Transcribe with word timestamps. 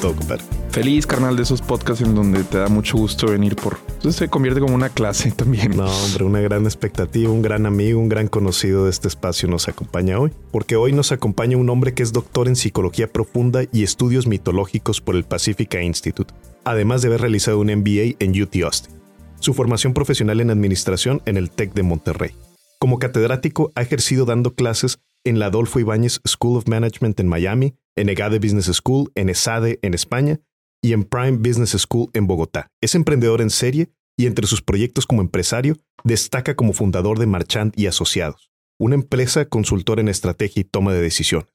todo, 0.00 0.14
compadre? 0.16 0.42
Feliz, 0.70 1.06
carnal, 1.06 1.36
de 1.36 1.42
esos 1.42 1.62
podcasts 1.62 2.02
en 2.04 2.14
donde 2.14 2.42
te 2.44 2.58
da 2.58 2.68
mucho 2.68 2.96
gusto 2.96 3.26
venir 3.26 3.56
por... 3.56 3.78
Entonces 3.88 4.16
se 4.16 4.28
convierte 4.28 4.60
como 4.60 4.74
una 4.74 4.88
clase 4.88 5.30
también. 5.36 5.76
No, 5.76 5.84
hombre, 5.86 6.24
una 6.24 6.40
gran 6.40 6.64
expectativa, 6.64 7.30
un 7.30 7.42
gran 7.42 7.66
amigo, 7.66 8.00
un 8.00 8.08
gran 8.08 8.28
conocido 8.28 8.84
de 8.84 8.90
este 8.90 9.08
espacio 9.08 9.48
nos 9.48 9.68
acompaña 9.68 10.18
hoy, 10.18 10.32
porque 10.50 10.76
hoy 10.76 10.92
nos 10.92 11.12
acompaña 11.12 11.56
un 11.56 11.68
hombre 11.70 11.94
que 11.94 12.02
es 12.02 12.12
doctor 12.12 12.48
en 12.48 12.56
psicología 12.56 13.06
profunda 13.06 13.62
y 13.72 13.82
estudios 13.82 14.26
mitológicos 14.26 15.00
por 15.00 15.16
el 15.16 15.24
Pacifica 15.24 15.82
Institute, 15.82 16.32
además 16.64 17.02
de 17.02 17.08
haber 17.08 17.20
realizado 17.20 17.58
un 17.58 17.66
MBA 17.66 18.16
en 18.18 18.40
UT 18.40 18.56
Austin. 18.64 18.94
Su 19.38 19.54
formación 19.54 19.94
profesional 19.94 20.40
en 20.40 20.50
administración 20.50 21.22
en 21.26 21.36
el 21.36 21.50
TEC 21.50 21.74
de 21.74 21.82
Monterrey. 21.82 22.30
Como 22.78 22.98
catedrático 22.98 23.72
ha 23.74 23.82
ejercido 23.82 24.24
dando 24.24 24.54
clases 24.54 24.98
en 25.24 25.38
la 25.38 25.46
Adolfo 25.46 25.80
Ibáñez 25.80 26.20
School 26.26 26.56
of 26.56 26.66
Management 26.66 27.20
en 27.20 27.28
Miami, 27.28 27.74
en 27.96 28.08
EGADE 28.08 28.38
Business 28.38 28.66
School, 28.66 29.10
en 29.14 29.28
ESADE 29.28 29.78
en 29.82 29.94
España 29.94 30.40
y 30.82 30.92
en 30.92 31.04
Prime 31.04 31.38
Business 31.38 31.76
School 31.78 32.10
en 32.14 32.26
Bogotá. 32.26 32.68
Es 32.80 32.94
emprendedor 32.94 33.40
en 33.40 33.50
serie 33.50 33.92
y 34.16 34.26
entre 34.26 34.46
sus 34.46 34.62
proyectos 34.62 35.06
como 35.06 35.22
empresario 35.22 35.76
destaca 36.04 36.54
como 36.54 36.72
fundador 36.72 37.18
de 37.18 37.26
Marchand 37.26 37.72
y 37.76 37.86
Asociados, 37.86 38.50
una 38.78 38.94
empresa 38.94 39.44
consultora 39.46 40.00
en 40.00 40.08
estrategia 40.08 40.60
y 40.60 40.64
toma 40.64 40.92
de 40.92 41.00
decisiones. 41.00 41.48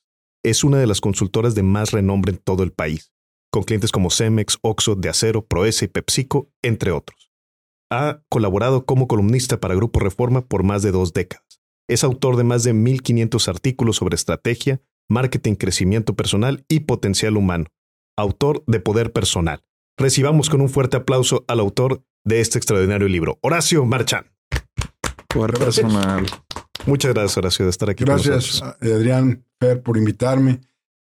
Es 0.44 0.64
una 0.64 0.78
de 0.78 0.88
las 0.88 1.02
consultoras 1.02 1.56
de 1.56 1.64
más 1.64 1.92
renombre 1.92 2.32
en 2.32 2.38
todo 2.38 2.64
el 2.64 2.72
país, 2.72 3.12
con 3.52 3.64
clientes 3.64 3.92
como 3.92 4.12
Cemex, 4.12 4.60
Oxo, 4.62 4.96
De 4.96 5.10
Acero, 5.10 5.46
Proesa 5.46 5.86
y 5.86 5.88
PepsiCo, 5.88 6.52
entre 6.62 6.92
otros. 6.92 7.32
Ha 7.92 8.22
colaborado 8.30 8.86
como 8.86 9.08
columnista 9.08 9.60
para 9.60 9.76
Grupo 9.76 10.00
Reforma 10.00 10.46
por 10.46 10.64
más 10.64 10.82
de 10.84 10.92
dos 10.92 11.14
décadas. 11.14 11.62
Es 11.88 12.04
autor 12.04 12.36
de 12.36 12.44
más 12.44 12.64
de 12.64 12.74
1.500 12.74 13.48
artículos 13.48 13.98
sobre 13.98 14.16
estrategia, 14.16 14.82
marketing, 15.10 15.56
crecimiento 15.56 16.16
personal 16.16 16.66
y 16.68 16.82
potencial 16.82 17.38
humano. 17.38 17.66
Autor 18.18 18.64
de 18.68 18.80
Poder 18.80 19.12
Personal. 19.12 19.64
Recibamos 19.98 20.50
con 20.50 20.62
un 20.62 20.70
fuerte 20.70 20.98
aplauso 20.98 21.46
al 21.48 21.60
autor 21.60 22.04
de 22.24 22.42
este 22.42 22.58
extraordinario 22.58 23.08
libro, 23.08 23.40
Horacio 23.42 23.86
Marchán. 23.86 24.26
Poder 25.28 25.54
Personal. 25.54 26.26
Muchas 26.86 27.14
gracias, 27.14 27.38
Horacio, 27.38 27.66
de 27.66 27.72
estar 27.72 27.90
aquí. 27.90 28.04
Gracias, 28.04 28.62
Adrián 28.82 29.46
Fer, 29.60 29.82
por 29.82 29.98
invitarme 29.98 30.62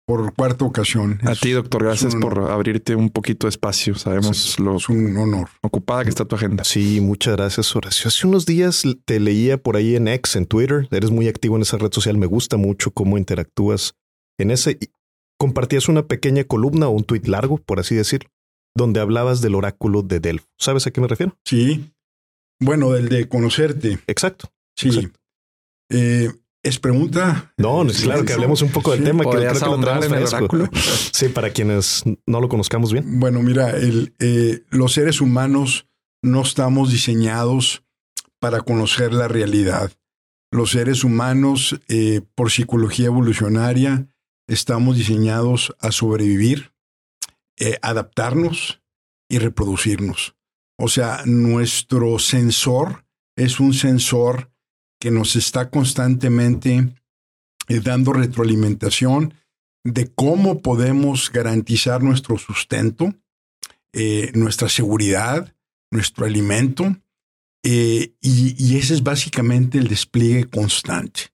por 0.09 0.33
cuarta 0.33 0.64
ocasión. 0.64 1.20
A 1.25 1.34
ti, 1.34 1.51
doctor, 1.51 1.84
gracias 1.84 2.17
por 2.17 2.51
abrirte 2.51 2.97
un 2.97 3.11
poquito 3.11 3.47
de 3.47 3.51
espacio. 3.51 3.95
Sabemos 3.95 4.59
lo 4.59 4.77
es 4.77 4.89
un 4.89 5.15
honor. 5.19 5.50
ocupada 5.61 6.03
que 6.03 6.09
está 6.09 6.25
tu 6.25 6.34
agenda. 6.34 6.65
Sí, 6.65 7.03
muchas 7.03 7.37
gracias, 7.37 7.77
Horacio. 7.77 8.09
Hace 8.09 8.27
unos 8.27 8.47
días 8.47 8.84
te 9.05 9.20
leía 9.20 9.59
por 9.59 9.77
ahí 9.77 9.97
en 9.97 10.09
X, 10.09 10.37
en 10.37 10.47
Twitter. 10.47 10.89
Eres 10.92 11.11
muy 11.11 11.28
activo 11.28 11.56
en 11.56 11.62
esa 11.62 11.77
red 11.77 11.92
social. 11.92 12.17
Me 12.17 12.25
gusta 12.25 12.56
mucho 12.56 12.91
cómo 12.91 13.19
interactúas 13.19 13.97
en 14.39 14.50
ese. 14.50 14.78
Compartías 15.39 15.91
una 15.91 16.06
pequeña 16.06 16.43
columna 16.45 16.89
o 16.89 16.93
un 16.93 17.05
tuit 17.05 17.27
largo, 17.27 17.59
por 17.59 17.78
así 17.78 17.95
decirlo, 17.95 18.31
donde 18.75 19.00
hablabas 19.00 19.43
del 19.43 19.56
oráculo 19.56 20.00
de 20.00 20.20
Delfo. 20.20 20.47
¿Sabes 20.56 20.87
a 20.87 20.91
qué 20.91 21.03
me 21.03 21.09
refiero? 21.09 21.37
Sí. 21.45 21.93
Bueno, 22.61 22.93
del 22.93 23.11
de 23.11 23.28
conocerte. 23.28 23.98
Exacto. 24.06 24.50
Sí. 24.75 24.89
Exacto. 24.89 25.20
Eh, 25.91 26.33
es 26.62 26.78
pregunta. 26.78 27.53
No, 27.56 27.83
es 27.83 28.03
claro 28.03 28.25
que 28.25 28.33
hablemos 28.33 28.62
un 28.62 28.70
poco 28.70 28.92
del 28.92 29.05
tema 29.05 29.25
que 29.25 29.31
creo 29.31 29.53
que 29.53 29.61
lo 29.61 30.05
en 30.05 30.14
el 30.14 30.25
oráculo? 30.25 30.69
Sí, 31.12 31.28
para 31.28 31.50
quienes 31.50 32.05
no 32.27 32.41
lo 32.41 32.48
conozcamos 32.48 32.92
bien. 32.92 33.20
Bueno, 33.20 33.42
mira, 33.42 33.70
el, 33.70 34.15
eh, 34.19 34.65
los 34.70 34.92
seres 34.92 35.20
humanos 35.20 35.89
no 36.23 36.42
estamos 36.42 36.91
diseñados 36.91 37.84
para 38.41 38.61
conocer 38.61 39.12
la 39.12 39.28
realidad. 39.28 39.92
Los 40.50 40.70
seres 40.70 41.05
humanos, 41.05 41.78
eh, 41.89 42.23
por 42.34 42.50
psicología 42.50 43.06
evolucionaria, 43.06 44.09
estamos 44.48 44.97
diseñados 44.97 45.75
a 45.78 45.93
sobrevivir, 45.93 46.72
eh, 47.59 47.78
adaptarnos 47.82 48.82
y 49.28 49.38
reproducirnos. 49.38 50.37
O 50.78 50.88
sea, 50.88 51.22
nuestro 51.27 52.19
sensor 52.19 53.05
es 53.37 53.61
un 53.61 53.75
sensor 53.75 54.50
que 54.98 55.10
nos 55.10 55.36
está 55.36 55.70
constantemente 55.70 56.88
eh, 57.69 57.81
dando 57.81 58.12
retroalimentación 58.12 59.34
de 59.84 60.10
cómo 60.14 60.60
podemos 60.60 61.31
garantizar 61.31 62.03
nuestro 62.03 62.36
sustento, 62.38 63.14
eh, 63.92 64.32
nuestra 64.34 64.69
seguridad, 64.69 65.54
nuestro 65.91 66.26
alimento, 66.26 66.97
eh, 67.62 68.14
y, 68.20 68.76
ese 68.76 68.94
es 68.94 69.03
básicamente 69.03 69.78
el 69.78 69.88
despliegue 69.88 70.44
constante. 70.44 71.32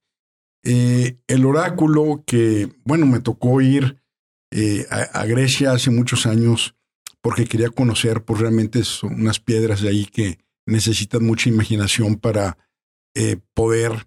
El 0.62 1.44
oráculo 1.44 2.24
que, 2.26 2.72
bueno, 2.84 3.04
me 3.04 3.20
tocó 3.20 3.60
ir 3.60 4.00
a, 4.91 5.03
a, 5.20 5.26
Grecia 5.26 5.72
hace 5.72 5.91
muchos 5.91 6.24
años 6.24 6.74
porque 7.20 7.44
quería 7.44 7.69
conocer, 7.69 8.24
pues 8.24 8.41
realmente 8.41 8.82
son 8.84 9.14
unas 9.14 9.38
piedras 9.41 9.82
de 9.82 9.91
ahí 9.91 10.06
que 10.06 10.38
necesitan 10.64 11.24
mucha 11.24 11.50
imaginación 11.50 12.16
para 12.16 12.56
eh, 13.14 13.38
poder 13.54 14.06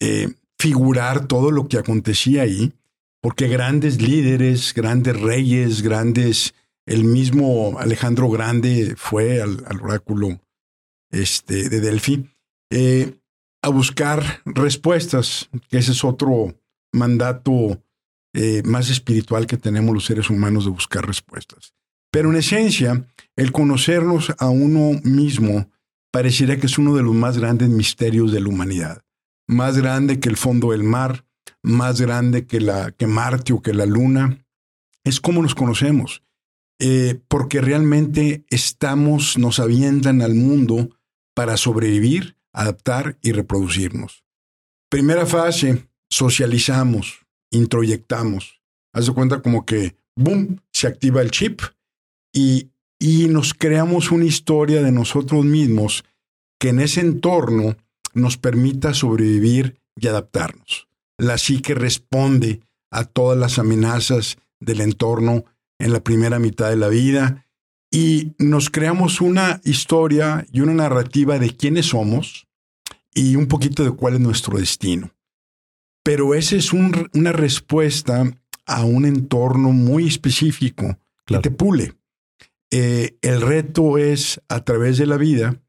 eh, 0.00 0.28
figurar 0.58 1.26
todo 1.26 1.50
lo 1.50 1.68
que 1.68 1.78
acontecía 1.78 2.42
ahí, 2.42 2.72
porque 3.20 3.48
grandes 3.48 4.00
líderes, 4.00 4.74
grandes 4.74 5.20
reyes, 5.20 5.82
grandes, 5.82 6.54
el 6.86 7.04
mismo 7.04 7.78
Alejandro 7.78 8.28
Grande 8.28 8.94
fue 8.96 9.40
al, 9.40 9.62
oráculo 9.80 10.40
este, 11.10 11.68
de 11.68 11.80
Delphi, 11.80 12.28
eh, 12.70 13.18
a 13.62 13.68
buscar 13.68 14.42
respuestas, 14.46 15.48
que 15.68 15.78
ese 15.78 15.92
es 15.92 16.04
otro 16.04 16.54
mandato 16.92 17.82
más 18.64 18.90
espiritual 18.90 19.48
que 19.48 19.56
tenemos 19.56 19.92
los 19.92 20.04
seres 20.04 20.30
humanos 20.30 20.64
de 20.64 20.70
buscar 20.70 21.04
respuestas. 21.04 21.74
Pero 22.12 22.30
en 22.30 22.36
esencia, 22.36 23.04
el 23.36 23.52
conocernos 23.52 24.32
a 24.38 24.48
uno 24.50 25.00
mismo 25.02 25.68
pareciera 26.10 26.56
que 26.56 26.66
es 26.66 26.78
uno 26.78 26.94
de 26.96 27.02
los 27.02 27.14
más 27.14 27.38
grandes 27.38 27.68
misterios 27.68 28.32
de 28.32 28.40
la 28.40 28.48
humanidad. 28.48 29.02
Más 29.46 29.76
grande 29.76 30.20
que 30.20 30.28
el 30.28 30.36
fondo 30.36 30.70
del 30.72 30.84
mar, 30.84 31.24
más 31.62 32.00
grande 32.00 32.46
que, 32.46 32.60
la, 32.60 32.92
que 32.92 33.06
Marte 33.06 33.52
o 33.52 33.62
que 33.62 33.74
la 33.74 33.86
Luna. 33.86 34.44
Es 35.04 35.20
como 35.20 35.42
nos 35.42 35.54
conocemos. 35.54 36.22
Eh, 36.78 37.20
porque 37.28 37.60
realmente 37.60 38.44
estamos, 38.48 39.36
nos 39.36 39.60
avientan 39.60 40.22
al 40.22 40.34
mundo 40.34 40.96
para 41.34 41.56
sobrevivir, 41.58 42.36
adaptar 42.52 43.18
y 43.20 43.32
reproducirnos. 43.32 44.24
Primera 44.88 45.26
fase, 45.26 45.88
socializamos, 46.08 47.26
introyectamos. 47.50 48.62
Haz 48.94 49.06
de 49.06 49.12
cuenta 49.12 49.42
como 49.42 49.66
que, 49.66 49.96
boom, 50.16 50.62
se 50.72 50.86
activa 50.86 51.20
el 51.20 51.30
chip 51.30 51.60
y, 52.32 52.70
y 53.00 53.28
nos 53.28 53.54
creamos 53.54 54.12
una 54.12 54.26
historia 54.26 54.82
de 54.82 54.92
nosotros 54.92 55.44
mismos 55.44 56.04
que 56.60 56.68
en 56.68 56.80
ese 56.80 57.00
entorno 57.00 57.76
nos 58.12 58.36
permita 58.36 58.92
sobrevivir 58.92 59.80
y 59.96 60.06
adaptarnos. 60.06 60.86
La 61.18 61.38
psique 61.38 61.74
responde 61.74 62.60
a 62.90 63.04
todas 63.04 63.38
las 63.38 63.58
amenazas 63.58 64.36
del 64.60 64.82
entorno 64.82 65.44
en 65.78 65.92
la 65.92 66.00
primera 66.00 66.38
mitad 66.38 66.68
de 66.68 66.76
la 66.76 66.88
vida 66.88 67.46
y 67.90 68.32
nos 68.38 68.68
creamos 68.68 69.20
una 69.22 69.60
historia 69.64 70.46
y 70.52 70.60
una 70.60 70.74
narrativa 70.74 71.38
de 71.38 71.56
quiénes 71.56 71.86
somos 71.86 72.46
y 73.14 73.36
un 73.36 73.46
poquito 73.46 73.82
de 73.82 73.92
cuál 73.92 74.14
es 74.14 74.20
nuestro 74.20 74.58
destino. 74.58 75.10
Pero 76.04 76.34
esa 76.34 76.56
es 76.56 76.72
un, 76.72 77.08
una 77.14 77.32
respuesta 77.32 78.30
a 78.66 78.84
un 78.84 79.06
entorno 79.06 79.72
muy 79.72 80.06
específico 80.06 80.98
claro. 81.24 81.42
que 81.42 81.50
te 81.50 81.56
pule. 81.56 81.94
Eh, 82.70 83.18
el 83.22 83.40
reto 83.40 83.98
es 83.98 84.40
a 84.48 84.64
través 84.64 84.98
de 84.98 85.06
la 85.06 85.16
vida 85.16 85.60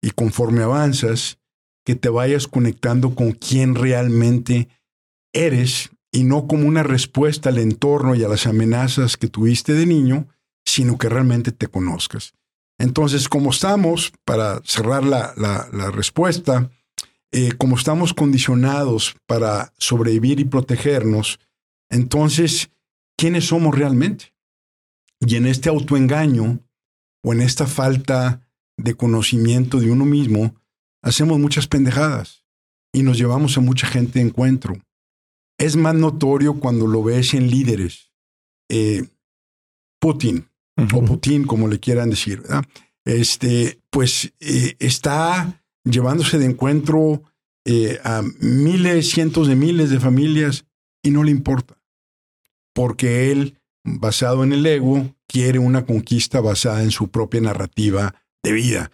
y 0.00 0.10
conforme 0.10 0.62
avanzas, 0.62 1.38
que 1.84 1.94
te 1.94 2.08
vayas 2.08 2.48
conectando 2.48 3.14
con 3.14 3.32
quién 3.32 3.74
realmente 3.74 4.68
eres 5.32 5.90
y 6.12 6.24
no 6.24 6.46
como 6.46 6.66
una 6.66 6.82
respuesta 6.82 7.50
al 7.50 7.58
entorno 7.58 8.14
y 8.14 8.22
a 8.24 8.28
las 8.28 8.46
amenazas 8.46 9.16
que 9.16 9.28
tuviste 9.28 9.74
de 9.74 9.84
niño, 9.84 10.28
sino 10.64 10.96
que 10.96 11.08
realmente 11.08 11.52
te 11.52 11.66
conozcas. 11.66 12.32
Entonces, 12.78 13.28
como 13.28 13.50
estamos, 13.50 14.12
para 14.24 14.60
cerrar 14.64 15.04
la, 15.04 15.32
la, 15.36 15.90
respuesta, 15.90 16.70
eh, 17.30 17.52
como 17.58 17.76
estamos 17.76 18.14
condicionados 18.14 19.16
para 19.26 19.72
sobrevivir 19.78 20.40
y 20.40 20.44
protegernos, 20.44 21.38
entonces, 21.90 22.70
¿quiénes 23.16 23.46
somos 23.46 23.76
realmente? 23.76 24.33
Y 25.26 25.36
en 25.36 25.46
este 25.46 25.68
autoengaño 25.68 26.60
o 27.24 27.32
en 27.32 27.40
esta 27.40 27.66
falta 27.66 28.46
de 28.76 28.94
conocimiento 28.94 29.80
de 29.80 29.90
uno 29.90 30.04
mismo, 30.04 30.54
hacemos 31.02 31.38
muchas 31.38 31.66
pendejadas 31.66 32.44
y 32.92 33.02
nos 33.02 33.18
llevamos 33.18 33.56
a 33.56 33.60
mucha 33.60 33.86
gente 33.86 34.18
de 34.18 34.26
encuentro. 34.26 34.74
Es 35.58 35.76
más 35.76 35.94
notorio 35.94 36.60
cuando 36.60 36.86
lo 36.86 37.02
ves 37.02 37.34
en 37.34 37.50
líderes. 37.50 38.12
Eh, 38.68 39.04
Putin, 40.00 40.48
uh 40.76 40.82
-huh. 40.82 40.98
o 40.98 41.04
Putin, 41.04 41.44
como 41.44 41.68
le 41.68 41.78
quieran 41.78 42.10
decir, 42.10 42.42
¿verdad? 42.42 42.64
Este, 43.04 43.80
pues 43.90 44.32
eh, 44.40 44.76
está 44.78 45.62
llevándose 45.84 46.38
de 46.38 46.46
encuentro 46.46 47.22
eh, 47.64 48.00
a 48.04 48.22
miles, 48.40 49.10
cientos 49.10 49.46
de 49.48 49.56
miles 49.56 49.90
de 49.90 50.00
familias 50.00 50.66
y 51.02 51.10
no 51.10 51.22
le 51.22 51.30
importa, 51.30 51.78
porque 52.74 53.30
él 53.30 53.58
basado 53.84 54.42
en 54.44 54.52
el 54.52 54.66
ego, 54.66 55.14
quiere 55.28 55.58
una 55.58 55.84
conquista 55.84 56.40
basada 56.40 56.82
en 56.82 56.90
su 56.90 57.10
propia 57.10 57.40
narrativa 57.40 58.14
de 58.42 58.52
vida. 58.52 58.90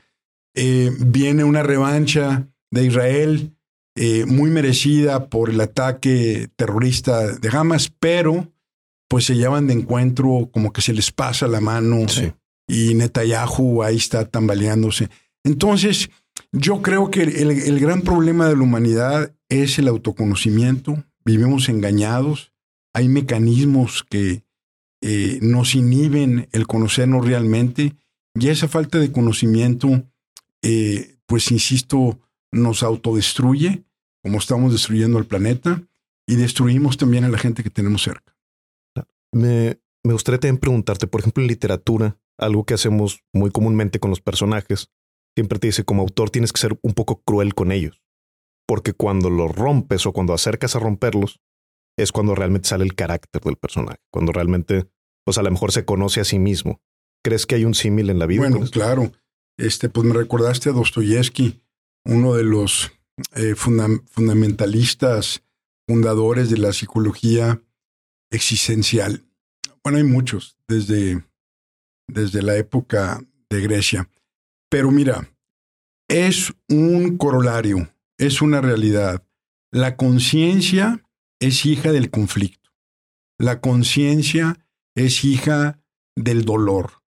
Eh, 0.55 0.91
viene 0.99 1.45
una 1.45 1.63
revancha 1.63 2.49
de 2.71 2.85
Israel 2.85 3.57
eh, 3.97 4.25
muy 4.27 4.51
merecida 4.51 5.29
por 5.29 5.51
el 5.51 5.61
ataque 5.61 6.49
terrorista 6.57 7.37
de 7.37 7.49
Hamas, 7.49 7.93
pero 7.99 8.53
pues 9.09 9.25
se 9.25 9.35
llevan 9.35 9.67
de 9.67 9.75
encuentro 9.75 10.49
como 10.53 10.73
que 10.73 10.83
se 10.83 10.93
les 10.93 11.11
pasa 11.11 11.49
la 11.49 11.61
mano 11.61 12.07
y 12.69 12.95
Netanyahu 12.95 13.83
ahí 13.83 13.97
está 13.97 14.25
tambaleándose. 14.25 15.11
Entonces, 15.43 16.11
yo 16.53 16.83
creo 16.83 17.11
que 17.11 17.23
el, 17.23 17.81
gran 17.81 18.03
problema 18.03 18.49
de 18.49 18.57
la 18.57 18.63
humanidad 18.63 19.35
es 19.49 19.79
el 19.79 19.89
autoconocimiento. 19.89 21.05
Vivimos 21.25 21.69
engañados. 21.69 22.53
Hay 22.95 23.09
mecanismos 23.09 24.05
que 24.09 24.45
eh, 25.03 25.39
nos 25.43 25.75
inhiben 25.75 26.49
el 26.53 26.67
conocernos 26.67 27.27
realmente 27.27 27.95
y 28.35 28.49
esa 28.49 28.69
falta 28.69 28.99
de 28.99 29.13
conocimiento, 29.13 30.05
eh, 30.63 31.17
pues 31.27 31.51
insisto, 31.51 32.21
nos 32.53 32.83
autodestruye, 32.83 33.85
como 34.23 34.39
estamos 34.39 34.73
destruyendo 34.73 35.19
el 35.19 35.27
planeta, 35.27 35.83
y 36.27 36.37
destruimos 36.37 36.97
también 36.97 37.25
a 37.25 37.29
la 37.29 37.39
gente 37.39 37.63
que 37.63 37.71
tenemos 37.71 38.03
cerca. 38.03 38.37
Me, 39.33 39.81
me 40.05 40.13
gustaría 40.13 40.39
también 40.39 40.59
preguntarte, 40.59 41.07
por 41.07 41.21
ejemplo, 41.21 41.43
en 41.43 41.49
literatura, 41.49 42.19
algo 42.39 42.65
que 42.65 42.75
hacemos 42.75 43.25
muy 43.33 43.51
comúnmente 43.51 44.01
con 44.01 44.11
los 44.11 44.21
personajes, 44.21 44.91
siempre 45.35 45.59
te 45.59 45.69
dice 45.69 45.85
como 45.85 46.03
autor 46.03 46.31
tienes 46.31 46.53
que 46.53 46.61
ser 46.61 46.79
un 46.83 46.95
poco 46.95 47.23
cruel 47.23 47.55
con 47.55 47.73
ellos, 47.73 48.03
porque 48.67 48.93
cuando 48.93 49.31
los 49.31 49.55
rompes 49.55 50.07
o 50.07 50.13
cuando 50.13 50.35
acercas 50.35 50.77
a 50.77 50.79
romperlos, 50.79 51.41
es 52.03 52.13
cuando 52.13 52.35
realmente 52.35 52.69
sale 52.69 52.85
el 52.85 52.95
carácter 52.95 53.43
del 53.43 53.57
personaje, 53.57 53.99
cuando 54.11 54.33
realmente, 54.33 54.89
pues 55.25 55.39
a 55.39 55.43
lo 55.43 55.51
mejor 55.51 55.73
se 55.73 55.85
conoce 55.85 56.21
a 56.21 56.25
sí 56.25 56.39
mismo. 56.39 56.81
¿Crees 57.23 57.47
que 57.47 57.55
hay 57.55 57.65
un 57.65 57.75
símil 57.75 58.11
en 58.11 58.19
la 58.19 58.27
vida? 58.27 58.41
Bueno, 58.49 58.61
claro. 58.71 59.13
Este, 59.59 59.89
pues 59.89 60.07
me 60.07 60.15
recordaste 60.15 60.71
a 60.71 60.73
Dostoyevsky, 60.73 61.61
uno 62.05 62.35
de 62.35 62.45
los 62.45 62.93
eh, 63.35 63.55
fundamentalistas, 63.55 65.43
fundadores 65.87 66.49
de 66.51 66.59
la 66.59 66.73
psicología 66.73 67.63
existencial. 68.31 69.25
Bueno, 69.83 69.99
hay 69.99 70.05
muchos 70.05 70.57
desde, 70.67 71.23
desde 72.07 72.43
la 72.43 72.57
época 72.57 73.23
de 73.51 73.61
Grecia. 73.61 74.09
Pero 74.71 74.91
mira, 74.91 75.29
es 76.09 76.55
un 76.69 77.19
corolario, 77.19 77.93
es 78.19 78.41
una 78.41 78.61
realidad. 78.61 79.25
La 79.71 79.97
conciencia 79.97 81.03
es 81.41 81.67
hija 81.67 81.93
del 81.93 82.11
conflicto. 82.11 82.71
La 83.39 83.61
conciencia 83.61 84.67
es 84.95 85.25
hija 85.25 85.81
del 86.17 86.45
dolor. 86.45 87.03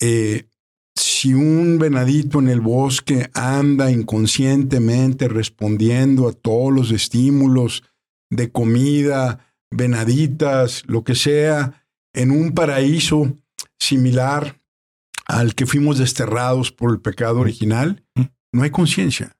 Eh, 0.00 0.48
si 0.96 1.32
un 1.34 1.78
venadito 1.78 2.40
en 2.40 2.48
el 2.48 2.60
bosque 2.60 3.30
anda 3.34 3.90
inconscientemente 3.90 5.28
respondiendo 5.28 6.28
a 6.28 6.32
todos 6.32 6.72
los 6.72 6.90
estímulos 6.90 7.84
de 8.30 8.50
comida, 8.50 9.54
venaditas, 9.70 10.82
lo 10.86 11.04
que 11.04 11.14
sea, 11.14 11.86
en 12.12 12.30
un 12.30 12.52
paraíso 12.52 13.38
similar 13.78 14.60
al 15.26 15.54
que 15.54 15.66
fuimos 15.66 15.98
desterrados 15.98 16.72
por 16.72 16.90
el 16.90 17.00
pecado 17.00 17.40
original, 17.40 18.04
no 18.52 18.62
hay 18.62 18.70
conciencia. 18.70 19.36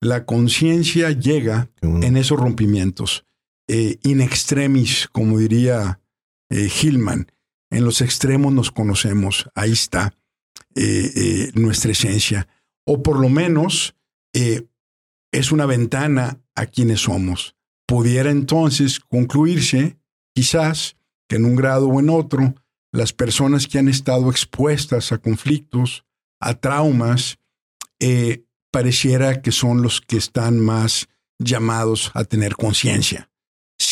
La 0.00 0.24
conciencia 0.24 1.10
llega 1.10 1.70
en 1.82 2.16
esos 2.16 2.38
rompimientos, 2.38 3.26
eh, 3.68 3.98
in 4.02 4.20
extremis, 4.20 5.08
como 5.10 5.38
diría 5.38 6.00
eh, 6.50 6.68
Hillman. 6.68 7.30
En 7.70 7.84
los 7.84 8.00
extremos 8.00 8.52
nos 8.52 8.70
conocemos, 8.70 9.48
ahí 9.54 9.72
está 9.72 10.14
eh, 10.74 11.50
nuestra 11.54 11.92
esencia. 11.92 12.48
O 12.84 13.02
por 13.02 13.18
lo 13.18 13.28
menos 13.28 13.96
es 15.32 15.52
una 15.52 15.66
ventana 15.66 16.40
a 16.54 16.66
quienes 16.66 17.02
somos. 17.02 17.56
Pudiera 17.86 18.30
entonces 18.30 19.00
concluirse, 19.00 19.96
quizás, 20.34 20.96
que 21.28 21.36
en 21.36 21.44
un 21.44 21.56
grado 21.56 21.88
o 21.88 22.00
en 22.00 22.10
otro, 22.10 22.54
las 22.92 23.12
personas 23.12 23.66
que 23.66 23.78
han 23.78 23.88
estado 23.88 24.30
expuestas 24.30 25.10
a 25.10 25.18
conflictos, 25.18 26.04
a 26.40 26.54
traumas, 26.54 27.38
eh, 27.98 28.44
pareciera 28.70 29.42
que 29.42 29.50
son 29.50 29.82
los 29.82 30.00
que 30.00 30.16
están 30.16 30.60
más 30.60 31.08
llamados 31.38 32.10
a 32.14 32.24
tener 32.24 32.54
conciencia, 32.54 33.30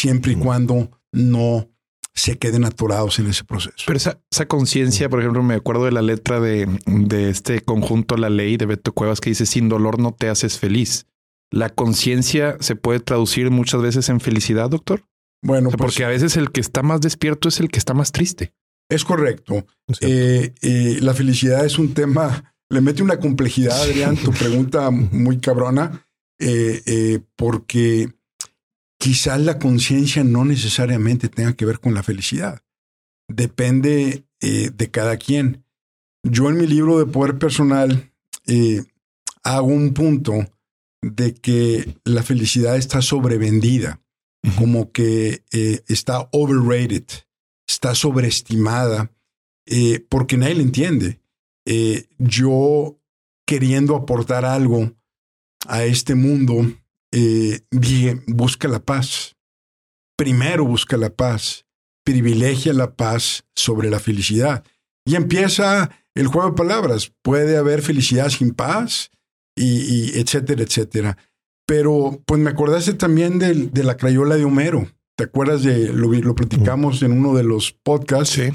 siempre 0.02 0.32
y 0.32 0.36
cuando 0.36 0.90
no 1.12 1.68
se 2.12 2.36
queden 2.36 2.64
atorados 2.64 3.20
en 3.20 3.28
ese 3.28 3.44
proceso. 3.44 3.76
Pero 3.86 3.96
esa, 3.96 4.46
conciencia, 4.46 5.08
por 5.08 5.20
ejemplo, 5.20 5.42
me 5.44 5.54
acuerdo 5.54 5.84
de 5.84 5.92
la 5.92 6.02
letra 6.02 6.40
de, 6.40 6.68
de, 6.86 7.30
este 7.30 7.60
conjunto 7.60 8.16
La 8.16 8.28
Ley 8.28 8.56
de 8.56 8.66
Beto 8.66 8.92
Cuevas 8.92 9.20
que 9.20 9.30
dice, 9.30 9.46
sin 9.46 9.68
dolor 9.68 10.00
no 10.00 10.12
te 10.12 10.28
haces 10.28 10.58
feliz. 10.58 11.06
¿La 11.50 11.70
conciencia 11.70 12.56
se 12.60 12.74
puede 12.74 12.98
traducir 13.00 13.50
muchas 13.50 13.80
veces 13.80 14.08
en 14.08 14.20
felicidad, 14.20 14.68
doctor? 14.70 15.04
Bueno, 15.42 15.70
pues 15.70 15.78
porque 15.78 16.04
a 16.04 16.08
veces 16.08 16.36
el 16.36 16.50
que 16.50 16.60
está 16.60 16.82
más 16.82 17.00
despierto 17.00 17.48
es 17.48 17.60
el 17.60 17.68
que 17.68 17.78
está 17.78 17.94
más 17.94 18.10
triste. 18.10 18.52
Es 18.90 19.04
correcto. 19.04 19.64
Eh, 20.00 20.52
eh, 20.62 20.98
la 21.00 21.14
felicidad 21.14 21.64
es 21.64 21.78
un 21.78 21.94
tema, 21.94 22.54
le 22.68 22.80
mete 22.80 23.02
una 23.02 23.20
complejidad, 23.20 23.80
Adrián, 23.80 24.16
tu 24.16 24.32
pregunta 24.38 24.90
muy 24.90 25.38
cabrona, 25.38 26.06
eh, 26.38 27.20
porque 27.36 28.12
quizás 29.02 29.40
la 29.40 29.58
conciencia 29.58 30.22
no 30.22 30.44
necesariamente 30.44 31.28
tenga 31.28 31.54
que 31.54 31.66
ver 31.66 31.80
con 31.80 31.92
la 31.92 32.04
felicidad. 32.04 32.62
Depende 33.28 34.28
de 34.40 34.90
cada 34.92 35.16
quien. 35.16 35.64
Yo 36.22 36.48
en 36.48 36.58
mi 36.58 36.68
libro 36.68 37.00
de 37.00 37.06
poder 37.06 37.36
personal 37.36 38.12
hago 39.42 39.66
un 39.66 39.92
punto 39.92 40.46
de 41.00 41.34
que 41.34 41.96
la 42.04 42.22
felicidad 42.22 42.76
está 42.76 43.02
sobrevendida 43.02 44.02
como 44.58 44.90
que 44.92 45.44
eh, 45.52 45.82
está 45.88 46.28
overrated, 46.32 47.04
está 47.66 47.94
sobreestimada, 47.94 49.12
eh, 49.66 50.04
porque 50.08 50.36
nadie 50.36 50.56
le 50.56 50.62
entiende. 50.62 51.20
Eh, 51.64 52.08
yo 52.18 52.98
queriendo 53.46 53.94
aportar 53.94 54.44
algo 54.44 54.92
a 55.66 55.84
este 55.84 56.14
mundo, 56.14 56.72
dije, 57.70 58.22
busca 58.26 58.66
la 58.68 58.80
paz. 58.80 59.36
Primero 60.16 60.64
busca 60.64 60.96
la 60.96 61.10
paz, 61.10 61.64
privilegia 62.04 62.72
la 62.72 62.94
paz 62.94 63.44
sobre 63.54 63.90
la 63.90 64.00
felicidad. 64.00 64.64
Y 65.04 65.16
empieza 65.16 65.90
el 66.14 66.26
juego 66.26 66.50
de 66.50 66.56
palabras. 66.56 67.12
Puede 67.22 67.56
haber 67.56 67.82
felicidad 67.82 68.28
sin 68.28 68.52
paz, 68.52 69.10
y 69.56 70.18
etcétera, 70.18 70.62
etcétera. 70.62 71.18
Pero 71.66 72.20
pues 72.26 72.40
me 72.40 72.50
acordaste 72.50 72.94
también 72.94 73.38
de, 73.38 73.54
de 73.54 73.84
la 73.84 73.96
crayola 73.96 74.36
de 74.36 74.44
Homero. 74.44 74.88
¿Te 75.16 75.24
acuerdas 75.24 75.62
de 75.62 75.92
lo, 75.92 76.12
lo 76.12 76.34
platicamos 76.34 77.02
en 77.02 77.12
uno 77.12 77.34
de 77.34 77.44
los 77.44 77.72
podcasts? 77.72 78.34
Sí. 78.34 78.50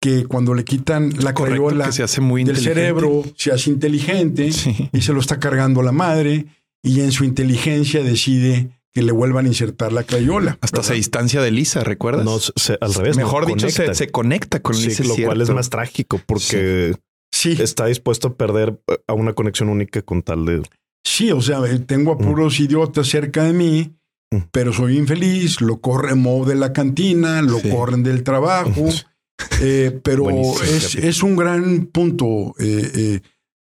Que 0.00 0.26
cuando 0.26 0.54
le 0.54 0.64
quitan 0.64 1.12
la 1.22 1.32
crayola 1.32 1.92
se 1.92 2.02
hace 2.02 2.20
muy 2.20 2.44
del 2.44 2.56
cerebro, 2.56 3.22
se 3.36 3.52
hace 3.52 3.70
inteligente 3.70 4.50
y 4.92 5.00
se 5.00 5.12
lo 5.12 5.20
está 5.20 5.38
cargando 5.38 5.82
la 5.82 5.92
madre 5.92 6.46
y 6.82 7.00
en 7.00 7.12
su 7.12 7.24
inteligencia 7.24 8.02
decide 8.02 8.70
que 8.92 9.02
le 9.02 9.12
vuelvan 9.12 9.46
a 9.46 9.48
insertar 9.48 9.92
la 9.92 10.04
crayola. 10.04 10.58
Hasta 10.60 10.82
se 10.82 10.94
distancia 10.94 11.40
de 11.40 11.50
Lisa, 11.50 11.82
¿recuerdas? 11.82 12.24
No, 12.24 12.38
al 12.80 12.94
revés. 12.94 13.16
Mejor 13.16 13.46
dicho, 13.46 13.68
se, 13.70 14.10
conecta 14.10 14.60
con 14.60 14.76
Lisa. 14.76 15.04
lo 15.04 15.16
cual 15.16 15.40
es 15.40 15.50
más 15.50 15.70
trágico 15.70 16.20
porque 16.26 16.94
sí. 17.30 17.56
está 17.58 17.86
dispuesto 17.86 18.28
a 18.28 18.34
perder 18.36 18.78
a 19.06 19.14
una 19.14 19.32
conexión 19.32 19.68
única 19.68 20.02
con 20.02 20.22
tal 20.22 20.44
de 20.44 20.62
Sí, 21.04 21.32
o 21.32 21.40
sea, 21.40 21.60
tengo 21.86 22.12
a 22.12 22.14
mm. 22.14 22.18
puros 22.18 22.60
idiotas 22.60 23.08
cerca 23.08 23.44
de 23.44 23.52
mí, 23.52 23.96
mm. 24.30 24.36
pero 24.52 24.72
soy 24.72 24.98
infeliz, 24.98 25.60
lo 25.60 25.80
corren 25.80 26.22
de 26.46 26.54
la 26.54 26.72
cantina, 26.72 27.42
lo 27.42 27.60
corren 27.60 28.02
del 28.02 28.22
trabajo, 28.22 28.88
eh, 29.60 29.98
pero 30.02 30.28
es, 30.30 31.22
un 31.22 31.36
gran 31.36 31.86
punto. 31.86 32.54
Eh, 32.58 32.90
eh, 32.94 33.20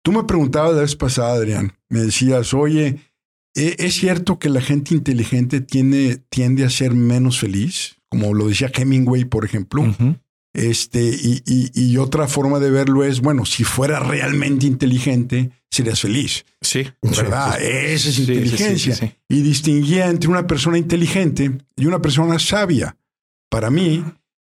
tú 0.08 0.12
me 0.12 0.24
preguntabas 0.24 0.74
la 0.74 0.80
vez 0.80 0.96
pasada, 0.96 1.34
Adrián, 1.34 1.74
me 1.90 2.00
decías, 2.00 2.54
oye, 2.54 2.96
¿es 3.54 3.92
cierto 3.92 4.38
que 4.38 4.48
la 4.48 4.62
gente 4.62 4.94
inteligente 4.94 5.60
tiende, 5.60 6.22
tiende 6.30 6.64
a 6.64 6.70
ser 6.70 6.94
menos 6.94 7.38
feliz? 7.38 7.96
Como 8.08 8.32
lo 8.32 8.48
decía 8.48 8.70
Hemingway, 8.74 9.26
por 9.26 9.44
ejemplo. 9.44 9.84
Este, 10.54 11.02
y, 11.02 11.42
y, 11.74 11.98
otra 11.98 12.26
forma 12.26 12.58
de 12.58 12.70
verlo 12.70 13.04
es, 13.04 13.20
bueno, 13.20 13.44
si 13.44 13.64
fuera 13.64 14.00
realmente 14.00 14.66
inteligente, 14.66 15.50
serías 15.70 16.00
feliz. 16.00 16.46
Sí. 16.62 16.88
¿Verdad? 17.02 17.60
Esa 17.60 18.08
es 18.08 18.18
inteligencia. 18.18 19.14
y 19.28 19.42
distinguía 19.42 20.08
entre 20.08 20.30
una 20.30 20.46
persona 20.46 20.78
inteligente 20.78 21.52
y 21.76 21.84
una 21.84 22.00
persona 22.00 22.38
sabia. 22.38 22.96
Para 23.50 23.68
mí, 23.68 24.02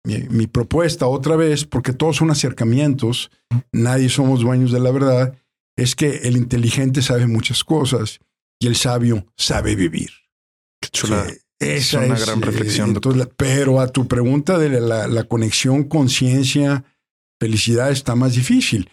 mi, 0.05 0.47
propuesta 0.47 1.09
otra 1.09 1.35
vez, 1.35 1.65
porque 1.65 1.93
todos 1.93 2.15
son 2.15 2.31
acercamientos, 2.31 3.33
nadie 3.73 4.09
somos 4.09 4.39
dueños 4.39 4.71
de 4.71 4.79
la 4.79 4.93
verdad, 4.93 5.35
es 5.83 5.95
que 5.95 6.17
el 6.29 6.37
inteligente 6.37 7.01
sabe 7.03 7.27
muchas 7.27 7.65
cosas 7.65 8.19
y 8.61 8.67
el 8.67 8.77
sabio 8.77 9.27
sabe 9.37 9.75
vivir. 9.77 10.11
Qué 10.81 10.89
chula. 10.91 11.27
Esa 11.61 12.03
es 12.05 12.09
una 12.09 12.17
es, 12.19 12.27
gran 12.27 12.39
eh, 12.43 12.47
reflexión. 12.47 12.91
entonces, 12.91 13.19
la- 13.21 13.29
pero 13.37 13.81
a 13.81 13.89
tu 13.89 14.07
pregunta 14.07 14.59
de 14.59 14.81
la, 14.81 15.09
la 15.09 15.25
conexión 15.25 15.85
conciencia, 15.85 16.85
felicidad 17.41 17.91
está 17.91 18.15
más 18.15 18.35
difícil. 18.35 18.91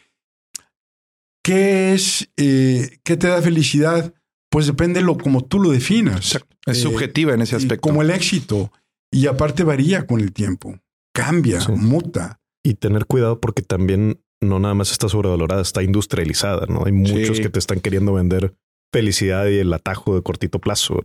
¿Qué 1.43 1.93
es, 1.93 2.29
eh, 2.37 2.99
qué 3.03 3.17
te 3.17 3.27
da 3.27 3.41
felicidad? 3.41 4.13
Pues 4.49 4.65
depende 4.67 5.01
lo 5.01 5.17
como 5.17 5.43
tú 5.43 5.59
lo 5.59 5.69
definas. 5.71 6.17
Exacto. 6.33 6.55
Es 6.65 6.79
Eh, 6.79 6.81
subjetiva 6.81 7.33
en 7.33 7.41
ese 7.41 7.55
aspecto. 7.55 7.81
Como 7.87 8.01
el 8.01 8.09
éxito. 8.09 8.71
Y 9.11 9.27
aparte 9.27 9.63
varía 9.63 10.07
con 10.07 10.19
el 10.21 10.33
tiempo. 10.33 10.79
Cambia, 11.13 11.61
Sí. 11.61 11.71
muta. 11.71 12.41
Y 12.63 12.73
tener 12.75 13.05
cuidado 13.05 13.39
porque 13.39 13.61
también 13.61 14.19
no 14.41 14.59
nada 14.59 14.73
más 14.73 14.91
está 14.91 15.09
sobrevalorada, 15.09 15.61
está 15.61 15.81
industrializada, 15.83 16.65
¿no? 16.67 16.83
Hay 16.85 16.91
muchos 16.91 17.37
Sí. 17.37 17.43
que 17.43 17.49
te 17.49 17.59
están 17.59 17.79
queriendo 17.79 18.13
vender 18.13 18.53
felicidad 18.91 19.47
y 19.47 19.57
el 19.57 19.73
atajo 19.73 20.15
de 20.15 20.21
cortito 20.21 20.59
plazo. 20.59 21.01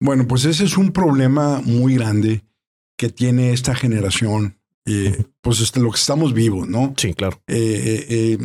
Bueno, 0.00 0.26
pues 0.26 0.44
ese 0.44 0.64
es 0.64 0.76
un 0.76 0.92
problema 0.92 1.60
muy 1.64 1.94
grande 1.96 2.44
que 2.96 3.08
tiene 3.10 3.52
esta 3.52 3.74
generación. 3.74 4.56
eh, 4.90 5.26
pues 5.42 5.60
este, 5.60 5.80
lo 5.80 5.90
que 5.90 5.98
estamos 5.98 6.32
vivos, 6.32 6.66
¿no? 6.66 6.94
Sí, 6.96 7.12
claro. 7.12 7.42
Eh, 7.46 8.06
eh, 8.08 8.38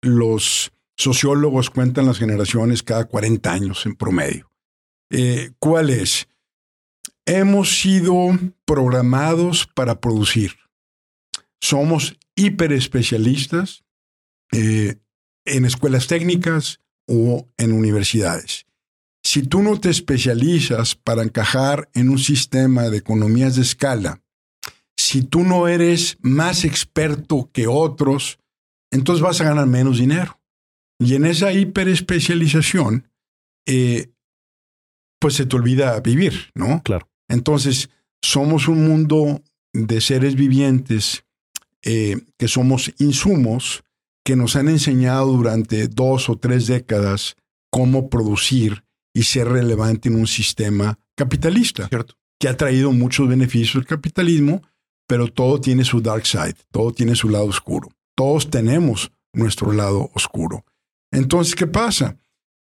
los 0.00 0.70
sociólogos 0.96 1.70
cuentan 1.70 2.06
las 2.06 2.18
generaciones 2.20 2.84
cada 2.84 3.06
40 3.06 3.52
años 3.52 3.84
en 3.84 3.96
promedio. 3.96 4.48
¿Cuál 5.58 5.90
es? 5.90 6.28
Hemos 7.26 7.80
sido 7.80 8.14
programados 8.64 9.66
para 9.74 10.00
producir. 10.00 10.52
Somos 11.60 12.16
hiperespecialistas 12.38 13.84
eh, 14.52 14.96
en 15.44 15.64
escuelas 15.64 16.06
técnicas 16.06 16.80
o 17.06 17.48
en 17.58 17.72
universidades. 17.72 18.66
Si 19.22 19.42
tú 19.42 19.62
no 19.62 19.78
te 19.80 19.90
especializas 19.90 20.94
para 20.94 21.22
encajar 21.22 21.90
en 21.94 22.08
un 22.08 22.18
sistema 22.18 22.88
de 22.88 22.98
economías 22.98 23.56
de 23.56 23.62
escala, 23.62 24.22
si 24.96 25.22
tú 25.22 25.42
no 25.42 25.68
eres 25.68 26.16
más 26.20 26.64
experto 26.64 27.50
que 27.52 27.66
otros, 27.66 28.38
entonces 28.90 29.22
vas 29.22 29.40
a 29.40 29.44
ganar 29.44 29.66
menos 29.66 29.98
dinero. 29.98 30.40
Y 31.00 31.14
en 31.14 31.24
esa 31.24 31.52
hiperespecialización, 31.52 33.10
eh, 33.66 34.12
pues 35.20 35.34
se 35.34 35.46
te 35.46 35.56
olvida 35.56 35.98
vivir, 36.00 36.50
¿no? 36.54 36.82
Claro. 36.82 37.08
Entonces, 37.28 37.90
somos 38.22 38.68
un 38.68 38.86
mundo 38.86 39.42
de 39.72 40.00
seres 40.00 40.34
vivientes 40.34 41.24
eh, 41.84 42.16
que 42.36 42.48
somos 42.48 42.92
insumos 42.98 43.84
que 44.24 44.36
nos 44.36 44.56
han 44.56 44.68
enseñado 44.68 45.32
durante 45.32 45.88
dos 45.88 46.28
o 46.28 46.36
tres 46.36 46.66
décadas 46.66 47.36
cómo 47.70 48.10
producir 48.10 48.84
y 49.14 49.22
ser 49.22 49.48
relevante 49.48 50.08
en 50.08 50.16
un 50.16 50.26
sistema 50.26 50.98
capitalista 51.16 51.88
Cierto. 51.88 52.14
que 52.38 52.48
ha 52.48 52.56
traído 52.56 52.92
muchos 52.92 53.28
beneficios 53.28 53.76
el 53.76 53.86
capitalismo, 53.86 54.62
pero 55.06 55.28
todo 55.28 55.60
tiene 55.60 55.84
su 55.84 56.00
dark 56.00 56.26
side, 56.26 56.56
todo 56.70 56.92
tiene 56.92 57.16
su 57.16 57.28
lado 57.30 57.46
oscuro. 57.46 57.88
Todos 58.14 58.50
tenemos 58.50 59.10
nuestro 59.32 59.72
lado 59.72 60.10
oscuro. 60.14 60.64
Entonces, 61.10 61.54
¿qué 61.54 61.66
pasa? 61.66 62.18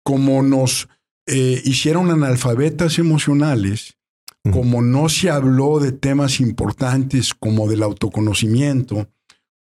Como 0.05 0.43
nos 0.43 0.89
eh, 1.27 1.61
hicieron 1.65 2.11
analfabetas 2.11 2.99
emocionales, 2.99 3.98
Como 4.53 4.83
no 4.83 5.09
se 5.09 5.31
habló 5.31 5.79
de 5.79 5.93
temas 5.93 6.41
importantes 6.41 7.35
como 7.35 7.69
del 7.69 7.83
autoconocimiento, 7.83 9.09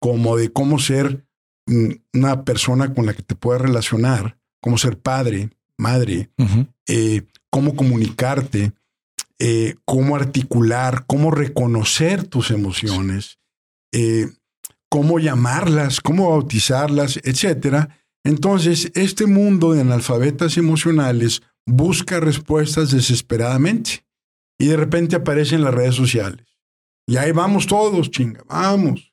como 0.01 0.37
de 0.37 0.53
cómo 0.53 0.79
ser 0.79 1.27
mm, 1.67 1.91
una 2.15 2.45
persona 2.45 2.95
con 2.95 3.07
la 3.07 3.15
que 3.15 3.23
te 3.23 3.35
puedes 3.35 3.63
relacionar, 3.63 4.39
cómo 4.61 4.79
ser 4.79 4.99
padre, 4.99 5.51
madre, 5.79 6.31
eh, 6.87 7.23
cómo 7.51 7.75
comunicarte, 7.75 8.73
eh, 9.39 9.75
cómo 9.85 10.17
articular, 10.17 11.05
cómo 11.07 11.31
reconocer 11.31 12.25
tus 12.25 12.51
emociones, 12.51 13.39
eh, 13.93 14.29
cómo 14.89 15.19
llamarlas, 15.19 16.01
cómo 16.01 16.31
bautizarlas, 16.31 17.19
etcétera. 17.23 17.99
Entonces, 18.25 18.91
este 18.95 19.27
mundo 19.27 19.73
de 19.73 19.83
analfabetas 19.83 20.57
emocionales 20.57 21.43
busca 21.67 22.21
respuestas 22.21 22.91
desesperadamente 22.91 24.06
y 24.59 24.67
de 24.67 24.77
repente 24.77 25.17
aparecen 25.17 25.63
las 25.63 25.75
redes 25.75 25.95
sociales. 25.95 26.47
Y 27.07 27.17
ahí 27.17 27.33
vamos 27.33 27.67
todos, 27.67 28.11
chinga, 28.11 28.43
vamos. 28.49 29.13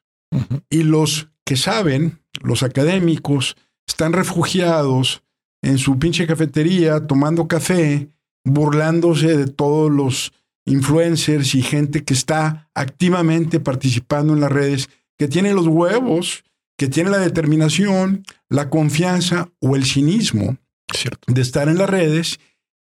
Y 0.70 0.84
los 0.84 1.30
que 1.46 1.58
saben, 1.58 2.20
los 2.42 2.64
académicos, 2.64 3.56
están 3.88 4.14
refugiados 4.14 5.24
en 5.62 5.78
su 5.78 6.00
pinche 6.00 6.26
cafetería 6.26 7.06
tomando 7.06 7.48
café, 7.48 8.10
burlándose 8.44 9.38
de 9.38 9.48
todos 9.48 9.92
los 9.92 10.34
influencers 10.66 11.56
y 11.56 11.62
gente 11.62 12.04
que 12.04 12.14
está 12.14 12.70
activamente 12.74 13.60
participando 13.60 14.34
en 14.34 14.40
las 14.40 14.52
redes, 14.52 14.90
que 15.18 15.28
tiene 15.28 15.54
los 15.54 15.68
huevos, 15.68 16.44
que 16.78 16.88
tiene 16.88 17.10
la 17.10 17.20
determinación, 17.20 18.24
la 18.50 18.70
confianza 18.70 19.50
o 19.60 19.76
el 19.76 19.86
cinismo 19.86 20.58
Cierto. 20.94 21.32
de 21.32 21.42
estar 21.42 21.68
en 21.68 21.78
las 21.78 21.90
redes 21.90 22.40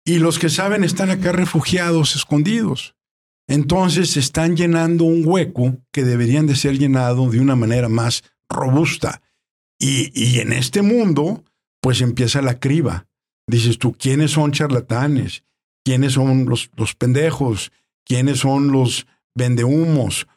y 0.07 0.21
los 0.21 0.39
que 0.39 0.49
saben 0.49 0.85
están 0.85 1.11
acá 1.11 1.33
refugiados, 1.33 2.15
escondidos. 2.15 2.95
Entonces 3.49 4.17
están 4.17 4.57
llenando 4.57 5.05
un 5.05 5.23
hueco 5.27 5.79
que 5.93 6.05
deberían 6.05 6.47
de 6.47 6.55
ser 6.55 6.79
llenado 6.79 7.29
de 7.29 7.41
una 7.41 7.57
manera 7.57 7.89
más 7.89 8.23
robusta. 8.49 9.21
Y, 9.79 10.13
y 10.15 10.39
en 10.39 10.53
este 10.53 10.83
mundo, 10.83 11.45
pues 11.83 12.01
empieza 12.01 12.41
la 12.41 12.61
criba. 12.61 13.09
Dices 13.49 13.79
tú, 13.79 13.93
¿quiénes 13.93 14.31
son 14.31 14.53
charlatanes? 14.53 15.45
¿Quiénes 15.85 16.15
son 16.15 16.47
los, 16.47 16.71
los 16.77 16.95
pendejos? 16.95 17.73
¿Quiénes 18.05 18.39
son 18.39 18.71
los 18.71 19.07
vendehumos? 19.35 20.29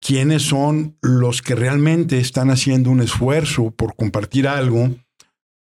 ¿Quiénes 0.00 0.42
son 0.42 0.96
los 1.02 1.42
que 1.42 1.56
realmente 1.56 2.20
están 2.20 2.50
haciendo 2.50 2.90
un 2.90 3.00
esfuerzo 3.00 3.72
por 3.72 3.96
compartir 3.96 4.46
algo? 4.46 4.94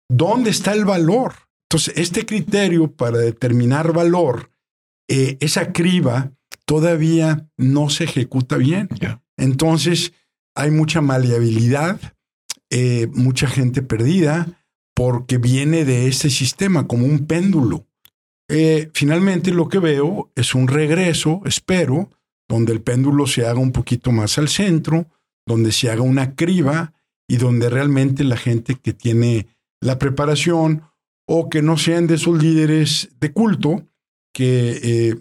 ¿Dónde 0.09 0.49
está 0.49 0.71
el 0.73 0.85
valor? 0.85 1.48
Entonces, 1.71 1.93
este 1.97 2.25
criterio 2.25 2.91
para 2.91 3.19
determinar 3.19 3.93
valor, 3.93 4.51
eh, 5.07 5.37
esa 5.39 5.71
criba, 5.71 6.31
todavía 6.65 7.47
no 7.57 7.91
se 7.91 8.05
ejecuta 8.05 8.57
bien. 8.57 8.89
Entonces, 9.37 10.13
hay 10.55 10.71
mucha 10.71 11.01
maleabilidad, 11.01 11.99
eh, 12.71 13.07
mucha 13.13 13.47
gente 13.47 13.83
perdida, 13.83 14.65
porque 14.95 15.37
viene 15.37 15.85
de 15.85 16.07
este 16.07 16.31
sistema 16.31 16.87
como 16.87 17.05
un 17.05 17.27
péndulo. 17.27 17.85
Eh, 18.49 18.89
finalmente, 18.95 19.51
lo 19.51 19.69
que 19.69 19.77
veo 19.77 20.31
es 20.35 20.55
un 20.55 20.67
regreso, 20.67 21.41
espero, 21.45 22.09
donde 22.47 22.73
el 22.73 22.81
péndulo 22.81 23.27
se 23.27 23.45
haga 23.45 23.59
un 23.59 23.71
poquito 23.71 24.11
más 24.11 24.39
al 24.39 24.49
centro, 24.49 25.07
donde 25.45 25.71
se 25.71 25.91
haga 25.91 26.01
una 26.01 26.35
criba 26.35 26.93
y 27.27 27.37
donde 27.37 27.69
realmente 27.69 28.23
la 28.23 28.37
gente 28.37 28.73
que 28.73 28.93
tiene 28.93 29.47
la 29.79 29.99
preparación 29.99 30.88
o 31.31 31.47
que 31.47 31.61
no 31.61 31.77
sean 31.77 32.07
de 32.07 32.15
esos 32.15 32.41
líderes 32.41 33.09
de 33.19 33.31
culto, 33.31 33.83
que 34.33 34.79
eh, 34.81 35.15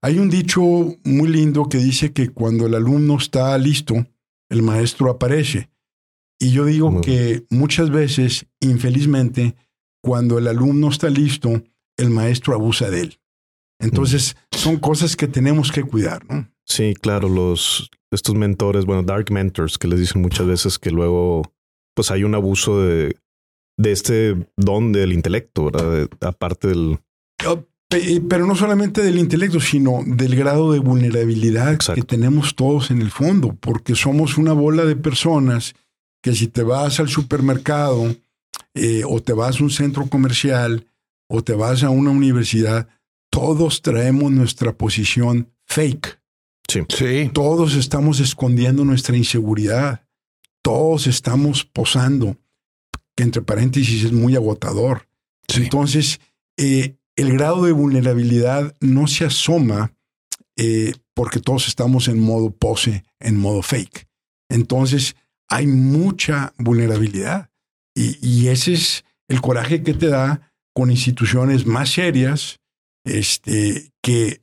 hay 0.00 0.18
un 0.18 0.30
dicho 0.30 0.62
muy 0.62 1.28
lindo 1.28 1.68
que 1.68 1.76
dice 1.76 2.14
que 2.14 2.30
cuando 2.30 2.64
el 2.64 2.74
alumno 2.74 3.18
está 3.18 3.56
listo, 3.58 4.06
el 4.48 4.62
maestro 4.62 5.10
aparece. 5.10 5.68
Y 6.40 6.52
yo 6.52 6.64
digo 6.64 7.02
que 7.02 7.44
muchas 7.50 7.90
veces, 7.90 8.46
infelizmente, 8.60 9.54
cuando 10.02 10.38
el 10.38 10.48
alumno 10.48 10.88
está 10.88 11.10
listo, 11.10 11.62
el 11.98 12.08
maestro 12.08 12.54
abusa 12.54 12.88
de 12.88 13.02
él. 13.02 13.20
Entonces, 13.78 14.36
son 14.52 14.78
cosas 14.78 15.16
que 15.16 15.28
tenemos 15.28 15.70
que 15.70 15.82
cuidar, 15.82 16.24
¿no? 16.30 16.48
Sí, 16.64 16.94
claro, 16.98 17.28
los 17.28 17.90
estos 18.10 18.34
mentores, 18.34 18.86
bueno, 18.86 19.02
dark 19.02 19.30
mentors 19.30 19.76
que 19.76 19.88
les 19.88 20.00
dicen 20.00 20.22
muchas 20.22 20.46
veces 20.46 20.78
que 20.78 20.90
luego 20.90 21.42
pues 21.94 22.10
hay 22.10 22.24
un 22.24 22.34
abuso 22.34 22.80
de, 22.80 23.16
de 23.76 23.92
este 23.92 24.46
don 24.56 24.92
del 24.92 25.12
intelecto, 25.12 25.64
¿verdad? 25.66 25.90
De- 25.92 26.08
aparte 26.26 26.68
del 26.68 26.98
Pe- 27.88 28.22
Pero 28.26 28.46
no 28.46 28.54
solamente 28.54 29.02
del 29.02 29.18
intelecto, 29.18 29.60
sino 29.60 30.00
del 30.06 30.34
grado 30.34 30.72
de 30.72 30.78
vulnerabilidad 30.78 31.74
Exacto. 31.74 32.00
que 32.00 32.06
tenemos 32.06 32.54
todos 32.54 32.90
en 32.90 33.02
el 33.02 33.10
fondo, 33.10 33.54
porque 33.60 33.94
somos 33.94 34.38
una 34.38 34.54
bola 34.54 34.84
de 34.86 34.96
personas 34.96 35.74
que 36.22 36.34
si 36.34 36.46
te 36.48 36.62
vas 36.62 37.00
al 37.00 37.08
supermercado 37.08 38.14
eh, 38.74 39.02
o 39.06 39.20
te 39.20 39.34
vas 39.34 39.60
a 39.60 39.64
un 39.64 39.70
centro 39.70 40.06
comercial 40.06 40.86
o 41.28 41.42
te 41.42 41.52
vas 41.52 41.82
a 41.82 41.90
una 41.90 42.10
universidad, 42.10 42.88
todos 43.30 43.82
traemos 43.82 44.30
nuestra 44.32 44.72
posición 44.72 45.52
fake. 45.66 46.18
Sí. 46.88 47.30
Todos 47.34 47.74
estamos 47.74 48.20
escondiendo 48.20 48.84
nuestra 48.86 49.16
inseguridad. 49.16 50.06
Todos 50.62 51.06
estamos 51.06 51.64
posando, 51.64 52.36
que 53.16 53.24
entre 53.24 53.42
paréntesis 53.42 54.04
es 54.04 54.12
muy 54.12 54.36
agotador. 54.36 55.08
Sí. 55.48 55.62
Entonces, 55.64 56.20
eh, 56.56 56.96
el 57.16 57.32
grado 57.32 57.64
de 57.64 57.72
vulnerabilidad 57.72 58.74
no 58.80 59.06
se 59.06 59.24
asoma 59.24 59.92
eh, 60.56 60.94
porque 61.14 61.40
todos 61.40 61.68
estamos 61.68 62.08
en 62.08 62.20
modo 62.20 62.50
pose, 62.50 63.04
en 63.20 63.38
modo 63.38 63.62
fake. 63.62 64.06
Entonces, 64.48 65.16
hay 65.48 65.66
mucha 65.66 66.54
vulnerabilidad. 66.58 67.50
Y, 67.94 68.18
y 68.26 68.48
ese 68.48 68.72
es 68.72 69.04
el 69.28 69.40
coraje 69.40 69.82
que 69.82 69.94
te 69.94 70.08
da 70.08 70.52
con 70.74 70.90
instituciones 70.90 71.66
más 71.66 71.90
serias, 71.90 72.60
este, 73.04 73.92
que 74.02 74.42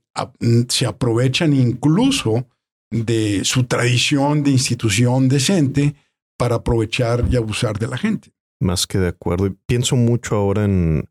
se 0.68 0.86
aprovechan 0.86 1.54
incluso 1.54 2.48
de 2.92 3.42
su 3.46 3.66
tradición 3.66 4.44
de 4.44 4.52
institución 4.52 5.30
decente 5.30 5.96
para 6.38 6.56
aprovechar 6.56 7.26
y 7.30 7.36
abusar 7.36 7.78
de 7.78 7.88
la 7.88 7.98
gente. 7.98 8.32
Más 8.62 8.88
que 8.88 8.98
de 8.98 9.08
acuerdo. 9.08 9.56
pienso 9.68 9.96
mucho 9.96 10.36
ahora 10.36 10.66
en, 10.66 11.06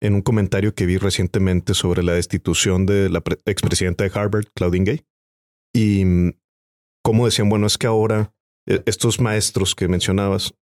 en 0.00 0.14
un 0.14 0.22
comentario 0.22 0.74
que 0.74 0.86
vi 0.86 0.96
recientemente 0.96 1.74
sobre 1.74 2.02
la 2.02 2.12
destitución 2.12 2.86
de 2.86 3.08
la 3.08 3.22
expresidenta 3.46 4.04
de 4.04 4.10
Harvard, 4.12 4.46
Claudine 4.54 4.84
Gay. 4.84 5.04
Y 5.74 6.04
mm, 6.04 6.32
como 7.04 7.26
decían, 7.26 7.48
bueno, 7.48 7.66
es 7.66 7.78
que 7.78 7.86
ahora 7.86 8.34
e, 8.66 8.82
estos 8.86 9.20
maestros 9.20 9.74
que 9.74 9.88
mencionabas 9.88 10.54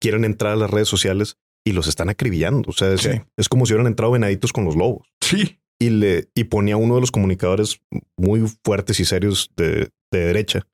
quieren 0.00 0.24
entrar 0.24 0.52
a 0.52 0.56
las 0.56 0.70
redes 0.70 0.88
sociales 0.88 1.36
y 1.64 1.72
los 1.72 1.86
están 1.86 2.08
acribillando. 2.08 2.70
O 2.70 2.72
sea, 2.72 2.92
es, 2.92 3.48
como 3.48 3.66
si 3.66 3.72
hubieran 3.72 3.86
entrado 3.86 4.12
venaditos 4.12 4.52
con 4.52 4.64
los 4.64 4.76
lobos. 4.76 5.08
Sí. 5.20 5.58
Y 5.80 5.90
le 5.90 6.28
y 6.34 6.44
ponía 6.44 6.76
uno 6.76 6.94
de 6.94 7.00
los 7.00 7.10
comunicadores 7.10 7.80
muy 8.16 8.44
fuertes 8.64 9.00
y 9.00 9.04
serios 9.04 9.50
de, 9.56 9.90
derecha 10.10 10.66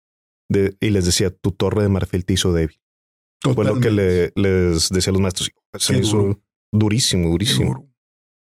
de, 0.51 0.77
y 0.81 0.91
les 0.91 1.07
decía: 1.07 1.31
Tu 1.31 1.53
torre 1.53 1.83
de 1.83 1.89
marfil 1.89 2.25
te 2.25 2.35
hizo 2.35 2.53
débil. 2.53 2.79
Fue 3.41 3.65
lo 3.65 3.81
que 3.81 3.91
le, 3.91 4.33
les 4.35 4.89
decía 4.89 5.11
a 5.11 5.15
los 5.15 5.23
maestros. 5.23 5.51
Se 5.79 5.99
hizo 5.99 6.41
durísimo, 6.73 7.31
durísimo. 7.31 7.89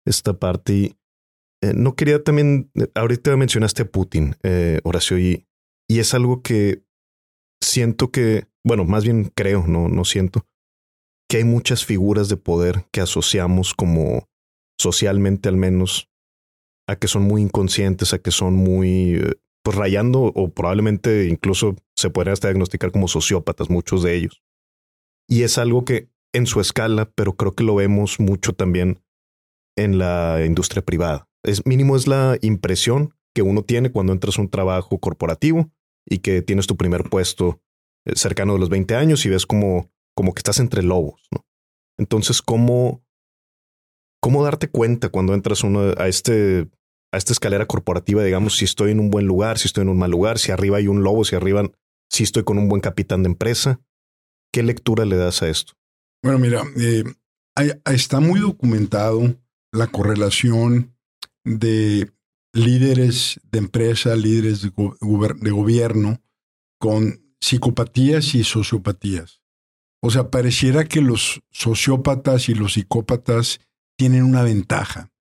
Esta 0.04 0.38
parte. 0.38 0.72
Y, 0.74 0.96
eh, 1.62 1.72
no 1.74 1.94
quería 1.94 2.22
también. 2.22 2.70
Ahorita 2.94 3.36
mencionaste 3.36 3.82
a 3.82 3.90
Putin, 3.90 4.36
eh, 4.42 4.80
Horacio, 4.84 5.18
y, 5.18 5.46
y 5.88 6.00
es 6.00 6.14
algo 6.14 6.42
que 6.42 6.82
siento 7.62 8.10
que, 8.10 8.46
bueno, 8.64 8.84
más 8.84 9.04
bien 9.04 9.30
creo, 9.34 9.66
no, 9.66 9.88
no 9.88 10.04
siento, 10.04 10.46
que 11.28 11.38
hay 11.38 11.44
muchas 11.44 11.84
figuras 11.84 12.28
de 12.28 12.36
poder 12.36 12.86
que 12.90 13.00
asociamos 13.00 13.74
como 13.74 14.28
socialmente 14.80 15.48
al 15.48 15.56
menos 15.56 16.08
a 16.88 16.96
que 16.96 17.08
son 17.08 17.22
muy 17.22 17.42
inconscientes, 17.42 18.14
a 18.14 18.18
que 18.18 18.30
son 18.30 18.54
muy 18.54 19.16
eh, 19.16 19.34
pues 19.62 19.76
rayando 19.76 20.20
o 20.22 20.48
probablemente 20.50 21.26
incluso 21.26 21.76
se 21.96 22.10
podrían 22.10 22.32
hasta 22.32 22.48
diagnosticar 22.48 22.90
como 22.90 23.08
sociópatas, 23.08 23.68
muchos 23.68 24.02
de 24.02 24.16
ellos. 24.16 24.42
Y 25.28 25.42
es 25.42 25.58
algo 25.58 25.84
que 25.84 26.08
en 26.32 26.46
su 26.46 26.60
escala, 26.60 27.10
pero 27.14 27.36
creo 27.36 27.54
que 27.54 27.64
lo 27.64 27.74
vemos 27.74 28.18
mucho 28.20 28.52
también 28.54 29.00
en 29.76 29.98
la 29.98 30.44
industria 30.44 30.82
privada. 30.82 31.28
Es 31.44 31.64
mínimo 31.66 31.96
es 31.96 32.06
la 32.06 32.38
impresión 32.42 33.14
que 33.34 33.42
uno 33.42 33.62
tiene 33.62 33.92
cuando 33.92 34.12
entras 34.12 34.38
a 34.38 34.42
un 34.42 34.50
trabajo 34.50 34.98
corporativo 34.98 35.70
y 36.06 36.18
que 36.18 36.42
tienes 36.42 36.66
tu 36.66 36.76
primer 36.76 37.04
puesto 37.04 37.60
eh, 38.06 38.12
cercano 38.16 38.54
de 38.54 38.58
los 38.58 38.68
20 38.68 38.94
años 38.96 39.24
y 39.24 39.28
ves 39.28 39.46
como, 39.46 39.90
como 40.16 40.34
que 40.34 40.40
estás 40.40 40.58
entre 40.58 40.82
lobos. 40.82 41.28
¿no? 41.30 41.46
Entonces, 41.98 42.42
¿cómo, 42.42 43.04
¿cómo 44.20 44.42
darte 44.42 44.68
cuenta 44.68 45.10
cuando 45.10 45.34
entras 45.34 45.62
uno 45.62 45.92
a, 45.96 46.08
este, 46.08 46.68
a 47.12 47.18
esta 47.18 47.32
escalera 47.32 47.66
corporativa, 47.66 48.24
digamos, 48.24 48.56
si 48.56 48.64
estoy 48.64 48.92
en 48.92 49.00
un 49.00 49.10
buen 49.10 49.26
lugar, 49.26 49.58
si 49.58 49.66
estoy 49.68 49.82
en 49.82 49.90
un 49.90 49.98
mal 49.98 50.10
lugar, 50.10 50.38
si 50.38 50.50
arriba 50.50 50.78
hay 50.78 50.88
un 50.88 51.02
lobo, 51.02 51.24
si 51.24 51.36
arriba, 51.36 51.62
si 52.10 52.24
estoy 52.24 52.44
con 52.44 52.58
un 52.58 52.68
buen 52.68 52.80
capitán 52.80 53.22
de 53.22 53.28
empresa? 53.28 53.80
¿Qué 54.58 54.64
lectura 54.64 55.04
le 55.04 55.16
das 55.16 55.40
a 55.42 55.48
esto? 55.48 55.74
Bueno, 56.20 56.40
mira, 56.40 56.64
eh, 56.80 57.04
está 57.84 58.18
muy 58.18 58.40
documentado 58.40 59.38
la 59.70 59.86
correlación 59.86 60.96
de 61.44 62.10
líderes 62.52 63.38
de 63.44 63.58
empresa, 63.60 64.16
líderes 64.16 64.62
de, 64.62 65.50
gobierno 65.52 66.20
con 66.80 67.36
psicopatías 67.40 68.34
y 68.34 68.42
sociopatías. 68.42 69.42
O 70.02 70.10
sea, 70.10 70.28
pareciera 70.28 70.86
que 70.86 71.02
los 71.02 71.40
sociópatas 71.52 72.48
y 72.48 72.54
los 72.54 72.72
psicópatas 72.72 73.60
tienen 73.96 74.24
una 74.24 74.42
ventaja 74.42 75.12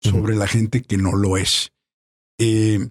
sobre 0.00 0.36
la 0.36 0.46
gente 0.46 0.80
que 0.80 0.96
no 0.96 1.12
lo 1.12 1.36
es. 1.36 1.70
Eh, 2.38 2.88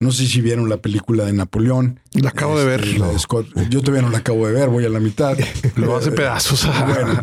no 0.00 0.12
sé 0.12 0.26
si 0.26 0.40
vieron 0.40 0.68
la 0.68 0.76
película 0.78 1.24
de 1.24 1.32
Napoleón. 1.32 2.00
La 2.12 2.30
acabo 2.30 2.58
de 2.58 2.66
ver. 2.66 2.84
Este, 2.84 3.68
yo 3.70 3.80
todavía 3.80 4.02
no 4.02 4.10
la 4.10 4.18
acabo 4.18 4.46
de 4.46 4.52
ver, 4.52 4.68
voy 4.68 4.84
a 4.84 4.88
la 4.88 5.00
mitad. 5.00 5.36
lo 5.76 5.96
hace 5.96 6.12
pedazos 6.12 6.64
a, 6.66 6.86
Napoleón. 6.86 7.22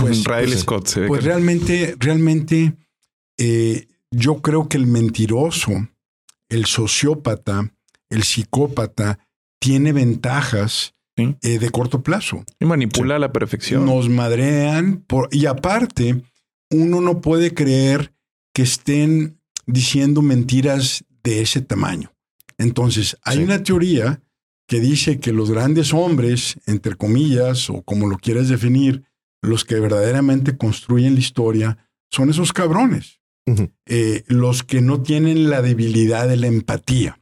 Pues, 0.00 0.24
pues, 0.24 0.60
Scott. 0.60 0.90
pues 1.08 1.24
realmente, 1.24 1.96
realmente 1.98 2.74
eh, 3.38 3.88
yo 4.10 4.40
creo 4.42 4.68
que 4.68 4.76
el 4.76 4.86
mentiroso, 4.86 5.72
el 6.48 6.66
sociópata, 6.66 7.72
el 8.10 8.22
psicópata, 8.22 9.18
tiene 9.58 9.92
ventajas 9.92 10.94
eh, 11.16 11.58
de 11.58 11.70
corto 11.70 12.02
plazo. 12.02 12.44
Y 12.60 12.64
manipula 12.64 13.16
a 13.16 13.18
la 13.18 13.32
perfección. 13.32 13.86
Nos 13.86 14.08
madrean 14.08 15.04
por, 15.06 15.28
y 15.32 15.46
aparte, 15.46 16.22
uno 16.70 17.00
no 17.00 17.20
puede 17.20 17.54
creer 17.54 18.12
que 18.52 18.62
estén 18.62 19.40
diciendo 19.66 20.22
mentiras 20.22 21.04
de 21.24 21.40
ese 21.40 21.62
tamaño. 21.62 22.12
Entonces, 22.58 23.16
hay 23.22 23.42
una 23.42 23.62
teoría 23.62 24.22
que 24.68 24.80
dice 24.80 25.18
que 25.18 25.32
los 25.32 25.50
grandes 25.50 25.92
hombres, 25.92 26.58
entre 26.66 26.94
comillas, 26.94 27.68
o 27.68 27.82
como 27.82 28.06
lo 28.06 28.16
quieras 28.16 28.48
definir, 28.48 29.04
los 29.42 29.64
que 29.64 29.80
verdaderamente 29.80 30.56
construyen 30.56 31.14
la 31.14 31.20
historia, 31.20 31.78
son 32.10 32.30
esos 32.30 32.52
cabrones. 32.52 33.20
Eh, 33.84 34.24
los 34.26 34.62
que 34.62 34.80
no 34.80 35.02
tienen 35.02 35.50
la 35.50 35.60
debilidad 35.60 36.26
de 36.26 36.38
la 36.38 36.46
empatía. 36.46 37.18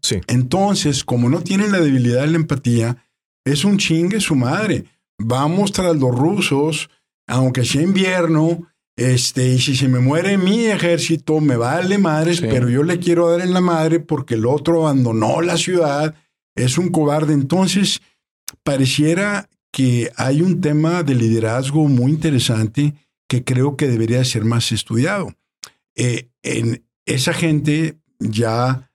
sí. 0.00 0.20
Entonces, 0.28 1.02
como 1.02 1.28
no 1.28 1.40
tienen 1.40 1.72
la 1.72 1.80
debilidad 1.80 2.20
de 2.20 2.28
la 2.28 2.36
empatía, 2.36 3.04
es 3.44 3.64
un 3.64 3.78
chingue 3.78 4.20
su 4.20 4.36
madre. 4.36 4.84
Vamos 5.18 5.72
tras 5.72 5.96
los 5.96 6.14
rusos, 6.14 6.90
aunque 7.26 7.64
sea 7.64 7.82
invierno, 7.82 8.68
este, 8.96 9.48
y 9.48 9.58
si 9.60 9.76
se 9.76 9.88
me 9.88 9.98
muere 9.98 10.38
mi 10.38 10.64
ejército, 10.66 11.40
me 11.40 11.56
vale 11.56 11.98
madres, 11.98 12.40
pero 12.40 12.70
yo 12.70 12.82
le 12.82 12.98
quiero 12.98 13.30
dar 13.30 13.42
en 13.42 13.52
la 13.52 13.60
madre 13.60 14.00
porque 14.00 14.34
el 14.34 14.46
otro 14.46 14.86
abandonó 14.86 15.42
la 15.42 15.58
ciudad, 15.58 16.14
es 16.54 16.78
un 16.78 16.88
cobarde. 16.88 17.34
Entonces, 17.34 18.00
pareciera 18.62 19.50
que 19.70 20.10
hay 20.16 20.40
un 20.40 20.62
tema 20.62 21.02
de 21.02 21.14
liderazgo 21.14 21.86
muy 21.88 22.10
interesante 22.10 22.94
que 23.28 23.44
creo 23.44 23.76
que 23.76 23.86
debería 23.86 24.24
ser 24.24 24.46
más 24.46 24.72
estudiado. 24.72 25.34
Eh, 25.94 26.30
en 26.42 26.82
esa 27.04 27.34
gente 27.34 27.98
ya, 28.18 28.90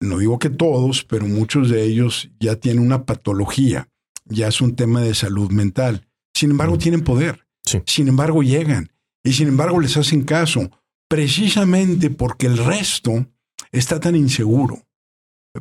no 0.00 0.18
digo 0.18 0.38
que 0.38 0.50
todos, 0.50 1.04
pero 1.04 1.26
muchos 1.26 1.70
de 1.70 1.84
ellos 1.84 2.28
ya 2.38 2.56
tienen 2.56 2.82
una 2.82 3.06
patología, 3.06 3.88
ya 4.26 4.48
es 4.48 4.60
un 4.60 4.76
tema 4.76 5.00
de 5.00 5.14
salud 5.14 5.50
mental. 5.50 6.06
Sin 6.34 6.50
embargo, 6.50 6.76
tienen 6.76 7.02
poder. 7.02 7.46
Sin 7.86 8.08
embargo, 8.08 8.42
llegan. 8.42 8.90
Y 9.24 9.32
sin 9.32 9.48
embargo, 9.48 9.80
les 9.80 9.96
hacen 9.96 10.24
caso, 10.24 10.70
precisamente 11.08 12.10
porque 12.10 12.46
el 12.46 12.58
resto 12.58 13.26
está 13.72 14.00
tan 14.00 14.16
inseguro, 14.16 14.82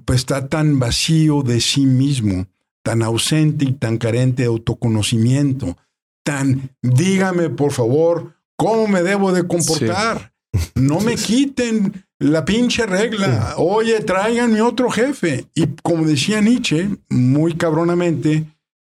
pues 0.05 0.19
está 0.19 0.47
tan 0.47 0.79
vacío 0.79 1.41
de 1.41 1.61
sí 1.61 1.85
mismo, 1.85 2.47
tan 2.83 3.01
ausente 3.01 3.65
y 3.65 3.73
tan 3.73 3.97
carente 3.97 4.43
de 4.43 4.49
autoconocimiento, 4.49 5.77
tan, 6.23 6.71
dígame 6.81 7.49
por 7.49 7.71
favor, 7.71 8.35
¿cómo 8.55 8.87
me 8.87 9.03
debo 9.03 9.31
de 9.31 9.47
comportar? 9.47 10.33
No 10.75 11.01
me 11.01 11.15
quiten 11.15 12.07
la 12.19 12.45
pinche 12.45 12.85
regla. 12.85 13.55
Oye, 13.57 13.99
tráiganme 13.99 14.61
otro 14.61 14.89
jefe. 14.89 15.45
Y 15.53 15.67
como 15.83 16.05
decía 16.05 16.41
Nietzsche, 16.41 16.89
muy 17.09 17.53
cabronamente, 17.55 18.45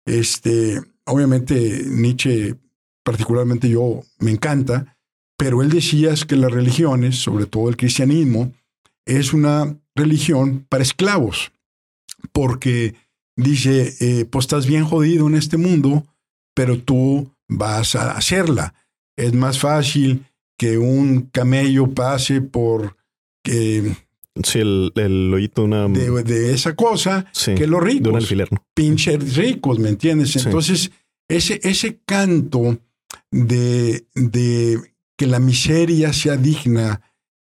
este, 0.07 0.81
obviamente 1.04 1.83
Nietzsche, 1.87 2.57
particularmente 3.08 3.70
yo, 3.70 4.02
me 4.18 4.32
encanta, 4.32 4.98
pero 5.38 5.62
él 5.62 5.70
decía 5.70 6.12
que 6.28 6.36
las 6.36 6.52
religiones, 6.52 7.16
sobre 7.16 7.46
todo 7.46 7.70
el 7.70 7.78
cristianismo, 7.78 8.52
es 9.06 9.32
una 9.32 9.78
religión 9.94 10.66
para 10.68 10.82
esclavos, 10.82 11.50
porque 12.32 12.96
dice, 13.34 13.94
eh, 14.00 14.26
pues 14.26 14.44
estás 14.44 14.66
bien 14.66 14.84
jodido 14.84 15.26
en 15.26 15.36
este 15.36 15.56
mundo, 15.56 16.04
pero 16.54 16.82
tú 16.82 17.34
vas 17.48 17.94
a 17.94 18.10
hacerla. 18.10 18.74
Es 19.16 19.32
más 19.32 19.58
fácil 19.58 20.26
que 20.58 20.76
un 20.76 21.30
camello 21.32 21.94
pase 21.94 22.42
por 22.42 22.94
que 23.42 23.96
sí, 24.44 24.58
el, 24.58 24.92
el 24.96 25.32
hoyito 25.32 25.64
una, 25.64 25.88
de, 25.88 26.52
esa 26.52 26.76
cosa 26.76 27.24
que 27.56 27.66
los 27.66 27.82
ricos. 27.82 28.02
De 28.02 28.10
un 28.10 28.16
alfiler. 28.16 28.50
Pinches 28.74 29.34
ricos, 29.34 29.78
¿me 29.78 29.88
entiendes? 29.88 30.36
Entonces, 30.36 30.90
ese, 31.26 31.58
ese 31.62 32.00
canto 32.04 32.78
de, 33.30 34.06
de 34.14 34.94
que 35.16 35.26
la 35.26 35.38
miseria 35.40 36.12
sea 36.12 36.36
digna, 36.36 37.02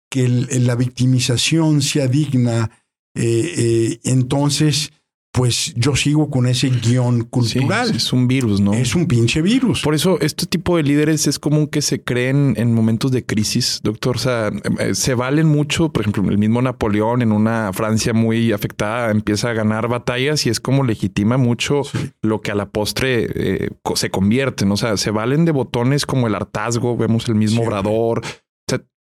que 0.10 0.28
la 0.28 0.76
victimización 0.76 1.82
sea 1.82 2.08
digna, 2.08 2.70
eh, 3.16 3.54
eh, 3.58 4.00
entonces 4.04 4.92
pues 5.34 5.74
yo 5.78 5.96
sigo 5.96 6.30
con 6.30 6.46
ese 6.46 6.70
guion 6.70 7.24
cultural. 7.24 7.96
es 7.96 8.12
un 8.12 8.28
virus, 8.28 8.60
¿no? 8.60 8.74
Es 8.74 8.96
un 8.96 9.08
pinche 9.08 9.42
virus. 9.42 9.82
Por 9.82 9.96
eso 9.96 10.20
este 10.20 10.46
tipo 10.46 10.76
de 10.76 10.84
líderes 10.84 11.26
es 11.26 11.40
común 11.40 11.68
que 11.68 11.82
se 11.82 12.04
creen 12.04 12.54
en 12.58 12.74
momentos 12.74 13.12
de 13.12 13.26
crisis, 13.26 13.80
doctor. 13.82 14.18
O 14.18 14.20
sea, 14.20 14.52
eh, 14.80 14.94
se 14.94 15.16
valen 15.16 15.48
mucho, 15.48 15.90
por 15.94 16.02
ejemplo, 16.02 16.30
el 16.30 16.38
mismo 16.38 16.62
Napoleón 16.62 17.22
en 17.22 17.32
una 17.32 17.72
Francia 17.72 18.14
muy 18.14 18.52
afectada 18.52 19.10
empieza 19.12 19.50
a 19.50 19.54
ganar 19.54 19.88
batallas 19.88 20.46
y 20.46 20.50
es 20.50 20.60
como 20.60 20.84
legitima 20.84 21.38
mucho 21.38 21.84
lo 22.22 22.42
que 22.42 22.52
a 22.52 22.56
la 22.56 22.70
postre 22.70 23.30
eh, 23.34 23.70
se 23.96 24.10
convierte. 24.10 24.66
¿no? 24.66 24.74
O 24.74 24.78
sea, 24.78 24.98
se 24.98 25.12
valen 25.12 25.46
de 25.46 25.52
botones 25.54 26.06
como 26.06 26.28
el 26.28 26.36
hartazgo, 26.36 26.98
vemos 26.98 27.30
el 27.30 27.36
mismo 27.36 27.64
obrador. 27.64 28.22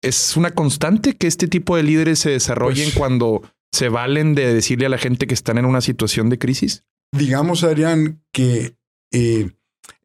es 0.04 0.36
una 0.36 0.52
constante 0.52 1.16
que 1.16 1.28
este 1.28 1.48
tipo 1.48 1.78
de 1.78 1.84
líderes 1.84 2.20
se 2.20 2.32
desarrollen 2.32 2.86
Pues- 2.86 2.98
cuando 2.98 3.44
se 3.72 3.90
valen 3.90 4.36
de 4.36 4.54
decirle 4.54 4.86
a 4.86 4.90
la 4.90 4.98
gente 4.98 5.28
que 5.28 5.34
están 5.34 5.58
en 5.58 5.66
una 5.66 5.82
situación 5.82 6.30
de 6.30 6.38
crisis. 6.38 6.84
Digamos, 7.12 7.64
Adrián, 7.64 8.22
que 8.32 8.76
eh, 9.12 9.52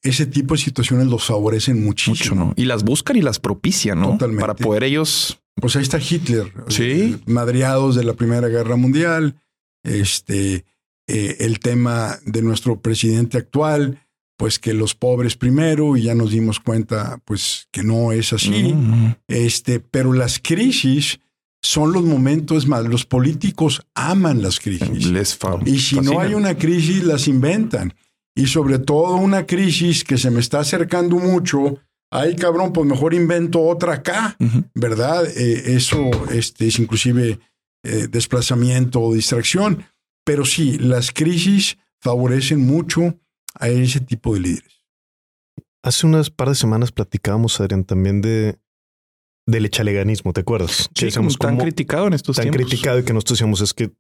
ese 0.03 0.27
tipo 0.27 0.55
de 0.55 0.59
situaciones 0.61 1.07
los 1.09 1.25
favorecen 1.25 1.85
Mucho, 1.85 2.11
muchísimo. 2.11 2.45
¿no? 2.47 2.53
Y 2.57 2.65
las 2.65 2.85
buscan 2.85 3.17
y 3.17 3.23
las 3.23 3.39
propician, 3.41 4.01
¿no? 4.01 4.13
Totalmente. 4.13 4.41
Para 4.41 4.55
poder 4.55 4.85
ellos. 4.85 5.41
Pues 5.57 5.75
ahí 5.77 5.83
está 5.83 5.99
Hitler, 5.99 6.53
Sí. 6.69 6.85
eh, 6.85 7.19
madreados 7.27 7.95
de 7.97 8.05
la 8.05 8.13
Primera 8.15 8.49
Guerra 8.49 8.77
Mundial, 8.77 9.37
este, 9.83 10.65
eh, 11.09 11.37
el 11.41 11.61
tema 11.61 12.19
de 12.25 12.43
nuestro 12.43 12.81
presidente 12.81 13.39
actual, 13.39 14.03
pues 14.37 14.59
que 14.59 14.75
los 14.75 14.95
pobres 14.95 15.37
primero, 15.37 15.97
y 15.97 16.03
ya 16.03 16.15
nos 16.15 16.31
dimos 16.31 16.61
cuenta, 16.61 17.21
pues 17.25 17.69
que 17.71 17.83
no 17.83 18.13
es 18.13 18.33
así. 18.33 18.75
Mm, 18.75 19.15
Este, 19.29 19.81
pero 19.81 20.13
las 20.13 20.39
crisis 20.41 21.21
son 21.67 21.93
los 21.93 22.05
momentos 22.05 22.67
más. 22.67 22.85
Los 22.85 23.05
políticos 23.05 23.83
aman 23.95 24.41
las 24.41 24.61
crisis. 24.61 25.07
les 25.07 25.39
Y 25.65 25.79
si 25.81 26.01
no 26.01 26.21
hay 26.21 26.35
una 26.35 26.57
crisis, 26.57 27.03
las 27.03 27.27
inventan. 27.27 27.95
Y 28.35 28.47
sobre 28.47 28.79
todo 28.79 29.17
una 29.17 29.47
crisis 29.47 30.05
que 30.05 30.17
se 30.17 30.31
me 30.31 30.41
está 30.41 30.61
acercando 30.61 31.17
mucho. 31.17 31.79
Ay, 32.11 32.37
cabrón, 32.37 32.73
pues 32.73 32.87
mejor 32.87 33.15
invento 33.15 33.63
otra 33.63 33.95
acá. 33.95 34.37
¿verdad? 34.75 35.27
Eh, 35.37 35.75
eso 35.75 36.11
este, 36.31 36.69
es 36.69 36.79
inclusive 36.79 37.41
eh, 37.83 38.07
desplazamiento 38.09 39.01
o 39.01 39.13
distracción. 39.13 39.85
Pero 40.25 40.45
sí, 40.45 40.79
las 40.79 41.11
crisis 41.11 41.79
favorecen 42.01 42.61
mucho 42.61 43.19
a 43.55 43.69
ese 43.69 44.01
tipo 44.01 44.35
de 44.35 44.41
líderes. 44.41 44.83
Hace 45.83 46.07
unas 46.07 46.31
par 46.31 46.49
de 46.49 46.55
semanas 46.55 46.93
platicábamos, 46.93 47.61
Adrián, 47.61 47.85
también 47.85 48.21
de 48.21 48.59
del 49.47 49.67
echaleganismo, 49.67 50.33
¿te 50.33 50.41
acuerdas? 50.41 50.89
Sí, 50.95 51.11
como 51.13 51.31
tan 51.31 51.57
criticado 51.59 52.07
en 52.09 52.15
estos 52.15 52.37
tan 52.37 52.45
tiempos. 52.45 52.63
criticado 52.67 52.99
y 52.99 53.05
que 53.05 53.13
nosotros 53.13 53.39
decíamos 53.39 53.61
es 53.61 53.73
que 53.75 53.93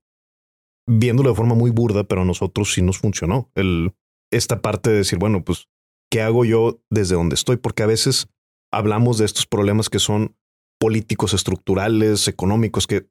viéndolo 0.88 1.30
de 1.30 1.36
forma 1.36 1.54
muy 1.54 1.70
burda, 1.70 2.04
pero 2.04 2.22
a 2.22 2.24
nosotros 2.24 2.72
sí 2.72 2.82
nos 2.82 2.98
funcionó. 2.98 3.50
El, 3.54 3.92
esta 4.32 4.60
parte 4.60 4.90
de 4.90 4.96
decir, 4.96 5.18
bueno, 5.18 5.44
pues, 5.44 5.68
¿qué 6.10 6.22
hago 6.22 6.44
yo 6.44 6.80
desde 6.90 7.14
donde 7.14 7.34
estoy? 7.34 7.56
Porque 7.56 7.82
a 7.82 7.86
veces 7.86 8.28
hablamos 8.72 9.18
de 9.18 9.24
estos 9.24 9.46
problemas 9.46 9.88
que 9.88 9.98
son 9.98 10.36
políticos, 10.80 11.32
estructurales, 11.32 12.28
económicos, 12.28 12.86
que 12.86 13.06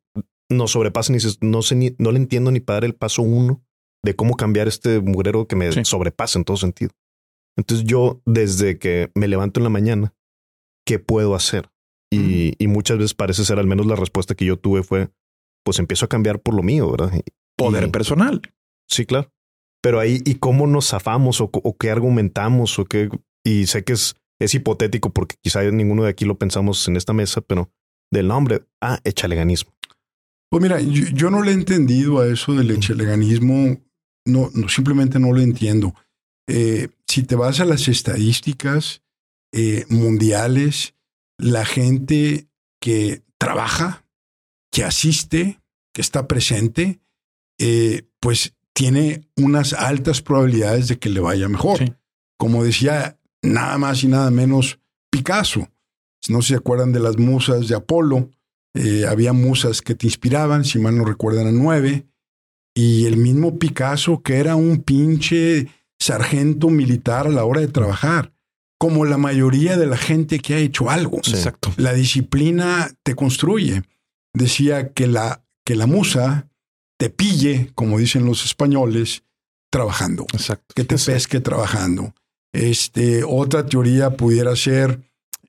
nos 0.50 0.72
sobrepasan 0.72 1.16
y 1.16 1.18
dices, 1.18 1.38
no 1.42 1.62
sé 1.62 1.76
ni, 1.76 1.96
no 1.98 2.12
le 2.12 2.18
entiendo 2.20 2.52
ni 2.52 2.60
para 2.60 2.76
dar 2.78 2.86
el 2.86 2.96
paso 2.96 3.22
uno 3.24 3.64
de 4.04 4.16
cómo 4.16 4.36
cambiar 4.36 4.68
este 4.68 5.00
mugrero 5.00 5.48
que 5.48 5.56
me 5.56 5.72
Sí. 5.72 5.84
sobrepasa 5.84 6.38
en 6.38 6.46
todo 6.46 6.58
sentido. 6.58 6.92
Entonces 7.58 7.88
yo, 7.88 8.22
desde 8.26 8.78
que 8.78 9.10
me 9.16 9.28
levanto 9.28 9.60
en 9.60 9.64
la 9.64 9.70
mañana, 9.70 10.14
¿qué 10.86 11.00
puedo 11.00 11.34
hacer? 11.34 11.70
Y, 12.16 12.54
y 12.58 12.68
muchas 12.68 12.98
veces 12.98 13.14
parece 13.14 13.44
ser, 13.46 13.60
al 13.60 13.68
menos 13.68 13.86
la 13.86 13.96
respuesta 13.96 14.36
que 14.36 14.46
yo 14.46 14.58
tuve 14.58 14.84
fue, 14.84 15.10
pues 15.64 15.80
empiezo 15.80 16.06
a 16.06 16.10
cambiar 16.10 16.40
por 16.40 16.54
lo 16.56 16.64
mío, 16.64 16.90
¿verdad? 16.92 17.12
Y- 17.16 17.24
Poder 17.58 17.86
y- 17.86 17.92
personal. 17.92 18.42
Sí, 18.90 19.06
claro. 19.06 19.32
Pero 19.82 20.00
ahí, 20.00 20.22
¿y 20.26 20.36
cómo 20.36 20.68
nos 20.68 20.90
zafamos 20.90 21.42
o, 21.42 21.50
o 21.54 21.78
qué 21.78 21.90
argumentamos 21.92 22.78
o 22.80 22.86
qué? 22.86 23.10
Y 23.46 23.68
sé 23.68 23.84
que 23.84 23.94
es, 23.94 24.16
es 24.42 24.54
hipotético 24.56 25.12
porque 25.12 25.36
quizá 25.42 25.64
ninguno 25.72 26.04
de 26.04 26.10
aquí 26.10 26.26
lo 26.26 26.38
pensamos 26.38 26.88
en 26.88 26.96
esta 26.98 27.14
mesa, 27.14 27.42
pero 27.42 27.70
del 28.12 28.28
nombre, 28.28 28.64
ah, 28.82 29.00
echaleganismo. 29.04 29.72
Pues 30.52 30.62
mira, 30.62 30.80
yo, 30.82 31.06
yo 31.14 31.30
no 31.30 31.44
le 31.44 31.52
he 31.52 31.54
entendido 31.54 32.20
a 32.20 32.28
eso 32.28 32.54
del 32.54 32.72
echeleganismo, 32.72 33.80
no, 34.26 34.50
no 34.54 34.70
simplemente 34.70 35.20
no 35.20 35.32
lo 35.34 35.42
entiendo. 35.42 35.94
Eh, 36.48 36.90
si 37.08 37.24
te 37.24 37.36
vas 37.36 37.60
a 37.60 37.66
las 37.66 37.88
estadísticas 37.88 39.02
eh, 39.54 39.86
mundiales, 39.90 40.94
la 41.38 41.66
gente 41.66 42.48
que 42.80 43.24
trabaja, 43.38 44.06
que 44.72 44.84
asiste, 44.84 45.62
que 45.94 46.02
está 46.02 46.28
presente, 46.28 47.00
eh, 47.60 48.08
pues 48.20 48.54
tiene 48.74 49.28
unas 49.38 49.74
altas 49.74 50.22
probabilidades 50.22 50.88
de 50.88 51.00
que 51.00 51.10
le 51.10 51.20
vaya 51.20 51.48
mejor. 51.48 51.78
Sí. 51.78 51.94
Como 52.38 52.64
decía 52.64 53.18
nada 53.42 53.78
más 53.78 54.04
y 54.04 54.08
nada 54.08 54.30
menos 54.32 54.80
Picasso. 55.10 55.70
No 56.28 56.42
se 56.42 56.56
acuerdan 56.56 56.92
de 56.92 57.00
las 57.00 57.18
musas 57.18 57.68
de 57.68 57.76
Apolo, 57.76 58.32
eh, 58.74 59.06
había 59.08 59.32
musas 59.32 59.82
que 59.82 59.96
te 59.96 60.08
inspiraban, 60.08 60.66
si 60.66 60.80
mal 60.80 60.98
no 60.98 61.06
recuerdan, 61.06 61.48
a 61.48 61.52
nueve. 61.52 62.06
Y 62.74 63.06
el 63.06 63.16
mismo 63.16 63.58
Picasso, 63.58 64.22
que 64.22 64.38
era 64.38 64.58
un 64.58 64.84
pinche 64.84 65.70
sargento 65.98 66.70
militar 66.70 67.28
a 67.28 67.30
la 67.30 67.46
hora 67.46 67.62
de 67.62 67.70
trabajar, 67.70 68.34
como 68.78 69.06
la 69.06 69.18
mayoría 69.18 69.78
de 69.78 69.88
la 69.88 69.98
gente 69.98 70.40
que 70.40 70.56
ha 70.56 70.60
hecho 70.60 70.90
algo. 70.90 71.20
Sí. 71.24 71.32
Exacto. 71.32 71.74
La 71.78 71.94
disciplina 71.94 72.92
te 73.04 73.16
construye. 73.16 73.84
Decía 74.34 74.92
que 74.92 75.08
la, 75.08 75.44
que 75.64 75.76
la 75.76 75.88
musa 75.88 76.50
te 76.98 77.10
pille, 77.10 77.72
como 77.76 77.98
dicen 77.98 78.26
los 78.26 78.46
españoles, 78.46 79.24
trabajando 79.72 80.26
Exacto. 80.34 80.74
que 80.76 80.86
te 80.86 80.98
pesque 80.98 81.40
trabajando. 81.42 82.14
Este, 82.54 83.24
otra 83.26 83.66
teoría 83.66 84.12
pudiera 84.12 84.56
ser 84.56 85.02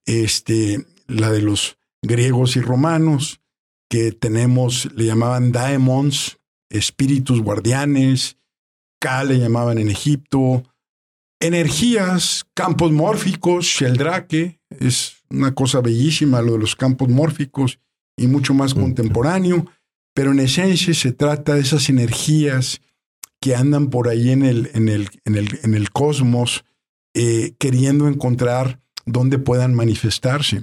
este, 0.07 0.85
la 1.07 1.31
de 1.31 1.43
los 1.43 1.79
griegos 2.03 2.57
y 2.57 2.61
romanos, 2.61 3.41
que 3.89 4.11
tenemos, 4.13 4.91
le 4.95 5.05
llamaban 5.05 5.53
daemons, 5.53 6.39
espíritus 6.71 7.41
guardianes, 7.41 8.37
Ka 8.99 9.25
le 9.25 9.39
llamaban 9.39 9.79
en 9.79 9.91
Egipto, 9.91 10.65
energías, 11.41 12.47
campos 12.55 12.93
mórficos, 12.93 13.67
Sheldrake, 13.67 14.59
es 14.81 15.17
una 15.31 15.55
cosa 15.55 15.81
bellísima 15.81 16.43
lo 16.43 16.53
de 16.53 16.59
los 16.59 16.77
campos 16.77 17.09
mórficos 17.09 17.79
y 18.17 18.27
mucho 18.27 18.55
más 18.55 18.75
Mm. 18.75 18.81
contemporáneo, 18.81 19.67
pero 20.15 20.33
en 20.33 20.41
esencia 20.41 20.95
se 20.95 21.13
trata 21.13 21.55
de 21.55 21.61
esas 21.61 21.89
energías 21.89 22.81
que 23.41 23.55
andan 23.55 23.91
por 23.91 24.09
ahí 24.09 24.31
en 24.31 24.45
el, 24.45 24.71
en 24.75 24.89
el, 24.89 25.09
en 25.25 25.37
el, 25.37 25.59
en 25.63 25.75
el 25.75 25.91
cosmos, 25.91 26.65
eh, 27.15 27.55
queriendo 27.59 28.09
encontrar 28.09 28.81
dónde 29.05 29.39
puedan 29.39 29.75
manifestarse. 29.75 30.63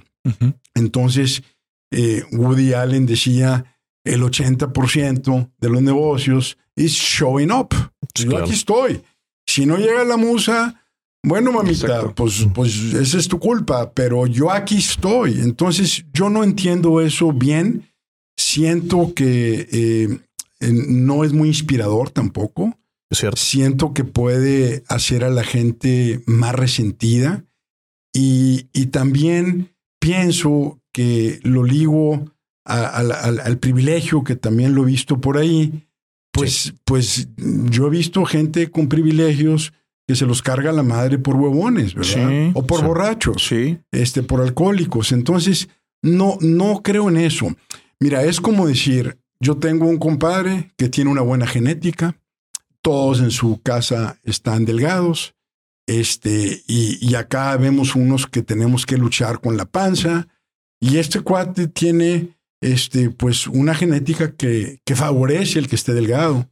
Entonces, 0.73 1.43
eh, 1.91 2.23
Woody 2.31 2.73
Allen 2.73 3.05
decía, 3.05 3.77
el 4.03 4.21
80% 4.23 5.51
de 5.59 5.69
los 5.69 5.81
negocios 5.81 6.57
es 6.75 6.91
showing 6.91 7.51
up. 7.51 7.69
Yo 8.15 8.37
aquí 8.37 8.53
estoy. 8.53 9.01
Si 9.53 9.65
no 9.65 9.77
llega 9.77 10.03
la 10.03 10.17
musa, 10.17 10.81
bueno, 11.25 11.51
mamita, 11.51 11.85
Exacto. 11.87 12.15
pues, 12.15 12.47
pues 12.53 12.75
esa 12.93 13.17
es 13.17 13.27
tu 13.27 13.39
culpa, 13.39 13.91
pero 13.93 14.25
yo 14.27 14.51
aquí 14.51 14.77
estoy. 14.77 15.39
Entonces, 15.41 16.05
yo 16.13 16.29
no 16.29 16.43
entiendo 16.43 17.01
eso 17.01 17.31
bien. 17.31 17.89
Siento 18.37 19.13
que 19.13 19.67
eh, 19.71 20.19
no 20.71 21.23
es 21.23 21.33
muy 21.33 21.49
inspirador 21.49 22.09
tampoco. 22.09 22.77
Es 23.11 23.19
cierto. 23.19 23.37
Siento 23.39 23.93
que 23.93 24.03
puede 24.03 24.83
hacer 24.87 25.23
a 25.23 25.29
la 25.29 25.43
gente 25.43 26.21
más 26.25 26.55
resentida 26.55 27.45
y, 28.13 28.69
y 28.73 28.87
también 28.87 29.75
pienso 29.99 30.79
que 30.91 31.39
lo 31.43 31.63
ligo 31.63 32.25
a- 32.65 32.85
a 32.85 32.99
al 33.45 33.57
privilegio 33.59 34.23
que 34.23 34.35
también 34.35 34.73
lo 34.73 34.83
he 34.83 34.85
visto 34.87 35.19
por 35.21 35.37
ahí. 35.37 35.87
Pues, 36.33 36.73
pues 36.83 37.29
yo 37.37 37.87
he 37.87 37.89
visto 37.89 38.25
gente 38.25 38.69
con 38.69 38.89
privilegios 38.89 39.71
que 40.07 40.15
se 40.15 40.25
los 40.25 40.41
carga 40.41 40.71
la 40.73 40.83
madre 40.83 41.17
por 41.17 41.35
huevones, 41.35 41.93
¿verdad? 41.93 42.29
Sí, 42.29 42.51
o 42.53 42.65
por 42.67 42.79
sí. 42.81 42.85
borrachos 42.85 43.43
Sí. 43.43 43.77
este, 43.91 44.21
por 44.23 44.41
alcohólicos. 44.41 45.11
Entonces, 45.13 45.69
no, 46.01 46.37
no 46.41 46.81
creo 46.83 47.07
en 47.07 47.17
eso. 47.17 47.55
Mira, 47.99 48.23
es 48.23 48.41
como 48.41 48.67
decir, 48.67 49.17
yo 49.39 49.57
tengo 49.57 49.87
un 49.87 49.97
compadre 49.97 50.73
que 50.75 50.89
tiene 50.89 51.09
una 51.09 51.21
buena 51.21 51.47
genética, 51.47 52.19
todos 52.81 53.21
en 53.21 53.31
su 53.31 53.61
casa 53.61 54.19
están 54.23 54.65
delgados, 54.65 55.35
este, 55.87 56.63
y, 56.67 56.97
y 56.99 57.15
acá 57.15 57.55
vemos 57.57 57.95
unos 57.95 58.27
que 58.27 58.41
tenemos 58.41 58.85
que 58.85 58.97
luchar 58.97 59.39
con 59.39 59.55
la 59.55 59.65
panza, 59.65 60.27
y 60.81 60.97
este 60.97 61.21
cuate 61.21 61.67
tiene, 61.67 62.35
este, 62.63 63.09
pues, 63.09 63.47
una 63.47 63.75
genética 63.75 64.35
que, 64.35 64.79
que 64.85 64.95
favorece 64.95 65.59
el 65.59 65.67
que 65.67 65.75
esté 65.75 65.93
delgado. 65.93 66.49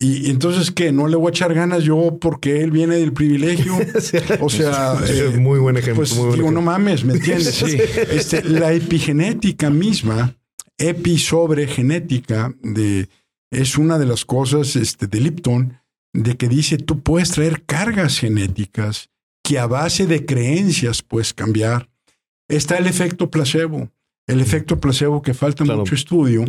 Y, 0.00 0.28
y 0.28 0.30
entonces, 0.30 0.70
¿qué? 0.70 0.92
¿No 0.92 1.08
le 1.08 1.16
voy 1.16 1.28
a 1.28 1.30
echar 1.30 1.54
ganas 1.54 1.82
yo 1.82 2.18
porque 2.20 2.62
él 2.62 2.70
viene 2.70 2.96
del 2.96 3.12
privilegio? 3.12 3.74
O 4.40 4.48
sea, 4.48 4.96
eh, 5.08 5.36
muy 5.38 5.58
buen 5.58 5.76
ejemplo. 5.76 5.96
pues 5.96 6.14
muy 6.14 6.26
buen 6.26 6.36
digo, 6.36 6.50
no 6.50 6.62
mames, 6.62 7.04
¿me 7.04 7.14
entiendes? 7.14 7.54
Sí. 7.54 7.78
Este, 8.10 8.44
la 8.44 8.72
epigenética 8.72 9.70
misma, 9.70 10.36
epi 10.76 11.18
sobre 11.18 11.66
genética, 11.66 12.54
de, 12.62 13.08
es 13.50 13.76
una 13.76 13.98
de 13.98 14.06
las 14.06 14.24
cosas 14.24 14.76
este, 14.76 15.06
de 15.08 15.20
Lipton, 15.20 15.78
de 16.12 16.36
que 16.36 16.48
dice 16.48 16.78
tú 16.78 17.02
puedes 17.02 17.30
traer 17.30 17.64
cargas 17.64 18.18
genéticas 18.18 19.10
que 19.42 19.58
a 19.58 19.66
base 19.66 20.06
de 20.06 20.24
creencias 20.24 21.02
puedes 21.02 21.32
cambiar. 21.32 21.88
Está 22.48 22.76
el 22.78 22.86
efecto 22.86 23.30
placebo, 23.30 23.90
el 24.28 24.40
efecto 24.40 24.78
placebo 24.78 25.22
que 25.22 25.34
falta 25.34 25.64
Claro. 25.64 25.80
mucho 25.80 25.94
estudio 25.96 26.44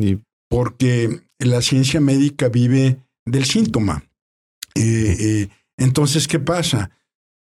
porque 0.50 1.22
la 1.40 1.62
ciencia 1.62 2.02
médica 2.02 2.50
vive 2.50 2.98
del 3.26 3.46
síntoma. 3.46 4.04
Eh, 4.76 5.16
eh, 5.20 5.50
entonces, 5.78 6.28
¿qué 6.28 6.40
pasa? 6.40 6.92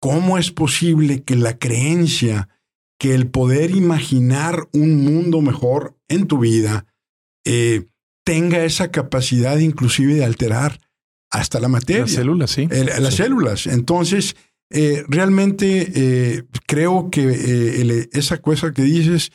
¿Cómo 0.01 0.38
es 0.38 0.51
posible 0.51 1.23
que 1.23 1.35
la 1.35 1.59
creencia 1.59 2.49
que 3.01 3.14
el 3.14 3.29
poder 3.29 3.71
imaginar 3.71 4.69
un 4.73 5.05
mundo 5.05 5.41
mejor 5.41 5.97
en 6.09 6.27
tu 6.27 6.38
vida 6.38 6.87
eh, 7.47 7.87
tenga 8.25 8.64
esa 8.64 8.91
capacidad 8.91 9.57
inclusive 9.59 10.14
de 10.14 10.25
alterar 10.25 10.81
hasta 11.31 11.61
la 11.61 11.69
materia. 11.69 12.03
Las 12.03 12.12
células, 12.12 12.51
sí. 12.51 12.69
las 12.69 13.14
células. 13.14 13.67
Entonces, 13.67 14.35
realmente 15.09 16.45
creo 16.67 17.11
que 17.11 18.09
esa 18.12 18.38
cosa 18.38 18.73
que 18.73 18.83
dices 18.83 19.31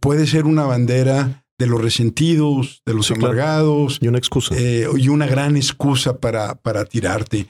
puede 0.00 0.26
ser 0.26 0.44
una 0.44 0.64
bandera 0.64 1.44
de 1.58 1.66
los 1.66 1.80
resentidos, 1.80 2.82
de 2.84 2.94
los 2.94 3.10
amargados. 3.10 3.98
Y 4.00 4.08
una 4.08 4.18
excusa. 4.18 4.54
y 4.58 5.08
una 5.08 5.26
gran 5.26 5.56
excusa 5.56 6.18
para, 6.18 6.56
para 6.56 6.84
tirarte. 6.84 7.46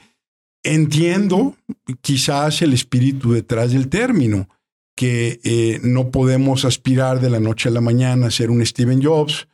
Entiendo 0.63 1.57
quizás 2.01 2.61
el 2.61 2.73
espíritu 2.73 3.33
detrás 3.33 3.71
del 3.71 3.89
término, 3.89 4.47
que 4.95 5.39
eh, 5.43 5.79
no 5.83 6.11
podemos 6.11 6.65
aspirar 6.65 7.19
de 7.19 7.29
la 7.29 7.39
noche 7.39 7.69
a 7.69 7.71
la 7.71 7.81
mañana 7.81 8.27
a 8.27 8.31
ser 8.31 8.49
un 8.49 8.65
Steven 8.65 9.03
Jobs, 9.03 9.47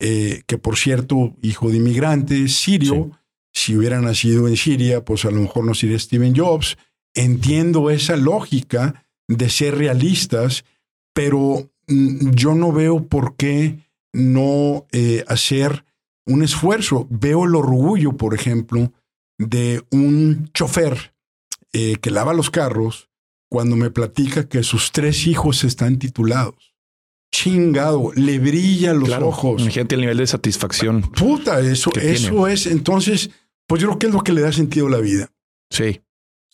eh, 0.00 0.42
que 0.46 0.58
por 0.58 0.76
cierto, 0.76 1.34
hijo 1.42 1.70
de 1.70 1.78
inmigrantes, 1.78 2.56
sirio, 2.56 3.10
si 3.52 3.76
hubiera 3.76 4.00
nacido 4.00 4.48
en 4.48 4.56
Siria, 4.56 5.04
pues 5.04 5.24
a 5.24 5.30
lo 5.30 5.40
mejor 5.40 5.64
no 5.64 5.74
sería 5.74 5.98
Steven 5.98 6.34
Jobs. 6.34 6.76
Entiendo 7.14 7.90
esa 7.90 8.16
lógica 8.16 9.06
de 9.28 9.48
ser 9.48 9.76
realistas, 9.76 10.64
pero 11.12 11.70
yo 11.86 12.54
no 12.54 12.72
veo 12.72 13.06
por 13.06 13.36
qué 13.36 13.78
no 14.12 14.86
eh, 14.92 15.24
hacer 15.28 15.84
un 16.26 16.42
esfuerzo. 16.42 17.06
Veo 17.10 17.44
el 17.44 17.54
orgullo, 17.54 18.12
por 18.12 18.34
ejemplo, 18.34 18.92
de 19.38 19.82
un 19.90 20.50
chofer 20.52 21.14
eh, 21.72 21.96
que 21.96 22.10
lava 22.10 22.34
los 22.34 22.50
carros 22.50 23.10
cuando 23.50 23.76
me 23.76 23.90
platica 23.90 24.48
que 24.48 24.62
sus 24.62 24.92
tres 24.92 25.26
hijos 25.26 25.64
están 25.64 25.98
titulados. 25.98 26.74
Chingado, 27.32 28.12
le 28.14 28.38
brillan 28.38 29.00
los 29.00 29.10
ojos. 29.10 29.62
Imagínate 29.62 29.96
el 29.96 30.02
nivel 30.02 30.18
de 30.18 30.26
satisfacción. 30.26 31.02
Puta, 31.02 31.60
eso, 31.60 31.90
eso 32.00 32.46
es. 32.46 32.66
Entonces, 32.66 33.30
pues 33.66 33.82
yo 33.82 33.88
creo 33.88 33.98
que 33.98 34.06
es 34.06 34.12
lo 34.12 34.22
que 34.22 34.32
le 34.32 34.40
da 34.40 34.52
sentido 34.52 34.86
a 34.86 34.90
la 34.90 34.98
vida. 34.98 35.32
Sí. 35.70 36.00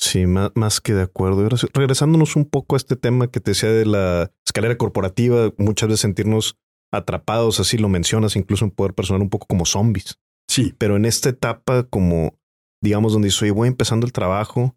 Sí, 0.00 0.26
más, 0.26 0.50
más, 0.54 0.80
que 0.80 0.94
de 0.94 1.02
acuerdo. 1.02 1.46
Regresándonos 1.74 2.34
un 2.34 2.46
poco 2.46 2.74
a 2.74 2.78
este 2.78 2.96
tema 2.96 3.30
que 3.30 3.40
te 3.40 3.50
decía 3.50 3.70
de 3.70 3.84
la 3.84 4.32
escalera 4.46 4.78
corporativa, 4.78 5.52
muchas 5.58 5.88
veces 5.88 6.00
sentirnos 6.00 6.56
atrapados, 6.90 7.60
así 7.60 7.76
lo 7.76 7.88
mencionas, 7.88 8.34
incluso 8.34 8.64
en 8.64 8.70
poder 8.70 8.94
personal 8.94 9.22
un 9.22 9.30
poco 9.30 9.46
como 9.46 9.66
zombies. 9.66 10.18
Sí. 10.48 10.74
Pero 10.78 10.96
en 10.96 11.04
esta 11.04 11.28
etapa 11.28 11.84
como 11.84 12.40
digamos, 12.82 13.12
donde 13.12 13.30
soy, 13.30 13.50
voy 13.50 13.68
empezando 13.68 14.06
el 14.06 14.12
trabajo, 14.12 14.76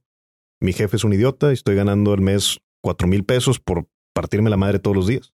mi 0.61 0.73
jefe 0.73 0.97
es 0.97 1.03
un 1.03 1.13
idiota 1.13 1.49
y 1.49 1.53
estoy 1.53 1.75
ganando 1.75 2.13
al 2.13 2.21
mes 2.21 2.59
cuatro 2.81 3.07
mil 3.07 3.23
pesos 3.23 3.59
por 3.59 3.87
partirme 4.13 4.49
la 4.49 4.57
madre 4.57 4.79
todos 4.79 4.95
los 4.95 5.07
días. 5.07 5.33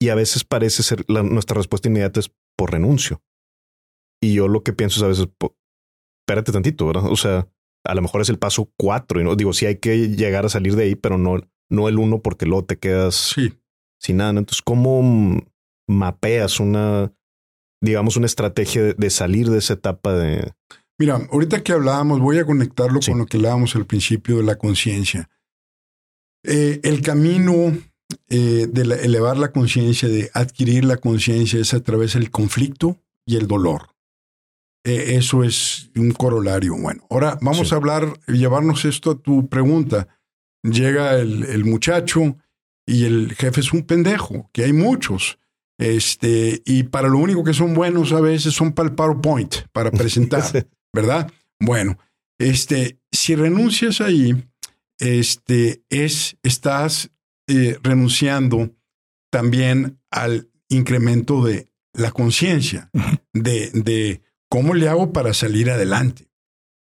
Y 0.00 0.10
a 0.10 0.14
veces 0.14 0.44
parece 0.44 0.82
ser 0.82 1.04
la, 1.08 1.22
nuestra 1.22 1.56
respuesta 1.56 1.88
inmediata 1.88 2.20
es 2.20 2.32
por 2.56 2.72
renuncio. 2.72 3.22
Y 4.20 4.34
yo 4.34 4.48
lo 4.48 4.62
que 4.62 4.72
pienso 4.72 4.98
es 4.98 5.02
a 5.02 5.08
veces, 5.08 5.28
espérate 6.22 6.52
tantito, 6.52 6.86
¿verdad? 6.86 7.06
O 7.06 7.16
sea, 7.16 7.48
a 7.88 7.94
lo 7.94 8.02
mejor 8.02 8.20
es 8.20 8.28
el 8.28 8.38
paso 8.38 8.70
cuatro 8.76 9.20
y 9.20 9.24
no 9.24 9.34
digo, 9.34 9.52
sí 9.52 9.66
hay 9.66 9.76
que 9.76 10.10
llegar 10.10 10.44
a 10.44 10.50
salir 10.50 10.76
de 10.76 10.84
ahí, 10.84 10.94
pero 10.94 11.18
no, 11.18 11.40
no 11.70 11.88
el 11.88 11.98
uno 11.98 12.22
porque 12.22 12.46
luego 12.46 12.64
te 12.66 12.78
quedas 12.78 13.34
sin 13.98 14.16
nada. 14.18 14.30
Entonces, 14.30 14.62
¿cómo 14.62 15.42
mapeas 15.88 16.60
una, 16.60 17.12
digamos, 17.82 18.16
una 18.16 18.26
estrategia 18.26 18.92
de 18.92 19.10
salir 19.10 19.48
de 19.48 19.58
esa 19.58 19.74
etapa 19.74 20.12
de, 20.12 20.52
Mira, 20.98 21.28
ahorita 21.30 21.62
que 21.62 21.72
hablábamos, 21.72 22.18
voy 22.18 22.38
a 22.38 22.44
conectarlo 22.44 22.98
con 23.00 23.18
lo 23.18 23.26
que 23.26 23.36
hablábamos 23.36 23.76
al 23.76 23.86
principio 23.86 24.38
de 24.38 24.42
la 24.42 24.56
conciencia. 24.56 25.30
Eh, 26.42 26.80
el 26.82 27.02
camino 27.02 27.78
eh, 28.28 28.66
de 28.68 28.82
elevar 28.82 29.36
la 29.36 29.52
conciencia, 29.52 30.08
de 30.08 30.28
adquirir 30.34 30.84
la 30.84 30.96
conciencia, 30.96 31.60
es 31.60 31.72
a 31.72 31.80
través 31.80 32.14
del 32.14 32.32
conflicto 32.32 32.98
y 33.24 33.36
el 33.36 33.46
dolor. 33.46 33.90
Eh, 34.84 35.16
eso 35.16 35.44
es 35.44 35.90
un 35.96 36.12
corolario. 36.12 36.76
Bueno, 36.76 37.06
ahora 37.10 37.38
vamos 37.40 37.72
a 37.72 37.76
hablar, 37.76 38.18
llevarnos 38.26 38.84
esto 38.84 39.12
a 39.12 39.18
tu 39.18 39.48
pregunta. 39.48 40.08
Llega 40.62 41.16
el, 41.16 41.44
el, 41.44 41.64
muchacho 41.64 42.36
y 42.86 43.04
el 43.04 43.34
jefe 43.34 43.60
es 43.60 43.72
un 43.72 43.82
pendejo, 43.82 44.50
que 44.52 44.64
hay 44.64 44.72
muchos. 44.72 45.38
Este, 45.78 46.62
y 46.64 46.84
para 46.84 47.08
lo 47.08 47.18
único 47.18 47.44
que 47.44 47.54
son 47.54 47.74
buenos 47.74 48.12
a 48.12 48.20
veces 48.20 48.54
son 48.54 48.72
para 48.72 48.88
el 48.88 48.94
PowerPoint, 48.94 49.54
para 49.72 49.90
presentar. 49.90 50.42
¿verdad? 50.92 51.30
Bueno, 51.60 51.98
este, 52.38 52.98
si 53.12 53.34
renuncias 53.34 54.00
ahí, 54.00 54.34
este, 54.98 55.82
es, 55.90 56.36
estás 56.42 57.10
eh, 57.46 57.78
renunciando 57.82 58.74
también 59.30 60.00
al 60.10 60.50
incremento 60.68 61.44
de 61.44 61.70
la 61.92 62.10
conciencia, 62.10 62.90
de, 63.32 63.70
de, 63.70 64.22
cómo 64.48 64.74
le 64.74 64.88
hago 64.88 65.12
para 65.12 65.34
salir 65.34 65.70
adelante. 65.70 66.28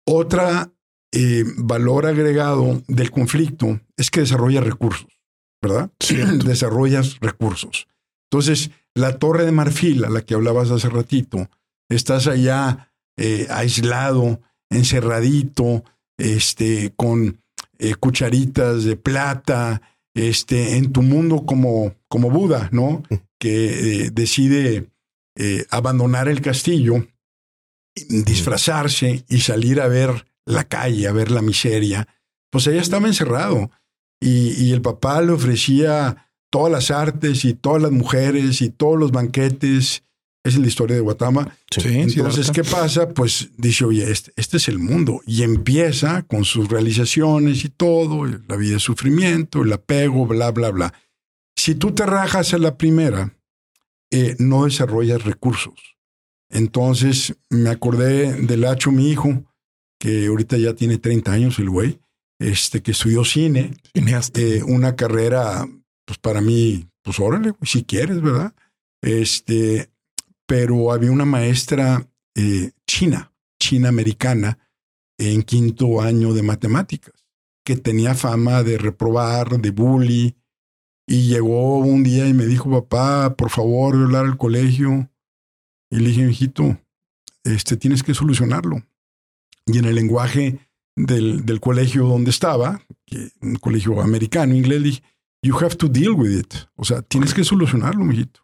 Otra 0.06 0.72
eh, 1.12 1.44
valor 1.58 2.06
agregado 2.06 2.82
del 2.88 3.12
conflicto 3.12 3.80
es 3.98 4.10
que 4.10 4.22
desarrolla 4.22 4.62
recursos, 4.62 5.20
¿verdad? 5.62 5.92
Desarrollas 6.46 7.20
recursos. 7.20 7.88
Entonces, 8.32 8.72
la 8.96 9.20
torre 9.20 9.46
de 9.46 9.52
marfil 9.52 10.06
a 10.06 10.10
la 10.10 10.22
que 10.22 10.34
hablabas 10.34 10.72
hace 10.72 10.90
ratito, 10.90 11.50
estás 11.90 12.28
allá 12.28 12.92
eh, 13.16 13.48
aislado, 13.50 14.42
encerradito, 14.72 15.84
este, 16.18 16.94
con 16.96 17.42
eh, 17.78 17.96
cucharitas 17.96 18.84
de 18.84 18.96
plata, 18.96 19.82
este, 20.16 20.78
en 20.78 20.92
tu 20.92 21.04
mundo 21.04 21.46
como, 21.46 21.94
como 22.08 22.32
Buda, 22.32 22.70
¿no? 22.72 23.04
Mm. 23.10 23.16
Que 23.40 24.06
eh, 24.06 24.10
decide 24.12 24.90
abandonar 25.72 26.28
el 26.28 26.42
castillo, 26.42 27.08
disfrazarse 28.10 29.26
y 29.30 29.42
salir 29.42 29.82
a 29.82 29.88
ver 29.88 30.26
la 30.46 30.64
calle, 30.66 31.08
a 31.08 31.14
ver 31.14 31.32
la 31.32 31.42
miseria. 31.42 32.08
Pues 32.52 32.68
ella 32.68 32.82
estaba 32.82 33.08
encerrado 33.08 33.72
y, 34.20 34.52
y 34.64 34.72
el 34.72 34.82
papá 34.82 35.22
le 35.22 35.32
ofrecía 35.32 36.30
todas 36.50 36.72
las 36.72 36.92
artes 36.92 37.46
y 37.46 37.54
todas 37.54 37.82
las 37.82 37.92
mujeres 37.92 38.62
y 38.62 38.70
todos 38.70 39.00
los 39.00 39.12
banquetes 39.12 40.04
es 40.44 40.58
la 40.58 40.68
historia 40.68 40.96
de 40.96 41.02
Guatama. 41.02 41.58
Entonces, 41.76 42.52
¿qué 42.52 42.64
pasa? 42.64 43.10
Pues 43.10 43.52
dice, 43.58 43.86
oye, 43.86 44.12
este, 44.12 44.34
este, 44.36 44.58
es 44.58 44.68
el 44.68 44.78
mundo. 44.78 45.22
Y 45.26 45.44
empieza 45.44 46.24
con 46.24 46.44
sus 46.44 46.70
realizaciones 46.70 47.64
y 47.64 47.70
todo, 47.70 48.26
la 48.26 48.56
vida 48.58 48.74
de 48.74 48.80
sufrimiento, 48.80 49.64
el 49.64 49.72
apego, 49.72 50.28
bla, 50.28 50.52
bla, 50.52 50.72
bla. 50.72 50.94
Si 51.56 51.76
tú 51.76 51.94
te 51.94 52.06
rajas 52.06 52.54
a 52.54 52.58
la 52.58 52.78
primera, 52.78 53.34
eh, 54.12 54.36
no 54.40 54.66
desarrollas 54.66 55.24
recursos. 55.24 55.93
Entonces, 56.54 57.36
me 57.50 57.72
acordé 57.72 58.34
del 58.34 58.66
Hacho, 58.66 58.92
mi 58.92 59.10
hijo, 59.10 59.44
que 60.00 60.28
ahorita 60.28 60.56
ya 60.58 60.76
tiene 60.76 61.00
30 61.00 61.32
años, 61.32 61.58
el 61.58 61.70
güey, 61.70 62.00
este, 62.40 62.84
que 62.84 62.92
estudió 62.92 63.26
cine. 63.26 63.74
Eh, 63.96 64.62
una 64.64 64.96
carrera, 64.96 65.68
pues 66.06 66.20
para 66.20 66.42
mí, 66.42 66.88
pues 67.02 67.20
órale, 67.20 67.54
si 67.64 67.84
quieres, 67.84 68.22
¿verdad? 68.22 68.54
Este, 69.02 69.90
pero 70.46 70.92
había 70.92 71.12
una 71.12 71.26
maestra 71.26 72.08
eh, 72.36 72.72
china, 72.86 73.34
china 73.60 73.90
americana, 73.90 74.60
en 75.18 75.42
quinto 75.42 76.02
año 76.02 76.34
de 76.34 76.44
matemáticas, 76.44 77.14
que 77.66 77.78
tenía 77.78 78.14
fama 78.14 78.62
de 78.62 78.78
reprobar, 78.78 79.60
de 79.60 79.72
bully, 79.72 80.36
y 81.08 81.30
llegó 81.30 81.80
un 81.80 82.04
día 82.04 82.28
y 82.28 82.34
me 82.34 82.46
dijo, 82.46 82.70
papá, 82.70 83.36
por 83.36 83.50
favor, 83.50 83.94
voy 83.96 84.04
a 84.04 84.06
hablar 84.06 84.26
al 84.26 84.38
colegio. 84.38 85.10
Y 85.94 85.98
le 85.98 86.10
dije, 86.10 86.28
hijito, 86.28 86.80
este, 87.44 87.78
tienes 87.78 88.02
que 88.02 88.16
solucionarlo. 88.16 88.82
Y 89.68 89.78
en 89.78 89.86
el 89.86 89.94
lenguaje 89.94 90.58
del, 90.96 91.46
del 91.46 91.60
colegio 91.60 92.08
donde 92.08 92.32
estaba, 92.32 92.82
que, 93.06 93.30
un 93.42 93.58
colegio 93.58 94.02
americano, 94.02 94.56
inglés, 94.56 94.82
le 94.82 94.88
dije, 94.88 95.04
you 95.44 95.56
have 95.56 95.76
to 95.76 95.88
deal 95.88 96.14
with 96.14 96.36
it. 96.36 96.56
O 96.76 96.84
sea, 96.84 97.04
tienes 97.04 97.36
que 97.36 97.44
solucionarlo, 97.44 98.04
mijito. 98.04 98.40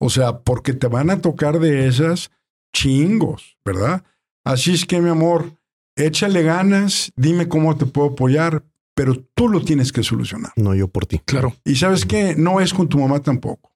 O 0.00 0.10
sea, 0.10 0.40
porque 0.40 0.72
te 0.72 0.88
van 0.88 1.10
a 1.10 1.20
tocar 1.20 1.60
de 1.60 1.86
esas 1.86 2.32
chingos, 2.74 3.56
¿verdad? 3.64 4.02
Así 4.44 4.74
es 4.74 4.84
que, 4.84 5.00
mi 5.00 5.08
amor, 5.08 5.56
échale 5.94 6.42
ganas, 6.42 7.12
dime 7.14 7.46
cómo 7.46 7.76
te 7.76 7.86
puedo 7.86 8.08
apoyar, 8.08 8.64
pero 8.96 9.14
tú 9.36 9.48
lo 9.48 9.62
tienes 9.62 9.92
que 9.92 10.02
solucionar. 10.02 10.50
No 10.56 10.74
yo 10.74 10.88
por 10.88 11.06
ti. 11.06 11.20
Claro. 11.20 11.54
Y 11.64 11.76
sabes 11.76 12.04
qué, 12.04 12.34
no 12.36 12.60
es 12.60 12.74
con 12.74 12.88
tu 12.88 12.98
mamá 12.98 13.20
tampoco. 13.20 13.71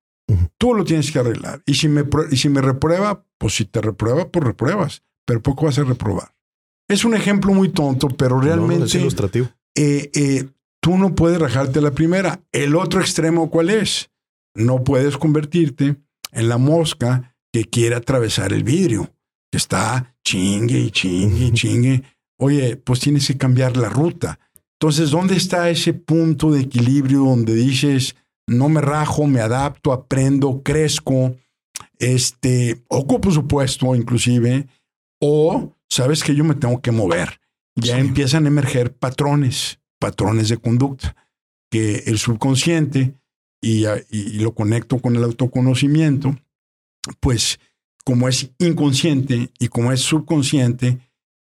Tú 0.58 0.74
lo 0.74 0.84
tienes 0.84 1.12
que 1.12 1.18
arreglar. 1.18 1.62
Y 1.66 1.74
si, 1.74 1.88
me, 1.88 2.04
y 2.30 2.36
si 2.36 2.48
me 2.48 2.60
reprueba, 2.60 3.24
pues 3.38 3.54
si 3.54 3.64
te 3.64 3.80
reprueba, 3.80 4.28
pues 4.28 4.44
repruebas, 4.44 5.02
pero 5.24 5.42
poco 5.42 5.66
vas 5.66 5.78
a 5.78 5.84
reprobar. 5.84 6.34
Es 6.88 7.04
un 7.04 7.14
ejemplo 7.14 7.52
muy 7.52 7.68
tonto, 7.70 8.08
pero 8.08 8.40
realmente... 8.40 8.78
No, 8.78 8.84
es 8.86 8.94
ilustrativo. 8.94 9.48
Eh, 9.74 10.10
eh, 10.14 10.48
tú 10.80 10.96
no 10.96 11.14
puedes 11.14 11.38
rajarte 11.38 11.80
la 11.80 11.90
primera. 11.90 12.40
El 12.52 12.76
otro 12.76 13.00
extremo, 13.00 13.50
¿cuál 13.50 13.70
es? 13.70 14.10
No 14.54 14.84
puedes 14.84 15.16
convertirte 15.18 15.96
en 16.32 16.48
la 16.48 16.58
mosca 16.58 17.36
que 17.52 17.64
quiere 17.64 17.96
atravesar 17.96 18.52
el 18.52 18.64
vidrio, 18.64 19.12
que 19.50 19.58
está 19.58 20.16
chingue 20.24 20.78
y 20.78 20.90
chingue 20.90 21.46
y 21.46 21.52
chingue. 21.52 22.02
Oye, 22.38 22.76
pues 22.76 23.00
tienes 23.00 23.26
que 23.26 23.36
cambiar 23.36 23.76
la 23.76 23.88
ruta. 23.88 24.38
Entonces, 24.78 25.10
¿dónde 25.10 25.36
está 25.36 25.70
ese 25.70 25.94
punto 25.94 26.50
de 26.50 26.60
equilibrio 26.60 27.20
donde 27.20 27.54
dices, 27.54 28.14
no 28.46 28.68
me 28.68 28.80
rajo, 28.80 29.26
me 29.26 29.40
adapto, 29.40 29.92
aprendo, 29.92 30.62
crezco, 30.62 31.36
este, 31.98 32.84
ocupo 32.88 33.30
su 33.30 33.46
puesto 33.46 33.94
inclusive, 33.94 34.66
o 35.20 35.74
sabes 35.88 36.22
que 36.22 36.34
yo 36.34 36.44
me 36.44 36.54
tengo 36.54 36.80
que 36.80 36.92
mover? 36.92 37.40
Ya 37.74 37.98
empiezan 37.98 38.44
a 38.44 38.48
emerger 38.48 38.94
patrones, 38.94 39.80
patrones 39.98 40.48
de 40.48 40.56
conducta, 40.58 41.16
que 41.70 42.04
el 42.06 42.18
subconsciente, 42.18 43.14
y, 43.60 43.84
y 44.10 44.38
lo 44.38 44.54
conecto 44.54 44.98
con 44.98 45.16
el 45.16 45.24
autoconocimiento, 45.24 46.36
pues 47.20 47.58
como 48.04 48.28
es 48.28 48.50
inconsciente 48.58 49.50
y 49.58 49.68
como 49.68 49.92
es 49.92 50.00
subconsciente, 50.00 50.98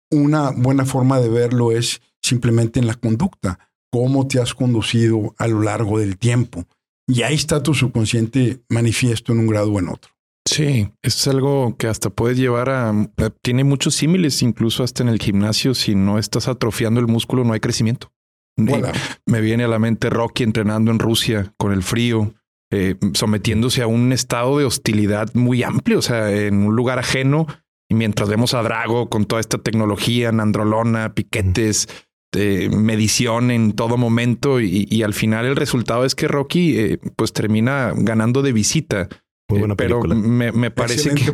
una 0.10 0.52
buena 0.52 0.86
forma 0.86 1.20
de 1.20 1.30
verlo 1.30 1.72
es 1.72 2.02
simplemente 2.22 2.80
en 2.80 2.88
la 2.88 2.94
conducta, 2.94 3.60
cómo 3.92 4.28
te 4.28 4.40
has 4.40 4.54
conducido 4.54 5.36
a 5.38 5.48
lo 5.48 5.62
largo 5.62 6.00
del 6.00 6.18
tiempo. 6.18 6.66
Y 7.08 7.22
ahí 7.22 7.36
está 7.36 7.62
tu 7.62 7.74
subconsciente 7.74 8.62
manifiesto 8.70 9.34
en 9.34 9.40
un 9.40 9.48
grado 9.48 9.72
o 9.72 9.80
en 9.80 9.90
otro. 9.90 10.12
Sí, 10.48 10.90
es 11.02 11.28
algo 11.28 11.76
que 11.78 11.88
hasta 11.88 12.10
puedes 12.10 12.38
llevar 12.38 12.70
a... 12.70 12.94
Tiene 13.42 13.64
muchos 13.64 13.96
símiles, 13.96 14.44
incluso 14.44 14.84
hasta 14.84 15.02
en 15.02 15.10
el 15.10 15.20
gimnasio, 15.20 15.74
si 15.74 15.96
no 15.96 16.20
estás 16.20 16.48
atrofiando 16.48 17.00
el 17.00 17.08
músculo, 17.08 17.44
no 17.44 17.54
hay 17.54 17.60
crecimiento. 17.60 18.12
Me 19.26 19.42
viene 19.42 19.66
a 19.66 19.68
la 19.68 19.80
mente 19.80 20.10
Rocky 20.10 20.44
entrenando 20.44 20.92
en 20.92 21.00
Rusia 21.00 21.54
con 21.58 21.74
el 21.74 21.84
frío, 21.84 22.34
eh, 22.72 22.96
sometiéndose 23.14 23.82
a 23.82 23.88
un 23.88 24.14
estado 24.14 24.58
de 24.58 24.66
hostilidad 24.66 25.34
muy 25.34 25.64
amplio, 25.64 26.00
o 26.00 26.02
sea, 26.02 26.32
en 26.32 26.58
un 26.66 26.76
lugar 26.76 27.00
ajeno. 27.00 27.48
Y 27.90 27.96
mientras 27.96 28.30
vemos 28.30 28.54
a 28.54 28.64
Drago 28.64 29.10
con 29.10 29.26
toda 29.26 29.42
esta 29.42 29.58
tecnología, 29.58 30.32
nandrolona, 30.32 31.14
piquetes, 31.14 31.88
medición 32.36 33.52
en 33.52 33.74
todo 33.74 33.98
momento, 33.98 34.60
y, 34.62 35.04
al 35.04 35.14
final 35.14 35.46
el 35.46 35.56
resultado 35.56 36.06
es 36.06 36.16
que 36.16 36.28
Rocky 36.28 36.78
eh, 36.78 37.00
pues 37.16 37.34
termina 37.34 37.94
ganando 37.96 38.42
de 38.42 38.54
visita. 38.54 39.10
Muy 39.50 39.60
buena 39.60 39.74
eh, 39.74 39.78
pero 39.78 40.02
me, 40.04 40.72
parece 40.72 41.14
que 41.14 41.32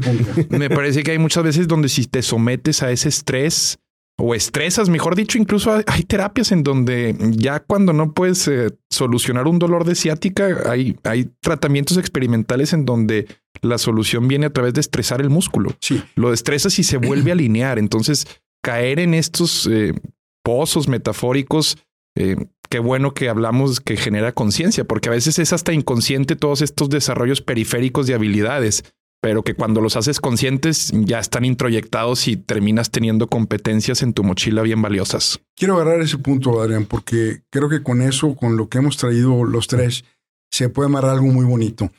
me 0.58 0.70
parece 0.70 1.04
que 1.04 1.12
hay 1.12 1.18
muchas 1.18 1.44
veces 1.44 1.68
donde 1.68 1.90
si 1.90 2.06
te 2.06 2.22
sometes 2.22 2.84
a 2.84 2.92
ese 2.92 3.10
estrés, 3.10 3.80
o 4.18 4.36
estresas, 4.36 4.90
mejor 4.90 5.16
dicho, 5.16 5.40
incluso 5.40 5.82
hay, 5.88 6.04
terapias 6.04 6.52
en 6.52 6.62
donde 6.62 7.16
ya 7.32 7.60
cuando 7.60 7.92
no 7.92 8.14
puedes 8.14 8.48
eh, 8.48 8.70
solucionar 8.90 9.48
un 9.48 9.58
dolor 9.58 9.84
de 9.84 9.96
ciática, 9.96 10.70
hay, 10.70 10.96
hay 11.04 11.32
tratamientos 11.40 11.98
experimentales 11.98 12.74
en 12.74 12.86
donde 12.86 13.28
la 13.62 13.80
solución 13.80 14.28
viene 14.28 14.46
a 14.46 14.52
través 14.52 14.76
de 14.76 14.82
estresar 14.82 15.22
el 15.22 15.30
músculo. 15.30 15.76
Sí. 15.80 16.04
Lo 16.16 16.34
estresas 16.34 16.78
y 16.78 16.84
se 16.84 16.98
vuelve 16.98 17.32
a 17.32 17.34
alinear. 17.34 17.80
Entonces, 17.80 18.28
caer 18.64 19.00
en 19.00 19.16
estos 19.16 19.68
eh, 19.72 19.94
pozos 20.43 20.88
metafóricos, 20.88 21.77
eh, 22.15 22.36
qué 22.69 22.80
bueno 22.80 23.13
que 23.13 23.30
hablamos 23.30 23.80
que 23.80 23.97
genera 23.97 24.32
conciencia, 24.32 24.84
porque 24.84 25.10
a 25.10 25.13
veces 25.13 25.39
es 25.39 25.54
hasta 25.54 25.73
inconsciente 25.73 26.36
todos 26.36 26.62
estos 26.62 26.89
desarrollos 26.89 27.41
periféricos 27.41 28.08
de 28.08 28.13
habilidades 28.13 28.84
pero 29.21 29.43
que 29.43 29.54
cuando 29.54 29.82
los 29.82 29.95
haces 29.95 30.19
conscientes 30.19 30.91
ya 30.93 31.19
están 31.19 31.45
introyectados 31.45 32.27
y 32.27 32.38
terminas 32.38 32.89
teniendo 32.89 33.27
competencias 33.27 34.01
en 34.01 34.13
tu 34.13 34.23
mochila 34.23 34.63
bien 34.63 34.82
valiosas. 34.82 35.39
Quiero 35.56 35.75
agarrar 35.75 36.01
ese 36.01 36.17
punto, 36.17 36.60
Adrián, 36.60 36.86
porque 36.86 37.43
creo 37.51 37.69
que 37.69 37.84
con 37.84 38.01
eso, 38.01 38.36
con 38.36 38.58
lo 38.58 38.67
que 38.67 38.80
hemos 38.80 38.97
traído 38.97 39.43
los 39.43 39.67
tres, 39.67 40.04
se 40.51 40.69
puede 40.69 40.88
amarrar 40.88 41.12
algo 41.12 41.27
muy 41.27 41.45
bonito. 41.45 41.91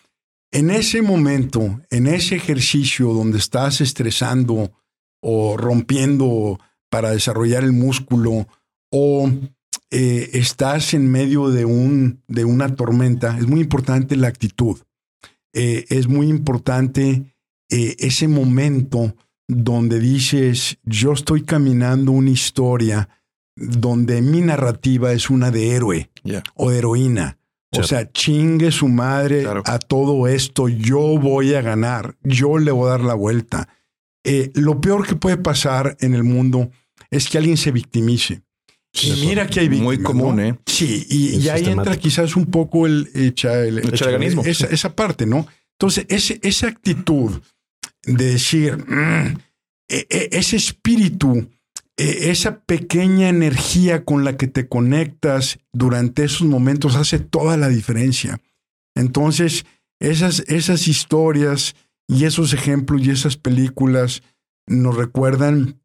En 0.50 0.70
ese 0.70 1.00
momento, 1.00 1.80
en 1.90 2.08
ese 2.08 2.34
ejercicio 2.34 3.12
donde 3.12 3.38
estás 3.38 3.80
estresando 3.80 4.72
o 5.22 5.56
rompiendo 5.56 6.58
para 6.92 7.12
desarrollar 7.12 7.64
el 7.64 7.72
músculo 7.72 8.46
o 8.90 9.30
eh, 9.90 10.28
estás 10.34 10.92
en 10.92 11.10
medio 11.10 11.48
de, 11.48 11.64
un, 11.64 12.22
de 12.28 12.44
una 12.44 12.76
tormenta, 12.76 13.38
es 13.38 13.46
muy 13.46 13.60
importante 13.60 14.14
la 14.14 14.28
actitud. 14.28 14.78
Eh, 15.54 15.86
es 15.88 16.06
muy 16.06 16.28
importante 16.28 17.34
eh, 17.70 17.96
ese 17.98 18.28
momento 18.28 19.16
donde 19.48 20.00
dices, 20.00 20.76
yo 20.84 21.14
estoy 21.14 21.44
caminando 21.44 22.12
una 22.12 22.28
historia 22.28 23.08
donde 23.56 24.20
mi 24.20 24.42
narrativa 24.42 25.12
es 25.12 25.30
una 25.30 25.50
de 25.50 25.70
héroe 25.70 26.10
o 26.56 26.70
de 26.70 26.76
heroína. 26.76 27.38
O 27.74 27.84
sea, 27.84 28.12
chingue 28.12 28.70
su 28.70 28.88
madre 28.88 29.46
a 29.64 29.78
todo 29.78 30.28
esto, 30.28 30.68
yo 30.68 31.18
voy 31.18 31.54
a 31.54 31.62
ganar, 31.62 32.16
yo 32.22 32.58
le 32.58 32.70
voy 32.70 32.88
a 32.88 32.90
dar 32.90 33.00
la 33.00 33.14
vuelta. 33.14 33.66
Eh, 34.24 34.50
lo 34.54 34.82
peor 34.82 35.06
que 35.06 35.16
puede 35.16 35.38
pasar 35.38 35.96
en 36.00 36.14
el 36.14 36.22
mundo 36.22 36.70
es 37.12 37.28
que 37.28 37.38
alguien 37.38 37.56
se 37.56 37.70
victimice. 37.70 38.42
Y 39.00 39.26
mira 39.26 39.46
que 39.46 39.60
hay 39.60 39.68
Muy 39.68 40.02
común, 40.02 40.40
¿eh? 40.40 40.58
Sí, 40.66 41.06
y, 41.08 41.48
ahí 41.48 41.66
entra 41.66 41.96
quizás 41.96 42.36
un 42.36 42.46
poco 42.46 42.86
el, 42.86 43.08
echa, 43.14 43.64
el, 43.64 43.78
esa, 43.78 44.66
esa, 44.66 44.96
parte, 44.96 45.24
¿no? 45.24 45.46
Entonces, 45.78 46.06
ese, 46.08 46.40
esa 46.42 46.68
actitud 46.68 47.40
de 48.04 48.24
decir, 48.24 48.76
mm, 48.76 49.38
e, 49.88 50.06
e, 50.10 50.28
ese 50.32 50.56
espíritu, 50.56 51.48
e, 51.96 52.30
esa 52.30 52.60
pequeña 52.60 53.28
energía 53.28 54.04
con 54.04 54.24
la 54.24 54.36
que 54.36 54.46
te 54.46 54.68
conectas 54.68 55.58
durante 55.72 56.24
esos 56.24 56.46
momentos 56.46 56.96
hace 56.96 57.18
toda 57.18 57.56
la 57.56 57.68
diferencia. 57.68 58.40
Entonces, 58.94 59.64
esas, 60.00 60.40
esas 60.48 60.86
historias 60.86 61.76
y 62.06 62.24
esos 62.24 62.52
ejemplos 62.52 63.02
y 63.06 63.10
esas 63.10 63.36
películas 63.38 64.22
nos 64.66 64.96
recuerdan 64.96 65.81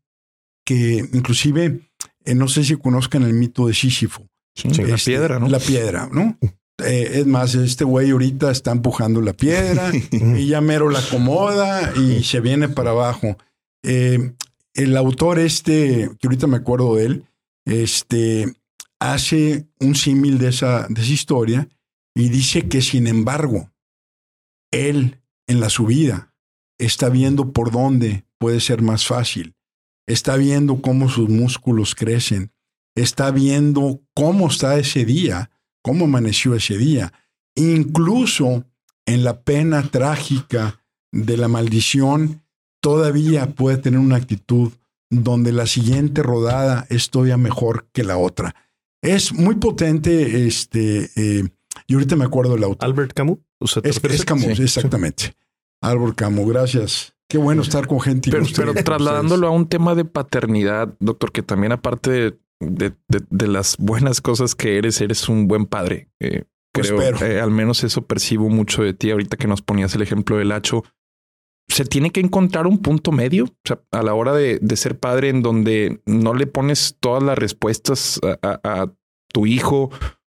que 0.67 0.97
inclusive 1.13 1.79
eh, 2.25 2.35
no 2.35 2.49
sé 2.49 2.65
si 2.65 2.75
conozcan 2.75 3.23
el 3.23 3.33
mito 3.33 3.67
de 3.67 3.73
Sísifo. 3.73 4.27
la 4.65 4.95
este, 4.95 5.11
piedra, 5.11 5.39
¿no? 5.39 5.47
La 5.47 5.59
piedra, 5.59 6.09
¿no? 6.11 6.37
Eh, 6.83 7.19
es 7.19 7.25
más, 7.25 7.55
este 7.55 7.85
güey 7.85 8.11
ahorita 8.11 8.51
está 8.51 8.71
empujando 8.71 9.21
la 9.21 9.31
piedra 9.31 9.91
y 10.11 10.47
ya 10.47 10.59
mero 10.59 10.89
la 10.89 10.99
acomoda 10.99 11.93
y 11.95 12.21
se 12.25 12.41
viene 12.41 12.67
para 12.67 12.89
abajo. 12.89 13.37
Eh, 13.81 14.33
el 14.73 14.97
autor 14.97 15.39
este, 15.39 16.11
que 16.19 16.27
ahorita 16.27 16.47
me 16.47 16.57
acuerdo 16.57 16.95
de 16.95 17.05
él, 17.05 17.25
este, 17.65 18.53
hace 18.99 19.67
un 19.79 19.95
símil 19.95 20.37
de 20.37 20.49
esa, 20.49 20.85
de 20.89 21.01
esa 21.01 21.13
historia 21.13 21.69
y 22.13 22.27
dice 22.27 22.67
que 22.67 22.81
sin 22.81 23.07
embargo, 23.07 23.71
él 24.71 25.21
en 25.47 25.61
la 25.61 25.69
subida 25.69 26.33
está 26.77 27.07
viendo 27.07 27.53
por 27.53 27.71
dónde 27.71 28.25
puede 28.37 28.59
ser 28.59 28.81
más 28.81 29.07
fácil 29.07 29.56
está 30.07 30.37
viendo 30.37 30.81
cómo 30.81 31.09
sus 31.09 31.29
músculos 31.29 31.93
crecen, 31.93 32.51
está 32.95 33.29
viendo 33.31 34.01
cómo 34.13 34.47
está 34.47 34.79
ese 34.79 35.05
día, 35.05 35.51
cómo 35.83 36.05
amaneció 36.05 36.55
ese 36.55 36.77
día. 36.77 37.13
Incluso 37.55 38.65
en 39.05 39.23
la 39.23 39.41
pena 39.41 39.83
trágica 39.83 40.81
de 41.11 41.37
la 41.37 41.47
maldición, 41.47 42.43
todavía 42.81 43.47
puede 43.47 43.77
tener 43.77 43.99
una 43.99 44.15
actitud 44.15 44.71
donde 45.09 45.51
la 45.51 45.67
siguiente 45.67 46.23
rodada 46.23 46.85
es 46.89 47.09
todavía 47.09 47.37
mejor 47.37 47.87
que 47.93 48.03
la 48.03 48.17
otra. 48.17 48.55
Es 49.01 49.33
muy 49.33 49.55
potente, 49.55 50.47
este, 50.47 51.09
eh, 51.15 51.43
y 51.87 51.93
ahorita 51.93 52.15
me 52.15 52.25
acuerdo 52.25 52.53
del 52.53 52.63
autor. 52.63 52.89
Albert 52.89 53.13
Camus. 53.13 53.39
Es, 53.83 54.25
Camus, 54.25 54.59
exactamente. 54.59 55.33
Albert 55.81 56.15
Camus, 56.15 56.49
gracias. 56.49 57.13
Qué 57.29 57.37
bueno 57.37 57.61
estar 57.61 57.87
con 57.87 57.99
gente. 57.99 58.31
Pero, 58.31 58.45
pero 58.55 58.73
trasladándolo 58.73 59.47
a 59.47 59.51
un 59.51 59.67
tema 59.67 59.95
de 59.95 60.05
paternidad, 60.05 60.95
doctor, 60.99 61.31
que 61.31 61.43
también 61.43 61.73
aparte 61.73 62.37
de, 62.59 62.93
de, 63.09 63.47
las 63.47 63.77
buenas 63.77 64.21
cosas 64.21 64.55
que 64.55 64.77
eres, 64.77 65.01
eres 65.01 65.27
un 65.27 65.47
buen 65.47 65.65
padre. 65.65 66.09
Eh, 66.19 66.45
pues 66.71 66.91
creo, 66.91 67.21
eh, 67.21 67.41
al 67.41 67.51
menos 67.51 67.83
eso 67.83 68.05
percibo 68.05 68.49
mucho 68.49 68.83
de 68.83 68.93
ti 68.93 69.11
ahorita 69.11 69.37
que 69.37 69.47
nos 69.47 69.61
ponías 69.61 69.93
el 69.95 70.01
ejemplo 70.01 70.37
del 70.37 70.51
hacho. 70.51 70.83
Se 71.69 71.83
tiene 71.83 72.11
que 72.11 72.21
encontrar 72.21 72.65
un 72.65 72.77
punto 72.77 73.11
medio 73.11 73.45
o 73.45 73.55
sea, 73.65 73.81
a 73.91 74.01
la 74.01 74.13
hora 74.13 74.33
de, 74.33 74.59
ser 74.77 74.97
padre 74.97 75.29
en 75.29 75.41
donde 75.41 76.01
no 76.05 76.33
le 76.33 76.47
pones 76.47 76.95
todas 76.99 77.21
las 77.21 77.37
respuestas 77.37 78.21
a, 78.41 78.59
a 78.63 78.93
tu 79.33 79.45
hijo 79.45 79.89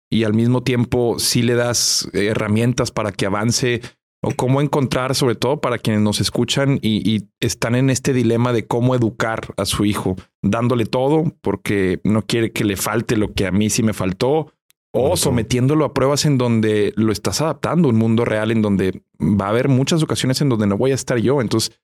y 0.10 0.24
al 0.24 0.34
mismo 0.34 0.64
tiempo 0.64 1.20
sí 1.20 1.44
le 1.44 1.54
das 1.54 2.10
herramientas 2.14 2.92
para 2.92 3.12
que 3.12 3.28
avance 3.28 3.82
o 4.22 4.32
cómo 4.32 4.62
encontrar, 4.62 5.16
sobre 5.16 5.36
todo 5.36 5.62
para 5.62 5.78
quienes 5.78 6.02
nos 6.02 6.20
escuchan 6.20 6.80
y, 6.82 7.28
están 7.40 7.76
en 7.76 7.90
este 7.90 8.14
dilema 8.14 8.52
de 8.52 8.68
cómo 8.68 8.96
educar 8.96 9.54
a 9.58 9.66
su 9.66 9.86
hijo, 9.86 10.18
dándole 10.42 10.86
todo 10.86 11.34
porque 11.42 12.02
no 12.04 12.24
quiere 12.24 12.52
que 12.52 12.66
le 12.66 12.76
falte 12.76 13.16
lo 13.16 13.34
que 13.34 13.48
a 13.48 13.52
mí 13.52 13.70
sí 13.70 13.82
me 13.82 13.94
faltó, 13.94 14.52
o 14.92 15.16
sometiéndolo 15.16 15.86
a 15.86 15.94
pruebas 15.94 16.26
en 16.26 16.38
donde 16.38 16.94
lo 16.96 17.12
estás 17.12 17.42
adaptando 17.42 17.88
a 17.88 17.92
un 17.92 17.98
mundo 17.98 18.26
real 18.26 18.52
en 18.52 18.62
donde 18.62 19.04
va 19.20 19.46
a 19.46 19.50
haber 19.50 19.70
muchas 19.70 20.04
ocasiones 20.04 20.42
en 20.42 20.50
donde 20.50 20.68
no 20.68 20.78
voy 20.78 20.92
a 20.92 20.96
estar 20.96 21.18
yo. 21.20 21.42
Entonces, 21.42 21.80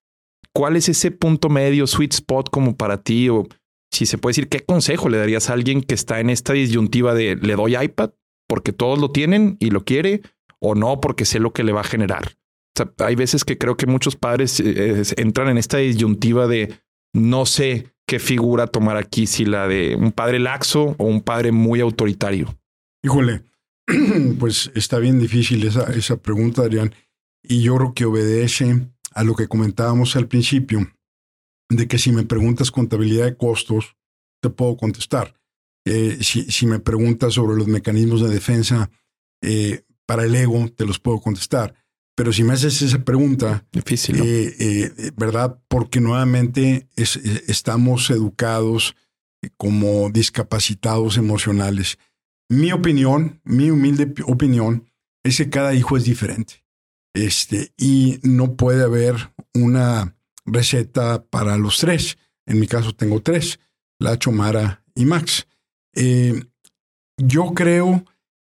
¿cuál 0.54 0.76
es 0.76 0.90
ese 0.90 1.12
punto 1.12 1.50
medio, 1.50 1.86
sweet 1.86 2.14
spot 2.14 2.50
como 2.50 2.76
para 2.76 3.02
ti? 3.04 3.30
O 3.30 3.48
si 3.92 4.08
se 4.08 4.18
puede 4.18 4.32
decir, 4.32 4.50
¿qué 4.50 4.62
consejo 4.62 5.08
le 5.08 5.20
darías 5.20 5.50
a 5.50 5.54
alguien 5.54 5.84
que 5.84 5.94
está 5.94 6.20
en 6.20 6.32
esta 6.32 6.54
disyuntiva 6.54 7.14
de 7.14 7.36
le 7.36 7.56
doy 7.56 7.78
iPad 7.78 8.10
porque 8.48 8.74
todos 8.74 9.00
lo 9.00 9.12
tienen 9.12 9.56
y 9.60 9.70
lo 9.70 9.86
quiere? 9.86 10.22
O 10.60 10.76
no 10.76 11.00
porque 11.02 11.26
sé 11.26 11.40
lo 11.40 11.54
que 11.54 11.64
le 11.64 11.74
va 11.74 11.82
a 11.82 11.86
generar. 11.86 12.32
hay 13.00 13.16
veces 13.16 13.46
que 13.46 13.58
creo 13.58 13.78
que 13.78 13.88
muchos 13.88 14.16
padres 14.16 14.60
eh, 14.60 15.04
entran 15.18 15.50
en 15.50 15.58
esta 15.58 15.78
disyuntiva 15.78 16.48
de 16.48 16.76
no 17.14 17.46
sé 17.46 17.94
qué 18.08 18.20
figura 18.20 18.68
tomar 18.68 18.98
aquí, 18.98 19.26
si 19.28 19.46
la 19.46 19.68
de 19.68 19.96
un 19.96 20.12
padre 20.12 20.40
laxo 20.40 20.96
o 20.98 21.06
un 21.06 21.22
padre 21.22 21.52
muy 21.52 21.80
autoritario. 21.80 22.58
Híjole, 23.04 23.44
pues 24.40 24.72
está 24.76 25.00
bien 25.00 25.20
difícil 25.20 25.66
esa, 25.66 25.92
esa 25.94 26.18
pregunta, 26.18 26.64
Adrián, 26.64 26.94
y 27.42 27.62
yo 27.62 27.76
creo 27.78 27.94
que 27.94 28.06
obedece 28.06 28.88
a 29.12 29.24
lo 29.24 29.36
que 29.36 29.48
comentábamos 29.48 30.16
al 30.16 30.28
principio, 30.28 30.92
de 31.70 31.88
que 31.88 31.98
si 31.98 32.12
me 32.12 32.24
preguntas 32.24 32.72
contabilidad 32.72 33.26
de 33.26 33.38
costos, 33.38 33.96
te 34.42 34.50
puedo 34.50 34.78
contestar. 34.78 35.40
Eh, 35.86 36.18
si, 36.22 36.52
si, 36.52 36.66
me 36.66 36.80
preguntas 36.80 37.34
sobre 37.34 37.56
los 37.56 37.68
mecanismos 37.68 38.22
de 38.22 38.30
defensa 38.30 38.90
eh, 39.42 39.85
para 40.06 40.24
el 40.24 40.36
ego, 40.36 40.70
te 40.70 40.86
los 40.86 41.00
puedo 41.00 41.20
contestar. 41.20 41.74
Pero 42.16 42.32
si 42.32 42.44
me 42.44 42.54
haces 42.54 42.82
esa 42.82 43.04
pregunta, 43.04 43.66
difícil, 43.74 44.22
eh, 44.24 45.12
¿verdad? 45.18 45.60
Porque 45.68 46.00
nuevamente 46.00 46.88
estamos 46.96 48.10
educados 48.10 48.96
como 49.58 50.10
discapacitados 50.10 51.18
emocionales. 51.18 51.98
Mi 52.50 52.72
opinión, 52.72 53.42
mi 53.44 53.70
humilde 53.70 54.14
opinión, 54.26 54.90
es 55.24 55.38
que 55.38 55.50
cada 55.50 55.74
hijo 55.74 55.98
es 55.98 56.06
diferente. 56.06 56.64
Este, 57.14 57.74
y 57.78 58.20
no 58.24 58.56
puede 58.56 58.84
haber 58.84 59.34
una 59.54 60.16
receta 60.46 61.24
para 61.24 61.58
los 61.58 61.80
tres. 61.80 62.18
En 62.46 62.60
mi 62.60 62.68
caso 62.68 62.94
tengo 62.94 63.22
tres, 63.22 63.60
Lacho, 64.00 64.32
Mara 64.32 64.84
y 64.94 65.06
Max. 65.06 65.48
Eh, 65.96 66.44
yo 67.18 67.54
creo 67.54 68.06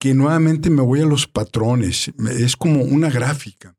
que 0.01 0.15
nuevamente 0.15 0.71
me 0.71 0.81
voy 0.81 1.01
a 1.01 1.05
los 1.05 1.27
patrones. 1.27 2.11
Es 2.31 2.55
como 2.55 2.81
una 2.81 3.11
gráfica. 3.11 3.77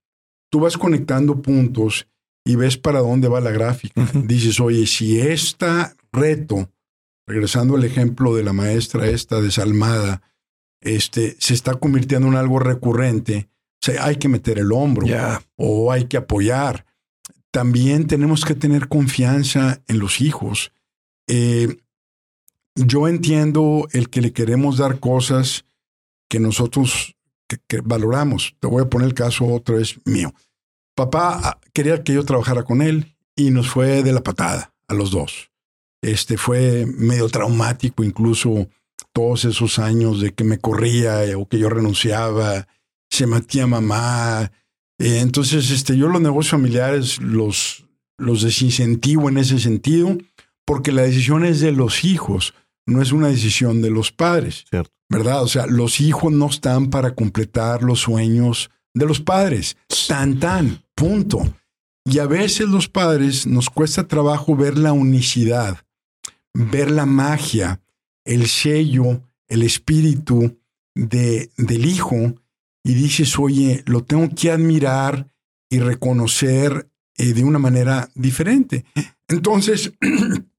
Tú 0.53 0.61
vas 0.61 0.79
conectando 0.79 1.43
puntos 1.43 2.07
y 2.45 2.55
ves 2.55 2.79
para 2.79 3.01
dónde 3.01 3.27
va 3.27 3.41
la 3.41 3.51
gráfica. 3.51 4.09
Dices, 4.15 4.61
oye, 4.61 4.87
si 4.87 5.19
este 5.19 5.67
reto, 6.13 6.71
regresando 7.27 7.75
al 7.75 7.83
ejemplo 7.83 8.37
de 8.37 8.45
la 8.45 8.53
maestra 8.53 9.09
esta 9.09 9.41
desalmada, 9.41 10.23
este, 10.81 11.35
se 11.41 11.55
está 11.55 11.75
convirtiendo 11.75 12.29
en 12.29 12.37
algo 12.37 12.61
recurrente, 12.61 13.49
hay 14.01 14.15
que 14.15 14.29
meter 14.29 14.61
el 14.61 14.71
hombro 14.71 15.09
o 15.57 15.91
hay 15.91 16.05
que 16.05 16.19
apoyar. 16.19 16.87
También 17.51 18.07
tenemos 18.07 18.45
que 18.45 18.55
tener 18.55 18.87
confianza 18.87 19.83
en 19.89 19.99
los 19.99 20.21
hijos. 20.21 20.71
Eh, 21.27 21.79
yo 22.77 23.09
entiendo 23.09 23.89
el 23.91 24.09
que 24.09 24.21
le 24.21 24.33
queremos 24.33 24.79
dar 24.79 25.01
cosas 25.01 25.65
que 26.33 26.41
nosotros 26.41 27.15
valoramos. 27.85 28.57
Te 28.59 28.67
voy 28.67 28.83
a 28.83 28.89
poner 28.89 29.09
el 29.09 29.13
caso 29.13 29.45
otra 29.45 29.75
vez 29.75 30.01
mío. 30.07 30.33
Papá 30.95 31.39
ah, 31.45 31.61
quería 31.75 32.03
que 32.03 32.15
yo 32.15 32.25
trabajara 32.25 32.63
con 32.63 32.81
él 32.81 33.15
y 33.37 33.51
nos 33.51 33.69
fue 33.69 34.03
de 34.03 34.15
la 34.15 34.23
patada 34.23 34.73
a 34.89 34.95
los 34.95 35.11
dos. 35.11 35.51
Este 36.01 36.39
fue 36.39 36.87
medio 36.87 37.29
traumático 37.29 38.03
incluso 38.03 38.67
todos 39.13 39.45
esos 39.45 39.79
años 39.79 40.23
de 40.23 40.33
que 40.33 40.43
me 40.43 40.59
corría 40.59 41.21
o 41.37 41.47
que 41.47 41.59
yo 41.59 41.69
renunciaba 41.69 42.67
se 43.11 43.27
matía 43.27 43.67
mamá. 43.67 44.51
Eh, 44.99 45.19
entonces, 45.19 45.71
este, 45.71 45.99
yo 45.99 46.09
los 46.09 46.23
negocios 46.23 46.53
familiares 46.53 47.21
los, 47.21 47.85
los 48.17 48.41
desincentivo 48.41 49.29
en 49.29 49.37
ese 49.37 49.59
sentido, 49.59 50.17
porque 50.65 50.93
la 50.93 51.03
decisión 51.03 51.45
es 51.45 51.61
de 51.61 51.73
los 51.73 52.05
hijos, 52.05 52.55
no 52.87 53.03
es 53.03 53.13
una 53.13 53.29
decisión 53.29 53.83
de 53.83 53.91
los 53.91 54.13
padres. 54.13 54.65
¿Verdad? 55.09 55.43
O 55.43 55.49
sea, 55.49 55.67
los 55.67 56.01
hijos 56.01 56.33
no 56.33 56.47
están 56.47 56.89
para 56.89 57.15
completar 57.15 57.83
los 57.83 58.01
sueños 58.01 58.71
de 58.95 59.07
los 59.07 59.21
padres. 59.21 59.77
Tan, 60.09 60.41
tan, 60.41 60.85
punto. 60.95 61.55
Y 62.05 62.19
a 62.19 62.27
veces 62.27 62.69
los 62.69 62.89
padres 62.89 63.47
nos 63.47 63.71
cuesta 63.71 64.09
trabajo 64.09 64.57
ver 64.57 64.79
la 64.79 64.93
unicidad, 64.93 65.85
ver 66.55 66.91
la 66.91 67.07
magia, 67.07 67.81
el 68.25 68.49
sello, 68.49 69.23
el 69.49 69.63
espíritu 69.63 70.59
de, 70.95 71.51
del 71.57 71.87
hijo 71.87 72.35
y 72.85 72.95
dices, 72.95 73.39
oye, 73.39 73.83
lo 73.87 74.05
tengo 74.05 74.29
que 74.35 74.51
admirar 74.51 75.29
y 75.71 75.79
reconocer 75.79 76.91
eh, 77.17 77.33
de 77.33 77.45
una 77.45 77.59
manera 77.59 78.11
diferente. 78.15 78.85
Entonces, 79.29 79.93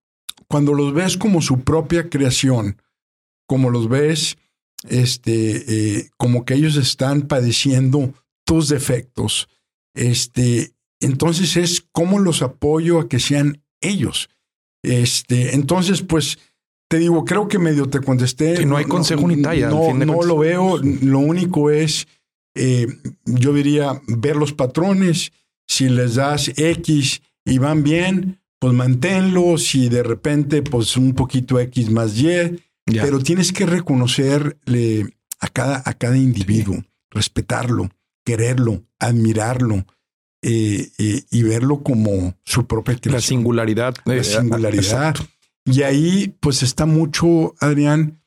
cuando 0.53 0.75
los 0.75 0.93
ves 0.93 1.17
como 1.17 1.41
su 1.41 1.61
propia 1.61 2.11
creación, 2.11 2.79
como 3.47 3.71
los 3.71 3.89
ves, 3.89 4.37
este, 4.87 5.97
eh, 5.97 6.09
como 6.15 6.45
que 6.45 6.53
ellos 6.53 6.75
están 6.75 7.23
padeciendo 7.23 8.13
tus 8.45 8.69
defectos, 8.69 9.49
este, 9.95 10.75
entonces 10.99 11.57
es 11.57 11.83
cómo 11.91 12.19
los 12.19 12.43
apoyo 12.43 12.99
a 12.99 13.09
que 13.09 13.19
sean 13.19 13.63
ellos. 13.81 14.29
Este, 14.83 15.55
entonces, 15.55 16.03
pues, 16.03 16.37
te 16.87 16.99
digo, 16.99 17.25
creo 17.25 17.47
que 17.47 17.57
medio 17.57 17.89
te 17.89 18.01
contesté. 18.01 18.53
Que 18.53 18.67
no 18.67 18.77
hay 18.77 18.85
consejo 18.85 19.27
ni 19.27 19.41
talla. 19.41 19.71
No, 19.71 19.91
no 19.91 20.21
lo 20.21 20.37
veo. 20.37 20.77
Lo 20.77 21.17
único 21.17 21.71
es, 21.71 22.07
eh, 22.53 22.85
yo 23.25 23.53
diría, 23.53 23.99
ver 24.05 24.35
los 24.35 24.53
patrones. 24.53 25.31
Si 25.65 25.89
les 25.89 26.13
das 26.13 26.51
X 26.55 27.23
y 27.43 27.57
van 27.57 27.81
bien, 27.81 28.42
pues 28.63 28.73
manténlos. 28.75 29.65
Si 29.65 29.89
de 29.89 30.03
repente, 30.03 30.61
pues 30.61 30.95
un 30.95 31.13
poquito 31.13 31.59
X 31.59 31.89
más 31.89 32.17
Y. 32.17 32.63
Pero 32.85 33.19
tienes 33.19 33.51
que 33.51 33.65
reconocerle 33.65 35.17
a 35.41 35.49
cada, 35.49 35.83
a 35.85 35.93
cada 35.95 36.15
individuo, 36.15 36.81
respetarlo, 37.11 37.89
quererlo, 38.23 38.85
admirarlo. 38.99 39.85
Eh, 40.41 40.87
eh, 40.97 41.23
y 41.29 41.43
verlo 41.43 41.83
como 41.83 42.37
su 42.45 42.65
propia 42.65 42.95
creación. 42.95 43.11
La 43.13 43.21
singularidad. 43.21 43.95
La 44.05 44.23
singularidad. 44.23 45.15
Y 45.65 45.81
ahí 45.81 46.33
pues 46.39 46.63
está 46.63 46.85
mucho, 46.85 47.55
Adrián, 47.59 48.21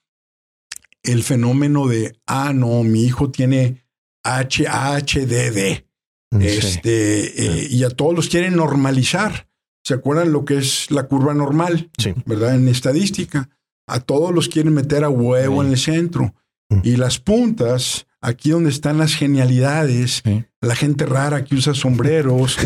el 1.02 1.22
fenómeno 1.22 1.86
de, 1.86 2.14
ah, 2.26 2.52
no, 2.54 2.82
mi 2.82 3.04
hijo 3.04 3.30
tiene 3.30 3.86
HHDD. 4.22 5.86
Mm, 6.30 6.42
este, 6.42 7.42
eh, 7.42 7.68
y 7.70 7.84
a 7.84 7.88
todos 7.88 8.14
los 8.14 8.28
quieren 8.28 8.54
normalizar. 8.56 9.46
¿Se 9.86 9.94
acuerdan 9.94 10.32
lo 10.32 10.44
que 10.44 10.58
es 10.58 10.90
la 10.90 11.04
curva 11.04 11.32
normal? 11.32 11.92
Sí. 11.96 12.12
¿Verdad? 12.24 12.56
En 12.56 12.66
estadística. 12.66 13.50
A 13.86 14.00
todos 14.00 14.34
los 14.34 14.48
quieren 14.48 14.74
meter 14.74 15.04
a 15.04 15.08
huevo 15.08 15.62
en 15.62 15.70
el 15.70 15.78
centro. 15.78 16.34
Mm. 16.68 16.80
Y 16.82 16.96
las 16.96 17.20
puntas, 17.20 18.08
aquí 18.20 18.50
donde 18.50 18.70
están 18.70 18.98
las 18.98 19.14
genialidades, 19.14 20.24
la 20.60 20.74
gente 20.74 21.06
rara 21.06 21.44
que 21.44 21.54
usa 21.54 21.72
sombreros, 21.72 22.58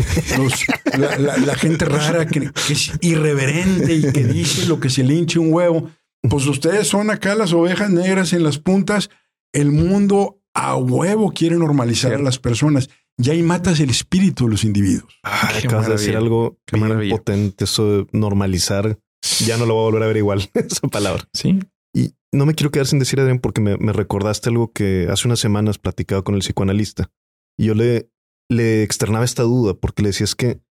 la, 0.97 1.53
gente 1.53 1.85
rara 1.85 2.25
que, 2.25 2.49
es 2.71 2.91
irreverente 3.01 3.93
y 3.93 4.11
que 4.11 4.25
dice 4.25 4.65
lo 4.65 4.79
que 4.79 4.89
se 4.89 5.03
le 5.03 5.13
hinche 5.13 5.37
un 5.37 5.53
huevo. 5.53 5.91
Pues 6.27 6.47
ustedes 6.47 6.87
son 6.87 7.11
acá 7.11 7.35
las 7.35 7.53
ovejas 7.53 7.91
negras 7.91 8.33
en 8.33 8.43
las 8.43 8.57
puntas. 8.57 9.11
El 9.53 9.71
mundo 9.71 10.41
a 10.55 10.75
huevo 10.75 11.33
quiere 11.33 11.55
normalizar 11.55 12.15
a 12.15 12.19
las 12.19 12.39
personas. 12.39 12.89
Y 13.17 13.29
ahí 13.29 13.43
matas 13.43 13.79
el 13.79 13.89
espíritu 13.89 14.45
de 14.45 14.51
los 14.51 14.63
individuos. 14.63 15.13
Ah, 15.23 15.51
acabas 15.63 15.87
de 15.87 15.93
decir 15.93 16.17
algo 16.17 16.57
bien 16.71 17.09
potente, 17.09 17.65
eso 17.65 17.97
de 17.97 18.07
normalizar. 18.11 18.97
Ya 19.45 19.57
no 19.57 19.65
lo 19.65 19.75
voy 19.75 19.81
a 19.81 19.85
volver 19.85 20.03
a 20.03 20.07
ver 20.07 20.17
igual, 20.17 20.49
esa 20.53 20.87
palabra. 20.87 21.27
Sí. 21.33 21.59
Y 21.93 22.15
no 22.31 22.45
me 22.45 22.55
quiero 22.55 22.71
quedar 22.71 22.87
sin 22.87 22.99
decir, 22.99 23.19
Adrián, 23.19 23.39
porque 23.39 23.61
me, 23.61 23.77
me 23.77 23.93
recordaste 23.93 24.49
algo 24.49 24.71
que 24.71 25.07
hace 25.11 25.27
unas 25.27 25.39
semanas 25.39 25.77
platicaba 25.77 26.23
con 26.23 26.35
el 26.35 26.41
psicoanalista. 26.41 27.11
Y 27.59 27.65
yo 27.65 27.75
le, 27.75 28.09
le 28.49 28.83
externaba 28.83 29.25
esta 29.25 29.43
duda 29.43 29.73
porque 29.73 30.01
le 30.01 30.09
decía 30.09 30.25
es 30.25 30.35
que 30.35 30.61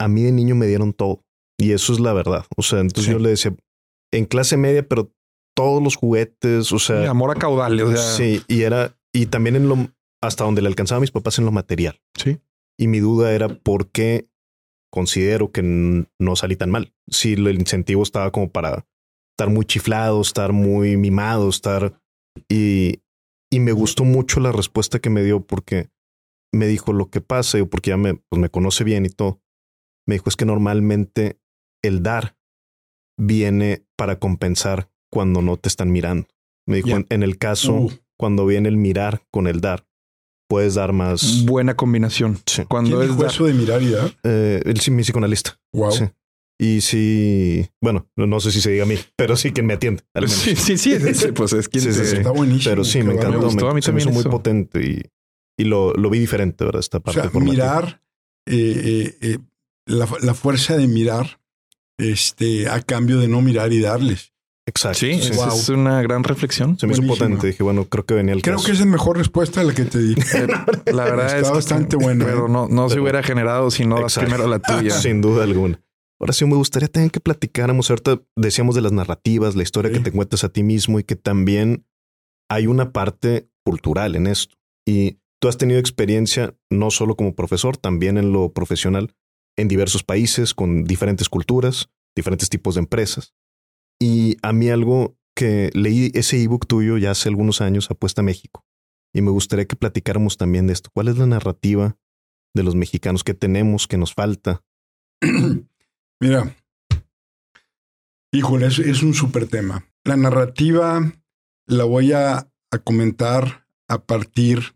a 0.00 0.08
mí 0.08 0.22
de 0.22 0.32
niño 0.32 0.54
me 0.54 0.66
dieron 0.66 0.92
todo. 0.92 1.24
Y 1.60 1.72
eso 1.72 1.92
es 1.92 2.00
la 2.00 2.12
verdad. 2.12 2.46
O 2.56 2.62
sea, 2.62 2.80
entonces 2.80 3.12
yo 3.12 3.18
le 3.18 3.30
decía, 3.30 3.54
en 4.12 4.26
clase 4.26 4.56
media, 4.56 4.86
pero 4.86 5.12
todos 5.56 5.82
los 5.82 5.96
juguetes, 5.96 6.72
o 6.72 6.78
sea... 6.78 7.10
amor 7.10 7.32
a 7.32 7.34
caudales. 7.34 7.84
O 7.84 7.92
sea... 7.92 8.02
Sí, 8.02 8.42
y 8.46 8.62
era... 8.62 8.96
Y 9.12 9.26
también 9.26 9.56
en 9.56 9.68
lo... 9.68 9.88
Hasta 10.22 10.44
donde 10.44 10.62
le 10.62 10.68
alcanzaba 10.68 10.98
a 10.98 11.00
mis 11.00 11.10
papás 11.10 11.38
en 11.38 11.44
lo 11.44 11.52
material. 11.52 12.00
Sí. 12.14 12.40
Y 12.78 12.88
mi 12.88 13.00
duda 13.00 13.32
era 13.32 13.48
por 13.48 13.90
qué 13.90 14.28
considero 14.90 15.52
que 15.52 15.62
no 15.62 16.36
salí 16.36 16.56
tan 16.56 16.70
mal. 16.70 16.92
Si 17.08 17.34
el 17.34 17.48
incentivo 17.58 18.02
estaba 18.02 18.30
como 18.30 18.50
para 18.50 18.86
estar 19.32 19.50
muy 19.50 19.64
chiflado, 19.64 20.20
estar 20.20 20.52
muy 20.52 20.96
mimado, 20.96 21.48
estar... 21.48 22.00
Y, 22.48 23.02
y 23.50 23.60
me 23.60 23.72
gustó 23.72 24.04
mucho 24.04 24.40
la 24.40 24.52
respuesta 24.52 25.00
que 25.00 25.10
me 25.10 25.22
dio 25.22 25.40
porque 25.44 25.90
me 26.52 26.66
dijo 26.66 26.92
lo 26.92 27.10
que 27.10 27.20
pasa, 27.20 27.58
porque 27.66 27.90
ya 27.90 27.96
me, 27.96 28.14
pues 28.14 28.40
me 28.40 28.48
conoce 28.48 28.84
bien 28.84 29.06
y 29.06 29.10
todo. 29.10 29.40
Me 30.06 30.14
dijo 30.14 30.28
es 30.28 30.36
que 30.36 30.44
normalmente 30.44 31.38
el 31.82 32.02
dar 32.02 32.36
viene 33.18 33.84
para 33.96 34.18
compensar 34.18 34.90
cuando 35.10 35.42
no 35.42 35.56
te 35.56 35.68
están 35.68 35.90
mirando. 35.90 36.28
Me 36.66 36.76
dijo 36.76 36.98
en, 37.08 37.22
el 37.22 37.38
caso 37.38 37.74
uh. 37.74 37.90
cuando 38.18 38.46
viene 38.46 38.68
el 38.68 38.76
mirar 38.76 39.26
con 39.30 39.46
el 39.46 39.60
dar, 39.60 39.86
puedes 40.48 40.74
dar 40.74 40.92
más. 40.92 41.44
Buena 41.44 41.74
combinación. 41.74 42.38
Cuando 42.68 43.02
es 43.02 43.10
eso 43.10 43.44
de 43.44 43.54
mirar 43.54 43.82
y 43.82 43.90
dar? 43.90 44.16
Eh, 44.24 44.62
él 44.64 44.80
sí, 44.80 44.90
mi 44.90 45.02
psicoanalista. 45.02 45.58
Wow. 45.72 46.10
Y 46.60 46.80
sí, 46.80 47.68
bueno, 47.80 48.08
no 48.16 48.40
sé 48.40 48.50
si 48.50 48.60
se 48.60 48.72
diga 48.72 48.82
a 48.82 48.86
mí, 48.86 48.96
pero 49.14 49.36
sí 49.36 49.52
quien 49.52 49.66
me 49.66 49.74
atiende. 49.74 50.02
Sí, 50.26 50.56
sí, 50.56 50.76
sí, 50.76 50.96
pues 51.32 51.52
es 51.52 51.68
quien 51.68 51.86
Está 51.88 52.32
buenísimo. 52.32 52.70
Pero 52.70 52.84
sí, 52.84 53.02
me 53.04 53.14
encantó. 53.14 53.48
Me, 53.50 53.62
me, 53.62 53.92
me 53.92 54.00
hizo 54.00 54.10
muy 54.10 54.24
potente 54.24 54.84
y 54.84 55.02
y 55.58 55.64
lo, 55.64 55.92
lo 55.94 56.08
vi 56.08 56.20
diferente, 56.20 56.64
¿verdad? 56.64 56.80
Esta 56.80 57.00
parte. 57.00 57.20
O 57.20 57.30
sea, 57.30 57.40
mirar, 57.40 58.00
eh, 58.46 58.54
eh, 58.56 59.18
eh, 59.20 59.38
la, 59.86 60.08
la, 60.22 60.34
fuerza 60.34 60.76
de 60.76 60.86
mirar 60.86 61.40
este, 61.98 62.68
a 62.68 62.80
cambio 62.80 63.18
de 63.18 63.28
no 63.28 63.42
mirar 63.42 63.72
y 63.72 63.80
darles. 63.80 64.32
Exacto. 64.68 64.98
Sí, 64.98 65.10
esa 65.12 65.48
es 65.48 65.68
una 65.70 66.02
gran 66.02 66.24
reflexión. 66.24 66.78
Se 66.78 66.86
me 66.86 66.92
hizo 66.92 67.02
potente. 67.06 67.46
Dije, 67.46 67.62
bueno, 67.62 67.86
creo 67.86 68.04
que 68.04 68.12
venía 68.14 68.34
el 68.34 68.42
Creo 68.42 68.56
caso. 68.56 68.66
que 68.66 68.72
es 68.72 68.80
la 68.80 68.84
mejor 68.86 69.16
respuesta 69.16 69.62
a 69.62 69.64
la 69.64 69.74
que 69.74 69.84
te 69.86 69.98
di. 69.98 70.14
La 70.92 71.04
verdad 71.04 71.26
Está 71.26 71.38
es 71.38 71.48
que 71.48 71.54
bastante 71.54 71.96
buena, 71.96 72.24
Pero 72.26 72.46
¿eh? 72.46 72.50
no, 72.50 72.68
no 72.68 72.88
se 72.90 73.00
hubiera 73.00 73.22
generado 73.22 73.70
si 73.70 73.86
no 73.86 73.98
das 74.00 74.18
primero 74.18 74.46
la 74.46 74.58
tuya. 74.60 74.90
Sin 74.90 75.20
duda 75.22 75.44
alguna. 75.44 75.80
Ahora 76.20 76.32
sí, 76.34 76.44
me 76.44 76.56
gustaría 76.56 76.88
también 76.88 77.10
que 77.10 77.20
platicáramos. 77.20 77.88
Ahorita 77.88 78.20
decíamos 78.36 78.74
de 78.74 78.82
las 78.82 78.92
narrativas, 78.92 79.54
la 79.56 79.62
historia 79.62 79.90
Sí. 79.90 79.98
que 79.98 80.04
te 80.04 80.12
cuentas 80.12 80.44
a 80.44 80.50
ti 80.50 80.62
mismo 80.62 80.98
y 81.00 81.04
que 81.04 81.16
también 81.16 81.86
hay 82.50 82.66
una 82.66 82.92
parte 82.92 83.48
cultural 83.64 84.16
en 84.16 84.26
esto. 84.26 84.54
Y 84.86 85.18
tú 85.40 85.48
has 85.48 85.56
tenido 85.56 85.78
experiencia 85.80 86.54
no 86.70 86.90
solo 86.90 87.16
como 87.16 87.34
profesor, 87.34 87.76
también 87.78 88.18
en 88.18 88.32
lo 88.32 88.52
profesional, 88.52 89.14
en 89.56 89.68
diversos 89.68 90.02
países, 90.02 90.52
con 90.54 90.84
diferentes 90.84 91.28
culturas, 91.28 91.88
diferentes 92.14 92.48
tipos 92.50 92.74
de 92.74 92.80
empresas. 92.80 93.32
Y 94.00 94.36
a 94.42 94.52
mí 94.52 94.70
algo 94.70 95.16
que 95.34 95.70
leí 95.74 96.10
ese 96.14 96.42
ebook 96.42 96.66
tuyo 96.66 96.98
ya 96.98 97.12
hace 97.12 97.28
algunos 97.28 97.60
años, 97.60 97.90
Apuesta 97.90 98.22
a 98.22 98.24
México. 98.24 98.64
Y 99.12 99.22
me 99.22 99.30
gustaría 99.30 99.66
que 99.66 99.76
platicáramos 99.76 100.36
también 100.36 100.66
de 100.66 100.72
esto. 100.72 100.90
¿Cuál 100.92 101.08
es 101.08 101.18
la 101.18 101.26
narrativa 101.26 101.96
de 102.54 102.62
los 102.62 102.74
mexicanos 102.74 103.24
que 103.24 103.34
tenemos, 103.34 103.86
que 103.86 103.98
nos 103.98 104.14
falta? 104.14 104.64
Mira, 106.20 106.56
híjole, 108.32 108.66
es, 108.66 109.02
un 109.02 109.14
súper 109.14 109.46
tema. 109.46 109.86
La 110.04 110.16
narrativa 110.16 111.12
la 111.66 111.84
voy 111.84 112.12
a, 112.12 112.50
a 112.70 112.78
comentar 112.78 113.66
a 113.88 114.04
partir 114.04 114.74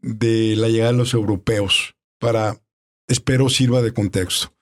de 0.00 0.56
la 0.56 0.68
llegada 0.68 0.92
de 0.92 0.98
los 0.98 1.14
europeos 1.14 1.94
para, 2.18 2.60
espero, 3.06 3.48
sirva 3.48 3.82
de 3.82 3.94
contexto. 3.94 4.52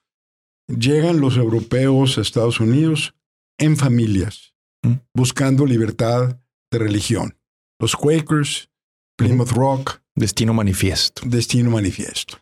Llegan 0.69 1.21
los 1.21 1.37
europeos 1.37 2.19
a 2.19 2.21
Estados 2.21 2.61
Unidos 2.61 3.15
en 3.61 3.77
familias, 3.77 4.53
Mm. 4.83 4.95
buscando 5.15 5.67
libertad 5.67 6.41
de 6.73 6.79
religión. 6.79 7.37
Los 7.79 7.95
Quakers, 7.95 8.71
Plymouth 9.17 9.51
Rock, 9.53 10.01
Destino 10.17 10.55
manifiesto. 10.55 11.23
destino 11.27 11.71
manifiesto. 11.71 12.39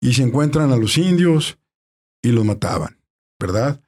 Y 0.00 0.14
se 0.14 0.22
encuentran 0.22 0.70
a 0.72 0.76
los 0.76 0.96
indios 0.98 1.58
y 2.24 2.30
los 2.30 2.44
mataban, 2.44 2.98
¿verdad? 3.40 3.80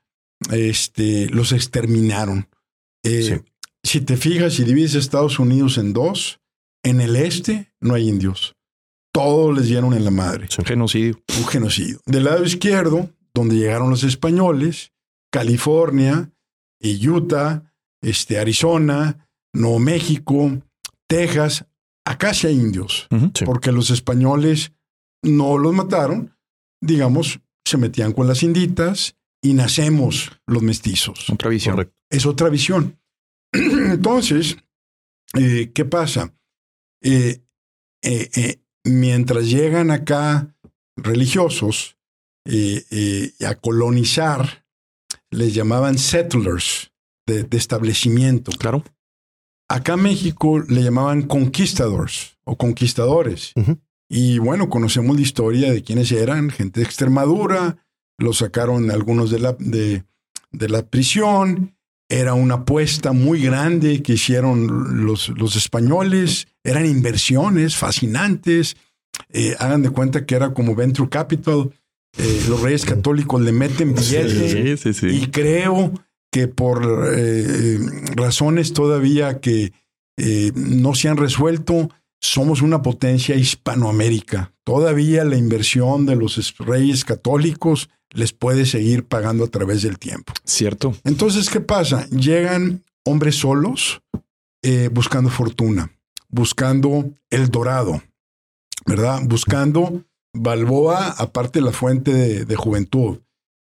Este, 0.51 1.29
los 1.31 1.53
exterminaron. 1.53 2.49
Eh, 3.05 3.23
Sí. 3.23 3.51
Si 3.85 4.01
te 4.01 4.17
fijas 4.17 4.59
y 4.59 4.65
divides 4.65 4.95
Estados 4.95 5.39
Unidos 5.39 5.79
en 5.79 5.93
dos, 5.93 6.41
en 6.85 7.01
el 7.01 7.17
este 7.17 7.73
no 7.81 7.95
hay 7.95 8.09
indios. 8.09 8.57
Todos 9.13 9.57
les 9.57 9.67
dieron 9.69 9.95
en 9.95 10.05
la 10.05 10.11
madre. 10.11 10.49
Genocidio. 10.65 11.23
Un 11.39 11.47
genocidio. 11.47 12.01
Del 12.07 12.25
lado 12.25 12.45
izquierdo, 12.45 13.11
donde 13.35 13.57
llegaron 13.57 13.91
los 13.91 14.03
españoles, 14.03 14.93
California, 15.31 16.31
Utah, 16.93 17.63
este, 18.03 18.39
Arizona, 18.39 19.29
Nuevo 19.53 19.79
México, 19.79 20.63
Texas, 21.09 21.67
acá 22.05 22.35
sí 22.35 22.47
hay 22.49 22.55
indios. 22.61 23.07
Sí. 23.35 23.45
porque 23.45 23.73
los 23.73 23.91
españoles 23.91 24.73
no 25.23 25.59
los 25.59 25.73
mataron, 25.73 26.37
digamos, 26.81 27.41
se 27.65 27.79
metían 27.79 28.13
con 28.13 28.27
las 28.27 28.43
inditas 28.43 29.17
y 29.43 29.55
nacemos 29.55 30.33
los 30.47 30.63
mestizos. 30.63 31.31
Otra 31.31 31.49
visión. 31.49 31.77
Correcto. 31.77 31.95
Es 32.11 32.27
otra 32.27 32.49
visión. 32.49 32.99
Entonces, 33.53 34.57
eh, 35.39 35.71
¿qué 35.75 35.85
pasa? 35.85 36.35
Eh, 37.03 37.43
eh, 38.03 38.31
eh, 38.37 38.61
mientras 38.85 39.49
llegan 39.49 39.91
acá 39.91 40.55
religiosos 40.97 41.97
eh, 42.47 42.85
eh, 42.91 43.33
a 43.47 43.55
colonizar, 43.55 44.64
les 45.35 45.55
llamaban 45.55 45.99
settlers 45.99 46.91
de, 47.27 47.43
de 47.43 47.57
establecimiento. 47.57 48.53
Claro. 48.53 48.83
Acá 49.69 49.95
en 49.95 50.03
México 50.03 50.61
le 50.61 50.83
llamaban 50.83 51.23
conquistadores 51.23 52.37
o 52.45 52.57
conquistadores. 52.57 53.53
Y 54.09 54.39
bueno, 54.39 54.69
conocemos 54.69 55.17
la 55.17 55.23
historia 55.23 55.73
de 55.73 55.83
quiénes 55.83 56.13
eran, 56.13 56.51
gente 56.51 56.81
de 56.81 56.87
Extremadura, 56.87 57.77
los 58.19 58.39
sacaron 58.39 58.91
algunos 58.91 59.31
de 59.31 59.39
la, 59.39 59.57
de, 59.59 60.05
de 60.53 60.69
la 60.69 60.83
prisión, 60.83 61.75
era 62.09 62.35
una 62.35 62.57
apuesta 62.57 63.13
muy 63.13 63.43
grande 63.43 64.03
que 64.03 64.15
hicieron 64.15 65.05
los, 65.07 65.31
los 65.31 65.57
españoles, 65.57 66.47
eran 66.63 66.87
inversiones 66.87 67.77
fascinantes, 67.77 68.77
Eh, 69.31 69.55
hagan 69.61 69.83
de 69.83 69.91
cuenta 69.91 70.25
que 70.27 70.35
era 70.35 70.53
como 70.53 70.75
Venture 70.75 71.09
Capital, 71.09 71.71
Eh, 72.19 72.45
los 72.49 72.61
reyes 72.61 72.85
católicos 72.85 73.41
le 73.43 73.53
meten 73.53 73.95
billete, 73.95 74.77
sí, 74.77 74.95
sí. 74.95 75.07
y 75.09 75.27
creo 75.29 75.93
que 76.31 76.47
por 76.49 77.09
eh, 77.17 77.79
razones 78.15 78.73
todavía 78.73 79.41
que 79.41 79.73
eh, 80.17 80.53
no 80.55 80.95
se 80.95 81.09
han 81.09 81.17
resuelto, 81.17 81.91
somos 82.21 82.63
una 82.63 82.83
potencia 82.83 83.35
hispanoamérica. 83.35 84.53
Todavía 84.65 85.25
la 85.25 85.37
inversión 85.37 86.07
de 86.07 86.17
los 86.17 86.39
es- 86.39 86.57
reyes 86.59 87.05
católicos 87.05 87.91
les 88.11 88.33
puede 88.33 88.65
seguir 88.65 89.05
pagando 89.07 89.45
a 89.45 89.49
través 89.49 89.83
del 89.83 89.99
tiempo. 89.99 90.33
Cierto. 90.45 90.95
Entonces, 91.05 91.51
¿qué 91.51 91.61
pasa? 91.61 92.07
Llegan 92.11 92.85
hombres 93.05 93.35
solos 93.37 94.01
buscando 94.93 95.29
fortuna, 95.31 95.91
buscando 96.29 97.11
el 97.29 97.51
dorado, 97.51 98.03
¿verdad? 98.87 99.21
Buscando 99.25 100.03
Balboa, 100.35 101.15
aparte 101.17 101.61
la 101.61 101.73
fuente 101.73 102.13
de, 102.13 102.45
de 102.45 102.57
juventud. 102.57 103.21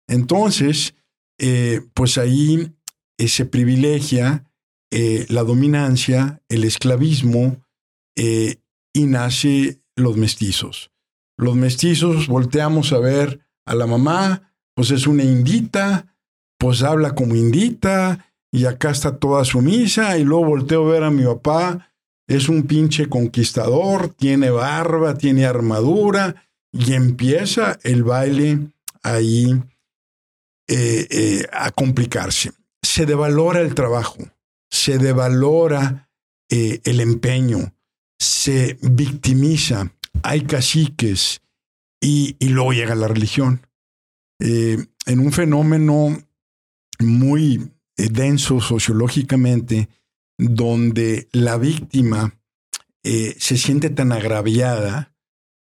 Entonces, 0.08 0.96
eh, 1.40 1.82
pues 1.94 2.18
ahí 2.18 2.72
eh, 3.18 3.28
se 3.28 3.46
privilegia 3.46 4.46
eh, 4.92 5.26
la 5.30 5.44
dominancia, 5.44 6.42
el 6.50 6.64
esclavismo, 6.64 7.66
eh, 8.16 8.58
y 8.94 9.06
nace 9.06 9.82
los 9.96 10.18
mestizos. 10.18 10.92
Los 11.38 11.56
mestizos 11.56 12.28
volteamos 12.28 12.92
a 12.94 13.00
ver 13.00 13.40
a 13.66 13.74
la 13.74 13.88
mamá, 13.88 14.54
pues 14.76 14.92
es 14.92 15.08
una 15.08 15.24
indita, 15.24 16.16
pues 16.60 16.84
habla 16.84 17.16
como 17.16 17.36
indita, 17.36 18.34
y 18.52 18.66
acá 18.66 18.92
está 18.92 19.18
toda 19.18 19.46
sumisa, 19.46 20.18
y 20.18 20.24
luego 20.24 20.46
volteo 20.46 20.88
a 20.88 20.92
ver 20.92 21.04
a 21.04 21.12
mi 21.12 21.24
papá, 21.24 21.90
es 22.28 22.50
un 22.50 22.64
pinche 22.64 23.08
conquistador, 23.08 24.10
tiene 24.10 24.50
barba, 24.50 25.18
tiene 25.18 25.46
armadura, 25.46 26.51
y 26.72 26.94
empieza 26.94 27.80
el 27.84 28.04
baile 28.04 28.72
ahí 29.04 29.62
eh, 30.68 31.08
eh, 31.10 31.48
a 31.52 31.72
complicarse. 31.72 32.52
Se 32.82 33.06
devalora 33.06 33.62
el 33.62 33.76
trabajo, 33.76 34.18
se 34.70 34.98
devalora 34.98 36.10
eh, 36.50 36.80
el 36.84 37.02
empeño, 37.02 37.74
se 38.18 38.78
victimiza, 38.82 39.94
hay 40.24 40.42
caciques 40.42 41.42
y, 42.00 42.36
y 42.40 42.50
luego 42.50 42.74
llega 42.74 42.96
la 42.96 43.08
religión. 43.08 43.68
En 44.40 45.20
un 45.20 45.32
fenómeno 45.32 46.18
muy 46.98 47.74
denso 47.96 48.60
sociológicamente, 48.60 49.88
donde 50.36 51.30
la 51.32 51.58
víctima 51.58 52.40
se 53.04 53.58
siente 53.58 53.92
tan 53.92 54.12
agraviada, 54.12 55.11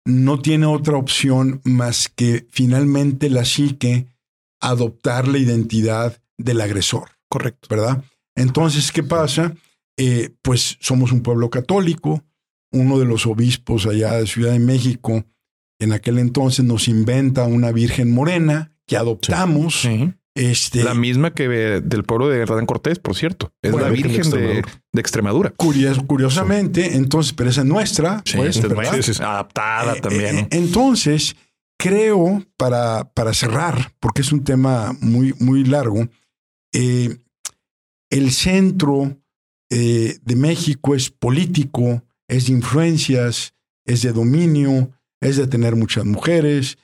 no 0.05 0.39
tiene 0.39 0.65
otra 0.65 0.97
opción 0.97 1.61
más 1.63 2.09
que 2.09 2.45
finalmente 2.49 3.29
la 3.29 3.45
psique 3.45 4.07
adoptar 4.59 5.27
la 5.27 5.37
identidad 5.37 6.21
del 6.37 6.61
agresor. 6.61 7.09
Correcto. 7.29 7.67
¿verdad? 7.69 8.03
Entonces, 8.35 8.91
¿qué 8.91 9.03
pasa? 9.03 9.55
Eh, 9.97 10.31
pues 10.41 10.77
somos 10.79 11.11
un 11.11 11.21
pueblo 11.21 11.49
católico. 11.49 12.23
Uno 12.71 12.99
de 12.99 13.05
los 13.05 13.25
obispos 13.25 13.85
allá 13.85 14.13
de 14.13 14.27
Ciudad 14.27 14.53
de 14.53 14.59
México, 14.59 15.25
en 15.79 15.91
aquel 15.91 16.19
entonces 16.19 16.63
nos 16.63 16.87
inventa 16.87 17.43
una 17.45 17.71
Virgen 17.71 18.11
Morena 18.11 18.71
que 18.87 18.95
adoptamos. 18.95 19.81
Sí. 19.81 20.13
Este, 20.33 20.83
La 20.83 20.93
misma 20.93 21.33
que 21.33 21.47
del 21.49 22.03
pueblo 22.03 22.29
de 22.29 22.39
Hernán 22.39 22.65
Cortés, 22.65 22.99
por 22.99 23.15
cierto. 23.15 23.51
Es 23.61 23.71
Bueno, 23.71 23.87
la 23.87 23.93
Virgen 23.93 24.29
de 24.31 24.63
Extremadura. 25.01 25.51
curios- 25.57 26.01
curiosamente, 26.07 26.95
entonces, 26.95 27.33
pero 27.33 27.49
esa 27.49 27.61
es 27.61 27.67
nuestra, 27.67 28.23
pues, 28.35 28.55
es. 28.57 28.95
Sí, 28.95 29.03
sí, 29.03 29.13
sí. 29.15 29.23
Adaptada 29.23 29.97
Eh, 29.97 30.01
también. 30.01 30.37
eh, 30.37 30.47
entonces, 30.51 31.35
creo, 31.77 32.45
para, 32.55 33.11
para 33.13 33.33
cerrar, 33.33 33.93
porque 33.99 34.21
es 34.21 34.31
un 34.31 34.43
tema 34.45 34.95
muy, 35.01 35.33
muy 35.39 35.65
largo, 35.65 36.07
eh, 36.73 37.17
el 38.09 38.31
centro 38.31 39.17
de 39.69 40.35
México 40.35 40.95
es 40.95 41.09
político, 41.09 42.03
es 42.27 42.47
de 42.47 42.53
influencias, 42.53 43.53
es 43.85 44.01
de 44.01 44.11
dominio, 44.13 44.91
es 45.21 45.37
de 45.37 45.47
tener 45.47 45.75
muchas 45.77 46.03
mujeres. 46.05 46.77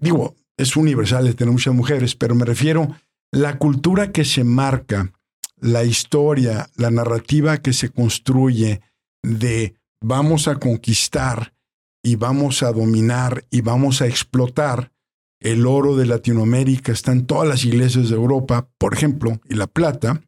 Digo, 0.00 0.34
es 0.60 0.76
universal 0.76 1.24
de 1.24 1.34
tener 1.34 1.52
muchas 1.52 1.74
mujeres, 1.74 2.14
pero 2.14 2.34
me 2.34 2.44
refiero 2.44 2.94
la 3.32 3.58
cultura 3.58 4.12
que 4.12 4.24
se 4.24 4.44
marca, 4.44 5.12
la 5.56 5.84
historia, 5.84 6.68
la 6.76 6.90
narrativa 6.90 7.58
que 7.58 7.72
se 7.72 7.90
construye 7.90 8.80
de 9.22 9.74
vamos 10.02 10.48
a 10.48 10.56
conquistar 10.56 11.54
y 12.02 12.16
vamos 12.16 12.62
a 12.62 12.72
dominar 12.72 13.44
y 13.50 13.60
vamos 13.60 14.02
a 14.02 14.06
explotar, 14.06 14.92
el 15.40 15.66
oro 15.66 15.96
de 15.96 16.06
Latinoamérica 16.06 16.92
está 16.92 17.12
en 17.12 17.26
todas 17.26 17.48
las 17.48 17.64
iglesias 17.64 18.10
de 18.10 18.16
Europa, 18.16 18.68
por 18.78 18.92
ejemplo, 18.92 19.40
y 19.48 19.54
la 19.54 19.66
plata, 19.66 20.22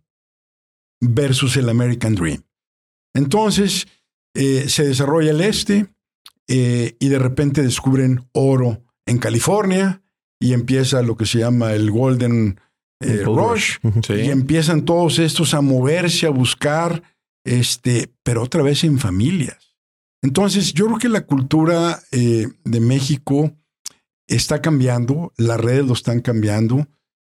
versus 1.01 1.57
el 1.57 1.69
American 1.69 2.15
Dream. 2.15 2.43
Entonces, 3.15 3.87
eh, 4.35 4.69
se 4.69 4.85
desarrolla 4.85 5.33
el 5.33 5.43
este 5.43 5.87
eh, 6.49 6.97
y 6.99 7.09
de 7.09 7.19
repente 7.19 7.63
descubren 7.63 8.27
oro 8.33 8.83
en 9.05 9.19
California 9.19 10.03
y 10.43 10.53
empieza 10.53 11.03
lo 11.03 11.17
que 11.17 11.27
se 11.27 11.39
llama 11.39 11.73
el 11.73 11.91
Golden 11.91 12.61
eh, 13.01 13.23
Rush. 13.25 13.79
Y 14.09 14.31
empiezan 14.31 14.85
todos 14.85 15.19
estos 15.19 15.55
a 15.55 15.61
moverse, 15.61 16.27
a 16.27 16.31
buscar, 16.31 17.03
este, 17.45 18.13
pero 18.23 18.43
otra 18.43 18.63
vez 18.63 18.85
en 18.85 18.99
familias. 18.99 19.77
Entonces, 20.21 20.73
yo 20.75 20.87
creo 20.87 20.99
que 20.99 21.09
la 21.09 21.27
cultura 21.27 22.01
de 22.13 22.81
México 22.81 23.53
está 24.29 24.63
cambiando, 24.63 25.33
las 25.37 25.61
redes 25.61 25.85
lo 25.85 25.95
están 25.95 26.21
cambiando, 26.21 26.87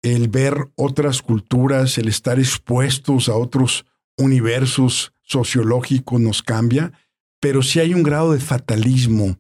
el 0.01 0.28
ver 0.28 0.70
otras 0.76 1.22
culturas, 1.22 1.97
el 1.97 2.08
estar 2.08 2.39
expuestos 2.39 3.28
a 3.28 3.36
otros 3.36 3.86
universos 4.18 5.14
sociológicos 5.24 6.22
nos 6.22 6.43
cambia, 6.43 6.93
pero 7.39 7.64
sí 7.64 7.80
hay 7.80 7.93
un 7.93 8.03
grado 8.03 8.34
de 8.34 8.39
fatalismo, 8.39 9.38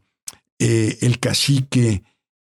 eh, 0.59 0.97
el 1.01 1.19
cacique, 1.19 2.03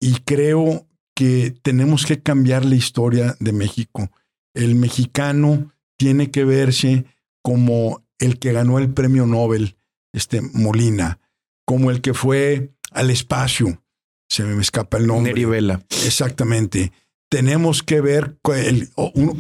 y 0.01 0.15
creo 0.25 0.89
que 1.21 1.55
tenemos 1.61 2.07
que 2.07 2.23
cambiar 2.23 2.64
la 2.64 2.77
historia 2.77 3.37
de 3.41 3.53
México. 3.53 4.11
El 4.55 4.75
mexicano 4.75 5.71
tiene 5.99 6.31
que 6.31 6.47
verse 6.47 7.05
como 7.43 8.03
el 8.18 8.39
que 8.39 8.53
ganó 8.53 8.79
el 8.79 8.89
premio 8.89 9.27
Nobel, 9.27 9.77
este 10.14 10.41
Molina, 10.41 11.21
como 11.66 11.91
el 11.91 12.01
que 12.01 12.14
fue 12.14 12.71
al 12.91 13.11
espacio, 13.11 13.83
se 14.31 14.45
me 14.45 14.62
escapa 14.62 14.97
el 14.97 15.09
nombre. 15.09 15.45
Vela. 15.45 15.83
Exactamente. 16.07 16.91
Tenemos 17.29 17.83
que 17.83 18.01
ver 18.01 18.39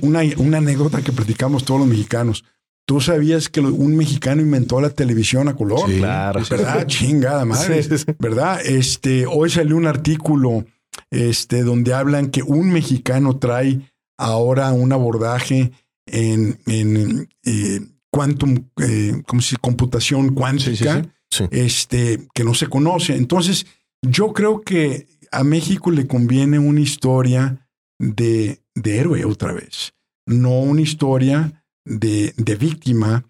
una, 0.02 0.20
una, 0.36 0.58
anécdota 0.58 1.00
que 1.00 1.12
platicamos 1.12 1.64
todos 1.64 1.80
los 1.80 1.88
mexicanos. 1.88 2.44
¿Tú 2.86 3.00
sabías 3.00 3.48
que 3.48 3.60
un 3.60 3.96
mexicano 3.96 4.42
inventó 4.42 4.82
la 4.82 4.90
televisión 4.90 5.48
a 5.48 5.56
color? 5.56 5.88
Sí, 5.88 5.96
claro. 5.96 6.42
¿Verdad? 6.50 6.86
Chingada 6.86 7.46
madre. 7.46 7.82
¿Verdad? 8.18 8.60
Este, 8.66 9.24
hoy 9.26 9.48
salió 9.48 9.78
un 9.78 9.86
artículo 9.86 10.66
este, 11.10 11.62
donde 11.62 11.94
hablan 11.94 12.30
que 12.30 12.42
un 12.42 12.72
mexicano 12.72 13.38
trae 13.38 13.80
ahora 14.18 14.72
un 14.72 14.92
abordaje 14.92 15.72
en, 16.06 16.58
en 16.66 17.28
eh, 17.44 17.80
quantum, 18.10 18.68
eh, 18.80 19.22
como 19.26 19.40
si 19.40 19.56
computación 19.56 20.34
cuántica, 20.34 21.06
este, 21.50 22.26
que 22.34 22.44
no 22.44 22.54
se 22.54 22.66
conoce. 22.66 23.16
Entonces, 23.16 23.66
yo 24.02 24.32
creo 24.32 24.62
que 24.62 25.06
a 25.30 25.44
México 25.44 25.90
le 25.90 26.06
conviene 26.06 26.58
una 26.58 26.80
historia 26.80 27.68
de, 27.98 28.60
de 28.74 28.98
héroe 28.98 29.24
otra 29.24 29.52
vez, 29.52 29.94
no 30.26 30.60
una 30.60 30.80
historia 30.80 31.64
de, 31.84 32.34
de 32.36 32.56
víctima 32.56 33.24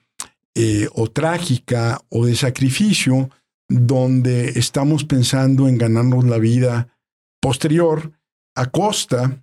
eh, 0.55 0.89
o 0.93 1.11
trágica 1.11 2.01
o 2.09 2.27
de 2.27 2.35
sacrificio 2.35 3.31
donde 3.69 4.49
estamos 4.59 5.05
pensando 5.05 5.69
en 5.69 5.79
ganarnos 5.79 6.25
la 6.25 6.39
vida 6.39 6.89
posterior 7.41 8.13
a 8.55 8.67
costa 8.67 9.43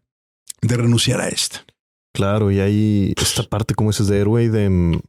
de 0.61 0.77
renunciar 0.77 1.21
a 1.21 1.29
esta. 1.29 1.65
Claro, 2.13 2.51
y 2.51 2.59
hay 2.59 3.13
esta 3.17 3.43
parte, 3.43 3.75
como 3.75 3.89
dices, 3.89 4.07
de 4.07 4.19
héroe 4.19 4.43
y 4.43 4.47
de... 4.47 4.69
Mm, 4.69 4.99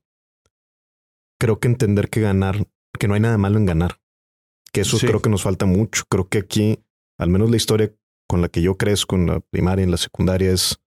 creo 1.40 1.58
que 1.58 1.68
entender 1.68 2.10
que 2.10 2.20
ganar, 2.20 2.66
que 2.98 3.08
no 3.08 3.14
hay 3.14 3.20
nada 3.20 3.38
malo 3.38 3.58
en 3.58 3.66
ganar 3.66 3.98
que 4.72 4.82
eso 4.82 4.98
creo 4.98 5.20
que 5.20 5.30
nos 5.30 5.42
falta 5.42 5.66
mucho. 5.66 6.04
Creo 6.08 6.28
que 6.28 6.38
aquí, 6.38 6.78
al 7.18 7.30
menos 7.30 7.50
la 7.50 7.56
historia 7.56 7.92
con 8.28 8.42
la 8.42 8.48
que 8.48 8.62
yo 8.62 8.76
crezco 8.76 9.16
en 9.16 9.26
la 9.26 9.40
primaria 9.40 9.82
y 9.82 9.84
en 9.84 9.90
la 9.90 9.96
secundaria 9.96 10.52
es 10.52 10.80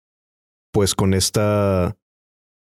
pues 0.72 0.96
con 0.96 1.14
esta 1.14 1.98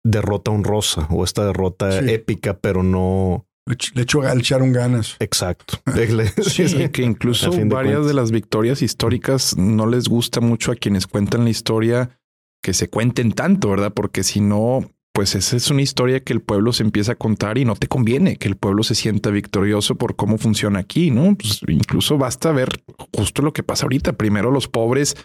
derrota 0.05 0.51
honrosa 0.51 1.07
o 1.11 1.25
esta 1.25 1.45
derrota 1.45 1.99
épica, 1.99 2.59
pero 2.59 2.83
no... 2.83 3.47
Le, 3.95 4.03
echaron 4.03 4.73
ganas. 4.73 5.17
Exacto. 5.21 5.79
sí, 6.43 6.89
que 6.89 7.03
incluso 7.03 7.51
varias 7.67 8.07
de 8.07 8.15
las 8.15 8.31
victorias 8.31 8.83
históricas 8.83 9.57
no 9.57 9.87
les 9.87 10.09
gusta 10.09 10.41
mucho 10.41 10.73
a 10.73 10.77
quienes 10.77 11.07
cuentan 11.07 11.45
la 11.45 11.51
historia 11.51 12.19
que 12.63 12.75
se 12.75 12.89
cuenten 12.89 13.33
tanto, 13.33 13.71
¿verdad? 13.71 13.93
Porque 13.95 14.23
si 14.23 14.41
no, 14.41 14.91
pues 15.13 15.35
esa 15.35 15.57
es 15.57 15.71
una 15.71 15.83
historia 15.83 16.21
que 16.21 16.33
el 16.33 16.41
pueblo 16.41 16.73
se 16.73 16.83
empieza 16.83 17.13
a 17.13 17.17
contar 17.17 17.59
y 17.59 17.65
no 17.65 17.75
te 17.75 17.89
conviene 17.89 18.37
que 18.37 18.49
el 18.49 18.57
pueblo 18.57 18.83
se 18.83 18.95
sienta 18.95 19.31
victorioso 19.31 19.97
por 19.97 20.17
cómo 20.17 20.39
funciona 20.39 20.79
aquí, 20.79 21.11
¿no? 21.11 21.35
Pues 21.37 21.61
incluso 21.69 22.19
basta 22.19 22.53
ver 22.53 22.83
justo 23.15 23.43
lo 23.43 23.53
que 23.53 23.63
pasa 23.63 23.85
ahorita. 23.85 24.13
Primero 24.15 24.51
los 24.51 24.69
pobres, 24.69 25.17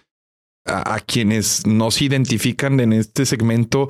a, 0.66 1.00
quienes 1.02 1.68
no 1.68 1.92
se 1.92 2.06
identifican 2.06 2.80
en 2.80 2.94
este 2.94 3.26
segmento, 3.26 3.88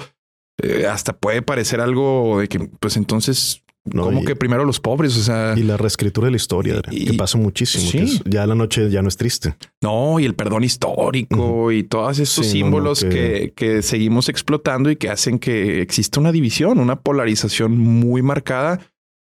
eh, 0.62 0.88
hasta 0.88 1.14
puede 1.14 1.42
parecer 1.42 1.80
algo 1.82 2.40
de 2.40 2.48
que, 2.48 2.60
pues 2.80 2.98
entonces 2.98 3.64
como 3.92 4.26
que 4.26 4.36
primero 4.36 4.66
los 4.66 4.80
pobres, 4.80 5.16
o 5.18 5.22
sea. 5.22 5.54
Y 5.56 5.64
la 5.64 5.78
reescritura 5.78 6.26
de 6.26 6.32
la 6.32 6.38
historia, 6.38 6.82
que 6.82 7.14
pasa 7.14 7.38
muchísimo. 7.38 8.08
ya 8.26 8.48
la 8.48 8.56
noche 8.56 8.90
ya 8.90 9.02
no 9.02 9.10
es 9.10 9.18
triste. 9.18 9.56
No, 9.82 10.20
y 10.20 10.26
el 10.26 10.34
perdón 10.34 10.64
histórico 10.64 11.72
y 11.72 11.84
todos 11.84 12.20
esos 12.20 12.46
símbolos 12.46 13.04
que... 13.04 13.54
Que, 13.56 13.82
seguimos 13.82 14.30
explotando 14.30 14.90
y 14.90 14.96
que 14.96 15.10
hacen 15.10 15.38
que 15.38 15.82
exista 15.82 16.20
una 16.20 16.32
división, 16.32 16.80
una 16.80 17.00
polarización 17.00 17.78
muy 17.78 18.22
marcada 18.22 18.80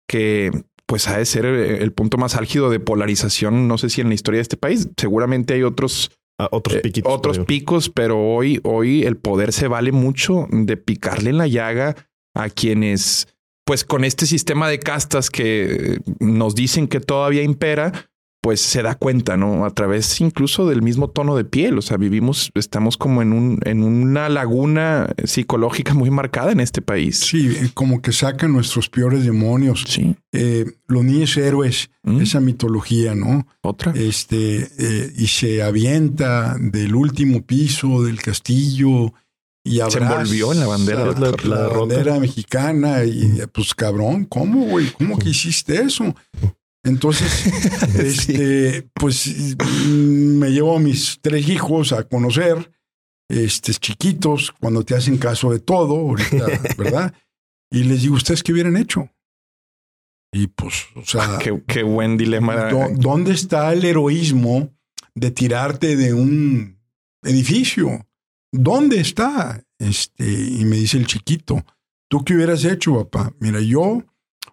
que 0.07 0.51
pues 0.85 1.07
ha 1.07 1.17
de 1.17 1.25
ser 1.25 1.45
el 1.45 1.91
punto 1.91 2.17
más 2.17 2.35
álgido 2.35 2.69
de 2.69 2.79
polarización. 2.79 3.67
No 3.67 3.77
sé 3.77 3.89
si 3.89 4.01
en 4.01 4.07
la 4.09 4.15
historia 4.15 4.39
de 4.39 4.43
este 4.43 4.57
país, 4.57 4.89
seguramente 4.97 5.53
hay 5.53 5.63
otros. 5.63 6.11
Ah, 6.39 6.47
otros 6.51 6.77
eh, 6.77 6.79
piquitos, 6.79 7.13
otros 7.13 7.39
picos, 7.39 7.89
pero 7.89 8.17
hoy, 8.17 8.61
hoy 8.63 9.03
el 9.03 9.17
poder 9.17 9.51
se 9.51 9.67
vale 9.67 9.91
mucho 9.91 10.47
de 10.49 10.77
picarle 10.77 11.31
en 11.31 11.37
la 11.37 11.47
llaga 11.47 11.95
a 12.33 12.49
quienes 12.49 13.27
pues 13.65 13.83
con 13.83 14.03
este 14.03 14.25
sistema 14.25 14.67
de 14.67 14.79
castas 14.79 15.29
que 15.29 15.99
nos 16.19 16.55
dicen 16.55 16.87
que 16.87 16.99
todavía 16.99 17.43
impera, 17.43 18.09
pues 18.41 18.61
se 18.61 18.81
da 18.81 18.95
cuenta, 18.95 19.35
¿no? 19.35 19.65
A 19.65 19.71
través 19.71 20.21
incluso 20.21 20.67
del 20.67 20.81
mismo 20.81 21.09
tono 21.09 21.35
de 21.35 21.43
piel. 21.43 21.77
O 21.77 21.81
sea, 21.81 21.97
vivimos, 21.97 22.51
estamos 22.55 22.95
como 22.97 23.21
en, 23.21 23.33
un, 23.33 23.59
en 23.65 23.83
una 23.83 24.29
laguna 24.29 25.09
psicológica 25.23 25.93
muy 25.93 26.09
marcada 26.09 26.51
en 26.51 26.59
este 26.59 26.81
país. 26.81 27.19
Sí, 27.19 27.47
eh, 27.47 27.71
como 27.73 28.01
que 28.01 28.13
sacan 28.13 28.53
nuestros 28.53 28.89
peores 28.89 29.25
demonios. 29.25 29.83
Sí. 29.87 30.15
Eh, 30.31 30.65
los 30.87 31.03
niños 31.03 31.35
héroes, 31.35 31.89
mm. 32.03 32.21
esa 32.21 32.39
mitología, 32.39 33.13
¿no? 33.13 33.45
Otra. 33.61 33.91
Este, 33.93 34.69
eh, 34.77 35.13
y 35.17 35.27
se 35.27 35.61
avienta 35.61 36.55
del 36.59 36.95
último 36.95 37.41
piso 37.41 38.03
del 38.03 38.21
castillo 38.21 39.13
y 39.69 39.91
se 39.91 39.99
envolvió 39.99 40.51
en 40.51 40.59
la 40.59 40.67
bandera, 40.67 41.05
la, 41.05 41.67
bandera 41.67 42.19
mexicana 42.19 43.03
y 43.03 43.43
pues 43.53 43.75
cabrón, 43.75 44.25
¿cómo 44.25 44.65
güey? 44.65 44.91
¿Cómo 44.91 45.17
que 45.19 45.29
hiciste 45.29 45.81
eso? 45.81 46.15
Entonces, 46.83 47.45
este, 47.95 48.89
pues 48.93 49.55
me 49.87 50.49
llevo 50.49 50.75
a 50.75 50.79
mis 50.79 51.19
tres 51.21 51.47
hijos 51.47 51.91
a 51.91 52.03
conocer, 52.03 52.71
este, 53.29 53.73
chiquitos, 53.73 54.51
cuando 54.59 54.83
te 54.83 54.95
hacen 54.95 55.17
caso 55.17 55.51
de 55.51 55.59
todo, 55.59 55.95
ahorita, 55.95 56.45
¿verdad? 56.77 57.13
Y 57.69 57.83
les 57.83 58.01
digo, 58.01 58.15
¿ustedes 58.15 58.41
qué 58.41 58.53
hubieran 58.53 58.75
hecho? 58.75 59.09
Y 60.31 60.47
pues, 60.47 60.85
o 60.95 61.05
sea, 61.05 61.37
qué, 61.39 61.61
qué 61.67 61.83
buen 61.83 62.17
dilema. 62.17 62.69
¿Dónde 62.95 63.33
está 63.33 63.71
el 63.73 63.85
heroísmo 63.85 64.71
de 65.13 65.31
tirarte 65.31 65.95
de 65.95 66.13
un 66.13 66.79
edificio? 67.23 68.07
¿Dónde 68.51 68.99
está? 68.99 69.63
Este, 69.77 70.29
y 70.29 70.65
me 70.65 70.77
dice 70.77 70.97
el 70.97 71.07
chiquito, 71.07 71.63
¿tú 72.09 72.23
qué 72.23 72.35
hubieras 72.35 72.65
hecho, 72.65 72.95
papá? 72.95 73.33
Mira, 73.39 73.59
yo 73.61 74.03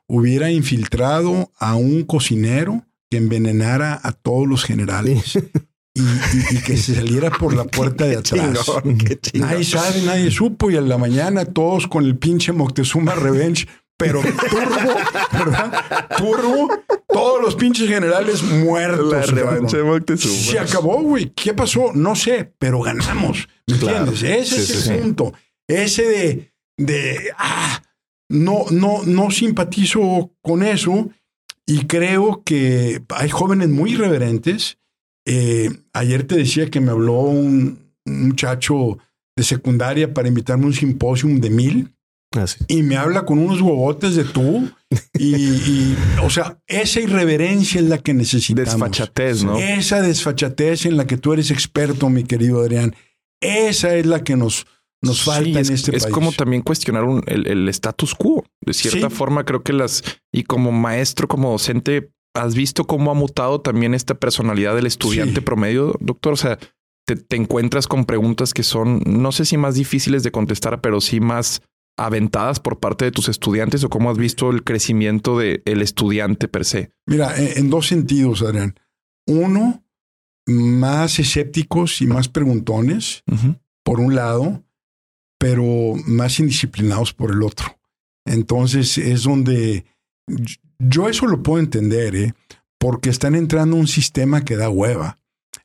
hubiera 0.06 0.50
infiltrado 0.50 1.52
a 1.58 1.74
un 1.74 2.04
cocinero 2.04 2.86
que 3.10 3.18
envenenara 3.18 4.00
a 4.02 4.12
todos 4.12 4.46
los 4.46 4.64
generales. 4.64 5.38
Y, 5.98 6.60
que 6.60 6.76
se 6.76 6.94
saliera 6.94 7.30
por 7.30 7.54
la 7.54 7.64
puerta 7.64 8.04
de 8.04 8.16
atrás. 8.16 8.70
nadie 9.32 9.64
sabe, 9.64 10.02
nadie 10.02 10.30
supo. 10.30 10.70
Y 10.70 10.76
a 10.76 10.82
la 10.82 10.98
mañana 10.98 11.46
todos 11.46 11.86
con 11.86 12.04
el 12.04 12.18
pinche 12.18 12.52
Moctezuma 12.52 13.14
Revenge 13.14 13.66
pero 13.96 14.20
turbo, 14.20 14.94
¿verdad? 15.32 16.08
Turbo, 16.18 16.68
todos 17.08 17.40
los 17.40 17.56
pinches 17.56 17.88
generales 17.88 18.42
muertos. 18.42 19.32
La 19.32 19.68
Se 20.16 20.58
acabó, 20.58 21.00
güey. 21.02 21.30
¿Qué 21.34 21.54
pasó? 21.54 21.92
No 21.94 22.14
sé, 22.14 22.52
pero 22.58 22.80
ganamos. 22.80 23.48
¿Me 23.66 23.74
entiendes? 23.74 24.22
Ese 24.22 24.56
es 24.56 24.86
el 24.88 25.00
punto. 25.00 25.32
Ese 25.66 26.02
de, 26.02 26.52
de, 26.76 27.32
ah, 27.38 27.82
no, 28.28 28.66
no, 28.70 29.02
no 29.04 29.30
simpatizo 29.30 30.32
con 30.42 30.62
eso 30.62 31.10
y 31.66 31.86
creo 31.86 32.42
que 32.44 33.02
hay 33.08 33.30
jóvenes 33.30 33.68
muy 33.68 33.92
irreverentes. 33.92 34.78
Eh, 35.26 35.70
ayer 35.92 36.24
te 36.24 36.36
decía 36.36 36.70
que 36.70 36.80
me 36.80 36.92
habló 36.92 37.20
un, 37.20 37.92
un 38.04 38.28
muchacho 38.28 38.98
de 39.36 39.42
secundaria 39.42 40.14
para 40.14 40.28
invitarme 40.28 40.64
a 40.64 40.68
un 40.68 40.72
simposio 40.74 41.28
de 41.28 41.50
mil 41.50 41.95
Así. 42.32 42.58
y 42.68 42.82
me 42.82 42.96
habla 42.96 43.24
con 43.24 43.38
unos 43.38 43.60
huevotes 43.62 44.14
de 44.16 44.24
tú. 44.24 44.68
Y, 45.18 45.34
y, 45.36 45.96
o 46.22 46.28
sea, 46.30 46.58
esa 46.66 47.00
irreverencia 47.00 47.80
es 47.80 47.86
la 47.88 47.98
que 47.98 48.12
necesitamos. 48.14 48.72
Desfachatez, 48.74 49.42
¿no? 49.44 49.56
Esa 49.58 50.02
desfachatez 50.02 50.84
en 50.86 50.96
la 50.96 51.06
que 51.06 51.16
tú 51.16 51.32
eres 51.32 51.50
experto, 51.50 52.08
mi 52.10 52.24
querido 52.24 52.60
Adrián. 52.60 52.94
Esa 53.40 53.94
es 53.96 54.06
la 54.06 54.22
que 54.22 54.36
nos, 54.36 54.66
nos 55.02 55.22
falta 55.22 55.44
Sí, 55.44 55.50
en 55.52 55.56
es, 55.58 55.70
este 55.70 55.96
es 55.96 56.02
país. 56.04 56.14
como 56.14 56.32
también 56.32 56.62
cuestionar 56.62 57.04
un- 57.04 57.22
el, 57.26 57.46
el 57.46 57.68
status 57.70 58.14
quo. 58.14 58.44
De 58.60 58.74
cierta 58.74 59.08
Sí. 59.08 59.14
forma, 59.16 59.44
creo 59.44 59.62
que 59.62 59.72
las 59.72 60.02
y 60.32 60.42
como 60.44 60.72
maestro, 60.72 61.28
como 61.28 61.50
docente, 61.52 62.10
has 62.34 62.54
visto 62.54 62.86
cómo 62.86 63.10
ha 63.10 63.14
mutado 63.14 63.60
también 63.62 63.94
esta 63.94 64.14
personalidad 64.14 64.74
del 64.74 64.86
estudiante 64.86 65.36
Sí. 65.36 65.40
promedio, 65.40 65.94
doctor. 66.00 66.34
O 66.34 66.36
sea, 66.36 66.58
te, 67.06 67.16
te 67.16 67.36
encuentras 67.36 67.86
con 67.86 68.04
preguntas 68.04 68.52
que 68.52 68.62
son, 68.62 69.00
no 69.06 69.32
sé 69.32 69.44
si 69.46 69.56
más 69.56 69.74
difíciles 69.74 70.22
de 70.22 70.32
contestar, 70.32 70.80
pero 70.82 71.00
sí 71.00 71.20
más 71.20 71.62
aventadas 71.96 72.60
por 72.60 72.78
parte 72.78 73.04
de 73.06 73.12
tus 73.12 73.28
estudiantes 73.28 73.82
o 73.84 73.88
cómo 73.88 74.10
has 74.10 74.18
visto 74.18 74.50
el 74.50 74.64
crecimiento 74.64 75.38
del 75.38 75.82
estudiante 75.82 76.48
per 76.48 76.64
se. 76.64 76.90
Mira, 77.06 77.34
en, 77.36 77.70
dos 77.70 77.86
sentidos, 77.86 78.42
Adrián. 78.42 78.78
Uno, 79.26 79.84
más 80.46 81.18
escépticos 81.18 82.00
y 82.02 82.06
más 82.06 82.28
preguntones, 82.28 83.24
por 83.82 84.00
un 84.00 84.14
lado, 84.14 84.62
pero 85.38 85.64
más 86.06 86.38
indisciplinados 86.38 87.12
por 87.12 87.30
el 87.30 87.42
otro. 87.42 87.78
Entonces 88.26 88.98
es 88.98 89.22
donde 89.22 89.84
yo 90.78 91.08
eso 91.08 91.26
lo 91.26 91.42
puedo 91.42 91.60
entender, 91.60 92.16
¿eh? 92.16 92.34
porque 92.78 93.10
están 93.10 93.34
entrando 93.34 93.76
un 93.76 93.86
sistema 93.86 94.44
que 94.44 94.56
da 94.56 94.68
hueva. 94.68 95.18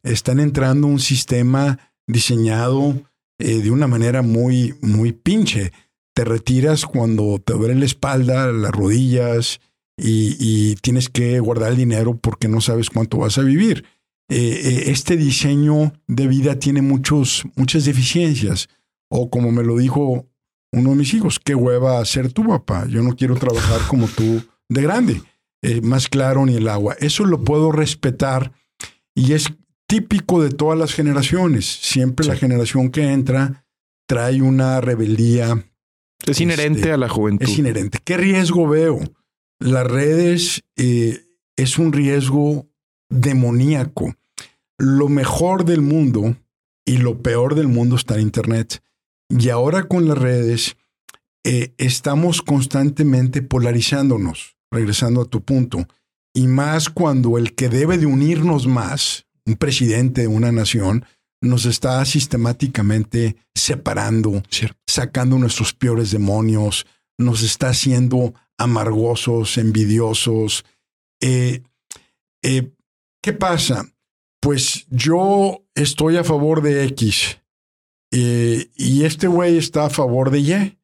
Están 0.04 0.40
entrando 0.40 0.88
un 0.88 1.00
sistema 1.00 1.80
diseñado 2.08 3.02
eh, 3.40 3.62
de 3.62 3.72
una 3.72 3.88
manera 3.88 4.22
muy, 4.22 4.76
muy 4.82 5.12
pinche. 5.12 5.72
Te 6.14 6.26
retiras 6.26 6.86
cuando 6.86 7.40
te 7.44 7.54
duele 7.54 7.76
la 7.76 7.86
espalda, 7.86 8.52
las 8.52 8.72
rodillas 8.72 9.60
y, 9.98 10.36
y 10.40 10.76
tienes 10.76 11.10
que 11.10 11.40
guardar 11.40 11.72
el 11.72 11.78
dinero 11.78 12.18
porque 12.18 12.48
no 12.48 12.62
sabes 12.62 12.90
cuánto 12.90 13.18
vas 13.18 13.38
a 13.38 13.44
vivir. 13.44 13.86
Eh, 14.32 14.62
eh, 14.64 14.84
este 14.92 15.18
diseño 15.18 15.92
de 16.08 16.28
vida 16.28 16.58
tiene 16.58 16.82
muchos, 16.82 17.44
muchas 17.58 17.84
deficiencias. 17.84 18.70
O 19.10 19.30
como 19.30 19.52
me 19.52 19.62
lo 19.62 19.78
dijo 19.78 20.26
uno 20.72 20.92
de 20.92 20.96
mis 20.96 21.14
hijos, 21.14 21.38
qué 21.38 21.54
hueva 21.54 22.04
ser 22.06 22.32
tu 22.32 22.48
papá. 22.48 22.88
Yo 22.88 23.04
no 23.04 23.14
quiero 23.18 23.36
trabajar 23.36 23.82
como 23.90 24.08
tú 24.08 24.42
de 24.70 24.82
grande. 24.82 25.22
Eh, 25.62 25.82
más 25.82 26.08
claro 26.08 26.46
ni 26.46 26.56
el 26.56 26.70
agua. 26.70 26.96
Eso 27.00 27.26
lo 27.26 27.44
puedo 27.44 27.74
respetar 27.74 28.54
y 29.14 29.34
es 29.34 29.52
típico 29.86 30.42
de 30.42 30.50
todas 30.50 30.80
las 30.80 30.94
generaciones. 30.94 31.66
Siempre 31.66 32.26
la 32.26 32.38
generación 32.38 32.90
que 32.90 33.12
entra 33.12 33.66
trae 34.08 34.42
una 34.42 34.80
rebeldía, 34.80 35.62
Es 36.28 36.40
inherente 36.42 36.80
Este, 36.82 36.92
a 36.92 36.98
la 36.98 37.10
juventud. 37.10 37.46
es 37.46 37.58
inherente. 37.58 38.00
¿Qué 38.04 38.18
riesgo 38.18 38.68
veo? 38.68 39.00
Las 39.60 39.88
redes 39.88 40.64
eh, 40.78 41.24
es 41.56 41.78
un 41.78 41.94
riesgo 41.94 42.68
demoníaco. 43.10 44.16
Lo 44.78 45.10
mejor 45.10 45.66
del 45.66 45.82
mundo 45.82 46.36
y 46.86 46.98
lo 46.98 47.22
peor 47.22 47.56
del 47.56 47.68
mundo 47.68 47.96
está 47.96 48.16
en 48.16 48.22
Internet. 48.22 48.82
Y 49.30 49.50
ahora 49.50 49.84
con 49.84 50.08
las 50.08 50.18
redes 50.18 50.76
eh, 51.44 51.74
estamos 51.78 52.42
constantemente 52.42 53.42
polarizándonos, 53.42 54.58
regresando 54.72 55.22
a 55.22 55.26
tu 55.26 55.44
punto. 55.44 55.88
Y 56.34 56.48
más 56.48 56.90
cuando 56.90 57.38
el 57.38 57.54
que 57.56 57.70
debe 57.70 57.98
de 57.98 58.06
unirnos 58.06 58.68
más, 58.68 59.26
un 59.46 59.56
presidente 59.56 60.22
de 60.22 60.28
una 60.28 60.52
nación, 60.52 61.06
nos 61.42 61.66
está 61.66 62.04
sistemáticamente 62.06 63.36
separando, 63.56 64.44
Cierto. 64.50 64.80
sacando 64.88 65.38
nuestros 65.38 65.74
peores 65.74 66.12
demonios, 66.12 66.86
nos 67.18 67.42
está 67.42 67.70
haciendo 67.70 68.34
amargosos, 68.58 69.58
envidiosos. 69.58 70.64
Eh, 71.22 71.64
eh, 72.44 72.72
¿Qué 73.22 73.34
pasa? 73.34 73.86
Pues 74.40 74.86
yo 74.90 75.64
estoy 75.76 76.18
a 76.18 76.24
favor 76.24 76.62
de 76.62 76.86
X 76.86 77.40
eh, 78.12 78.70
y 78.76 79.04
este 79.06 79.28
güey 79.28 79.58
está 79.58 79.86
a 79.86 79.90
favor 79.90 80.32
de 80.32 80.40
Y. 80.40 80.78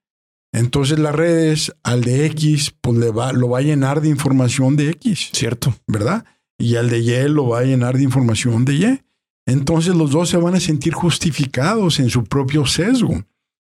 Entonces 0.53 0.97
las 0.97 1.13
redes 1.13 1.75
al 1.83 2.03
de 2.03 2.25
X 2.27 2.73
pues 2.81 2.97
le 2.97 3.11
va, 3.11 3.33
lo 3.33 3.49
va 3.49 3.59
a 3.59 3.63
llenar 3.63 4.01
de 4.01 4.09
información 4.09 4.75
de 4.75 4.89
X. 4.91 5.29
Cierto. 5.33 5.75
¿verdad? 5.87 6.25
Y 6.57 6.75
al 6.75 6.89
de 6.89 6.99
Y 6.99 7.27
lo 7.27 7.47
va 7.47 7.59
a 7.59 7.63
llenar 7.63 7.97
de 7.97 8.03
información 8.03 8.65
de 8.65 8.73
Y. 8.75 9.01
Entonces 9.47 9.95
los 9.95 10.11
dos 10.11 10.29
se 10.29 10.37
van 10.37 10.55
a 10.55 10.59
sentir 10.59 10.93
justificados 10.93 11.99
en 11.99 12.09
su 12.09 12.25
propio 12.25 12.65
sesgo. 12.67 13.23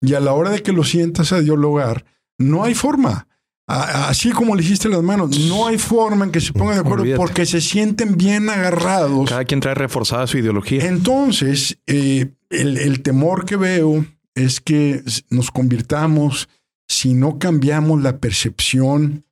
Y 0.01 0.15
a 0.15 0.20
la 0.20 0.34
hora 0.34 0.49
de 0.49 0.63
que 0.63 0.74
lo 0.74 0.84
sientas 0.84 1.32
a 1.32 1.41
dialogar, 1.41 2.03
no 2.38 2.63
hay 2.63 2.74
forma. 2.74 3.28
Así 3.67 4.32
como 4.32 4.55
le 4.55 4.63
hiciste 4.63 4.89
las 4.89 5.03
manos, 5.03 5.38
no 5.47 5.67
hay 5.67 5.78
forma 5.78 6.26
en 6.26 6.32
que 6.32 6.41
se 6.41 6.53
pongan 6.53 6.74
de 6.74 6.80
acuerdo 6.80 7.03
Olvídate. 7.03 7.22
porque 7.22 7.45
se 7.45 7.61
sienten 7.61 8.17
bien 8.17 8.49
agarrados. 8.49 9.30
Cada 9.30 9.45
quien 9.45 9.59
trae 9.59 9.76
reforzada 9.76 10.26
su 10.26 10.39
ideología. 10.39 10.88
Entonces, 10.88 11.78
eh, 11.86 12.32
el, 12.49 12.78
el 12.78 13.03
temor 13.03 13.45
que 13.45 13.57
veo 13.57 14.03
es 14.34 14.59
que 14.59 15.03
nos 15.30 15.51
convirtamos, 15.51 16.49
si 16.88 17.13
no 17.13 17.38
cambiamos 17.38 18.01
la 18.01 18.17
percepción 18.17 19.26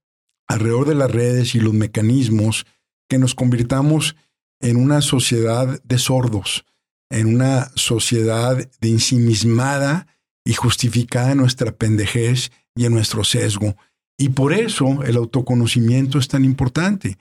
alrededor 0.47 0.87
de 0.87 0.95
las 0.95 1.09
redes 1.09 1.55
y 1.55 1.59
los 1.59 1.73
mecanismos, 1.73 2.67
que 3.09 3.17
nos 3.17 3.33
convirtamos 3.33 4.15
en 4.59 4.77
una 4.77 5.01
sociedad 5.01 5.81
de 5.83 5.97
sordos, 5.97 6.65
en 7.09 7.35
una 7.35 7.71
sociedad 7.75 8.57
de 8.81 8.89
ensimismada 8.89 10.07
y 10.45 10.53
justificada 10.53 11.31
en 11.31 11.39
nuestra 11.39 11.71
pendejez 11.71 12.51
y 12.75 12.85
en 12.85 12.93
nuestro 12.93 13.23
sesgo. 13.23 13.75
Y 14.17 14.29
por 14.29 14.53
eso 14.53 15.03
el 15.03 15.17
autoconocimiento 15.17 16.19
es 16.19 16.27
tan 16.27 16.43
importante. 16.43 17.17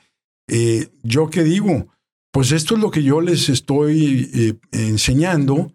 Eh, 0.49 0.89
yo 1.03 1.29
que 1.29 1.43
digo, 1.43 1.89
pues 2.33 2.53
esto 2.53 2.75
es 2.75 2.81
lo 2.81 2.91
que 2.91 3.03
yo 3.03 3.21
les 3.21 3.49
estoy 3.49 4.31
eh, 4.35 4.55
enseñando, 4.73 5.73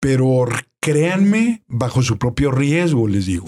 pero 0.00 0.46
créanme 0.80 1.64
bajo 1.66 2.02
su 2.02 2.18
propio 2.18 2.50
riesgo, 2.50 3.08
les 3.08 3.26
digo. 3.26 3.46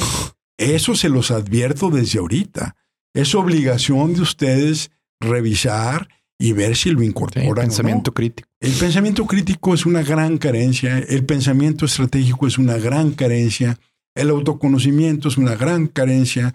Eso 0.59 0.95
se 0.95 1.09
los 1.09 1.31
advierto 1.31 1.91
desde 1.91 2.19
ahorita. 2.19 2.77
Es 3.15 3.35
obligación 3.35 4.15
de 4.15 4.23
ustedes 4.23 4.91
revisar 5.21 6.09
y 6.43 6.53
ver 6.53 6.77
si 6.77 6.91
lo 6.91 7.01
Sí, 7.01 7.07
incorporan. 7.07 7.47
o 7.47 7.55
no. 7.55 7.55
pensamiento 7.61 8.13
crítico. 8.13 8.49
El 8.61 8.73
pensamiento 8.73 9.27
crítico 9.27 9.75
es 9.75 9.87
una 9.87 10.03
gran 10.03 10.39
carencia, 10.39 10.99
el 10.99 11.25
pensamiento 11.25 11.85
estratégico 11.87 12.47
es 12.47 12.59
una 12.59 12.77
gran 12.79 13.13
carencia, 13.13 13.79
el 14.17 14.31
autoconocimiento 14.31 15.29
es 15.29 15.37
una 15.39 15.55
gran 15.55 15.87
carencia, 15.87 16.53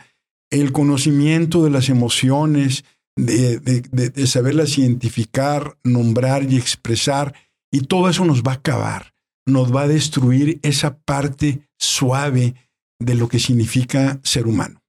el 0.51 0.71
conocimiento 0.71 1.63
de 1.63 1.69
las 1.69 1.89
emociones, 1.89 2.83
de, 3.15 3.59
de- 3.59 3.81
de- 3.91 4.09
de 4.09 4.27
saberlas 4.27 4.77
identificar, 4.77 5.77
nombrar 5.83 6.43
y 6.51 6.57
expresar, 6.57 7.33
y 7.71 7.81
todo 7.81 8.09
eso 8.09 8.25
nos 8.25 8.43
va 8.43 8.51
a 8.51 8.55
acabar, 8.55 9.13
nos 9.45 9.75
va 9.75 9.81
a 9.83 9.87
destruir 9.87 10.59
esa 10.63 10.97
parte 10.99 11.61
suave 11.79 12.55
de 12.99 13.15
lo 13.15 13.27
que 13.27 13.39
significa 13.39 14.19
ser 14.23 14.47
humano. 14.47 14.81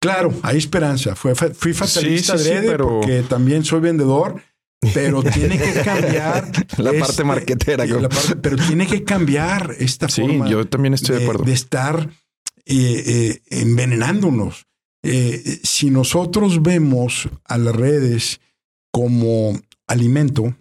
Claro, 0.00 0.32
hay 0.42 0.56
esperanza. 0.58 1.14
Fue, 1.14 1.34
fui 1.34 1.72
fatalista 1.74 2.38
Sí, 2.38 2.44
sí, 2.44 2.50
pero- 2.66 2.88
porque 3.00 3.22
también 3.22 3.64
soy 3.64 3.80
vendedor, 3.80 4.42
pero 4.94 5.22
tiene 5.22 5.58
que 5.58 5.72
cambiar 5.82 6.50
La 6.78 6.90
este, 6.90 7.00
parte 7.00 7.24
marquetera. 7.24 7.84
la 7.86 8.08
parte- 8.08 8.36
pero 8.36 8.56
tiene 8.56 8.86
que 8.86 9.04
cambiar 9.04 9.74
esta 9.78 10.08
forma 10.08 10.48
yo 10.48 10.66
también 10.66 10.94
estoy 10.94 11.16
de, 11.18 11.22
acuerdo. 11.24 11.44
de 11.44 11.52
estar 11.52 12.08
eh, 12.66 13.04
eh, 13.06 13.42
envenenándonos. 13.50 14.66
Eh, 15.02 15.60
si 15.62 15.90
nosotros 15.90 16.62
vemos 16.62 17.28
a 17.44 17.58
las 17.58 17.74
redes 17.74 18.40
como 18.92 19.58
alimento, 19.86 20.54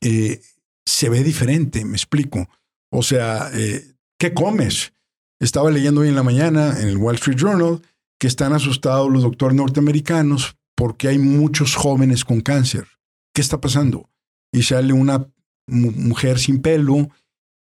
se 0.00 1.08
ve 1.08 1.22
diferente, 1.22 1.84
me 1.84 1.96
explico. 1.96 2.48
O 2.90 3.02
sea, 3.02 3.50
¿qué 4.18 4.34
comes? 4.34 4.92
Estaba 5.40 5.70
leyendo 5.70 6.00
hoy 6.00 6.08
en 6.08 6.14
la 6.16 6.22
mañana 6.22 6.80
en 6.80 6.88
el 6.88 6.96
Wall 6.96 7.14
Street 7.16 7.38
Journal 7.38 7.80
que 8.22 8.28
están 8.28 8.52
asustados 8.52 9.10
los 9.10 9.24
doctores 9.24 9.56
norteamericanos 9.56 10.54
porque 10.76 11.08
hay 11.08 11.18
muchos 11.18 11.74
jóvenes 11.74 12.24
con 12.24 12.40
cáncer. 12.40 12.86
¿Qué 13.34 13.40
está 13.40 13.60
pasando? 13.60 14.08
Y 14.52 14.62
sale 14.62 14.92
una 14.92 15.26
mu- 15.66 15.90
mujer 15.90 16.38
sin 16.38 16.62
pelo 16.62 17.10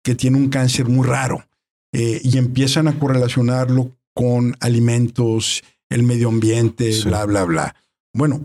que 0.03 0.13
tiene 0.13 0.37
un 0.37 0.49
cáncer 0.49 0.87
muy 0.87 1.07
raro 1.07 1.43
eh, 1.91 2.21
y 2.23 2.37
empiezan 2.37 2.87
a 2.87 2.99
correlacionarlo 2.99 3.97
con 4.13 4.55
alimentos, 4.59 5.63
el 5.89 6.03
medio 6.03 6.29
ambiente, 6.29 6.93
Sí. 6.93 7.07
bla, 7.07 7.25
bla, 7.25 7.45
bla. 7.45 7.75
Bueno, 8.13 8.43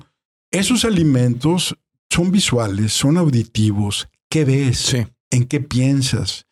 esos 0.50 0.86
alimentos 0.86 1.76
son 2.08 2.30
visuales, 2.30 2.94
son 2.94 3.18
auditivos. 3.18 4.08
¿Qué 4.30 4.46
ves? 4.46 4.78
Sí. 4.78 5.06
¿En 5.30 5.44
qué 5.44 5.60
piensas? 5.60 6.46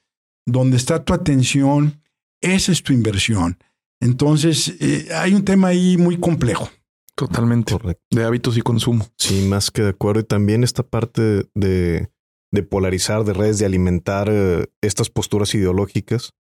¿Dónde 0.45 0.77
está 0.77 1.03
tu 1.03 1.15
atención? 1.15 2.03
Esa 2.43 2.73
es 2.73 2.83
tu 2.83 2.93
inversión. 2.93 3.57
Entonces, 4.01 4.77
eh, 4.81 5.09
hay 5.15 5.35
un 5.35 5.45
tema 5.45 5.69
ahí 5.69 5.97
muy 5.97 6.19
complejo. 6.19 6.69
Totalmente. 7.15 7.73
Correcto. 7.73 8.03
De 8.11 8.25
hábitos 8.25 8.57
y 8.59 8.61
consumo. 8.61 9.07
Sí, 9.17 9.47
más 9.49 9.71
que 9.71 9.83
de 9.83 9.91
acuerdo. 9.91 10.21
Y 10.21 10.25
también 10.25 10.65
esta 10.65 10.83
parte 10.83 11.49
de, 11.55 12.11
de 12.53 12.63
polarizar, 12.63 13.25
de 13.25 13.33
redes, 13.33 13.59
de 13.59 13.67
alimentar 13.67 14.29
eh, 14.31 14.67
estas 14.83 15.09
posturas 15.09 15.55
ideológicas. 15.55 16.35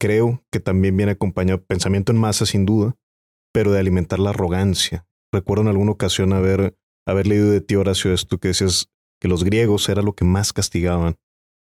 creo 0.00 0.42
que 0.50 0.60
también 0.60 0.96
viene 0.96 1.12
acompañado 1.12 1.62
pensamiento 1.62 2.10
en 2.10 2.18
masa, 2.18 2.46
sin 2.46 2.64
duda, 2.66 2.96
pero 3.52 3.70
de 3.70 3.78
alimentar 3.78 4.18
la 4.18 4.30
arrogancia. 4.30 5.06
Recuerdo 5.32 5.62
en 5.62 5.68
alguna 5.68 5.92
ocasión 5.92 6.32
haber, 6.32 6.76
haber 7.06 7.26
leído 7.26 7.50
de 7.50 7.60
ti, 7.60 7.76
Horacio, 7.76 8.12
esto 8.12 8.38
que 8.38 8.48
decías 8.48 8.88
que 9.20 9.28
los 9.28 9.44
griegos 9.44 9.88
era 9.88 10.02
lo 10.02 10.14
que 10.14 10.24
más 10.24 10.52
castigaban. 10.52 11.16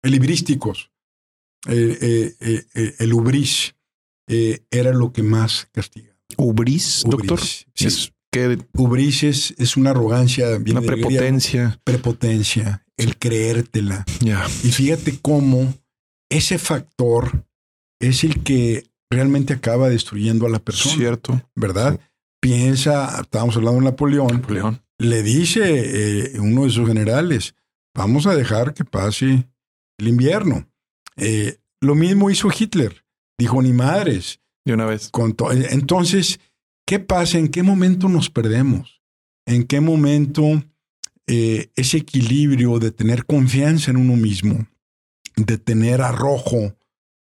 El 0.02 0.12
librísticos, 0.12 0.92
eh, 1.66 2.34
eh, 2.40 2.66
eh, 2.74 2.94
el 2.98 3.12
ubris, 3.14 3.74
era 4.28 4.92
lo 4.92 5.12
que 5.12 5.22
más 5.22 5.68
castigaba. 5.72 6.16
¿Ubris, 6.36 7.02
doctor? 7.06 7.40
Sí. 7.40 7.86
Es 7.86 8.12
que 8.30 8.58
ubris 8.74 9.22
es, 9.22 9.76
una 9.76 9.90
arrogancia, 9.90 10.48
una 10.70 10.82
prepotencia. 10.82 11.80
prepotencia, 11.84 12.84
el 12.96 13.18
creértela. 13.18 14.04
Y 14.62 14.70
fíjate 14.70 15.18
cómo 15.20 15.74
ese 16.30 16.58
factor 16.58 17.46
es 18.00 18.24
el 18.24 18.42
que 18.42 18.84
realmente 19.10 19.54
acaba 19.54 19.88
destruyendo 19.88 20.46
a 20.46 20.50
la 20.50 20.58
persona. 20.58 20.94
Cierto. 20.94 21.42
¿Verdad? 21.54 21.98
Piensa, 22.40 23.20
estábamos 23.20 23.56
hablando 23.56 23.80
de 23.80 23.86
Napoleón. 23.86 24.28
Napoleón. 24.28 24.82
Le 24.98 25.22
dice 25.22 25.62
eh, 25.64 26.40
uno 26.40 26.64
de 26.64 26.70
sus 26.70 26.86
generales, 26.86 27.54
vamos 27.96 28.26
a 28.26 28.34
dejar 28.34 28.74
que 28.74 28.84
pase 28.84 29.48
el 29.98 30.08
invierno. 30.08 30.68
Eh, 31.16 31.58
lo 31.80 31.94
mismo 31.94 32.30
hizo 32.30 32.48
Hitler. 32.56 33.04
Dijo, 33.38 33.62
ni 33.62 33.72
madres. 33.72 34.40
De 34.64 34.74
una 34.74 34.84
vez. 34.84 35.10
Entonces, 35.70 36.40
¿qué 36.86 36.98
pasa? 36.98 37.38
¿En 37.38 37.48
qué 37.48 37.62
momento 37.62 38.08
nos 38.08 38.28
perdemos? 38.28 39.00
¿En 39.46 39.64
qué 39.64 39.80
momento 39.80 40.62
eh, 41.26 41.70
ese 41.76 41.98
equilibrio 41.98 42.78
de 42.78 42.90
tener 42.90 43.24
confianza 43.24 43.90
en 43.90 43.98
uno 43.98 44.16
mismo, 44.16 44.66
de 45.36 45.58
tener 45.58 46.02
arrojo, 46.02 46.74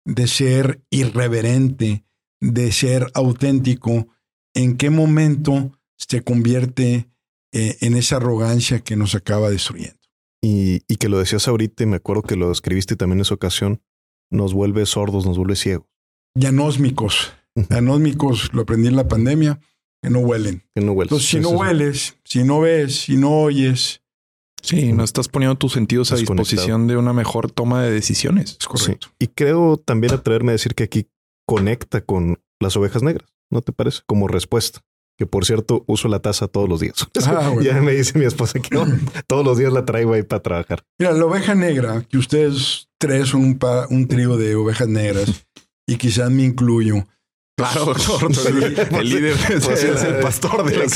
de 0.05 0.27
ser 0.27 0.83
irreverente, 0.91 2.05
de 2.41 2.71
ser 2.73 3.11
auténtico, 3.15 4.09
en 4.55 4.77
qué 4.77 4.91
momento 4.91 5.73
se 5.97 6.23
convierte 6.23 7.09
eh, 7.53 7.77
en 7.81 7.95
esa 7.95 8.17
arrogancia 8.17 8.81
que 8.81 8.97
nos 8.97 9.15
acaba 9.15 9.51
destruyendo. 9.51 9.99
Y, 10.43 10.83
y, 10.87 10.97
que 10.97 11.09
lo 11.09 11.19
decías 11.19 11.49
ahorita, 11.49 11.83
y 11.83 11.87
me 11.87 11.97
acuerdo 11.97 12.23
que 12.23 12.37
lo 12.37 12.53
escribiste 12.53 12.95
también 12.95 13.19
en 13.19 13.23
esa 13.23 13.35
ocasión, 13.35 13.83
nos 14.31 14.53
vuelve 14.55 14.87
sordos, 14.87 15.27
nos 15.27 15.37
vuelve 15.37 15.57
ciegos. 15.57 15.88
Yanósmicos. 16.39 17.33
Yanósmicos, 17.55 18.53
lo 18.53 18.63
aprendí 18.63 18.89
en 18.89 18.97
la 18.97 19.09
pandemia, 19.09 19.61
que 20.03 20.11
no 20.11 20.21
huelen. 20.21 20.63
Que 20.75 20.81
no 20.81 20.93
hueles. 20.93 21.13
Entonces, 21.13 21.29
si 21.29 21.41
no 21.41 21.51
hueles, 21.51 22.17
si 22.25 22.45
no 22.45 22.61
ves, 22.61 23.01
si 23.01 23.17
no 23.17 23.31
oyes, 23.43 24.01
Sí, 24.63 24.93
no 24.93 25.05
estás 25.05 25.29
poniendo 25.29 25.57
tus 25.57 25.73
sentidos 25.73 26.13
a 26.13 26.17
disposición 26.17 26.87
de 26.87 26.97
una 26.97 27.13
mejor 27.13 27.51
toma 27.51 27.83
de 27.83 27.91
decisiones. 27.91 28.57
Es 28.61 28.67
correcto. 28.67 29.09
Y 29.19 29.29
creo 29.29 29.77
también 29.77 30.13
atreverme 30.13 30.51
a 30.51 30.55
decir 30.55 30.75
que 30.75 30.85
aquí 30.85 31.07
conecta 31.47 32.01
con 32.01 32.41
las 32.61 32.77
ovejas 32.77 33.03
negras, 33.03 33.31
¿no 33.51 33.63
te 33.63 33.73
parece? 33.73 34.01
Como 34.07 34.29
respuesta. 34.29 34.81
Que 35.17 35.27
por 35.27 35.45
cierto, 35.45 35.85
uso 35.89 36.07
la 36.07 36.21
taza 36.21 36.47
todos 36.47 36.69
los 36.69 36.81
días. 36.81 37.07
Ah, 37.27 37.55
ya 37.63 37.81
me 37.81 37.93
dice 37.93 38.19
mi 38.19 38.25
esposa 38.25 38.61
que 38.61 38.77
todos 39.27 39.45
los 39.45 39.59
días 39.59 39.73
la 39.73 39.85
traigo 39.85 40.13
ahí 40.13 40.23
para 40.23 40.43
trabajar. 40.43 40.85
Mira, 40.99 41.13
la 41.13 41.25
oveja 41.25 41.55
negra, 41.55 42.03
que 42.09 42.19
ustedes 42.19 42.89
tres 42.99 43.29
son 43.29 43.43
un, 43.43 43.59
un 43.91 44.09
trío 44.09 44.37
de 44.37 44.55
ovejas 44.55 44.89
negras 44.89 45.47
y 45.89 45.97
quizás 45.97 46.31
me 46.31 46.45
incluyo 46.45 47.05
Claro, 47.59 47.87
doctor. 48.07 48.31
el 49.01 49.09
líder 49.11 49.37
pues, 49.65 49.83
es, 49.83 50.05
el 50.05 50.21
pastor 50.21 50.65
de 50.65 50.79
las 50.79 50.93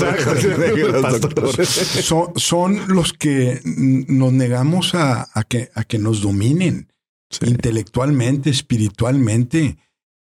son, 2.04 2.32
son 2.36 2.86
los 2.86 3.12
que 3.12 3.60
nos 3.64 4.32
negamos 4.32 4.94
a, 4.94 5.28
que, 5.48 5.70
a 5.74 5.82
que 5.82 5.98
nos 5.98 6.22
dominen 6.22 6.92
intelectualmente, 7.40 8.48
espiritualmente. 8.50 9.78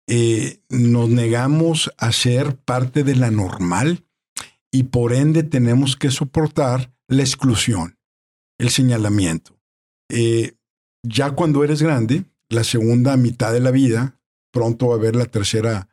Eh, 0.07 0.61
nos 0.69 1.09
negamos 1.09 1.91
a 1.97 2.13
ser 2.13 2.55
parte 2.55 3.03
de 3.03 3.15
la 3.15 3.31
normal 3.31 4.05
y 4.71 4.83
por 4.83 5.13
ende 5.13 5.43
tenemos 5.43 5.97
que 5.97 6.09
soportar 6.09 6.93
la 7.09 7.21
exclusión, 7.21 7.97
el 8.57 8.69
señalamiento. 8.69 9.59
Eh, 10.09 10.53
ya 11.03 11.31
cuando 11.31 11.65
eres 11.65 11.81
grande, 11.81 12.23
la 12.47 12.63
segunda 12.63 13.17
mitad 13.17 13.51
de 13.51 13.59
la 13.59 13.71
vida, 13.71 14.18
pronto 14.51 14.87
va 14.87 14.95
a 14.95 14.97
haber 14.97 15.15
la 15.15 15.25
tercera 15.25 15.87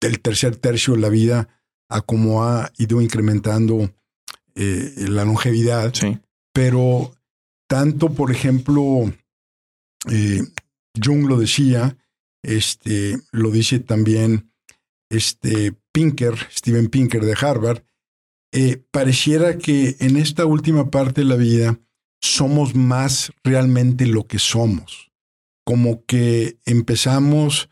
el 0.00 0.20
tercer 0.20 0.56
tercio 0.56 0.94
de 0.94 1.00
la 1.00 1.08
vida 1.08 1.48
a 1.88 2.00
cómo 2.00 2.44
ha 2.44 2.72
ido 2.78 3.00
incrementando 3.00 3.94
eh, 4.54 4.94
la 4.96 5.24
longevidad. 5.24 5.94
Sí. 5.94 6.18
Pero 6.52 7.14
tanto, 7.68 8.12
por 8.12 8.30
ejemplo, 8.30 9.12
eh, 10.10 10.42
Jung 11.02 11.26
lo 11.28 11.36
decía, 11.38 11.96
este, 12.42 13.18
lo 13.30 13.50
dice 13.50 13.78
también 13.78 14.52
este 15.10 15.74
Pinker, 15.92 16.34
Steven 16.50 16.88
Pinker 16.88 17.24
de 17.24 17.36
Harvard, 17.40 17.82
eh, 18.52 18.82
pareciera 18.90 19.56
que 19.58 19.96
en 20.00 20.16
esta 20.16 20.44
última 20.44 20.90
parte 20.90 21.22
de 21.22 21.26
la 21.26 21.36
vida 21.36 21.78
somos 22.20 22.74
más 22.74 23.32
realmente 23.42 24.06
lo 24.06 24.26
que 24.26 24.38
somos, 24.38 25.11
como 25.64 26.04
que 26.06 26.58
empezamos 26.64 27.68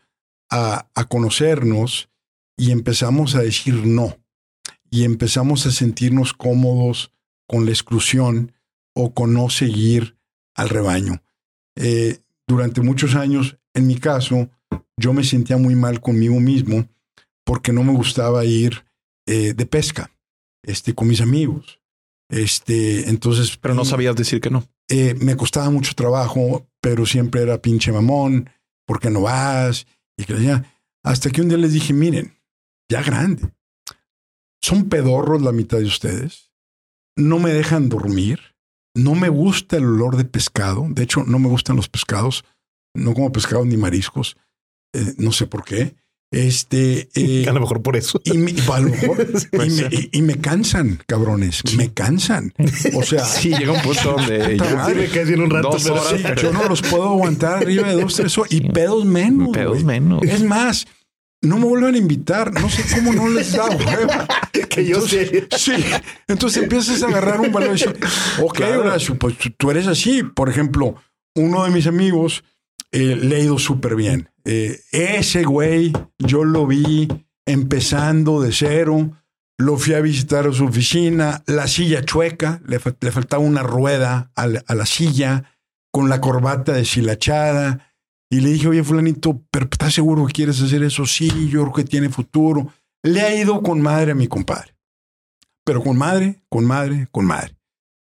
a, 0.49 0.87
a 0.95 1.05
conocernos 1.05 2.09
y 2.57 2.71
empezamos 2.71 3.35
a 3.35 3.41
decir 3.41 3.85
no 3.85 4.17
y 4.89 5.05
empezamos 5.05 5.65
a 5.65 5.71
sentirnos 5.71 6.33
cómodos 6.33 7.13
con 7.47 7.65
la 7.65 7.71
exclusión 7.71 8.51
o 8.93 9.13
con 9.13 9.33
no 9.33 9.49
seguir 9.49 10.17
al 10.53 10.69
rebaño. 10.69 11.23
Eh, 11.75 12.19
durante 12.45 12.81
muchos 12.81 13.15
años, 13.15 13.57
en 13.73 13.87
mi 13.87 13.95
caso, 13.95 14.49
yo 14.97 15.13
me 15.13 15.23
sentía 15.23 15.57
muy 15.57 15.75
mal 15.75 16.01
conmigo 16.01 16.39
mismo 16.39 16.87
porque 17.45 17.71
no 17.71 17.83
me 17.83 17.93
gustaba 17.93 18.45
ir 18.45 18.85
eh, 19.25 19.53
de 19.53 19.65
pesca 19.65 20.11
este, 20.63 20.93
con 20.93 21.07
mis 21.07 21.21
amigos. 21.21 21.79
Este, 22.29 23.09
entonces. 23.09 23.57
Pero 23.57 23.73
no 23.73 23.85
sabías 23.85 24.15
decir 24.15 24.41
que 24.41 24.49
no. 24.49 24.67
Eh, 24.93 25.15
me 25.21 25.37
costaba 25.37 25.69
mucho 25.69 25.93
trabajo, 25.95 26.67
pero 26.81 27.05
siempre 27.05 27.41
era 27.41 27.61
pinche 27.61 27.93
mamón, 27.93 28.49
porque 28.85 29.09
no 29.09 29.21
vas? 29.21 29.87
Y 30.17 30.25
que 30.25 30.35
hasta 31.01 31.29
que 31.29 31.41
un 31.41 31.47
día 31.47 31.57
les 31.57 31.71
dije, 31.71 31.93
miren, 31.93 32.37
ya 32.89 33.01
grande. 33.01 33.53
Son 34.61 34.89
pedorros 34.89 35.41
la 35.41 35.53
mitad 35.53 35.77
de 35.77 35.85
ustedes. 35.85 36.51
No 37.15 37.39
me 37.39 37.53
dejan 37.53 37.87
dormir. 37.87 38.41
No 38.93 39.15
me 39.15 39.29
gusta 39.29 39.77
el 39.77 39.85
olor 39.85 40.17
de 40.17 40.25
pescado. 40.25 40.85
De 40.89 41.03
hecho, 41.03 41.23
no 41.23 41.39
me 41.39 41.47
gustan 41.47 41.77
los 41.77 41.87
pescados. 41.87 42.43
No 42.93 43.13
como 43.13 43.31
pescado 43.31 43.63
ni 43.63 43.77
mariscos. 43.77 44.35
Eh, 44.93 45.13
no 45.17 45.31
sé 45.31 45.47
por 45.47 45.63
qué. 45.63 45.95
Este. 46.31 47.09
Eh, 47.13 47.45
a 47.49 47.51
lo 47.51 47.59
mejor 47.59 47.81
por 47.81 47.97
eso. 47.97 48.21
Y 48.23 48.37
me, 48.37 48.55
a 48.71 48.79
lo 48.79 48.89
mejor, 48.89 49.27
y, 50.11 50.21
me, 50.21 50.37
cansan, 50.37 50.99
cabrones. 51.05 51.61
Me 51.75 51.93
cansan. 51.93 52.53
O 52.95 53.03
sea. 53.03 53.25
Sí, 53.25 53.49
llega 53.49 53.73
un 53.73 53.81
punto 53.81 54.15
donde. 54.17 54.57
me 54.57 55.43
un 55.43 55.49
rato. 55.49 55.77
yo 56.41 56.51
no 56.51 56.67
los 56.67 56.81
puedo 56.81 57.09
aguantar 57.09 57.57
arriba 57.57 57.89
de 57.89 58.01
dos, 58.01 58.15
tres 58.15 58.37
horas. 58.37 58.51
Y 58.51 58.61
pedos 58.69 59.05
menos. 59.05 59.49
Pedos 59.49 59.83
menos. 59.83 60.23
Es 60.23 60.41
más, 60.43 60.87
no 61.41 61.57
me 61.57 61.65
vuelvan 61.65 61.95
a 61.95 61.97
invitar. 61.97 62.53
No 62.53 62.69
sé 62.69 62.83
cómo 62.95 63.13
no 63.13 63.29
les 63.29 63.51
da 63.51 63.65
hueva. 63.65 64.27
que 64.69 64.85
yo 64.85 65.01
sé. 65.01 65.47
Sí. 65.57 65.73
Entonces 66.27 66.63
empiezas 66.63 67.03
a 67.03 67.07
agarrar 67.07 67.41
un 67.41 67.51
valor 67.51 67.71
y 67.71 67.73
dices, 67.73 67.93
ok, 68.39 68.61
Horacio, 68.79 69.15
pues 69.15 69.35
tú 69.57 69.71
eres 69.71 69.87
así. 69.87 70.23
Por 70.23 70.49
ejemplo, 70.49 70.95
uno 71.35 71.63
de 71.65 71.71
mis 71.71 71.87
amigos 71.87 72.43
eh, 72.91 73.17
le 73.21 73.35
ha 73.35 73.39
ido 73.39 73.59
súper 73.59 73.95
bien. 73.95 74.30
Eh, 74.45 74.79
ese 74.91 75.43
güey, 75.43 75.93
yo 76.17 76.43
lo 76.43 76.67
vi 76.67 77.07
empezando 77.45 78.41
de 78.41 78.51
cero. 78.51 79.11
Lo 79.57 79.77
fui 79.77 79.93
a 79.93 80.01
visitar 80.01 80.47
a 80.47 80.53
su 80.53 80.65
oficina, 80.65 81.43
la 81.45 81.67
silla 81.67 82.03
chueca, 82.03 82.61
le, 82.65 82.79
faltaba 82.79 83.43
una 83.43 83.61
rueda 83.61 84.31
a 84.33 84.47
la 84.47 84.85
silla, 84.87 85.43
con 85.91 86.09
la 86.09 86.19
corbata 86.19 86.73
deshilachada 86.73 87.91
y 88.31 88.39
le 88.39 88.51
dije, 88.51 88.69
oye, 88.69 88.83
fulanito, 88.83 89.43
¿pero 89.51 89.67
estás 89.69 89.93
seguro 89.93 90.25
que 90.25 90.31
quieres 90.31 90.61
hacer 90.61 90.81
eso? 90.83 91.05
Sí, 91.05 91.49
yo 91.49 91.63
creo 91.63 91.73
que 91.73 91.83
tiene 91.83 92.07
futuro. 92.07 92.71
Le 93.03 93.19
ha 93.21 93.35
ido 93.35 93.61
con 93.61 93.81
madre 93.81 94.13
a 94.13 94.15
mi 94.15 94.27
compadre. 94.27 94.73
Pero 95.65 95.83
con 95.83 95.97
madre, 95.97 96.41
con 96.47 96.65
madre, 96.65 97.09
con 97.11 97.25
madre. 97.25 97.57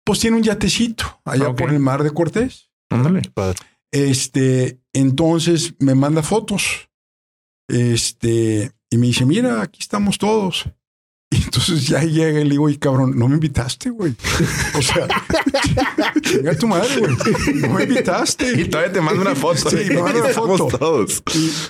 Pues 0.04 0.20
tiene 0.20 0.38
un 0.38 0.42
yatecito 0.42 1.20
allá 1.24 1.54
por 1.54 1.70
el 1.70 1.80
mar 1.80 2.02
de 2.02 2.12
Cortés. 2.12 2.70
Ándale. 2.88 3.22
Este, 3.90 4.80
entonces 5.00 5.74
me 5.78 5.94
manda 5.94 6.22
fotos. 6.22 6.88
Este, 7.68 8.72
y 8.90 8.98
me 8.98 9.08
dice, 9.08 9.26
mira, 9.26 9.62
aquí 9.62 9.80
estamos 9.80 10.18
todos. 10.18 10.64
Y 11.28 11.42
entonces 11.42 11.88
ya 11.88 12.04
llega 12.04 12.40
y 12.40 12.44
le 12.44 12.50
digo, 12.50 12.70
y 12.70 12.78
cabrón, 12.78 13.18
no 13.18 13.26
me 13.26 13.34
invitaste, 13.34 13.90
güey. 13.90 14.14
O 14.78 14.80
sea, 14.80 15.08
chinga 16.22 16.54
tu 16.56 16.68
madre, 16.68 17.00
güey. 17.00 17.16
No 17.56 17.70
me 17.70 17.82
invitaste. 17.82 18.60
Y 18.60 18.66
todavía 18.66 18.92
te 18.92 19.00
mando 19.00 19.22
una 19.22 19.34
foto. 19.34 19.68
Sí, 19.68 19.76
me 19.88 20.02
manda 20.02 20.20
una 20.20 20.28
foto. 20.28 20.68
Todos. 20.78 21.24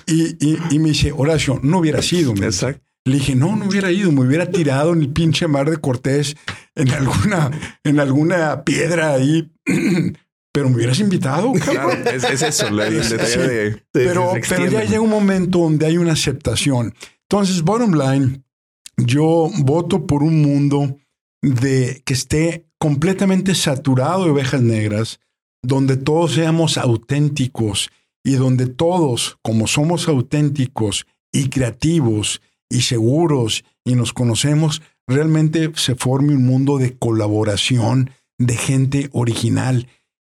Y, 0.05 0.37
y, 0.39 0.59
y, 0.69 0.77
me 0.79 0.89
dice, 0.89 1.11
Horacio, 1.11 1.59
no 1.63 1.79
hubiera 1.79 2.03
sido. 2.03 2.35
Exacto. 2.35 2.85
Le 3.05 3.15
dije, 3.15 3.35
no, 3.35 3.55
no 3.55 3.65
hubiera 3.65 3.91
ido, 3.91 4.11
me 4.11 4.21
hubiera 4.21 4.51
tirado 4.51 4.93
en 4.93 5.01
el 5.01 5.09
pinche 5.11 5.47
mar 5.47 5.71
de 5.71 5.77
Cortés, 5.77 6.37
en 6.75 6.91
alguna, 6.91 7.49
en 7.83 7.99
alguna 7.99 8.63
piedra 8.63 9.13
ahí 9.13 9.51
pero 10.57 10.69
me 10.69 10.77
hubieras 10.77 10.99
invitado. 10.99 11.53
Claro, 11.53 11.91
es, 11.91 12.23
es 12.23 12.41
eso, 12.41 12.71
la, 12.71 12.87
el 12.87 13.07
detalle 13.07 13.37
de... 13.37 13.83
Pero, 13.91 14.33
pero 14.49 14.65
ya 14.65 14.83
llega 14.85 15.01
un 15.01 15.09
momento 15.11 15.59
donde 15.59 15.85
hay 15.85 15.99
una 15.99 16.13
aceptación. 16.13 16.95
Entonces, 17.29 17.61
bottom 17.61 17.93
line, 17.93 18.41
yo 18.97 19.51
voto 19.59 20.07
por 20.07 20.23
un 20.23 20.41
mundo 20.41 20.97
de 21.43 22.01
que 22.03 22.13
esté 22.15 22.65
completamente 22.79 23.53
saturado 23.53 24.23
de 24.23 24.31
ovejas 24.31 24.63
negras, 24.63 25.19
donde 25.61 25.95
todos 25.95 26.33
seamos 26.33 26.79
auténticos 26.79 27.91
y 28.23 28.31
donde 28.31 28.65
todos, 28.65 29.37
como 29.43 29.67
somos 29.67 30.07
auténticos 30.07 31.05
y 31.31 31.49
creativos 31.49 32.41
y 32.67 32.81
seguros 32.81 33.63
y 33.85 33.93
nos 33.93 34.11
conocemos, 34.11 34.81
realmente 35.07 35.71
se 35.75 35.93
forme 35.93 36.33
un 36.33 36.47
mundo 36.47 36.79
de 36.79 36.97
colaboración 36.97 38.09
de 38.39 38.57
gente 38.57 39.09
original 39.11 39.87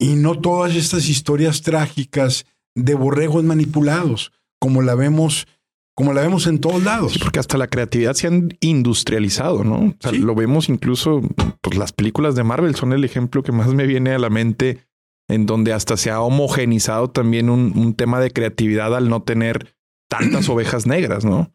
y 0.00 0.14
no 0.14 0.40
todas 0.40 0.74
estas 0.74 1.08
historias 1.08 1.62
trágicas 1.62 2.46
de 2.74 2.94
borregos 2.94 3.44
manipulados, 3.44 4.32
como 4.58 4.82
la 4.82 4.96
vemos 4.96 5.46
como 5.94 6.14
la 6.14 6.22
vemos 6.22 6.46
en 6.46 6.60
todos 6.60 6.82
lados. 6.82 7.12
Sí, 7.12 7.18
porque 7.18 7.40
hasta 7.40 7.58
la 7.58 7.66
creatividad 7.66 8.14
se 8.14 8.26
han 8.26 8.56
industrializado, 8.60 9.64
¿no? 9.64 9.80
O 9.80 9.94
sea, 10.00 10.12
lo 10.12 10.34
vemos 10.34 10.70
incluso, 10.70 11.20
pues 11.60 11.76
las 11.76 11.92
películas 11.92 12.34
de 12.34 12.42
Marvel 12.42 12.74
son 12.74 12.94
el 12.94 13.04
ejemplo 13.04 13.42
que 13.42 13.52
más 13.52 13.74
me 13.74 13.86
viene 13.86 14.12
a 14.12 14.18
la 14.18 14.30
mente, 14.30 14.86
en 15.28 15.44
donde 15.44 15.74
hasta 15.74 15.98
se 15.98 16.10
ha 16.10 16.22
homogenizado 16.22 17.10
también 17.10 17.50
un, 17.50 17.92
tema 17.94 18.18
de 18.18 18.30
creatividad 18.30 18.96
al 18.96 19.10
no 19.10 19.24
tener 19.24 19.76
tantas 20.08 20.48
ovejas 20.48 20.86
negras, 20.86 21.26
¿no? 21.26 21.52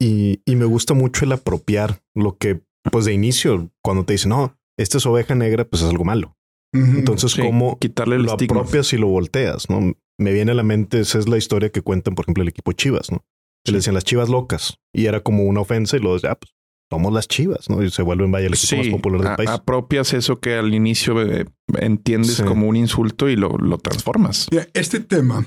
Y, 0.00 0.40
y, 0.44 0.56
me 0.56 0.64
gusta 0.64 0.94
mucho 0.94 1.24
el 1.24 1.30
apropiar 1.30 2.02
lo 2.12 2.38
que, 2.38 2.62
pues 2.90 3.04
de 3.04 3.12
inicio, 3.12 3.70
cuando 3.82 4.04
te 4.04 4.14
dicen, 4.14 4.30
no, 4.30 4.58
esta 4.78 4.98
es 4.98 5.06
oveja 5.06 5.36
negra, 5.36 5.64
pues 5.64 5.82
es 5.82 5.90
algo 5.90 6.04
malo. 6.04 6.36
Entonces, 6.72 7.34
¿cómo 7.34 7.78
quitarle 7.78 8.16
el 8.16 8.22
lo 8.22 8.32
apropias 8.32 8.92
y 8.92 8.96
lo 8.96 9.08
volteas? 9.08 9.68
¿no? 9.68 9.94
Me 10.18 10.32
viene 10.32 10.52
a 10.52 10.54
la 10.54 10.62
mente, 10.62 11.00
esa 11.00 11.18
es 11.18 11.28
la 11.28 11.36
historia 11.36 11.70
que 11.70 11.82
cuentan, 11.82 12.14
por 12.14 12.24
ejemplo, 12.24 12.42
el 12.42 12.48
equipo 12.48 12.72
Chivas, 12.72 13.10
¿no? 13.10 13.24
le 13.66 13.78
decían 13.78 13.94
las 13.94 14.04
chivas 14.04 14.28
locas 14.28 14.78
y 14.92 15.06
era 15.06 15.20
como 15.20 15.44
una 15.44 15.60
ofensa 15.60 15.96
y 15.96 16.00
los 16.00 16.22
ya, 16.22 16.34
pues 16.34 16.52
somos 16.90 17.12
las 17.12 17.28
chivas, 17.28 17.70
¿no? 17.70 17.82
Y 17.82 17.90
se 17.90 18.02
vuelven 18.02 18.32
vaya 18.32 18.48
el 18.48 18.54
equipo 18.54 18.76
más 18.76 18.88
popular 18.88 19.20
del 19.20 19.36
país. 19.36 19.50
Apropias 19.50 20.12
eso 20.12 20.40
que 20.40 20.54
al 20.54 20.74
inicio 20.74 21.22
eh, 21.22 21.46
entiendes 21.78 22.42
como 22.42 22.66
un 22.66 22.76
insulto 22.76 23.28
y 23.28 23.36
lo, 23.36 23.50
lo 23.58 23.78
transformas. 23.78 24.48
Este 24.74 24.98
tema 24.98 25.46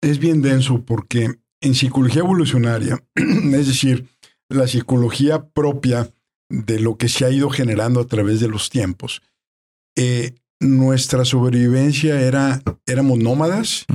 es 0.00 0.18
bien 0.20 0.40
denso 0.40 0.84
porque 0.84 1.34
en 1.60 1.74
psicología 1.74 2.20
evolucionaria, 2.20 3.02
es 3.16 3.66
decir, 3.66 4.06
la 4.48 4.68
psicología 4.68 5.48
propia 5.48 6.10
de 6.48 6.78
lo 6.78 6.96
que 6.96 7.08
se 7.08 7.24
ha 7.24 7.30
ido 7.30 7.50
generando 7.50 8.00
a 8.00 8.06
través 8.06 8.38
de 8.38 8.48
los 8.48 8.70
tiempos, 8.70 9.22
eh, 9.96 10.34
nuestra 10.60 11.24
sobrevivencia 11.24 12.20
era, 12.20 12.62
éramos 12.86 13.18
nómadas 13.18 13.86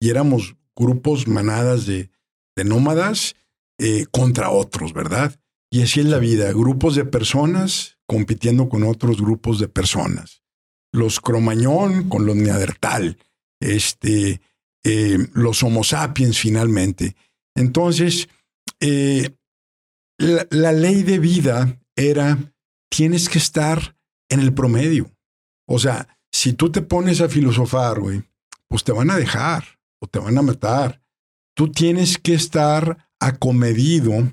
y 0.00 0.10
éramos 0.10 0.56
grupos, 0.76 1.26
manadas 1.26 1.86
de, 1.86 2.10
de 2.56 2.64
nómadas 2.64 3.36
eh, 3.78 4.06
contra 4.10 4.50
otros, 4.50 4.92
¿verdad? 4.92 5.38
Y 5.70 5.82
así 5.82 6.00
es 6.00 6.06
la 6.06 6.18
vida, 6.18 6.52
grupos 6.52 6.94
de 6.94 7.04
personas 7.04 7.98
compitiendo 8.06 8.68
con 8.68 8.84
otros 8.84 9.20
grupos 9.20 9.58
de 9.60 9.68
personas. 9.68 10.42
Los 10.92 11.20
cromañón 11.20 12.08
con 12.08 12.24
los 12.26 12.34
neandertal, 12.34 13.18
este, 13.60 14.40
eh, 14.84 15.18
los 15.34 15.62
homo 15.62 15.84
sapiens 15.84 16.38
finalmente. 16.38 17.14
Entonces, 17.54 18.28
eh, 18.80 19.30
la, 20.18 20.46
la, 20.50 20.72
ley 20.72 21.02
de 21.02 21.18
vida 21.18 21.78
era, 21.94 22.52
tienes 22.90 23.28
que 23.28 23.38
estar 23.38 23.96
en 24.30 24.40
el 24.40 24.54
promedio. 24.54 25.10
O 25.68 25.78
sea, 25.78 26.08
si 26.32 26.54
tú 26.54 26.72
te 26.72 26.82
pones 26.82 27.20
a 27.20 27.28
filosofar, 27.28 28.00
güey, 28.00 28.24
pues 28.66 28.82
te 28.82 28.90
van 28.90 29.10
a 29.10 29.16
dejar 29.16 29.64
o 30.00 30.08
te 30.08 30.18
van 30.18 30.36
a 30.36 30.42
matar 30.42 31.00
tú 31.58 31.72
tienes 31.72 32.18
que 32.18 32.34
estar 32.34 33.08
acomedido 33.18 34.32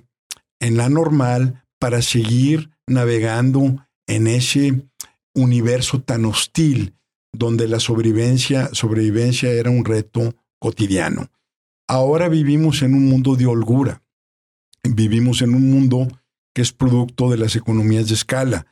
en 0.60 0.78
la 0.78 0.90
normal 0.90 1.66
para 1.80 2.04
seguir 2.04 2.70
navegando 2.86 3.84
en 4.06 4.28
ese 4.28 4.88
universo 5.34 6.04
tan 6.04 6.26
hostil 6.26 6.94
donde 7.34 7.68
la 7.68 7.80
sobrevivencia, 7.80 8.70
sobrevivencia 8.74 9.50
era 9.50 9.72
un 9.72 9.86
reto 9.86 10.36
cotidiano. 10.60 11.32
Ahora 11.88 12.30
vivimos 12.30 12.84
en 12.84 12.94
un 12.94 13.08
mundo 13.08 13.36
de 13.36 13.48
holgura. 13.48 14.04
Vivimos 14.84 15.42
en 15.42 15.56
un 15.56 15.72
mundo 15.72 16.08
que 16.54 16.62
es 16.62 16.74
producto 16.74 17.32
de 17.32 17.38
las 17.38 17.56
economías 17.56 18.08
de 18.08 18.14
escala. 18.14 18.68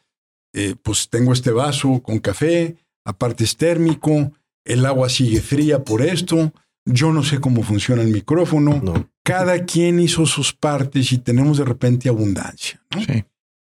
Eh, 0.53 0.75
pues 0.81 1.09
tengo 1.09 1.33
este 1.33 1.51
vaso 1.51 2.01
con 2.03 2.19
café, 2.19 2.77
aparte 3.03 3.43
es 3.43 3.57
térmico, 3.57 4.31
el 4.63 4.85
agua 4.85 5.09
sigue 5.09 5.41
fría 5.41 5.83
por 5.83 6.01
esto, 6.03 6.53
yo 6.85 7.11
no 7.11 7.23
sé 7.23 7.39
cómo 7.39 7.63
funciona 7.63 8.03
el 8.03 8.09
micrófono. 8.09 9.09
Cada 9.23 9.65
quien 9.65 9.99
hizo 9.99 10.25
sus 10.25 10.53
partes 10.53 11.11
y 11.11 11.17
tenemos 11.17 11.57
de 11.57 11.65
repente 11.65 12.09
abundancia. 12.09 12.81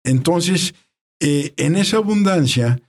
Entonces, 0.04 0.76
eh, 1.22 1.54
en 1.58 1.76
esa 1.76 1.98
abundancia 1.98 2.82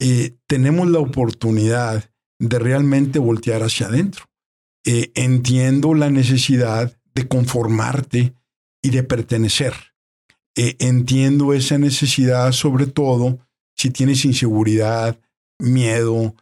eh, 0.00 0.36
tenemos 0.46 0.88
la 0.88 1.00
oportunidad 1.00 2.10
de 2.38 2.58
realmente 2.58 3.18
voltear 3.18 3.62
hacia 3.62 3.86
adentro. 3.86 4.24
Entiendo 4.84 5.94
la 5.94 6.10
necesidad 6.10 6.96
de 7.14 7.28
conformarte 7.28 8.34
y 8.82 8.90
de 8.90 9.02
pertenecer. 9.04 9.91
Entiendo 10.54 11.54
esa 11.54 11.78
necesidad 11.78 12.52
sobre 12.52 12.86
todo 12.86 13.38
si 13.74 13.90
tienes 13.90 14.24
inseguridad, 14.24 15.18
miedo 15.58 16.34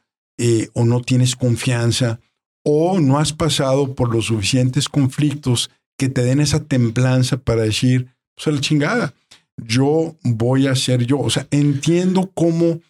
o 0.75 0.85
no 0.85 1.01
tienes 1.03 1.37
confianza 1.37 2.19
o 2.65 3.01
no 3.01 3.19
has 3.19 3.33
pasado 3.33 3.95
por 3.95 4.13
los 4.13 4.27
suficientes 4.27 4.89
conflictos 4.89 5.71
que 5.99 6.09
te 6.09 6.23
den 6.23 6.41
esa 6.41 6.65
templanza 6.65 7.37
para 7.37 7.63
decir, 7.63 8.09
pues 8.35 8.47
a 8.47 8.51
la 8.53 8.61
chingada, 8.61 9.15
yo 9.57 10.17
voy 10.23 10.67
a 10.67 10.75
ser 10.75 11.05
yo. 11.05 11.19
O 11.19 11.31
sea, 11.31 11.47
entiendo 11.51 12.31
cómo 12.33 12.81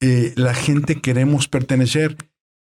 eh, 0.00 0.32
la 0.36 0.54
gente 0.54 1.00
queremos 1.00 1.46
pertenecer. 1.46 2.16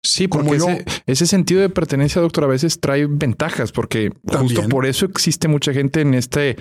Sí, 0.02 0.28
porque 0.28 0.84
ese, 1.06 1.26
sentido 1.26 1.60
de 1.62 1.70
pertenencia, 1.70 2.20
doctor, 2.20 2.44
a 2.44 2.48
veces 2.48 2.80
trae 2.80 3.06
ventajas, 3.06 3.72
porque 3.72 4.12
justo 4.26 4.68
por 4.68 4.84
eso 4.84 5.06
existe 5.06 5.48
mucha 5.48 5.72
gente 5.72 6.02
en 6.02 6.12
este, 6.12 6.50
eh, 6.50 6.56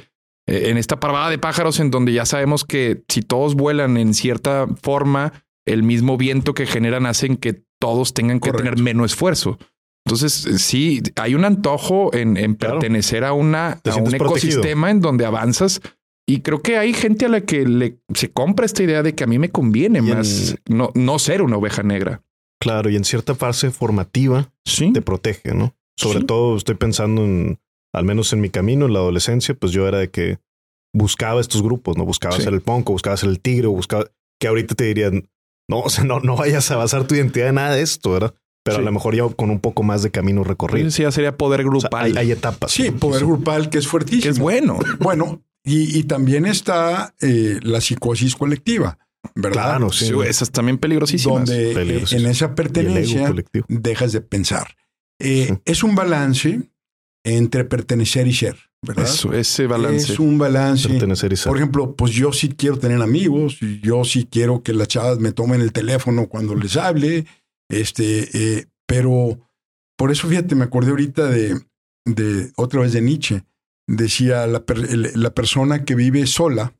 en 0.46 0.78
esta 0.78 1.00
parvada 1.00 1.30
de 1.30 1.38
pájaros, 1.38 1.80
en 1.80 1.92
donde 1.92 2.14
ya 2.14 2.26
sabemos 2.26 2.66
que 2.66 3.04
si 3.08 3.22
todos 3.22 3.56
vuelan 3.56 3.98
en 3.98 4.14
cierta 4.14 4.68
forma, 4.82 5.34
el 5.66 5.84
mismo 5.84 6.18
viento 6.18 6.54
que 6.54 6.66
generan 6.66 7.06
hacen 7.06 7.38
que 7.38 7.64
todos 7.80 8.14
tengan 8.14 8.40
que 8.40 8.52
tener 8.52 8.78
menos 8.78 9.12
esfuerzo. 9.12 9.58
Entonces, 10.06 10.46
eh, 10.46 10.60
sí, 10.60 11.02
hay 11.16 11.36
un 11.36 11.46
antojo 11.46 12.14
en, 12.14 12.56
pertenecer 12.56 13.24
a, 13.24 13.34
una, 13.34 13.82
un 14.02 14.14
ecosistema 14.14 14.92
en 14.92 15.00
donde 15.00 15.26
avanzas. 15.26 15.82
Y 16.28 16.40
creo 16.40 16.62
que 16.62 16.78
hay 16.78 16.94
gente 16.94 17.26
a 17.26 17.30
la 17.30 17.42
que 17.42 17.66
le, 17.66 18.00
se 18.14 18.32
compra 18.32 18.66
esta 18.66 18.84
idea 18.84 19.04
de 19.04 19.14
que 19.16 19.24
a 19.24 19.28
mí 19.28 19.40
me 19.40 19.50
conviene 19.50 20.02
más 20.02 20.56
no, 20.68 20.92
no 20.94 21.20
ser 21.20 21.42
una 21.42 21.58
oveja 21.58 21.84
negra. 21.84 22.22
Claro, 22.62 22.90
y 22.90 22.96
en 22.96 23.04
cierta 23.04 23.36
fase 23.36 23.72
formativa 23.72 24.50
te 24.94 25.02
protege, 25.02 25.54
¿no? 25.54 25.76
Sobre 25.98 26.24
todo 26.24 26.56
estoy 26.56 26.76
pensando 26.76 27.24
en, 27.24 27.60
al 27.94 28.06
menos 28.06 28.34
en 28.34 28.42
mi 28.42 28.50
camino, 28.50 28.86
en 28.86 28.94
la 28.94 29.00
adolescencia, 29.00 29.54
pues 29.56 29.72
yo 29.72 29.88
era 29.88 30.00
de 30.00 30.10
que 30.10 30.40
buscaba 30.94 31.42
estos 31.42 31.62
grupos, 31.62 31.98
¿no? 31.98 32.06
Buscaba 32.06 32.40
ser 32.40 32.54
el 32.54 32.62
ponco, 32.62 32.94
buscaba 32.94 33.18
ser 33.18 33.30
el 33.30 33.40
tigre, 33.40 33.68
buscaba 33.68 34.06
que 34.40 34.48
ahorita 34.48 34.76
te 34.76 34.86
dirían, 34.86 35.30
no, 35.70 35.80
o 35.80 35.90
sea, 35.90 36.04
no, 36.04 36.20
no 36.20 36.36
vayas 36.36 36.70
a 36.72 36.76
basar 36.76 37.08
tu 37.08 37.16
identidad 37.16 37.50
en 37.50 37.56
nada 37.56 37.76
de 37.76 37.82
esto, 37.82 38.12
¿verdad? 38.12 38.34
pero 38.64 38.78
a 38.78 38.82
lo 38.82 38.92
mejor 38.92 39.16
ya 39.16 39.28
con 39.28 39.50
un 39.50 39.60
poco 39.60 39.84
más 39.84 40.04
de 40.04 40.12
camino 40.12 40.44
recorrido. 40.44 40.90
Sí, 40.90 41.04
ya 41.04 41.12
sería 41.12 41.36
poder 41.38 41.64
grupal. 41.64 42.18
hay, 42.18 42.32
etapas. 42.32 42.72
Sí, 42.72 42.92
poder 42.92 43.26
grupal 43.26 43.70
que 43.70 43.78
es 43.78 43.88
fuertísimo. 43.88 44.24
Que 44.24 44.30
es 44.30 44.40
bueno. 44.40 44.80
Bueno, 45.00 45.44
y, 45.66 46.04
también 46.04 46.46
está 46.46 47.14
eh, 47.22 47.60
la 47.62 47.82
psicosis 47.82 48.36
colectiva, 48.36 48.98
¿verdad? 49.36 49.64
Claro, 49.78 49.92
sí. 49.92 50.12
Esa 50.26 50.44
es 50.46 50.52
también 50.52 50.78
peligrosísima. 50.78 51.36
Donde 51.36 51.72
eh, 51.72 52.06
en 52.12 52.26
esa 52.26 52.56
pertenencia 52.56 53.34
dejas 53.68 54.14
de 54.14 54.22
pensar. 54.22 54.76
Eh, 55.20 55.58
es 55.66 55.84
un 55.84 55.96
balance 55.96 56.70
entre 57.24 57.64
pertenecer 57.64 58.28
y 58.28 58.34
ser, 58.34 58.58
¿verdad? 58.82 59.06
Eso, 59.06 59.34
ese 59.34 59.66
balance. 59.66 60.14
Es 60.14 60.20
un 60.20 60.38
balance. 60.38 60.90
Pertenecer 60.90 61.32
y 61.34 61.38
ser. 61.38 61.50
Por 61.50 61.58
ejemplo, 61.58 61.96
pues 61.96 62.12
yo 62.12 62.34
sí 62.34 62.50
quiero 62.50 62.78
tener 62.78 63.02
amigos, 63.02 63.60
yo 63.82 64.04
sí 64.04 64.28
quiero 64.30 64.62
que 64.62 64.74
las 64.74 64.90
chavas 64.90 65.20
me 65.20 65.32
tomen 65.32 65.62
el 65.62 65.72
teléfono 65.72 66.28
cuando 66.28 66.56
les 66.56 66.76
hable, 66.76 67.26
este, 67.70 68.30
eh, 68.34 68.66
pero 68.86 69.40
por 69.98 70.12
eso, 70.12 70.28
fíjate, 70.28 70.56
me 70.56 70.66
acordé 70.66 70.92
ahorita 70.92 71.28
de, 71.28 71.62
de 72.06 72.52
otra 72.58 72.82
vez 72.82 72.94
de 72.94 73.02
Nietzsche. 73.02 73.44
Decía, 73.88 74.48
la, 74.48 74.64
la 75.16 75.34
persona 75.34 75.84
que 75.84 75.96
vive 75.96 76.26
sola 76.26 76.74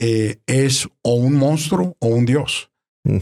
eh, 0.00 0.38
es 0.46 0.88
o 1.02 1.14
un 1.14 1.34
monstruo 1.34 1.96
o 2.00 2.08
un 2.08 2.26
dios. 2.26 2.70
Mm. 3.04 3.18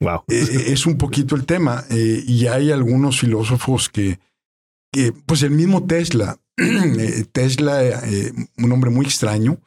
wow. 0.00 0.22
Eh, 0.28 0.64
es 0.68 0.86
un 0.86 0.96
poquito 0.96 1.34
el 1.36 1.44
tema. 1.44 1.84
y 1.90 2.46
hay 2.46 2.70
algunos 2.70 3.20
filósofos 3.20 3.88
que, 3.88 4.18
que 4.94 5.12
pues 5.12 5.42
el 5.42 5.50
mismo 5.50 5.86
Tesla, 5.86 6.40
Tesla, 7.32 8.02
un 8.56 8.72
hombre 8.72 8.90
muy 8.90 9.06
extraño, 9.06 9.60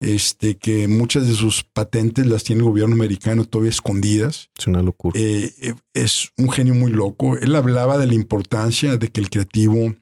este, 0.00 0.56
que 0.56 0.86
muchas 0.86 1.26
de 1.26 1.34
sus 1.34 1.64
patentes 1.64 2.26
las 2.26 2.44
tiene 2.44 2.62
el 2.62 2.68
gobierno 2.68 2.94
americano 2.94 3.44
todavía 3.44 3.70
escondidas. 3.70 4.50
Es 4.56 4.66
una 4.66 4.82
locura. 4.82 5.18
Eh, 5.18 5.52
eh, 5.60 5.74
es 5.92 6.30
un 6.36 6.50
genio 6.50 6.74
muy 6.74 6.92
loco. 6.92 7.36
Él 7.36 7.54
hablaba 7.56 7.98
de 7.98 8.06
la 8.06 8.14
importancia 8.14 8.96
de 8.96 9.08
que 9.08 9.20
el 9.20 9.30
creativo 9.30 9.94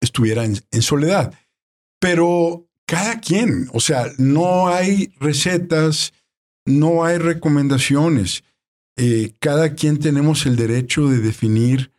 estuviera 0.00 0.44
en, 0.44 0.60
en 0.70 0.82
soledad. 0.82 1.34
Pero 2.00 2.68
cada 2.86 3.20
quien, 3.20 3.68
o 3.72 3.80
sea, 3.80 4.06
no 4.18 4.68
hay 4.68 5.12
recetas, 5.18 6.12
no 6.64 7.04
hay 7.04 7.18
recomendaciones. 7.18 8.44
Eh, 8.96 9.34
cada 9.38 9.74
quien 9.74 9.98
tenemos 9.98 10.46
el 10.46 10.56
derecho 10.56 11.08
de 11.08 11.18
definir 11.18 11.91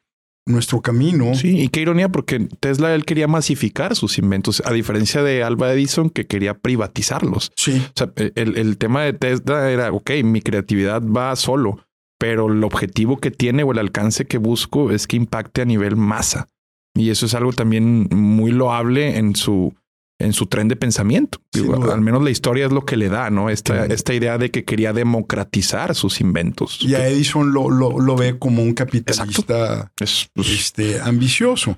nuestro 0.46 0.82
camino. 0.82 1.36
Sí, 1.36 1.62
y 1.62 1.68
qué 1.70 1.82
ironía, 1.82 2.10
porque 2.10 2.48
Tesla 2.60 2.94
él 2.96 3.06
quería 3.06 3.28
masificar 3.28 3.96
sus 3.96 4.18
inventos, 4.18 4.62
a 4.66 4.74
diferencia 4.74 5.24
de 5.24 5.44
Alba 5.44 5.72
Edison 5.74 6.10
que 6.10 6.28
quería 6.28 6.54
privatizarlos. 6.54 7.52
Sí. 7.56 7.82
O 7.86 7.94
sea, 7.96 8.12
el, 8.16 8.58
el 8.58 8.78
tema 8.78 9.04
de 9.04 9.14
Tesla 9.14 9.72
era, 9.72 9.92
ok, 9.92 10.12
mi 10.24 10.42
creatividad 10.42 11.02
va 11.02 11.36
solo, 11.36 11.86
pero 12.18 12.52
el 12.52 12.64
objetivo 12.64 13.18
que 13.18 13.32
tiene 13.32 13.64
o 13.64 13.72
el 13.72 13.80
alcance 13.80 14.26
que 14.26 14.38
busco 14.38 14.92
es 14.92 15.08
que 15.08 15.18
impacte 15.18 15.62
a 15.62 15.66
nivel 15.66 15.96
masa. 15.96 16.48
Y 16.96 17.10
eso 17.10 17.26
es 17.26 17.34
algo 17.34 17.54
también 17.54 18.08
muy 18.12 18.52
loable 18.52 19.18
en 19.18 19.36
su, 19.36 19.74
en 20.20 20.34
su 20.34 20.46
tren 20.46 20.68
de 20.68 20.76
pensamiento. 20.76 21.42
Digo, 21.52 21.92
al 21.92 22.02
menos 22.02 22.24
la 22.24 22.30
historia 22.30 22.66
es 22.66 22.72
lo 22.72 22.86
que 22.86 22.98
le 22.98 23.10
da, 23.10 23.30
¿no? 23.30 23.50
Esta, 23.50 23.86
sí. 23.86 23.94
esta 23.94 24.14
idea 24.14 24.38
de 24.38 24.52
que 24.52 24.64
quería 24.64 24.94
democratizar 24.94 25.96
sus 25.96 26.22
inventos. 26.22 26.80
Y 26.82 26.96
a 26.96 27.08
Edison 27.08 27.52
lo, 27.54 27.70
lo, 27.70 28.00
lo 28.00 28.16
ve 28.16 28.40
como 28.40 28.64
un 28.64 28.74
capitalista 28.74 29.92
es, 30.00 30.30
pues, 30.34 30.50
este, 30.50 31.00
ambicioso. 31.02 31.78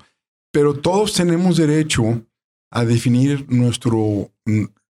Pero 0.51 0.75
todos 0.75 1.13
tenemos 1.13 1.57
derecho 1.57 2.25
a 2.71 2.85
definir 2.85 3.45
nuestro 3.49 4.31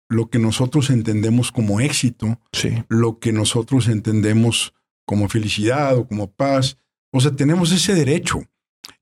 lo 0.09 0.29
que 0.29 0.39
nosotros 0.39 0.89
entendemos 0.89 1.51
como 1.51 1.79
éxito, 1.79 2.39
sí. 2.51 2.83
lo 2.87 3.19
que 3.19 3.31
nosotros 3.31 3.87
entendemos 3.87 4.73
como 5.05 5.29
felicidad 5.29 5.97
o 5.97 6.07
como 6.07 6.31
paz. 6.31 6.77
O 7.11 7.21
sea, 7.21 7.35
tenemos 7.35 7.71
ese 7.71 7.93
derecho. 7.93 8.41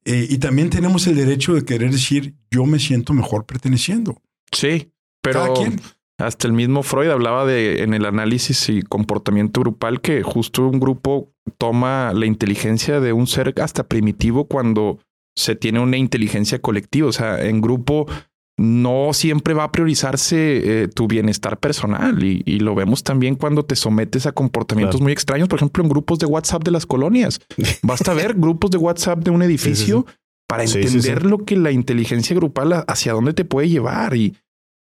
Eh, 0.05 0.27
y 0.29 0.37
también 0.37 0.69
tenemos 0.69 1.07
el 1.07 1.15
derecho 1.15 1.53
de 1.53 1.65
querer 1.65 1.91
decir, 1.91 2.35
yo 2.51 2.65
me 2.65 2.79
siento 2.79 3.13
mejor 3.13 3.45
perteneciendo. 3.45 4.21
Sí, 4.51 4.91
pero 5.21 5.53
hasta 6.19 6.47
el 6.47 6.53
mismo 6.53 6.81
Freud 6.81 7.09
hablaba 7.09 7.45
de 7.45 7.83
en 7.83 7.93
el 7.93 8.05
análisis 8.05 8.69
y 8.69 8.81
comportamiento 8.81 9.61
grupal 9.61 10.01
que 10.01 10.23
justo 10.23 10.67
un 10.67 10.79
grupo 10.79 11.31
toma 11.57 12.11
la 12.13 12.25
inteligencia 12.25 12.99
de 12.99 13.13
un 13.13 13.27
ser 13.27 13.53
hasta 13.61 13.87
primitivo 13.87 14.45
cuando 14.45 14.99
se 15.35 15.55
tiene 15.55 15.79
una 15.79 15.97
inteligencia 15.97 16.59
colectiva. 16.59 17.07
O 17.07 17.11
sea, 17.11 17.45
en 17.45 17.61
grupo 17.61 18.07
no 18.59 19.13
siempre 19.13 19.53
va 19.53 19.65
a 19.65 19.71
priorizarse 19.71 20.83
eh, 20.83 20.87
tu 20.87 21.07
bienestar 21.07 21.59
personal 21.59 22.23
y, 22.23 22.41
y, 22.43 22.59
lo 22.59 22.73
vemos 22.73 23.03
también 23.03 23.35
cuando 23.35 23.63
te 23.63 23.75
sometes 23.75 24.25
a 24.25 24.31
comportamientos 24.31 24.95
claro. 24.95 25.03
muy 25.03 25.11
extraños, 25.13 25.47
por 25.47 25.59
ejemplo, 25.59 25.83
en 25.83 25.89
grupos 25.89 26.17
de 26.17 26.25
WhatsApp 26.25 26.63
de 26.63 26.71
las 26.71 26.87
colonias. 26.87 27.39
Basta 27.83 28.15
ver 28.15 28.33
grupos 28.33 28.71
de 28.71 28.79
WhatsApp 28.79 29.19
de 29.19 29.29
un 29.29 29.43
edificio. 29.43 30.05
Sí, 30.07 30.11
sí, 30.11 30.17
sí 30.17 30.26
para 30.47 30.63
entender 30.63 30.89
sí, 30.89 31.01
sí, 31.01 31.13
sí. 31.13 31.27
lo 31.27 31.39
que 31.39 31.57
la 31.57 31.71
inteligencia 31.71 32.35
grupal 32.35 32.85
hacia 32.87 33.13
dónde 33.13 33.33
te 33.33 33.45
puede 33.45 33.69
llevar 33.69 34.15
y, 34.15 34.35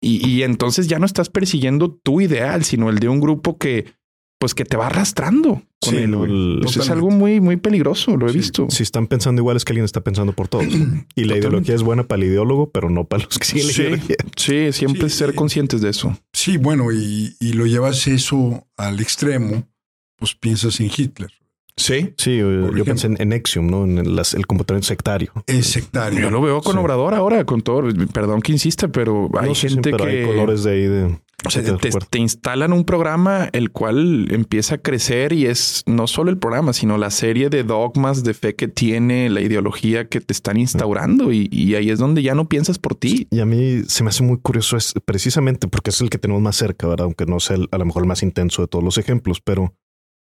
y, 0.02 0.28
y, 0.28 0.44
entonces 0.44 0.88
ya 0.88 0.98
no 1.00 1.06
estás 1.06 1.30
persiguiendo 1.30 1.92
tu 1.92 2.22
ideal, 2.22 2.64
sino 2.64 2.90
el 2.90 3.00
de 3.00 3.08
un 3.08 3.22
grupo 3.22 3.58
que 3.58 3.94
pues 4.42 4.56
que 4.56 4.66
te 4.66 4.76
va 4.76 4.88
arrastrando 4.88 5.62
con 5.80 5.96
él. 5.96 6.16
El, 6.16 6.60
pues 6.64 6.76
es 6.76 6.90
algo 6.90 7.12
muy, 7.12 7.40
muy 7.40 7.58
peligroso, 7.58 8.18
lo 8.18 8.28
he 8.28 8.32
visto. 8.32 8.66
Si 8.72 8.82
están 8.82 9.06
pensando 9.06 9.40
igual 9.40 9.56
es 9.56 9.64
que 9.64 9.72
alguien 9.72 9.86
está 9.86 10.02
pensando 10.02 10.34
por 10.34 10.48
todos. 10.48 10.66
y 10.74 10.74
la 10.74 10.82
Totalmente. 10.82 11.38
ideología 11.38 11.76
es 11.76 11.84
buena 11.84 12.08
para 12.08 12.24
el 12.24 12.30
ideólogo, 12.30 12.72
pero 12.72 12.90
no 12.90 13.06
para 13.06 13.24
los 13.24 13.38
que 13.38 13.46
siguen 13.46 13.68
la 13.68 13.74
ideología. 13.74 14.16
Sí, 14.36 14.72
siempre 14.72 15.10
ser 15.10 15.36
conscientes 15.36 15.82
de 15.82 15.92
eso. 15.92 16.18
Sí, 16.34 16.58
bueno, 16.58 16.92
y, 16.92 17.36
y 17.40 17.54
lo 17.54 17.68
llevas 17.68 18.08
eso 18.08 18.68
al 18.78 19.00
extremo, 19.00 19.70
pues 20.18 20.34
piensas 20.34 20.80
en 20.80 20.90
Hitler. 20.96 21.32
Sí. 21.78 22.14
Sí, 22.18 22.38
yo, 22.38 22.76
yo 22.76 22.86
pensé 22.86 23.08
en, 23.08 23.18
en, 23.20 23.30
Nexium, 23.30 23.68
¿no? 23.68 23.84
En 23.86 23.98
el, 23.98 24.16
las, 24.16 24.34
el 24.34 24.46
comportamiento 24.48 24.88
sectario. 24.88 25.32
Es 25.48 25.68
sectario. 25.68 26.20
Yo 26.20 26.30
lo 26.30 26.42
veo 26.42 26.62
con 26.62 26.74
sí. 26.74 26.80
Obrador 26.80 27.14
ahora, 27.14 27.46
con 27.46 27.62
todo. 27.62 27.84
Perdón 28.14 28.42
que 28.42 28.52
insista, 28.52 28.88
pero 28.90 29.30
hay 29.40 29.50
no, 29.50 29.56
gente 29.56 29.90
sí, 29.90 29.96
pero 29.98 30.06
que. 30.06 30.22
Hay 30.22 30.26
colores 30.26 30.64
de 30.64 30.72
ahí 30.72 30.88
de. 30.88 31.18
O 31.44 31.50
sea, 31.50 31.64
te, 31.64 31.90
te, 31.90 32.20
instalan 32.20 32.72
un 32.72 32.86
programa 32.86 33.50
el 33.52 33.72
cual 33.72 34.28
empieza 34.32 34.76
a 34.76 34.78
crecer 34.78 35.34
y 35.34 35.48
es 35.48 35.82
no 35.88 36.06
solo 36.06 36.30
el 36.30 36.38
programa, 36.38 36.72
sino 36.72 37.00
la 37.00 37.10
serie 37.10 37.50
de 37.50 37.64
dogmas 37.64 38.24
de 38.24 38.36
fe 38.36 38.56
que 38.56 38.68
tiene, 38.68 39.28
la 39.32 39.42
ideología 39.42 40.08
que 40.08 40.22
te 40.22 40.34
están 40.34 40.58
instaurando 40.58 41.32
y, 41.32 41.50
y 41.52 41.74
ahí 41.74 41.90
es 41.90 41.98
donde 41.98 42.22
ya 42.22 42.36
no 42.36 42.48
piensas 42.48 42.78
por 42.78 42.94
ti. 42.94 43.28
Y 43.32 43.40
a 43.40 43.48
mí 43.48 43.82
se 43.88 44.04
me 44.04 44.10
hace 44.10 44.22
muy 44.22 44.38
curioso 44.38 44.78
es 44.78 44.94
precisamente 45.04 45.68
porque 45.68 45.90
es 45.90 46.00
el 46.02 46.12
que 46.12 46.20
tenemos 46.20 46.44
más 46.44 46.58
cerca, 46.58 46.88
¿verdad? 46.88 47.06
Aunque 47.06 47.26
no 47.26 47.40
sea 47.40 47.56
el, 47.56 47.68
a 47.72 47.80
lo 47.80 47.86
mejor 47.86 48.04
el 48.04 48.08
más 48.08 48.22
intenso 48.22 48.62
de 48.62 48.68
todos 48.68 48.84
los 48.84 49.00
ejemplos, 49.00 49.42
pero 49.42 49.74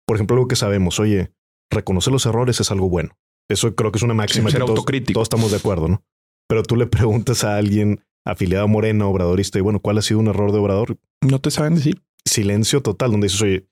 por 0.08 0.16
ejemplo, 0.16 0.36
algo 0.36 0.48
que 0.48 0.56
sabemos, 0.56 1.02
oye, 1.02 1.32
reconocer 1.70 2.14
los 2.14 2.26
errores 2.26 2.60
es 2.60 2.72
algo 2.72 2.90
bueno. 2.90 3.18
Eso 3.50 3.76
creo 3.76 3.92
que 3.92 3.98
es 3.98 4.04
una 4.04 4.14
máxima 4.14 4.50
sí, 4.50 4.56
que 4.56 4.64
todos, 4.64 4.86
todos, 4.86 5.24
estamos 5.24 5.52
de 5.52 5.58
acuerdo, 5.58 5.88
¿no? 5.88 6.04
Pero 6.50 6.64
tú 6.64 6.76
le 6.76 6.88
preguntas 6.88 7.44
a 7.44 7.58
alguien 7.58 8.04
afiliado 8.26 8.66
a 8.66 8.68
Morena, 8.68 9.08
obradorista, 9.08 9.58
y 9.58 9.62
bueno, 9.62 9.80
¿cuál 9.80 9.98
ha 9.98 10.02
sido 10.02 10.20
un 10.20 10.28
error 10.28 10.52
de 10.52 10.60
Obrador? 10.60 10.98
No 11.22 11.40
te 11.40 11.50
saben 11.50 11.76
decir. 11.76 12.02
Silencio 12.26 12.82
total, 12.82 13.12
donde 13.12 13.28
dices, 13.28 13.42
oye, 13.42 13.68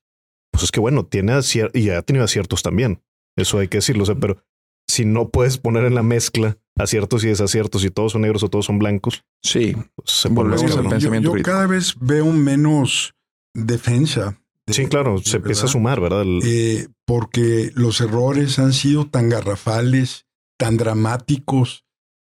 pues 0.52 0.64
es 0.64 0.72
que 0.72 0.80
bueno, 0.80 1.06
tiene 1.06 1.34
y 1.74 1.90
ha 1.90 2.02
tenido 2.02 2.24
aciertos 2.24 2.64
también. 2.64 3.02
Eso 3.36 3.60
hay 3.60 3.68
que 3.68 3.80
decirlo, 3.80 4.04
o 4.04 4.06
sea, 4.06 4.16
pero 4.16 4.42
si 4.88 5.04
no 5.04 5.30
puedes 5.30 5.58
poner 5.58 5.84
en 5.84 5.96
la 5.96 6.04
mezcla 6.04 6.58
aciertos 6.78 7.24
y 7.24 7.28
desaciertos 7.28 7.84
y 7.84 7.90
todos 7.90 8.14
son 8.14 8.22
negros 8.22 8.44
o 8.44 8.50
todos 8.50 8.66
son 8.66 8.80
blancos. 8.80 9.26
Sí, 9.44 9.76
pues 9.96 10.12
se 10.12 10.30
volvemos 10.30 10.76
al 10.78 10.88
pensamiento. 10.88 11.32
Yo, 11.32 11.38
yo 11.38 11.44
cada 11.44 11.68
vez 11.68 11.96
veo 12.00 12.28
menos 12.28 13.14
defensa 13.54 14.30
de, 14.30 14.45
sí, 14.68 14.88
claro, 14.88 15.18
se 15.20 15.38
empieza 15.38 15.66
a 15.66 15.70
sumar, 15.70 16.00
¿verdad? 16.00 16.24
El... 16.24 16.40
Eh, 16.44 16.88
porque 17.06 17.72
los 17.76 18.02
errores 18.02 18.60
han 18.60 18.74
sido 18.74 19.06
tan 19.08 19.30
garrafales, 19.30 20.26
tan 20.58 20.78
dramáticos, 20.78 21.86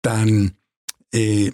tan, 0.01 0.57
eh, 1.11 1.53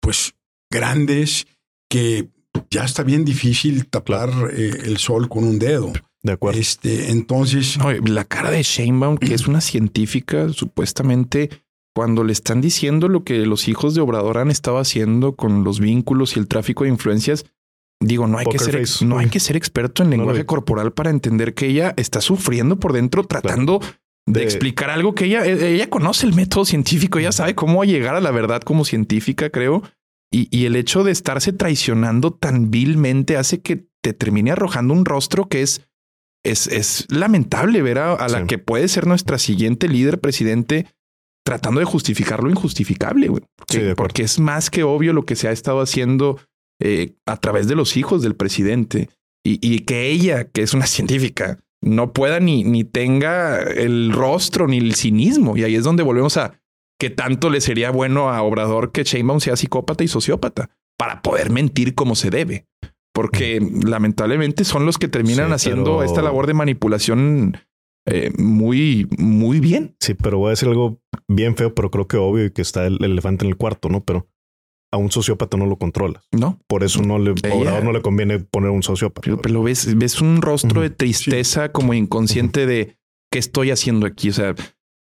pues, 0.00 0.34
grandes, 0.70 1.46
que 1.88 2.28
ya 2.70 2.84
está 2.84 3.02
bien 3.02 3.24
difícil 3.24 3.86
tapar 3.86 4.30
eh, 4.52 4.72
el 4.84 4.98
sol 4.98 5.28
con 5.28 5.44
un 5.44 5.58
dedo. 5.58 5.92
De 6.22 6.32
acuerdo. 6.32 6.60
Este, 6.60 7.10
entonces. 7.10 7.78
La 8.04 8.24
cara 8.24 8.50
de 8.50 8.62
Sheinbaum, 8.62 9.18
que 9.18 9.34
es 9.34 9.48
una 9.48 9.60
científica, 9.60 10.48
supuestamente, 10.50 11.50
cuando 11.94 12.24
le 12.24 12.32
están 12.32 12.60
diciendo 12.60 13.08
lo 13.08 13.24
que 13.24 13.44
los 13.44 13.68
hijos 13.68 13.94
de 13.94 14.00
Obrador 14.00 14.38
han 14.38 14.50
estado 14.50 14.78
haciendo 14.78 15.34
con 15.34 15.64
los 15.64 15.80
vínculos 15.80 16.36
y 16.36 16.40
el 16.40 16.48
tráfico 16.48 16.84
de 16.84 16.90
influencias, 16.90 17.44
Digo, 18.02 18.26
no 18.26 18.38
hay, 18.38 18.46
que 18.46 18.58
ser, 18.58 18.78
face. 18.78 19.04
no 19.04 19.18
hay 19.18 19.28
que 19.28 19.40
ser 19.40 19.56
experto 19.56 20.02
en 20.02 20.10
lenguaje 20.10 20.40
no, 20.40 20.46
corporal 20.46 20.92
para 20.92 21.10
entender 21.10 21.54
que 21.54 21.66
ella 21.66 21.94
está 21.96 22.20
sufriendo 22.20 22.78
por 22.78 22.92
dentro 22.92 23.24
tratando 23.24 23.78
claro. 23.78 23.94
de, 24.26 24.40
de, 24.40 24.44
explicar 24.44 24.90
algo 24.90 25.14
que 25.14 25.26
ella, 25.26 25.44
ella 25.44 25.88
conoce 25.88 26.26
el 26.26 26.34
método 26.34 26.64
científico, 26.64 27.18
ella 27.18 27.32
sabe 27.32 27.54
cómo 27.54 27.84
llegar 27.84 28.14
a 28.16 28.20
la 28.20 28.30
verdad 28.30 28.60
como 28.62 28.84
científica, 28.84 29.50
creo. 29.50 29.82
Y, 30.32 30.48
y 30.50 30.66
el 30.66 30.76
hecho 30.76 31.04
de 31.04 31.12
estarse 31.12 31.52
traicionando 31.52 32.32
tan 32.32 32.70
vilmente 32.70 33.36
hace 33.36 33.60
que 33.60 33.86
te 34.02 34.12
termine 34.12 34.50
arrojando 34.50 34.94
un 34.94 35.04
rostro 35.04 35.48
que 35.48 35.62
es, 35.62 35.82
es, 36.44 36.66
es 36.66 37.06
lamentable 37.10 37.82
ver 37.82 37.98
a, 37.98 38.14
a 38.14 38.28
sí. 38.28 38.34
la 38.34 38.46
que 38.46 38.58
puede 38.58 38.88
ser 38.88 39.06
nuestra 39.06 39.38
siguiente 39.38 39.88
líder 39.88 40.20
presidente 40.20 40.86
tratando 41.44 41.80
de 41.80 41.86
justificar 41.86 42.42
lo 42.42 42.50
injustificable, 42.50 43.28
güey. 43.28 43.42
Porque, 43.56 43.88
sí, 43.88 43.94
porque 43.96 44.22
es 44.22 44.38
más 44.38 44.70
que 44.70 44.82
obvio 44.82 45.12
lo 45.12 45.24
que 45.24 45.36
se 45.36 45.48
ha 45.48 45.52
estado 45.52 45.80
haciendo 45.80 46.38
eh, 46.84 47.14
a 47.26 47.36
través 47.36 47.68
de 47.68 47.76
los 47.76 47.96
hijos 47.96 48.22
del 48.22 48.34
presidente 48.34 49.08
y, 49.44 49.58
y, 49.62 49.80
que 49.80 50.10
ella, 50.10 50.44
que 50.50 50.62
es 50.62 50.74
una 50.74 50.86
científica, 50.86 51.60
no 51.80 52.12
pueda 52.12 52.40
ni, 52.40 52.64
ni 52.64 52.84
tenga 52.84 53.60
el 53.60 54.12
rostro 54.12 54.66
ni 54.66 54.78
el 54.78 54.94
cinismo. 54.94 55.56
Y 55.56 55.64
ahí 55.64 55.76
es 55.76 55.84
donde 55.84 56.02
volvemos 56.02 56.36
a 56.36 56.60
que 56.98 57.10
tanto 57.10 57.50
le 57.50 57.60
sería 57.60 57.90
bueno 57.90 58.30
a 58.30 58.42
Obrador 58.42 58.92
que 58.92 59.04
Sheinbaum 59.04 59.40
sea 59.40 59.56
psicópata 59.56 60.04
y 60.04 60.08
sociópata 60.08 60.70
para 60.96 61.22
poder 61.22 61.50
mentir 61.50 61.94
como 61.94 62.14
se 62.14 62.30
debe. 62.30 62.66
Porque 63.12 63.60
lamentablemente 63.84 64.64
son 64.64 64.86
los 64.86 64.98
que 64.98 65.08
terminan 65.08 65.48
sí, 65.48 65.54
haciendo 65.54 65.98
pero... 65.98 66.02
esta 66.04 66.22
labor 66.22 66.46
de 66.46 66.54
manipulación 66.54 67.58
eh, 68.06 68.32
muy, 68.38 69.08
muy 69.18 69.60
bien. 69.60 69.96
Sí, 70.00 70.14
pero 70.14 70.38
voy 70.38 70.48
a 70.48 70.50
decir 70.50 70.68
algo 70.68 71.00
bien 71.28 71.56
feo, 71.56 71.74
pero 71.74 71.90
creo 71.90 72.08
que 72.08 72.16
obvio 72.16 72.46
y 72.46 72.50
que 72.50 72.62
está 72.62 72.86
el 72.86 73.02
elefante 73.04 73.44
en 73.44 73.50
el 73.50 73.56
cuarto, 73.56 73.88
¿no? 73.88 74.04
Pero 74.04 74.28
a 74.92 74.98
un 74.98 75.10
sociópata 75.10 75.56
no 75.56 75.66
lo 75.66 75.76
controlas. 75.76 76.22
No. 76.30 76.60
Por 76.66 76.84
eso 76.84 77.02
no 77.02 77.18
le, 77.18 77.34
Ella, 77.44 77.80
no 77.80 77.92
le 77.92 78.02
conviene 78.02 78.38
poner 78.38 78.70
un 78.70 78.82
sociópata. 78.82 79.22
Pero, 79.24 79.40
pero 79.40 79.62
ves, 79.62 79.96
ves 79.96 80.20
un 80.20 80.42
rostro 80.42 80.80
uh 80.80 80.84
-huh. 80.84 80.88
de 80.88 80.90
tristeza 80.90 81.66
sí. 81.66 81.72
como 81.72 81.94
inconsciente 81.94 82.60
uh 82.60 82.64
-huh. 82.64 82.68
de 82.68 82.98
qué 83.30 83.38
estoy 83.38 83.70
haciendo 83.70 84.06
aquí. 84.06 84.28
O 84.28 84.32
sea, 84.34 84.54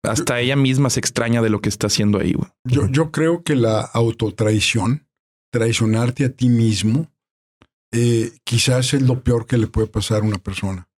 hasta 0.03 0.35
yo, 0.35 0.45
ella 0.45 0.55
misma 0.55 0.89
se 0.89 0.99
extraña 0.99 1.41
de 1.43 1.49
lo 1.49 1.61
que 1.61 1.69
está 1.69 1.87
haciendo 1.87 2.19
ahí. 2.19 2.33
Güey. 2.33 2.49
Yo, 2.65 2.87
yo 2.87 3.11
creo 3.11 3.43
que 3.43 3.55
la 3.55 3.81
autotraición, 3.81 5.07
traicionarte 5.51 6.25
a 6.25 6.29
ti 6.29 6.49
mismo, 6.49 7.11
eh, 7.91 8.31
quizás 8.43 8.95
es 8.95 9.03
lo 9.03 9.21
peor 9.23 9.45
que 9.45 9.57
le 9.57 9.67
puede 9.67 9.87
pasar 9.87 10.23
a 10.23 10.25
una 10.25 10.39
persona. 10.39 10.89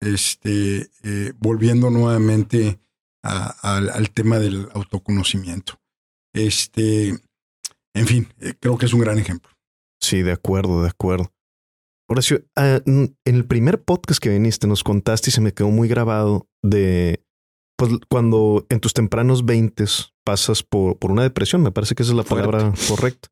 Este, 0.00 0.90
eh, 1.04 1.32
volviendo 1.38 1.90
nuevamente 1.90 2.80
a, 3.22 3.54
a, 3.62 3.76
al 3.76 4.10
tema 4.10 4.38
del 4.40 4.68
autoconocimiento. 4.74 5.80
Este, 6.34 7.14
en 7.96 8.06
fin, 8.06 8.28
eh, 8.40 8.54
creo 8.60 8.78
que 8.78 8.86
es 8.86 8.92
un 8.92 9.00
gran 9.00 9.18
ejemplo. 9.18 9.50
Sí, 10.00 10.22
de 10.22 10.32
acuerdo, 10.32 10.82
de 10.82 10.88
acuerdo. 10.88 11.32
Horacio, 12.08 12.44
ah, 12.54 12.80
en 12.84 13.16
el 13.24 13.46
primer 13.46 13.82
podcast 13.82 14.20
que 14.22 14.28
viniste 14.28 14.68
nos 14.68 14.84
contaste 14.84 15.30
y 15.30 15.32
se 15.32 15.40
me 15.40 15.52
quedó 15.52 15.70
muy 15.70 15.88
grabado 15.88 16.48
de 16.62 17.24
pues 17.76 17.92
cuando 18.08 18.64
en 18.68 18.80
tus 18.80 18.94
tempranos 18.94 19.44
veintes 19.44 20.14
pasas 20.24 20.62
por, 20.62 20.98
por 20.98 21.10
una 21.10 21.22
depresión, 21.22 21.62
me 21.62 21.72
parece 21.72 21.94
que 21.94 22.02
esa 22.02 22.12
es 22.12 22.16
la 22.16 22.22
palabra 22.22 22.72
correcta. 22.88 23.28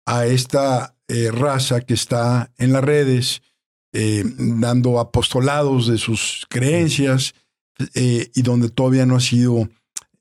a 0.07 0.27
esta 0.27 0.97
eh, 1.09 1.31
raza 1.31 1.81
que 1.81 1.95
está 1.95 2.53
en 2.59 2.73
las 2.73 2.85
redes, 2.85 3.43
dando 4.39 4.99
apostolados 4.99 5.87
de 5.87 5.99
sus 5.99 6.47
creencias, 6.49 7.35
y 7.95 8.41
donde 8.41 8.71
todavía 8.71 9.05
no 9.05 9.17
ha 9.17 9.21
sido 9.21 9.69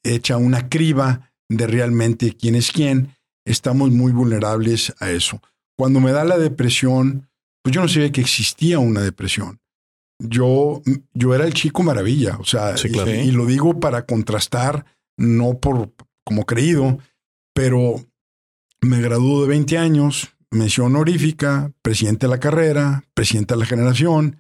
hecha 0.04 0.36
una 0.36 0.68
criba 0.68 1.32
de 1.48 1.68
realmente 1.68 2.36
quién 2.36 2.56
es 2.56 2.72
quién, 2.72 3.16
estamos 3.46 3.92
muy 3.92 4.12
vulnerables 4.12 4.94
a 5.00 5.12
eso. 5.12 5.42
Cuando 5.78 6.00
me 6.00 6.12
da 6.12 6.24
la 6.24 6.38
depresión, 6.38 7.30
pues 7.62 7.74
yo 7.76 7.82
no 7.82 7.88
sabía 7.88 8.12
que 8.12 8.22
existía 8.22 8.80
una 8.80 9.02
depresión 9.02 9.62
yo, 10.22 10.82
yo 11.14 11.36
era 11.36 11.46
el 11.46 11.54
chico 11.54 11.84
maravilla, 11.84 12.38
o 12.40 12.46
sea, 12.46 12.76
y, 12.84 13.32
lo 13.32 13.46
digo 13.46 13.80
para 13.80 14.06
contrastar, 14.06 14.86
no 15.18 15.58
por 15.58 15.92
como 16.24 16.46
creído, 16.46 17.00
pero 17.54 17.96
me 18.82 19.02
graduó 19.02 19.42
de 19.42 19.50
20 19.50 19.78
años, 19.78 20.34
mención 20.52 20.88
honorífica, 20.88 21.72
presidente 21.82 22.28
de 22.28 22.32
la 22.32 22.40
carrera, 22.40 23.04
presidente 23.14 23.54
de 23.54 23.60
la 23.60 23.66
generación, 23.66 24.38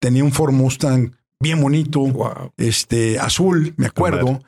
tenía 0.00 0.24
un 0.24 0.32
Ford 0.32 0.52
Mustang 0.52 1.12
bien 1.40 1.60
bonito, 1.60 2.52
este, 2.56 3.18
azul, 3.18 3.74
me 3.76 3.86
acuerdo, 3.86 4.40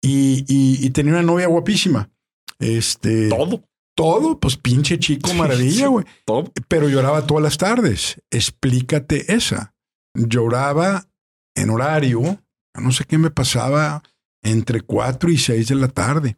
y, 0.00 0.44
y, 0.48 0.90
tenía 0.90 1.12
una 1.12 1.22
novia 1.22 1.46
guapísima. 1.46 2.10
Este, 2.58 3.28
todo. 3.28 3.62
Todo, 3.94 4.38
pues 4.40 4.56
pinche 4.56 4.98
chico 4.98 5.34
maravilla, 5.34 5.88
güey. 5.88 6.06
Pero 6.68 6.88
lloraba 6.88 7.26
todas 7.26 7.42
las 7.42 7.58
tardes. 7.58 8.22
Explícate 8.30 9.34
esa 9.34 9.72
lloraba 10.14 11.08
en 11.54 11.70
horario, 11.70 12.42
no 12.74 12.92
sé 12.92 13.04
qué 13.04 13.18
me 13.18 13.30
pasaba, 13.30 14.02
entre 14.42 14.80
4 14.80 15.30
y 15.30 15.38
6 15.38 15.68
de 15.68 15.74
la 15.74 15.88
tarde. 15.88 16.36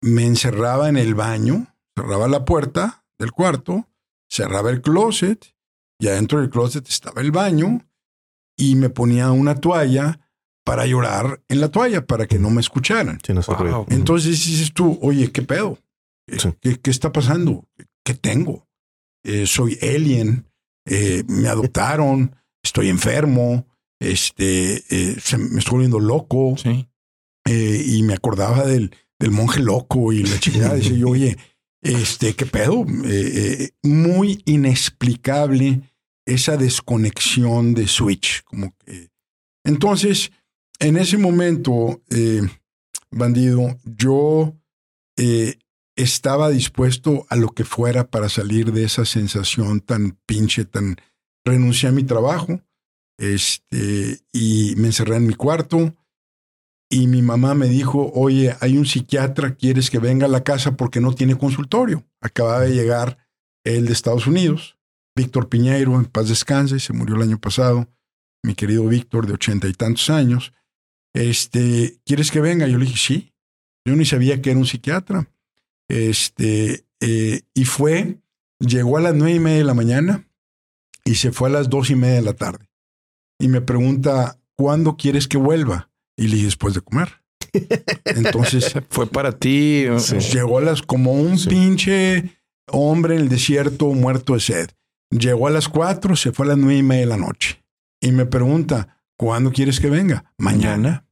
Me 0.00 0.26
encerraba 0.26 0.88
en 0.88 0.96
el 0.96 1.14
baño, 1.14 1.74
cerraba 1.96 2.28
la 2.28 2.44
puerta 2.44 3.04
del 3.18 3.32
cuarto, 3.32 3.88
cerraba 4.30 4.70
el 4.70 4.82
closet, 4.82 5.54
y 5.98 6.08
adentro 6.08 6.40
del 6.40 6.50
closet 6.50 6.88
estaba 6.88 7.20
el 7.20 7.32
baño, 7.32 7.86
y 8.56 8.76
me 8.76 8.90
ponía 8.90 9.30
una 9.32 9.56
toalla 9.56 10.20
para 10.64 10.86
llorar 10.86 11.42
en 11.48 11.60
la 11.60 11.68
toalla, 11.68 12.06
para 12.06 12.26
que 12.26 12.38
no 12.38 12.50
me 12.50 12.60
escucharan. 12.60 13.18
Entonces 13.88 14.30
dices 14.46 14.72
tú, 14.72 14.98
oye, 15.02 15.30
¿qué 15.30 15.42
pedo? 15.42 15.78
¿Qué, 16.26 16.90
está 16.90 17.12
pasando? 17.12 17.68
¿Qué 18.04 18.14
tengo? 18.14 18.66
Eh, 19.24 19.46
soy 19.46 19.78
alien, 19.82 20.46
eh, 20.86 21.24
me 21.28 21.48
adoptaron, 21.48 22.36
estoy 22.62 22.88
enfermo, 22.88 23.66
este, 24.00 24.84
eh, 24.90 25.16
me 25.38 25.58
estoy 25.58 25.72
volviendo 25.72 26.00
loco. 26.00 26.56
Sí. 26.56 26.88
Y 27.46 28.02
me 28.04 28.14
acordaba 28.14 28.64
del, 28.64 28.96
del 29.18 29.30
monje 29.30 29.60
loco 29.60 30.14
y 30.14 30.22
la 30.22 30.40
chingada. 30.40 30.76
Dice 30.76 30.96
yo, 30.96 31.10
oye, 31.10 31.36
este, 31.82 32.34
qué 32.34 32.46
pedo. 32.46 32.86
Muy 33.82 34.40
inexplicable 34.46 35.82
esa 36.24 36.56
desconexión 36.56 37.74
de 37.74 37.86
switch. 37.86 38.42
Como 38.44 38.74
que. 38.78 39.10
Entonces, 39.62 40.32
en 40.78 40.96
ese 40.96 41.18
momento, 41.18 42.02
bandido, 43.10 43.78
yo 43.84 44.56
estaba 45.96 46.50
dispuesto 46.50 47.26
a 47.28 47.36
lo 47.36 47.50
que 47.50 47.64
fuera 47.64 48.10
para 48.10 48.28
salir 48.28 48.72
de 48.72 48.84
esa 48.84 49.04
sensación 49.04 49.80
tan 49.80 50.18
pinche, 50.26 50.64
tan 50.64 50.96
renuncié 51.44 51.88
a 51.88 51.92
mi 51.92 52.04
trabajo 52.04 52.60
este, 53.18 54.20
y 54.32 54.74
me 54.76 54.88
encerré 54.88 55.16
en 55.16 55.26
mi 55.26 55.34
cuarto. 55.34 55.94
Y 56.90 57.06
mi 57.06 57.22
mamá 57.22 57.54
me 57.54 57.68
dijo, 57.68 58.12
oye, 58.14 58.54
hay 58.60 58.76
un 58.76 58.86
psiquiatra, 58.86 59.54
¿quieres 59.54 59.90
que 59.90 59.98
venga 59.98 60.26
a 60.26 60.28
la 60.28 60.44
casa 60.44 60.76
porque 60.76 61.00
no 61.00 61.12
tiene 61.14 61.36
consultorio? 61.36 62.04
Acababa 62.20 62.60
de 62.60 62.74
llegar 62.74 63.18
él 63.64 63.86
de 63.86 63.92
Estados 63.92 64.26
Unidos, 64.26 64.78
Víctor 65.16 65.48
Piñeiro, 65.48 65.94
en 65.94 66.04
paz 66.04 66.28
descanse, 66.28 66.78
se 66.78 66.92
murió 66.92 67.16
el 67.16 67.22
año 67.22 67.40
pasado, 67.40 67.88
mi 68.44 68.54
querido 68.54 68.86
Víctor 68.86 69.26
de 69.26 69.32
ochenta 69.32 69.66
y 69.66 69.72
tantos 69.72 70.10
años. 70.10 70.52
Este, 71.14 71.98
¿quieres 72.04 72.30
que 72.30 72.40
venga? 72.40 72.66
Yo 72.66 72.78
le 72.78 72.84
dije, 72.84 72.98
sí. 72.98 73.32
Yo 73.86 73.96
ni 73.96 74.04
sabía 74.04 74.40
que 74.40 74.50
era 74.50 74.58
un 74.58 74.66
psiquiatra. 74.66 75.28
Este, 75.88 76.86
eh, 77.00 77.42
y 77.54 77.64
fue, 77.64 78.18
llegó 78.58 78.98
a 78.98 79.00
las 79.00 79.14
nueve 79.14 79.34
y 79.34 79.40
media 79.40 79.58
de 79.58 79.64
la 79.64 79.74
mañana, 79.74 80.26
y 81.04 81.16
se 81.16 81.32
fue 81.32 81.48
a 81.48 81.52
las 81.52 81.68
dos 81.68 81.90
y 81.90 81.94
media 81.94 82.16
de 82.16 82.22
la 82.22 82.32
tarde. 82.32 82.68
Y 83.38 83.48
me 83.48 83.60
pregunta, 83.60 84.38
¿cuándo 84.56 84.96
quieres 84.96 85.28
que 85.28 85.36
vuelva? 85.36 85.90
Y 86.16 86.28
le 86.28 86.36
dije, 86.36 86.46
después 86.46 86.74
de 86.74 86.80
comer. 86.80 87.20
Entonces. 88.04 88.74
fue 88.88 89.06
para 89.06 89.32
ti. 89.32 89.86
Llegó 90.32 90.58
a 90.58 90.62
las 90.62 90.82
como 90.82 91.12
un 91.12 91.38
pinche 91.44 92.38
hombre 92.68 93.16
en 93.16 93.22
el 93.22 93.28
desierto 93.28 93.86
muerto 93.92 94.34
de 94.34 94.40
sed. 94.40 94.70
Llegó 95.10 95.46
a 95.46 95.50
las 95.50 95.68
cuatro, 95.68 96.16
se 96.16 96.32
fue 96.32 96.46
a 96.46 96.50
las 96.50 96.58
nueve 96.58 96.78
y 96.78 96.82
media 96.82 97.02
de 97.02 97.06
la 97.06 97.16
noche. 97.16 97.62
Y 98.00 98.12
me 98.12 98.26
pregunta, 98.26 99.00
¿cuándo 99.16 99.52
quieres 99.52 99.80
que 99.80 99.90
venga? 99.90 100.32
Mañana. 100.38 101.06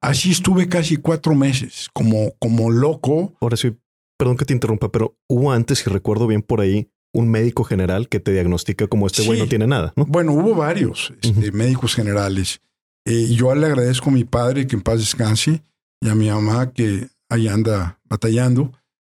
Así 0.00 0.30
estuve 0.30 0.68
casi 0.68 0.96
cuatro 0.96 1.34
meses, 1.34 1.88
como, 1.92 2.32
como 2.38 2.70
loco. 2.70 3.34
Ahora 3.40 3.56
sí, 3.56 3.76
perdón 4.18 4.36
que 4.36 4.44
te 4.44 4.52
interrumpa, 4.52 4.90
pero 4.90 5.16
hubo 5.28 5.52
antes, 5.52 5.78
si 5.78 5.88
recuerdo 5.88 6.26
bien 6.26 6.42
por 6.42 6.60
ahí, 6.60 6.90
un 7.14 7.28
médico 7.28 7.64
general 7.64 8.08
que 8.08 8.20
te 8.20 8.32
diagnostica 8.32 8.86
como 8.86 9.06
este 9.06 9.24
güey 9.24 9.38
no 9.38 9.48
tiene 9.48 9.66
nada. 9.66 9.94
¿no? 9.96 10.04
Bueno, 10.04 10.32
hubo 10.32 10.54
varios 10.54 11.14
este, 11.22 11.52
médicos 11.52 11.94
generales. 11.94 12.60
Eh, 13.06 13.28
yo 13.30 13.54
le 13.54 13.66
agradezco 13.66 14.10
a 14.10 14.12
mi 14.12 14.24
padre 14.24 14.66
que 14.66 14.76
en 14.76 14.82
paz 14.82 14.98
descanse 14.98 15.62
y 16.00 16.08
a 16.08 16.14
mi 16.14 16.28
mamá 16.28 16.72
que 16.72 17.08
ahí 17.30 17.48
anda 17.48 17.98
batallando, 18.04 18.72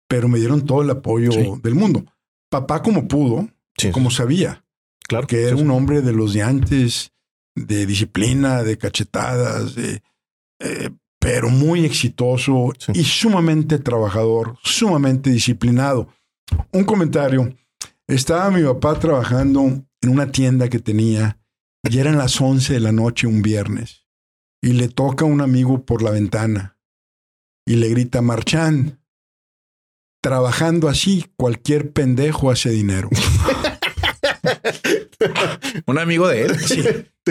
pero 0.09 0.29
me 0.29 0.39
dieron 0.39 0.67
todo 0.67 0.83
el 0.83 0.91
apoyo 0.91 1.31
del 1.63 1.75
mundo. 1.75 2.05
Papá 2.51 2.83
como 2.83 3.09
pudo, 3.09 3.49
como 3.93 4.11
sabía. 4.11 4.65
Claro. 5.09 5.27
Que 5.27 5.45
era 5.45 5.57
un 5.57 5.71
hombre 5.71 6.03
de 6.03 6.13
los 6.13 6.35
de 6.35 6.43
antes, 6.43 7.13
de 7.55 7.87
disciplina, 7.87 8.63
de 8.63 8.77
cachetadas, 8.77 9.75
de, 9.75 10.03
eh, 10.61 10.91
pero 11.31 11.51
muy 11.51 11.85
exitoso 11.85 12.73
y 12.95 13.05
sumamente 13.05 13.79
trabajador, 13.79 14.57
sumamente 14.63 15.29
disciplinado. 15.29 16.09
Un 16.73 16.85
comentario. 16.85 17.55
Estaba 18.07 18.51
mi 18.51 18.63
papá 18.63 18.99
trabajando 18.99 19.61
en 19.61 20.09
una 20.09 20.33
tienda 20.33 20.71
que 20.71 20.79
tenía 20.79 21.39
y 21.83 21.99
eran 21.99 22.17
las 22.17 22.41
once 22.41 22.73
de 22.73 22.81
la 22.81 22.93
noche 22.93 23.27
un 23.27 23.43
viernes 23.43 24.07
y 24.63 24.73
le 24.73 24.89
toca 24.89 25.27
a 25.27 25.29
un 25.29 25.43
amigo 25.43 25.85
por 25.85 26.01
la 26.01 26.13
ventana 26.13 26.79
y 27.67 27.75
le 27.75 27.91
grita, 27.91 28.23
Marchán, 28.23 28.99
trabajando 30.23 30.89
así, 30.89 31.27
cualquier 31.37 31.93
pendejo 31.93 32.51
hace 32.51 32.71
dinero. 32.71 33.11
un 35.87 35.99
amigo 35.99 36.27
de 36.27 36.45
él. 36.47 36.59
Sí. 36.59 36.83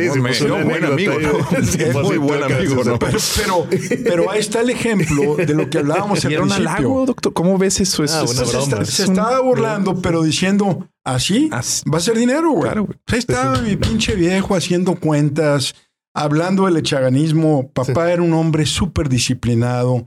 Sí, 0.03 0.10
sí, 0.14 0.19
pues, 0.19 0.41
no, 0.48 0.56
una 0.56 0.64
buen 0.65 0.86
amigo, 0.86 1.14
ahí. 1.14 1.26
¿no? 1.26 1.61
Sí, 1.65 1.78
Es 1.82 1.94
muy 1.95 2.11
sí, 2.14 2.18
buen 2.18 2.44
amigo, 2.44 2.82
eso. 2.82 2.91
¿no? 2.91 2.99
Pero, 2.99 3.18
pero, 3.36 3.68
pero 4.03 4.32
ahí 4.32 4.40
está 4.40 4.61
el 4.61 4.69
ejemplo 4.69 5.36
de 5.36 5.53
lo 5.53 5.69
que 5.69 5.80
hablábamos 5.80 6.24
al 6.26 6.32
un 6.34 6.40
principio. 6.49 6.69
halago, 6.69 7.06
doctor. 7.06 7.34
¿Cómo 7.34 7.57
ves 7.57 7.80
eso? 7.80 8.03
Es- 8.03 8.14
Ah, 8.14 8.24
es- 8.24 8.32
una 8.32 8.41
es- 8.44 8.49
se, 8.52 8.60
está- 8.60 8.82
es 8.82 8.99
un- 8.99 9.06
estaba 9.18 9.40
burlando, 9.41 10.02
pero 10.02 10.24
diciendo 10.24 10.88
así 11.06 11.49
Así- 11.52 11.84
va 11.90 11.98
a 11.98 12.02
ser 12.02 12.18
dinero, 12.18 12.52
güey. 12.52 12.64
Claro, 12.64 12.86
güey. 12.86 12.98
Ahí 13.07 13.19
estaba 13.19 13.61
mi 13.61 13.76
pinche 13.76 14.15
viejo 14.15 14.56
haciendo 14.56 14.95
cuentas, 14.95 15.76
hablando 16.15 16.65
del 16.65 16.78
echaganismo. 16.78 17.69
Papá 17.74 18.11
era 18.11 18.22
un 18.22 18.34
hombre 18.34 18.65
súper 18.65 19.10
disciplinado, 19.10 20.06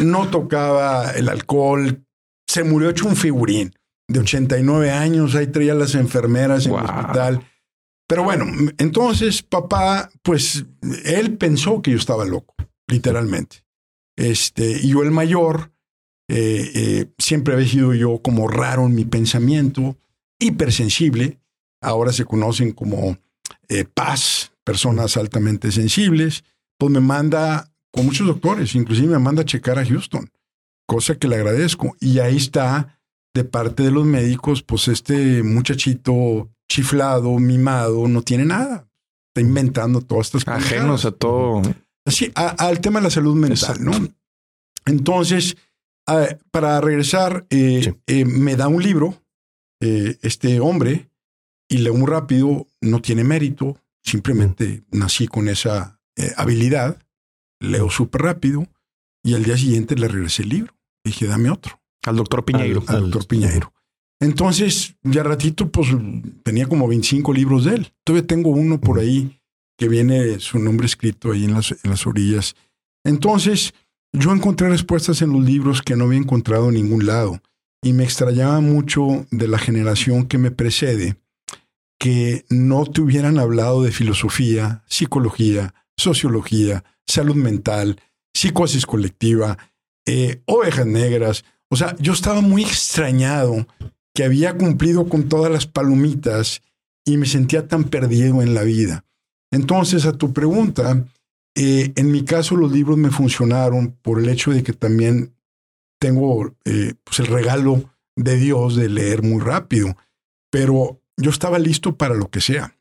no 0.00 0.28
tocaba 0.28 1.12
el 1.12 1.28
alcohol, 1.28 2.04
se 2.46 2.64
murió 2.64 2.90
hecho 2.90 3.06
un 3.08 3.16
figurín 3.16 3.72
de 4.10 4.20
89 4.20 4.90
años, 4.90 5.34
ahí 5.34 5.48
traía 5.48 5.74
las 5.74 5.94
enfermeras 5.94 6.64
en 6.66 6.72
el 6.72 6.78
hospital. 6.84 7.42
Pero 8.08 8.24
bueno, 8.24 8.46
entonces 8.78 9.42
papá, 9.42 10.10
pues 10.22 10.64
él 11.04 11.36
pensó 11.36 11.82
que 11.82 11.90
yo 11.90 11.98
estaba 11.98 12.24
loco, 12.24 12.54
literalmente. 12.86 13.64
Este, 14.16 14.80
y 14.82 14.88
yo 14.88 15.02
el 15.02 15.10
mayor, 15.10 15.72
eh, 16.28 16.72
eh, 16.74 17.12
siempre 17.18 17.54
había 17.54 17.68
sido 17.68 17.94
yo 17.94 18.20
como 18.22 18.48
raro 18.48 18.86
en 18.86 18.94
mi 18.94 19.04
pensamiento, 19.04 19.98
hipersensible. 20.40 21.38
Ahora 21.82 22.12
se 22.12 22.24
conocen 22.24 22.72
como 22.72 23.18
eh, 23.68 23.84
paz, 23.84 24.52
personas 24.64 25.18
altamente 25.18 25.70
sensibles. 25.70 26.44
Pues 26.78 26.90
me 26.90 27.00
manda 27.00 27.70
con 27.92 28.06
muchos 28.06 28.26
doctores, 28.26 28.74
inclusive 28.74 29.08
me 29.08 29.18
manda 29.18 29.42
a 29.42 29.46
checar 29.46 29.78
a 29.78 29.84
Houston, 29.84 30.30
cosa 30.86 31.16
que 31.16 31.28
le 31.28 31.36
agradezco. 31.36 31.94
Y 32.00 32.20
ahí 32.20 32.36
está, 32.36 32.97
de 33.38 33.44
parte 33.44 33.84
de 33.84 33.92
los 33.92 34.04
médicos, 34.04 34.62
pues 34.62 34.88
este 34.88 35.42
muchachito 35.44 36.50
chiflado, 36.68 37.38
mimado, 37.38 38.08
no 38.08 38.22
tiene 38.22 38.44
nada. 38.44 38.88
Está 39.28 39.46
inventando 39.46 40.00
todas 40.00 40.26
estas 40.34 40.46
Ajenos 40.48 41.04
a 41.04 41.12
todo. 41.12 41.62
Sí, 42.06 42.32
al 42.34 42.80
tema 42.80 42.98
de 42.98 43.04
la 43.04 43.10
salud 43.10 43.36
mental, 43.36 43.76
Exacto. 43.76 43.84
¿no? 43.84 44.08
Entonces, 44.86 45.56
para 46.50 46.80
regresar, 46.80 47.46
eh, 47.50 47.82
Sí. 47.84 47.94
eh, 48.06 48.24
me 48.24 48.56
da 48.56 48.66
un 48.68 48.82
libro, 48.82 49.22
eh, 49.80 50.18
este 50.22 50.58
hombre, 50.60 51.08
y 51.68 51.78
leo 51.78 51.94
muy 51.94 52.08
rápido, 52.08 52.66
no 52.80 53.00
tiene 53.00 53.22
mérito, 53.24 53.76
simplemente 54.02 54.82
nací 54.90 55.28
con 55.28 55.48
esa 55.48 56.00
habilidad, 56.36 57.00
leo 57.60 57.88
súper 57.90 58.22
rápido, 58.22 58.66
y 59.22 59.34
al 59.34 59.44
día 59.44 59.56
siguiente 59.56 59.94
le 59.94 60.08
regresé 60.08 60.42
el 60.42 60.48
libro. 60.48 60.74
Dije, 61.04 61.26
dame 61.26 61.50
otro 61.50 61.78
Al 62.08 62.16
doctor 62.16 62.44
Piñeiro. 62.44 62.82
al 62.86 63.02
doctor 63.10 63.26
Piñeiro. 63.26 63.72
Entonces, 64.20 64.96
ya 65.02 65.22
ratito, 65.22 65.70
pues 65.70 65.88
tenía 66.42 66.66
como 66.66 66.88
25 66.88 67.32
libros 67.32 67.64
de 67.64 67.76
él. 67.76 67.92
Todavía 68.04 68.26
tengo 68.26 68.50
uno 68.50 68.80
por 68.80 68.98
ahí 68.98 69.40
que 69.78 69.88
viene 69.88 70.40
su 70.40 70.58
nombre 70.58 70.86
escrito 70.86 71.30
ahí 71.30 71.44
en 71.44 71.54
las, 71.54 71.70
en 71.70 71.90
las 71.90 72.06
orillas. 72.06 72.56
Entonces, 73.04 73.74
yo 74.12 74.32
encontré 74.32 74.68
respuestas 74.68 75.22
en 75.22 75.32
los 75.32 75.44
libros 75.44 75.82
que 75.82 75.94
no 75.94 76.04
había 76.04 76.18
encontrado 76.18 76.68
en 76.68 76.74
ningún 76.74 77.06
lado. 77.06 77.40
Y 77.82 77.92
me 77.92 78.02
extrañaba 78.02 78.60
mucho 78.60 79.26
de 79.30 79.46
la 79.46 79.58
generación 79.58 80.26
que 80.26 80.38
me 80.38 80.50
precede 80.50 81.16
que 81.98 82.44
no 82.48 82.86
te 82.86 83.00
hubieran 83.00 83.38
hablado 83.38 83.82
de 83.82 83.92
filosofía, 83.92 84.84
psicología, 84.86 85.74
sociología, 85.96 86.84
salud 87.06 87.34
mental, 87.34 88.00
psicosis 88.34 88.86
colectiva, 88.86 89.58
eh, 90.06 90.42
ovejas 90.46 90.86
negras. 90.86 91.44
O 91.70 91.76
sea, 91.76 91.94
yo 91.98 92.12
estaba 92.12 92.40
muy 92.40 92.62
extrañado 92.62 93.66
que 94.14 94.24
había 94.24 94.56
cumplido 94.56 95.08
con 95.08 95.28
todas 95.28 95.52
las 95.52 95.66
palomitas 95.66 96.62
y 97.04 97.16
me 97.16 97.26
sentía 97.26 97.68
tan 97.68 97.84
perdido 97.84 98.42
en 98.42 98.54
la 98.54 98.62
vida. 98.62 99.04
Entonces, 99.50 100.04
a 100.06 100.12
tu 100.12 100.32
pregunta, 100.32 101.04
eh, 101.54 101.92
en 101.96 102.10
mi 102.10 102.24
caso 102.24 102.56
los 102.56 102.72
libros 102.72 102.98
me 102.98 103.10
funcionaron 103.10 103.96
por 104.02 104.18
el 104.18 104.28
hecho 104.28 104.50
de 104.50 104.62
que 104.62 104.72
también 104.72 105.34
tengo 106.00 106.54
eh, 106.64 106.94
pues 107.04 107.18
el 107.20 107.26
regalo 107.26 107.90
de 108.16 108.36
Dios 108.36 108.76
de 108.76 108.88
leer 108.88 109.22
muy 109.22 109.40
rápido, 109.40 109.96
pero 110.50 111.00
yo 111.16 111.30
estaba 111.30 111.58
listo 111.58 111.96
para 111.96 112.14
lo 112.14 112.30
que 112.30 112.40
sea 112.40 112.76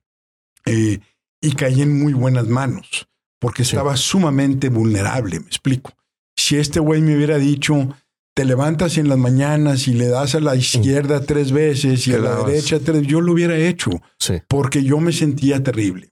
eh, 0.65 0.99
y 1.41 1.51
caí 1.53 1.81
en 1.81 1.99
muy 1.99 2.13
buenas 2.13 2.47
manos 2.47 3.07
porque 3.39 3.63
Sí. 3.63 3.71
estaba 3.75 3.95
sumamente 3.97 4.69
vulnerable, 4.69 5.39
me 5.39 5.47
explico. 5.47 5.91
Si 6.35 6.57
este 6.57 6.79
güey 6.79 7.01
me 7.01 7.15
hubiera 7.15 7.37
dicho, 7.37 7.95
te 8.37 8.45
levantas 8.45 8.99
en 8.99 9.09
las 9.09 9.17
mañanas 9.17 9.87
y 9.87 9.95
le 9.95 10.09
das 10.09 10.35
a 10.35 10.39
la 10.39 10.55
izquierda 10.55 11.21
tres 11.21 11.51
veces 11.51 12.07
y 12.07 12.13
a 12.13 12.19
la 12.19 12.43
derecha 12.43 12.77
tres, 12.79 13.01
yo 13.07 13.19
lo 13.19 13.33
hubiera 13.33 13.57
hecho 13.57 13.89
Sí. 14.19 14.35
porque 14.47 14.83
yo 14.83 14.99
me 14.99 15.11
sentía 15.11 15.63
terrible. 15.63 16.11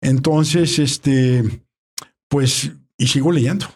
Entonces, 0.00 0.78
este, 0.78 1.42
pues, 2.28 2.70
y 2.96 3.08
sigo 3.08 3.32
leyendo. 3.32 3.66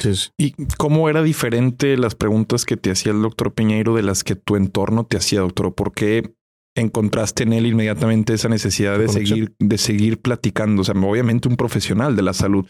Sí, 0.00 0.16
sí. 0.16 0.30
¿Y 0.38 0.54
cómo 0.76 1.08
era 1.08 1.22
diferente 1.22 1.96
las 1.96 2.16
preguntas 2.16 2.64
que 2.64 2.76
te 2.76 2.90
hacía 2.90 3.12
el 3.12 3.22
doctor 3.22 3.54
Piñeiro 3.54 3.94
de 3.94 4.02
las 4.02 4.24
que 4.24 4.34
tu 4.34 4.56
entorno 4.56 5.06
te 5.06 5.18
hacía, 5.18 5.38
doctor? 5.42 5.72
¿Por 5.72 5.92
qué 5.92 6.34
encontraste 6.74 7.44
en 7.44 7.52
él 7.52 7.66
inmediatamente 7.66 8.34
esa 8.34 8.48
necesidad 8.48 8.98
de 8.98 9.06
seguir, 9.06 9.54
de 9.60 9.78
seguir 9.78 10.20
platicando? 10.20 10.82
O 10.82 10.84
sea, 10.84 10.96
obviamente 10.96 11.46
un 11.48 11.56
profesional 11.56 12.16
de 12.16 12.22
la 12.22 12.32
salud, 12.32 12.66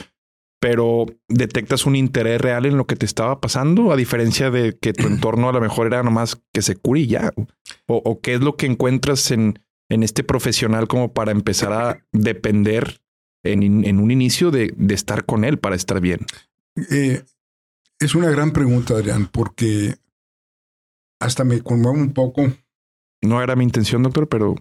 pero 0.60 1.06
detectas 1.28 1.86
un 1.86 1.96
interés 1.96 2.40
real 2.40 2.66
en 2.66 2.76
lo 2.76 2.86
que 2.86 2.94
te 2.94 3.06
estaba 3.06 3.40
pasando, 3.40 3.92
a 3.92 3.96
diferencia 3.96 4.50
de 4.50 4.78
que 4.78 4.92
tu 4.92 5.06
entorno 5.08 5.48
a 5.48 5.52
lo 5.52 5.60
mejor 5.60 5.86
era 5.86 6.02
nomás 6.02 6.40
que 6.52 6.62
se 6.62 6.76
cure 6.76 7.00
y 7.00 7.06
ya. 7.08 7.32
O, 7.86 7.96
o 8.04 8.20
qué 8.20 8.34
es 8.34 8.40
lo 8.40 8.56
que 8.56 8.66
encuentras 8.66 9.30
en, 9.30 9.58
en 9.88 10.02
este 10.02 10.22
profesional 10.22 10.86
como 10.86 11.12
para 11.12 11.32
empezar 11.32 11.72
a 11.72 12.06
depender 12.12 13.00
en, 13.42 13.84
en 13.84 13.98
un 13.98 14.10
inicio 14.10 14.50
de, 14.50 14.72
de 14.76 14.94
estar 14.94 15.24
con 15.24 15.44
él 15.44 15.58
para 15.58 15.76
estar 15.76 16.00
bien. 16.00 16.20
Eh, 16.90 17.24
es 17.98 18.14
una 18.14 18.30
gran 18.30 18.52
pregunta, 18.52 18.94
Adrián, 18.94 19.26
porque 19.26 19.96
hasta 21.20 21.44
me 21.44 21.60
conmueve 21.62 22.00
un 22.00 22.12
poco. 22.12 22.52
No 23.22 23.42
era 23.42 23.56
mi 23.56 23.64
intención, 23.64 24.02
doctor, 24.02 24.28
pero 24.28 24.54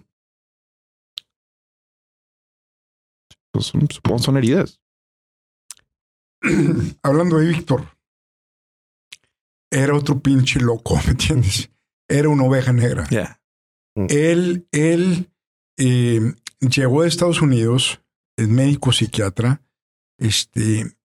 pues, 3.52 3.66
supongo 3.66 4.18
son 4.18 4.36
heridas. 4.36 4.80
Hablando 7.02 7.38
de 7.38 7.48
Víctor, 7.48 7.86
era 9.70 9.94
otro 9.94 10.20
pinche 10.20 10.60
loco, 10.60 10.96
¿me 11.06 11.12
entiendes? 11.12 11.70
Era 12.08 12.28
una 12.28 12.44
oveja 12.44 12.72
negra. 12.72 13.06
Ya. 13.10 13.40
Él, 13.94 14.66
él 14.72 15.30
eh, 15.76 16.34
llegó 16.60 17.02
de 17.02 17.08
Estados 17.08 17.42
Unidos, 17.42 18.00
es 18.36 18.48
médico 18.48 18.92
psiquiatra, 18.92 19.62
este, 20.18 20.96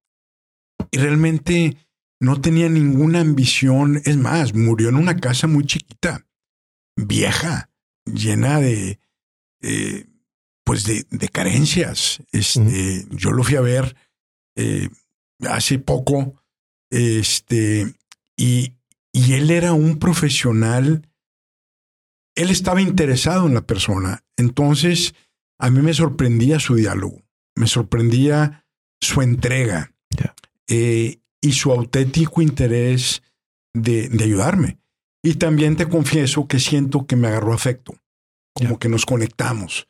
y 0.91 0.97
realmente 0.97 1.77
no 2.19 2.41
tenía 2.41 2.69
ninguna 2.69 3.21
ambición. 3.21 4.01
Es 4.05 4.17
más, 4.17 4.53
murió 4.53 4.89
en 4.89 4.95
una 4.95 5.17
casa 5.17 5.47
muy 5.47 5.65
chiquita, 5.65 6.25
vieja, 6.95 7.69
llena 8.05 8.59
de, 8.59 8.99
eh, 9.61 10.05
pues 10.63 10.85
de, 10.85 11.05
de 11.09 11.29
carencias. 11.29 12.23
Este, 12.31 13.05
Yo 13.11 13.31
lo 13.31 13.43
fui 13.43 13.55
a 13.55 13.61
ver 13.61 13.95
eh, 14.55 14.89
hace 15.41 15.79
poco, 15.79 16.41
este, 16.89 17.93
y, 18.37 18.73
y 19.11 19.33
él 19.33 19.51
era 19.51 19.73
un 19.73 19.99
profesional 19.99 21.07
él 22.35 22.49
estaba 22.49 22.81
interesado 22.81 23.47
en 23.47 23.53
la 23.53 23.65
persona. 23.65 24.23
Entonces, 24.37 25.15
a 25.57 25.69
mí 25.69 25.81
me 25.81 25.93
sorprendía 25.93 26.59
su 26.59 26.75
diálogo, 26.75 27.23
me 27.55 27.67
sorprendía 27.67 28.65
su 29.01 29.21
entrega 29.21 29.93
eh, 30.67 31.19
y 31.41 31.51
su 31.53 31.71
auténtico 31.71 32.41
interés 32.41 33.23
de, 33.73 34.09
de 34.09 34.23
ayudarme. 34.23 34.79
Y 35.23 35.35
también 35.35 35.75
te 35.75 35.87
confieso 35.87 36.47
que 36.47 36.59
siento 36.59 37.07
que 37.07 37.15
me 37.15 37.27
agarró 37.27 37.53
afecto, 37.53 37.95
como 38.53 38.77
que 38.77 38.89
nos 38.89 39.05
conectamos. 39.05 39.87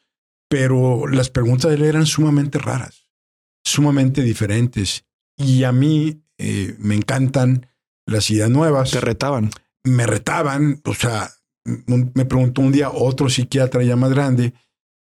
Pero 0.48 1.08
las 1.08 1.30
preguntas 1.30 1.72
de 1.72 1.78
él 1.78 1.84
eran 1.84 2.06
sumamente 2.06 2.60
raras, 2.60 3.10
sumamente 3.66 4.22
diferentes. 4.22 5.04
Y 5.38 5.64
a 5.64 5.72
mí 5.72 6.22
eh, 6.38 6.76
me 6.80 6.96
encantan 6.96 7.68
las 8.06 8.30
ideas 8.30 8.50
nuevas 8.50 8.92
Te 8.92 9.02
retaban. 9.02 9.50
me 9.84 10.06
retaban, 10.06 10.82
o 10.86 10.94
sea, 10.94 11.32
un- 11.88 12.12
me 12.14 12.26
preguntó 12.26 12.62
un 12.62 12.72
día 12.72 12.90
otro 12.92 13.30
psiquiatra 13.30 13.84
ya 13.84 13.96
más 13.96 14.12
grande, 14.12 14.54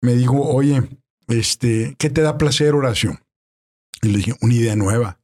me 0.02 0.15
dijo, 0.15 0.40
oye, 0.40 0.82
este, 1.28 1.94
¿qué 1.98 2.11
te 2.11 2.20
da 2.23 2.39
placer, 2.39 2.74
Horacio? 2.74 3.20
Y 4.02 4.09
le 4.09 4.19
dije, 4.19 4.35
una 4.40 4.55
idea 4.55 4.77
nueva. 4.77 5.19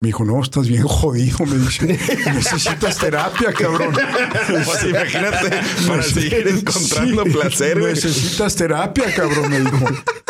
Me 0.00 0.08
dijo, 0.08 0.24
no, 0.24 0.42
estás 0.42 0.66
bien 0.68 0.82
jodido. 0.88 1.44
Me 1.46 1.58
dice, 1.58 1.86
necesitas 2.34 2.98
terapia, 2.98 3.52
cabrón. 3.52 3.94
Pues 4.64 4.84
imagínate, 4.84 5.50
para 5.86 6.02
seguir 6.02 6.48
encontrando 6.48 7.24
placer. 7.24 7.78
Necesitas 7.78 8.56
terapia, 8.56 9.14
cabrón, 9.14 9.50
me 9.50 9.60
dijo. 9.60 9.86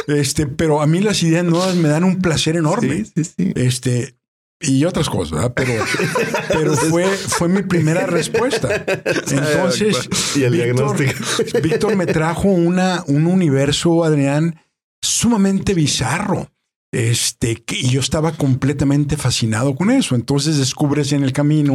Este, 0.09 0.47
pero 0.47 0.83
a 0.83 0.87
mí 0.87 1.01
las 1.01 1.23
ideas 1.23 1.45
nuevas 1.45 1.75
me 1.77 1.89
dan 1.89 2.05
un 2.05 2.21
placer 2.21 2.57
enorme. 2.57 3.05
sí, 3.05 3.25
sí. 3.25 3.53
Este, 3.57 4.17
y 4.63 4.85
otras 4.85 5.09
cosas, 5.09 5.51
pero, 5.55 5.85
pero 6.49 6.75
fue, 6.75 7.05
fue 7.07 7.49
mi 7.49 7.63
primera 7.63 8.07
respuesta. 8.07 8.85
Entonces, 8.87 10.09
y 10.37 10.45
el 10.45 10.53
Víctor, 10.53 10.97
diagnóstico. 10.97 11.61
Víctor 11.63 11.97
me 11.97 12.07
trajo 12.07 12.49
una, 12.49 13.05
un 13.07 13.27
universo, 13.27 14.05
Adrián, 14.05 14.57
sumamente 15.03 15.75
bizarro. 15.75 16.51
Este, 16.93 17.63
y 17.69 17.89
yo 17.89 18.01
estaba 18.01 18.33
completamente 18.33 19.17
fascinado 19.17 19.75
con 19.75 19.91
eso. 19.91 20.15
Entonces 20.15 20.59
descubres 20.59 21.13
en 21.13 21.25
el 21.25 21.33
camino 21.33 21.75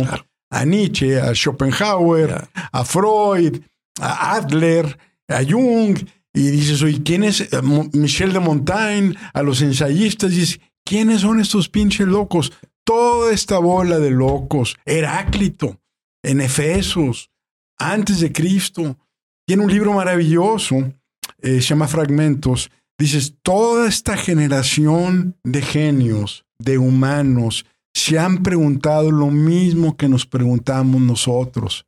a 0.49 0.65
Nietzsche, 0.65 1.19
a 1.19 1.33
Schopenhauer, 1.33 2.47
a 2.71 2.85
Freud, 2.85 3.59
a 3.99 4.35
Adler, 4.35 4.97
a 5.27 5.43
Jung, 5.43 5.97
y 6.33 6.51
dices, 6.51 6.83
oye, 6.83 7.01
¿quién 7.03 7.23
es 7.23 7.41
eh, 7.41 7.61
Michel 7.93 8.31
de 8.31 8.39
Montaigne? 8.39 9.15
A 9.33 9.41
los 9.41 9.61
ensayistas, 9.61 10.29
dices, 10.29 10.59
¿quiénes 10.85 11.21
son 11.21 11.39
estos 11.39 11.67
pinches 11.67 12.07
locos? 12.07 12.53
Toda 12.87 13.33
esta 13.33 13.57
bola 13.57 13.99
de 13.99 14.11
locos. 14.11 14.77
Heráclito, 14.85 15.77
en 16.23 16.39
Efesos, 16.39 17.29
antes 17.77 18.21
de 18.21 18.31
Cristo. 18.31 18.97
Tiene 19.45 19.65
un 19.65 19.69
libro 19.69 19.91
maravilloso, 19.91 20.93
eh, 21.41 21.59
se 21.59 21.67
llama 21.67 21.89
Fragmentos. 21.89 22.71
Dices, 22.97 23.35
toda 23.41 23.89
esta 23.89 24.15
generación 24.15 25.35
de 25.43 25.61
genios, 25.61 26.45
de 26.59 26.77
humanos, 26.77 27.65
se 27.93 28.19
han 28.19 28.41
preguntado 28.41 29.11
lo 29.11 29.27
mismo 29.27 29.97
que 29.97 30.07
nos 30.07 30.25
preguntamos 30.25 31.01
nosotros. 31.01 31.85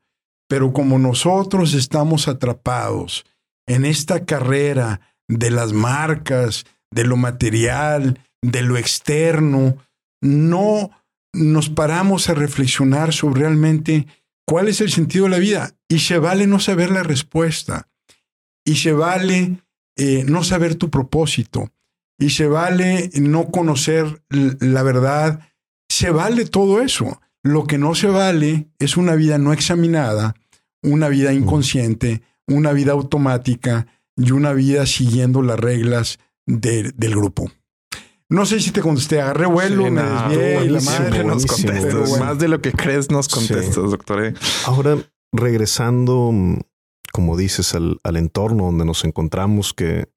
Pero 0.49 0.73
como 0.73 0.99
nosotros 0.99 1.75
estamos 1.75 2.27
atrapados 2.27 3.25
en 3.67 3.85
esta 3.85 4.25
carrera 4.25 4.99
de 5.29 5.49
las 5.49 5.71
marcas, 5.71 6.65
de 6.91 7.05
lo 7.05 7.15
material, 7.15 8.19
de 8.41 8.63
lo 8.63 8.75
externo, 8.75 9.77
no 10.21 10.91
nos 11.33 11.69
paramos 11.69 12.29
a 12.29 12.33
reflexionar 12.33 13.13
sobre 13.13 13.41
realmente 13.41 14.07
cuál 14.45 14.67
es 14.67 14.81
el 14.81 14.91
sentido 14.91 15.25
de 15.25 15.31
la 15.31 15.39
vida. 15.39 15.75
Y 15.87 15.99
se 15.99 16.17
vale 16.17 16.47
no 16.47 16.59
saber 16.59 16.91
la 16.91 17.03
respuesta. 17.03 17.87
Y 18.65 18.75
se 18.77 18.93
vale 18.93 19.61
eh, 19.95 20.23
no 20.27 20.43
saber 20.43 20.75
tu 20.75 20.89
propósito. 20.89 21.71
Y 22.19 22.31
se 22.31 22.47
vale 22.47 23.09
no 23.15 23.49
conocer 23.49 24.21
la 24.29 24.83
verdad. 24.83 25.39
Se 25.89 26.09
vale 26.11 26.45
todo 26.45 26.81
eso. 26.81 27.21
Lo 27.43 27.65
que 27.65 27.77
no 27.77 27.95
se 27.95 28.07
vale 28.07 28.67
es 28.79 28.97
una 28.97 29.15
vida 29.15 29.37
no 29.37 29.53
examinada, 29.53 30.35
una 30.83 31.07
vida 31.07 31.31
inconsciente, 31.31 32.21
una 32.47 32.73
vida 32.73 32.91
automática 32.91 33.87
y 34.17 34.31
una 34.31 34.51
vida 34.53 34.85
siguiendo 34.85 35.41
las 35.41 35.57
reglas 35.59 36.19
de- 36.45 36.91
del 36.91 37.11
grupo. 37.15 37.49
No 38.31 38.45
sé 38.45 38.59
si 38.59 38.71
te 38.71 38.81
contesté, 38.81 39.21
agarré 39.21 39.47
vuelo, 39.47 39.85
Sí, 39.85 39.91
me 39.91 40.01
no, 40.03 40.29
desvié 40.29 40.65
y 40.65 40.69
la 40.69 40.81
madre. 40.81 41.23
nos 41.23 41.45
contestas. 41.47 42.09
bueno. 42.09 42.25
Más 42.25 42.37
de 42.39 42.47
lo 42.47 42.61
que 42.61 42.71
crees 42.71 43.09
nos 43.09 43.25
Sí. 43.25 43.35
contestas, 43.35 43.75
doctor. 43.89 44.23
¿eh? 44.23 44.33
Ahora, 44.65 44.97
regresando, 45.33 46.31
mm, 46.31 46.59
como 47.11 47.35
dices, 47.37 47.73
al, 47.73 47.99
al 48.03 48.17
entorno 48.17 48.65
donde 48.65 48.85
nos 48.85 49.03
encontramos, 49.03 49.73
que, 49.73 50.11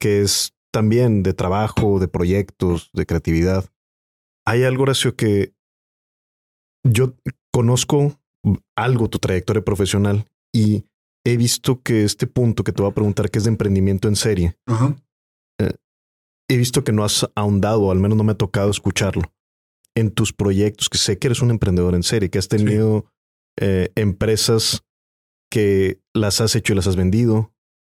que 0.00 0.22
es 0.22 0.54
también 0.72 1.22
de 1.22 1.32
trabajo, 1.32 2.00
de 2.00 2.08
proyectos, 2.08 2.90
de 2.94 3.06
creatividad. 3.06 3.64
Hay 4.46 4.64
algo, 4.64 4.82
Horacio, 4.84 5.14
que 5.14 5.52
yo 6.84 7.14
conozco 7.52 8.18
algo 8.76 9.08
tu 9.08 9.18
trayectoria 9.18 9.62
profesional 9.62 10.26
y 10.52 10.84
he 11.24 11.36
visto 11.36 11.80
que 11.82 12.04
este 12.04 12.26
punto 12.26 12.64
que 12.64 12.72
te 12.72 12.82
voy 12.82 12.90
a 12.90 12.94
preguntar, 12.94 13.30
que 13.30 13.38
es 13.38 13.44
de 13.44 13.50
emprendimiento 13.50 14.08
en 14.08 14.16
serie, 14.16 14.56
Ajá. 14.66 14.96
He 16.54 16.56
visto 16.56 16.84
que 16.84 16.92
no 16.92 17.04
has 17.04 17.28
ahondado, 17.34 17.90
al 17.90 17.98
menos 17.98 18.16
no 18.18 18.24
me 18.24 18.32
ha 18.32 18.36
tocado 18.38 18.70
escucharlo, 18.70 19.22
en 19.96 20.10
tus 20.10 20.32
proyectos, 20.32 20.88
que 20.88 20.98
sé 20.98 21.18
que 21.18 21.28
eres 21.28 21.42
un 21.42 21.50
emprendedor 21.50 21.94
en 21.94 22.02
serie, 22.02 22.30
que 22.30 22.38
has 22.38 22.48
tenido 22.48 23.06
eh, 23.58 23.90
empresas 23.96 24.84
que 25.50 26.00
las 26.14 26.40
has 26.40 26.54
hecho 26.56 26.72
y 26.72 26.76
las 26.76 26.86
has 26.86 26.96
vendido. 26.96 27.52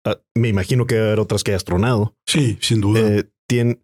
Ah, 0.07 0.19
me 0.35 0.49
imagino 0.49 0.87
que 0.87 0.97
va 0.97 1.03
a 1.03 1.07
haber 1.09 1.20
otras 1.20 1.45
que 1.45 1.53
hayas 1.53 1.65
tronado. 1.65 2.16
Sí, 2.27 2.59
sin 2.61 2.81
duda. 2.81 3.01
Eh, 3.01 3.24
tien- 3.51 3.81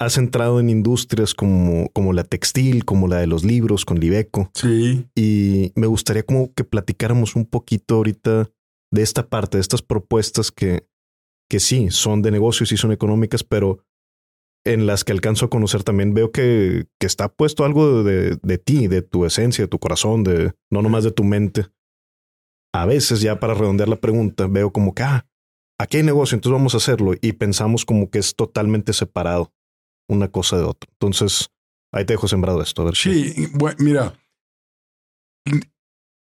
has 0.00 0.16
entrado 0.16 0.60
en 0.60 0.70
industrias 0.70 1.34
como, 1.34 1.88
como 1.92 2.12
la 2.12 2.22
textil, 2.22 2.84
como 2.84 3.08
la 3.08 3.16
de 3.18 3.26
los 3.26 3.44
libros, 3.44 3.84
con 3.84 3.98
Libeco. 3.98 4.50
sí. 4.54 5.06
Y 5.16 5.72
me 5.74 5.88
gustaría 5.88 6.22
como 6.22 6.54
que 6.54 6.62
platicáramos 6.62 7.34
un 7.34 7.44
poquito 7.46 7.96
ahorita 7.96 8.48
de 8.92 9.02
esta 9.02 9.28
parte, 9.28 9.56
de 9.58 9.62
estas 9.62 9.82
propuestas 9.82 10.52
que, 10.52 10.86
que 11.50 11.58
sí, 11.58 11.88
son 11.90 12.22
de 12.22 12.30
negocios 12.30 12.70
y 12.70 12.76
son 12.76 12.92
económicas, 12.92 13.42
pero 13.42 13.84
en 14.68 14.86
las 14.86 15.02
que 15.02 15.12
alcanzo 15.12 15.46
a 15.46 15.50
conocer 15.50 15.82
también 15.82 16.12
veo 16.12 16.30
que, 16.30 16.86
que 17.00 17.06
está 17.06 17.28
puesto 17.28 17.64
algo 17.64 18.02
de, 18.02 18.36
de 18.42 18.58
ti, 18.58 18.86
de 18.86 19.00
tu 19.00 19.24
esencia, 19.24 19.64
de 19.64 19.68
tu 19.68 19.78
corazón, 19.78 20.24
de 20.24 20.52
no 20.70 20.82
nomás 20.82 21.04
de 21.04 21.10
tu 21.10 21.24
mente. 21.24 21.66
A 22.74 22.84
veces, 22.84 23.22
ya 23.22 23.40
para 23.40 23.54
redondear 23.54 23.88
la 23.88 23.96
pregunta, 23.96 24.46
veo 24.46 24.70
como 24.70 24.94
que, 24.94 25.02
ah, 25.02 25.26
aquí 25.80 25.96
hay 25.96 26.02
negocio, 26.02 26.36
entonces 26.36 26.52
vamos 26.52 26.74
a 26.74 26.76
hacerlo. 26.76 27.14
Y 27.20 27.32
pensamos 27.32 27.86
como 27.86 28.10
que 28.10 28.18
es 28.18 28.36
totalmente 28.36 28.92
separado 28.92 29.54
una 30.06 30.28
cosa 30.28 30.58
de 30.58 30.64
otra. 30.64 30.90
Entonces, 30.92 31.50
ahí 31.90 32.04
te 32.04 32.12
dejo 32.12 32.28
sembrado 32.28 32.60
esto. 32.60 32.82
A 32.82 32.86
ver 32.86 32.94
Sí, 32.94 33.48
bueno, 33.54 33.76
mira, 33.80 34.14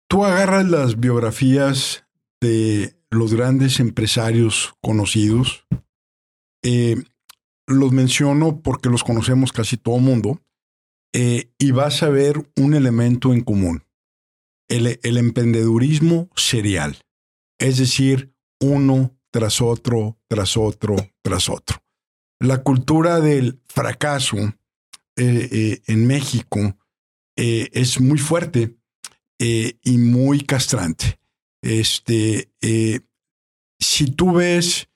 tú 0.07 0.23
agarras 0.23 0.69
las 0.69 0.99
biografías 0.99 2.06
de 2.41 2.95
los 3.10 3.34
grandes 3.34 3.80
empresarios 3.80 4.76
conocidos, 4.81 5.65
eh, 6.64 6.95
los 7.69 7.91
menciono 7.91 8.61
porque 8.61 8.89
los 8.89 9.03
conocemos 9.03 9.51
casi 9.51 9.77
todo 9.77 9.97
el 9.97 10.01
mundo, 10.01 10.41
eh, 11.13 11.51
y 11.57 11.71
vas 11.71 12.03
a 12.03 12.09
ver 12.09 12.51
un 12.55 12.73
elemento 12.73 13.33
en 13.33 13.41
común, 13.41 13.83
el, 14.67 14.99
emprendedurismo 15.17 16.29
serial, 16.35 16.97
es 17.59 17.77
decir, 17.77 18.33
uno 18.59 19.17
tras 19.31 19.61
otro, 19.61 20.19
tras 20.27 20.57
otro, 20.57 20.95
tras 21.23 21.49
otro. 21.49 21.83
La 22.39 22.63
cultura 22.63 23.19
del 23.21 23.61
fracaso 23.67 24.37
eh, 24.37 24.53
eh, 25.15 25.81
en 25.87 26.07
México 26.07 26.77
es 27.35 28.01
muy 28.01 28.17
fuerte 28.17 28.75
y 29.39 29.97
muy 29.97 30.41
castrante. 30.41 31.21
Este, 31.61 32.51
si 33.79 34.11
tú 34.11 34.33
ves 34.33 34.89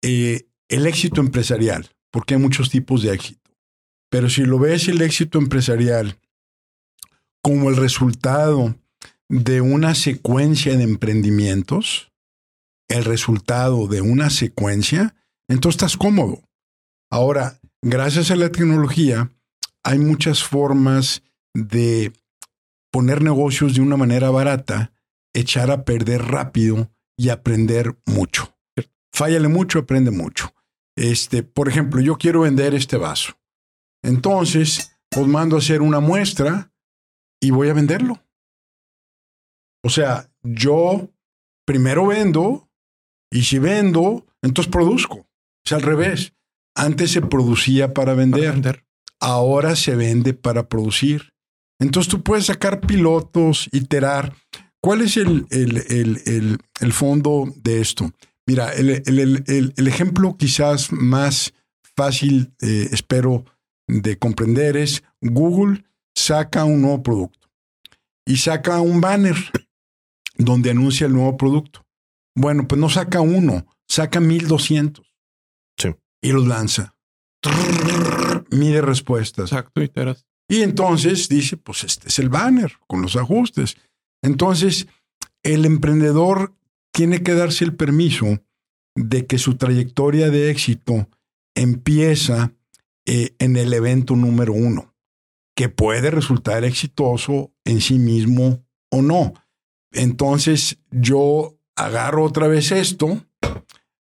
el 0.00 0.86
éxito 0.86 1.20
empresarial, 1.20 1.90
porque 2.10 2.34
hay 2.34 2.40
muchos 2.40 2.70
tipos 2.70 3.02
de 3.02 3.12
éxito, 3.12 3.50
pero 4.10 4.28
si 4.28 4.44
lo 4.44 4.58
ves 4.58 4.88
el 4.88 5.02
éxito 5.02 5.38
empresarial 5.38 6.18
como 7.42 7.70
el 7.70 7.76
resultado 7.76 8.76
de 9.28 9.60
una 9.60 9.94
secuencia 9.94 10.76
de 10.76 10.82
emprendimientos, 10.82 12.10
el 12.88 13.04
resultado 13.04 13.86
de 13.86 14.00
una 14.00 14.30
secuencia, 14.30 15.14
entonces 15.48 15.76
estás 15.76 15.96
cómodo. 15.96 16.42
Ahora, 17.10 17.60
gracias 17.82 18.30
a 18.30 18.36
la 18.36 18.50
tecnología, 18.50 19.30
hay 19.84 19.98
muchas 19.98 20.42
formas 20.42 21.22
de 21.54 22.12
poner 22.90 23.22
negocios 23.22 23.74
de 23.74 23.80
una 23.80 23.96
manera 23.96 24.30
barata, 24.30 24.92
echar 25.32 25.70
a 25.70 25.84
perder 25.84 26.22
rápido 26.22 26.90
y 27.16 27.28
aprender 27.28 27.96
mucho. 28.06 28.56
Fállale 29.12 29.48
mucho, 29.48 29.80
aprende 29.80 30.10
mucho. 30.10 30.52
Este, 31.00 31.42
por 31.42 31.66
ejemplo, 31.66 32.02
yo 32.02 32.18
quiero 32.18 32.42
vender 32.42 32.74
este 32.74 32.98
vaso. 32.98 33.32
Entonces, 34.04 34.92
os 35.16 35.26
mando 35.26 35.56
a 35.56 35.60
hacer 35.60 35.80
una 35.80 35.98
muestra 36.00 36.72
y 37.40 37.50
voy 37.52 37.70
a 37.70 37.72
venderlo. 37.72 38.22
O 39.82 39.88
sea, 39.88 40.30
yo 40.42 41.08
primero 41.66 42.06
vendo 42.06 42.68
y 43.32 43.44
si 43.44 43.58
vendo, 43.58 44.26
entonces 44.42 44.70
produzco. 44.70 45.26
Es 45.64 45.72
al 45.72 45.80
revés. 45.82 46.34
Antes 46.76 47.12
se 47.12 47.22
producía 47.22 47.94
para 47.94 48.12
vender, 48.12 48.42
Para 48.42 48.52
vender. 48.52 48.84
ahora 49.20 49.76
se 49.76 49.96
vende 49.96 50.34
para 50.34 50.68
producir. 50.68 51.32
Entonces 51.80 52.10
tú 52.10 52.22
puedes 52.22 52.46
sacar 52.46 52.80
pilotos, 52.82 53.70
iterar. 53.72 54.34
¿Cuál 54.82 55.00
es 55.00 55.16
el, 55.16 55.46
el, 55.50 55.78
el, 55.88 56.58
el 56.80 56.92
fondo 56.92 57.50
de 57.56 57.80
esto? 57.80 58.12
Mira, 58.46 58.72
el, 58.72 58.90
el, 58.90 59.18
el, 59.18 59.44
el- 59.46 59.74
el 59.76 59.88
ejemplo 59.88 60.36
quizás 60.36 60.92
más 60.92 61.52
fácil, 61.96 62.52
eh, 62.60 62.88
espero, 62.92 63.44
de 63.86 64.18
comprender 64.18 64.76
es 64.76 65.02
Google 65.20 65.84
saca 66.14 66.64
un 66.64 66.82
nuevo 66.82 67.02
producto 67.02 67.48
y 68.26 68.36
saca 68.36 68.80
un 68.80 69.00
banner 69.00 69.36
donde 70.36 70.70
anuncia 70.70 71.06
el 71.06 71.12
nuevo 71.12 71.36
producto. 71.36 71.84
Bueno, 72.36 72.66
pues 72.68 72.80
no 72.80 72.88
saca 72.88 73.20
uno, 73.20 73.66
saca 73.88 74.20
1200. 74.20 75.04
Sí. 75.76 75.94
Y 76.22 76.32
los 76.32 76.46
lanza. 76.46 76.94
Trrr, 77.42 78.46
mide 78.50 78.80
respuestas. 78.82 79.50
Exacto, 79.52 79.82
iteras. 79.82 80.24
Y 80.48 80.62
entonces 80.62 81.28
dice, 81.28 81.56
pues 81.56 81.84
este 81.84 82.08
es 82.08 82.18
el 82.18 82.28
banner 82.28 82.72
con 82.86 83.02
los 83.02 83.16
ajustes. 83.16 83.76
Entonces, 84.22 84.86
el 85.42 85.64
emprendedor 85.64 86.54
tiene 86.92 87.22
que 87.22 87.34
darse 87.34 87.64
el 87.64 87.74
permiso 87.74 88.40
de 88.94 89.26
que 89.26 89.38
su 89.38 89.56
trayectoria 89.56 90.30
de 90.30 90.50
éxito 90.50 91.08
empieza 91.54 92.52
eh, 93.06 93.34
en 93.38 93.56
el 93.56 93.72
evento 93.72 94.16
número 94.16 94.52
uno, 94.52 94.94
que 95.56 95.68
puede 95.68 96.10
resultar 96.10 96.64
exitoso 96.64 97.52
en 97.64 97.80
sí 97.80 97.98
mismo 97.98 98.64
o 98.90 99.02
no. 99.02 99.34
Entonces 99.92 100.78
yo 100.90 101.58
agarro 101.76 102.24
otra 102.24 102.46
vez 102.46 102.72
esto, 102.72 103.24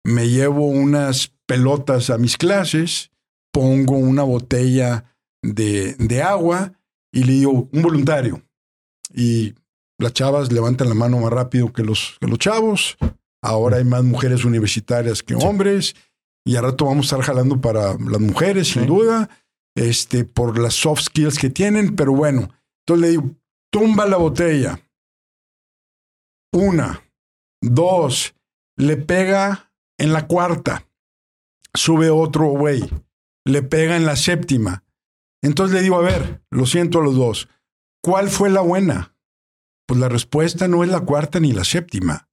me 0.05 0.29
llevo 0.29 0.67
unas 0.67 1.33
pelotas 1.47 2.11
a 2.11 2.19
mis 2.19 2.37
clases, 2.37 3.11
pongo 3.53 3.97
una 3.97 4.23
botella 4.23 5.17
de, 5.43 5.95
de 5.95 6.23
agua 6.23 6.73
y 7.13 7.25
le 7.25 7.33
digo, 7.33 7.69
un 7.73 7.83
voluntario. 7.83 8.43
Y 9.15 9.55
las 9.99 10.13
chavas 10.13 10.53
levantan 10.53 10.89
la 10.89 10.95
mano 10.95 11.19
más 11.19 11.33
rápido 11.33 11.73
que 11.73 11.83
los, 11.83 12.17
que 12.21 12.27
los 12.27 12.39
chavos. 12.39 12.97
Ahora 13.43 13.79
hay 13.79 13.85
más 13.85 14.05
mujeres 14.05 14.45
universitarias 14.45 15.23
que 15.23 15.35
hombres. 15.35 15.95
Y 16.45 16.57
al 16.57 16.65
rato 16.65 16.85
vamos 16.85 17.07
a 17.07 17.17
estar 17.17 17.27
jalando 17.27 17.61
para 17.61 17.95
las 17.95 18.21
mujeres, 18.21 18.69
sin 18.69 18.87
duda, 18.87 19.29
este, 19.75 20.25
por 20.25 20.59
las 20.59 20.75
soft 20.75 21.03
skills 21.03 21.39
que 21.39 21.51
tienen. 21.51 21.97
Pero 21.97 22.13
bueno, 22.13 22.51
entonces 22.81 23.01
le 23.03 23.11
digo, 23.11 23.31
tumba 23.73 24.07
la 24.07 24.17
botella. 24.17 24.81
Una, 26.53 27.03
dos, 27.61 28.35
le 28.77 28.97
pega 28.97 29.73
en 29.99 30.13
la 30.13 30.27
cuarta. 30.27 30.87
Sube 31.75 32.11
otro 32.11 32.47
güey, 32.47 32.89
le 33.45 33.63
pega 33.63 33.97
en 33.97 34.07
la 34.07 34.17
séptima. 34.17 34.85
Entonces 35.43 35.77
le 35.77 35.83
digo, 35.83 35.97
a 35.97 36.03
ver, 36.03 36.43
lo 36.51 36.65
siento 36.67 37.01
a 37.01 37.05
los 37.05 37.17
dos. 37.17 37.49
¿Cuál 38.03 38.29
fue 38.29 38.51
la 38.51 38.61
buena? 38.61 39.16
Pues 39.87 40.01
la 40.01 40.09
respuesta 40.09 40.69
no 40.69 40.83
es 40.85 40.91
la 40.91 41.01
cuarta 41.01 41.41
ni 41.41 41.53
la 41.53 41.65
séptima. 41.65 42.29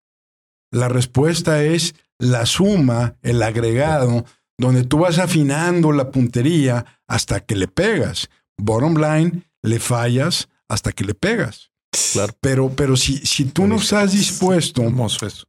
La 0.71 0.87
respuesta 0.87 1.63
es 1.63 1.95
la 2.17 2.45
suma, 2.45 3.15
el 3.21 3.43
agregado, 3.43 4.25
donde 4.57 4.83
tú 4.83 4.99
vas 4.99 5.19
afinando 5.19 5.91
la 5.91 6.09
puntería 6.11 6.85
hasta 7.07 7.41
que 7.41 7.55
le 7.55 7.67
pegas. 7.67 8.29
Bottom 8.57 8.95
line, 8.95 9.43
le 9.61 9.79
fallas 9.79 10.49
hasta 10.67 10.91
que 10.91 11.03
le 11.03 11.13
pegas. 11.13 11.71
Claro. 12.13 12.33
Pero, 12.41 12.69
pero 12.69 12.97
si, 12.97 13.17
si 13.17 13.45
tú 13.45 13.67
no 13.67 13.75
estás 13.75 14.13
dispuesto 14.13 14.83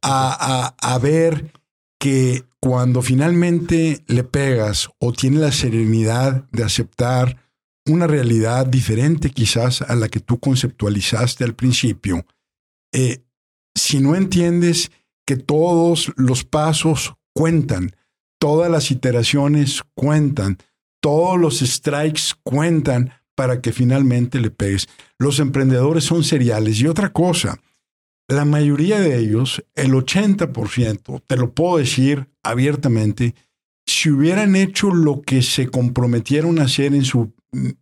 a, 0.01 0.75
a, 0.81 0.93
a 0.93 0.99
ver 0.99 1.51
que 1.99 2.43
cuando 2.59 3.01
finalmente 3.01 4.03
le 4.07 4.23
pegas 4.23 4.89
o 4.99 5.11
tienes 5.11 5.39
la 5.39 5.51
serenidad 5.51 6.43
de 6.51 6.63
aceptar 6.63 7.37
una 7.87 8.07
realidad 8.07 8.65
diferente 8.65 9.29
quizás 9.29 9.81
a 9.81 9.95
la 9.95 10.09
que 10.09 10.19
tú 10.19 10.39
conceptualizaste 10.39 11.43
al 11.43 11.53
principio, 11.53 12.25
eh, 12.91 13.23
si 13.75 13.99
no 13.99 14.15
entiendes 14.15 14.91
que 15.25 15.37
todos 15.37 16.11
los 16.15 16.43
pasos 16.43 17.15
cuentan, 17.33 17.95
todas 18.39 18.71
las 18.71 18.91
iteraciones 18.91 19.81
cuentan, 19.93 20.57
todos 21.01 21.39
los 21.39 21.59
strikes 21.59 22.33
cuentan 22.43 23.11
para 23.35 23.61
que 23.61 23.73
finalmente 23.73 24.39
le 24.39 24.49
pegues. 24.49 24.87
Los 25.19 25.39
emprendedores 25.39 26.05
son 26.05 26.23
seriales. 26.23 26.79
Y 26.79 26.87
otra 26.87 27.11
cosa, 27.11 27.59
la 28.27 28.45
mayoría 28.45 28.99
de 28.99 29.17
ellos, 29.17 29.63
el 29.75 29.91
80%, 29.91 31.21
te 31.27 31.35
lo 31.35 31.53
puedo 31.53 31.77
decir 31.77 32.27
abiertamente, 32.43 33.35
si 33.85 34.09
hubieran 34.09 34.55
hecho 34.55 34.91
lo 34.91 35.21
que 35.21 35.41
se 35.41 35.67
comprometieron 35.67 36.59
a 36.59 36.63
hacer 36.63 36.95
en 36.95 37.03
su 37.03 37.33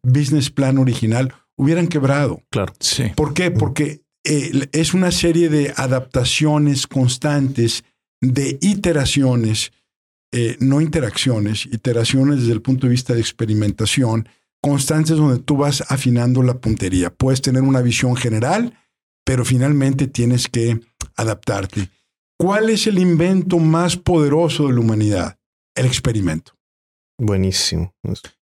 business 0.01 0.49
plan 0.49 0.77
original, 0.77 1.33
hubieran 1.55 1.87
quebrado. 1.87 2.41
Claro, 2.49 2.73
sí. 2.79 3.11
¿Por 3.15 3.33
qué? 3.33 3.51
Porque 3.51 4.01
eh, 4.23 4.67
es 4.71 4.93
una 4.93 5.11
serie 5.11 5.49
de 5.49 5.73
adaptaciones 5.75 6.87
constantes, 6.87 7.83
de 8.21 8.57
iteraciones, 8.61 9.71
eh, 10.31 10.57
no 10.59 10.81
interacciones, 10.81 11.65
iteraciones 11.67 12.39
desde 12.39 12.53
el 12.53 12.61
punto 12.61 12.87
de 12.87 12.91
vista 12.91 13.13
de 13.13 13.19
experimentación, 13.19 14.27
constantes 14.61 15.17
donde 15.17 15.39
tú 15.39 15.57
vas 15.57 15.83
afinando 15.89 16.41
la 16.41 16.55
puntería. 16.55 17.13
Puedes 17.13 17.41
tener 17.41 17.63
una 17.63 17.81
visión 17.81 18.15
general, 18.15 18.77
pero 19.25 19.45
finalmente 19.45 20.07
tienes 20.07 20.47
que 20.47 20.79
adaptarte. 21.15 21.89
¿Cuál 22.39 22.69
es 22.69 22.87
el 22.87 22.97
invento 22.97 23.59
más 23.59 23.97
poderoso 23.97 24.67
de 24.67 24.73
la 24.73 24.79
humanidad? 24.79 25.37
El 25.75 25.85
experimento. 25.85 26.52
Buenísimo. 27.23 27.93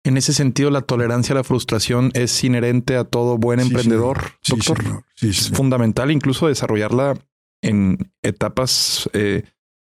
En 0.04 0.16
ese 0.16 0.32
sentido, 0.32 0.70
la 0.70 0.82
tolerancia 0.82 1.32
a 1.32 1.36
la 1.36 1.44
frustración 1.44 2.12
es 2.14 2.44
inherente 2.44 2.94
a 2.96 3.02
todo 3.02 3.36
buen 3.36 3.58
emprendedor, 3.58 4.34
doctor. 4.48 5.04
es 5.20 5.50
fundamental 5.50 6.12
incluso 6.12 6.46
desarrollarla 6.46 7.14
en 7.60 8.12
etapas 8.22 9.10
eh, 9.14 9.42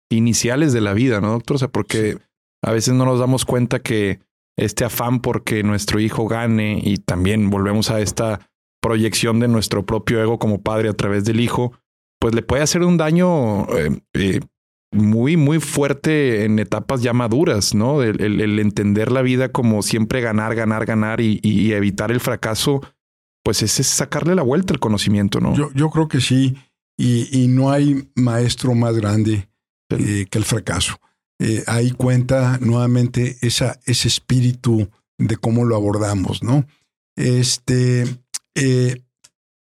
iniciales 0.09 0.73
de 0.73 0.81
la 0.81 0.93
vida, 0.93 1.21
¿no, 1.21 1.31
doctor? 1.31 1.55
O 1.55 1.59
sea, 1.59 1.69
porque 1.69 2.17
a 2.61 2.71
veces 2.71 2.93
no 2.93 3.05
nos 3.05 3.17
damos 3.17 3.45
cuenta 3.45 3.79
que 3.79 4.19
este 4.57 4.83
afán 4.83 5.21
porque 5.21 5.63
nuestro 5.63 6.01
hijo 6.01 6.27
gane 6.27 6.81
y 6.83 6.97
también 6.97 7.49
volvemos 7.49 7.91
a 7.91 8.01
esta 8.01 8.51
proyección 8.81 9.39
de 9.39 9.47
nuestro 9.47 9.85
propio 9.85 10.21
ego 10.21 10.37
como 10.37 10.61
padre 10.61 10.89
a 10.89 10.93
través 10.93 11.23
del 11.23 11.39
hijo, 11.39 11.71
pues 12.19 12.35
le 12.35 12.41
puede 12.41 12.63
hacer 12.63 12.83
un 12.83 12.97
daño 12.97 13.69
eh, 13.77 14.01
eh, 14.15 14.41
muy, 14.91 15.37
muy 15.37 15.59
fuerte 15.59 16.43
en 16.43 16.59
etapas 16.59 17.01
ya 17.01 17.13
maduras, 17.13 17.73
¿no? 17.73 18.03
El, 18.03 18.59
entender 18.59 19.11
la 19.11 19.21
vida 19.21 19.49
como 19.49 19.81
siempre 19.81 20.21
ganar, 20.21 20.55
ganar, 20.55 20.85
ganar 20.85 21.21
y, 21.21 21.71
evitar 21.73 22.11
el 22.11 22.19
fracaso, 22.19 22.81
pues 23.43 23.63
es, 23.63 23.71
sacarle 23.71 24.35
la 24.35 24.43
vuelta 24.43 24.73
al 24.73 24.79
conocimiento, 24.79 25.39
¿no? 25.39 25.55
Yo, 25.55 25.71
yo 25.73 25.89
creo 25.89 26.07
que 26.07 26.19
sí, 26.19 26.57
y, 26.97 27.47
no 27.47 27.71
hay 27.71 28.09
maestro 28.15 28.75
más 28.75 28.95
grande 28.95 29.49
eh, 29.89 30.27
que 30.29 30.37
el 30.37 30.45
fracaso. 30.45 30.99
Eh, 31.39 31.63
ahí 31.65 31.91
cuenta 31.91 32.59
nuevamente 32.59 33.37
esa, 33.41 33.79
ese 33.85 34.07
espíritu 34.07 34.89
de 35.17 35.37
cómo 35.37 35.65
lo 35.65 35.75
abordamos, 35.75 36.43
¿no? 36.43 36.67
Este, 37.15 38.05
eh, 38.55 39.01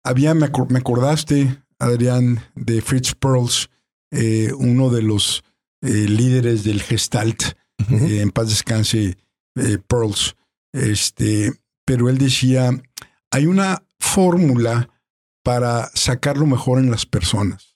había, 0.03 0.33
me, 0.33 0.47
acordaste, 0.47 1.63
Adrián, 1.79 2.41
de 2.55 2.81
Fritz 2.81 3.15
Perls, 3.15 3.69
eh, 4.11 4.51
uno 4.57 4.89
de 4.89 5.01
los 5.01 5.43
líderes 5.81 6.63
del 6.63 6.83
Gestalt, 6.83 7.41
en 7.89 8.29
paz 8.29 8.49
descanse, 8.49 9.17
Perls, 9.87 10.35
este, 10.73 11.51
pero 11.85 12.07
él 12.07 12.19
decía, 12.19 12.69
hay 13.31 13.47
una 13.47 13.83
fórmula 13.99 14.89
para 15.43 15.89
sacar 15.93 16.37
lo 16.37 16.45
mejor 16.45 16.79
en 16.79 16.91
las 16.91 17.05
personas. 17.05 17.75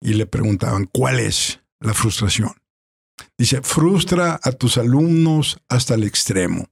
Y 0.00 0.14
le 0.14 0.26
preguntaban, 0.26 0.88
¿cuál 0.92 1.20
es 1.20 1.60
la 1.80 1.94
frustración? 1.94 2.52
Dice, 3.36 3.62
frustra 3.62 4.38
a 4.42 4.52
tus 4.52 4.78
alumnos 4.78 5.58
hasta 5.68 5.94
el 5.94 6.04
extremo. 6.04 6.68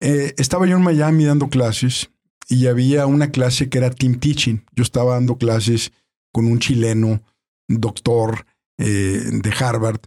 Eh, 0.00 0.34
estaba 0.38 0.66
yo 0.66 0.76
en 0.76 0.82
Miami 0.82 1.24
dando 1.24 1.48
clases 1.48 2.10
y 2.48 2.66
había 2.66 3.06
una 3.06 3.30
clase 3.30 3.68
que 3.68 3.78
era 3.78 3.90
team 3.90 4.18
teaching. 4.18 4.64
Yo 4.74 4.82
estaba 4.82 5.14
dando 5.14 5.36
clases 5.36 5.92
con 6.32 6.46
un 6.46 6.58
chileno, 6.58 7.22
doctor 7.68 8.46
eh, 8.78 9.30
de 9.30 9.52
Harvard. 9.58 10.00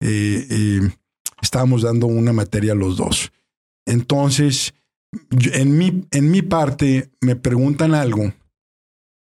Eh, 0.00 0.80
estábamos 1.42 1.82
dando 1.82 2.06
una 2.06 2.32
materia 2.32 2.74
los 2.74 2.96
dos. 2.96 3.32
Entonces, 3.86 4.74
en, 5.30 5.76
mi, 5.76 6.06
en 6.10 6.30
mi 6.30 6.42
parte 6.42 7.10
me 7.20 7.36
preguntan 7.36 7.94
algo 7.94 8.32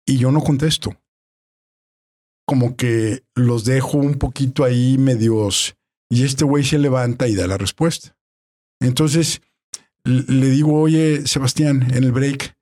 y 0.06 0.18
yo 0.18 0.30
no 0.30 0.42
contesto. 0.42 0.96
Como 2.46 2.76
que 2.76 3.24
los 3.34 3.64
dejo 3.64 3.98
un 3.98 4.14
poquito 4.14 4.64
ahí 4.64 4.98
medios 4.98 5.76
y 6.08 6.24
este 6.24 6.44
güey 6.44 6.64
se 6.64 6.78
levanta 6.78 7.28
y 7.28 7.34
da 7.34 7.46
la 7.46 7.58
respuesta. 7.58 8.16
Entonces 8.80 9.42
le 10.04 10.50
digo, 10.50 10.80
oye, 10.80 11.26
Sebastián, 11.26 11.82
en 11.92 12.04
el 12.04 12.12
break, 12.12 12.56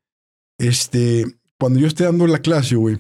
este, 0.58 1.26
cuando 1.58 1.78
yo 1.78 1.86
esté 1.86 2.04
dando 2.04 2.26
la 2.26 2.38
clase, 2.38 2.76
güey, 2.76 2.98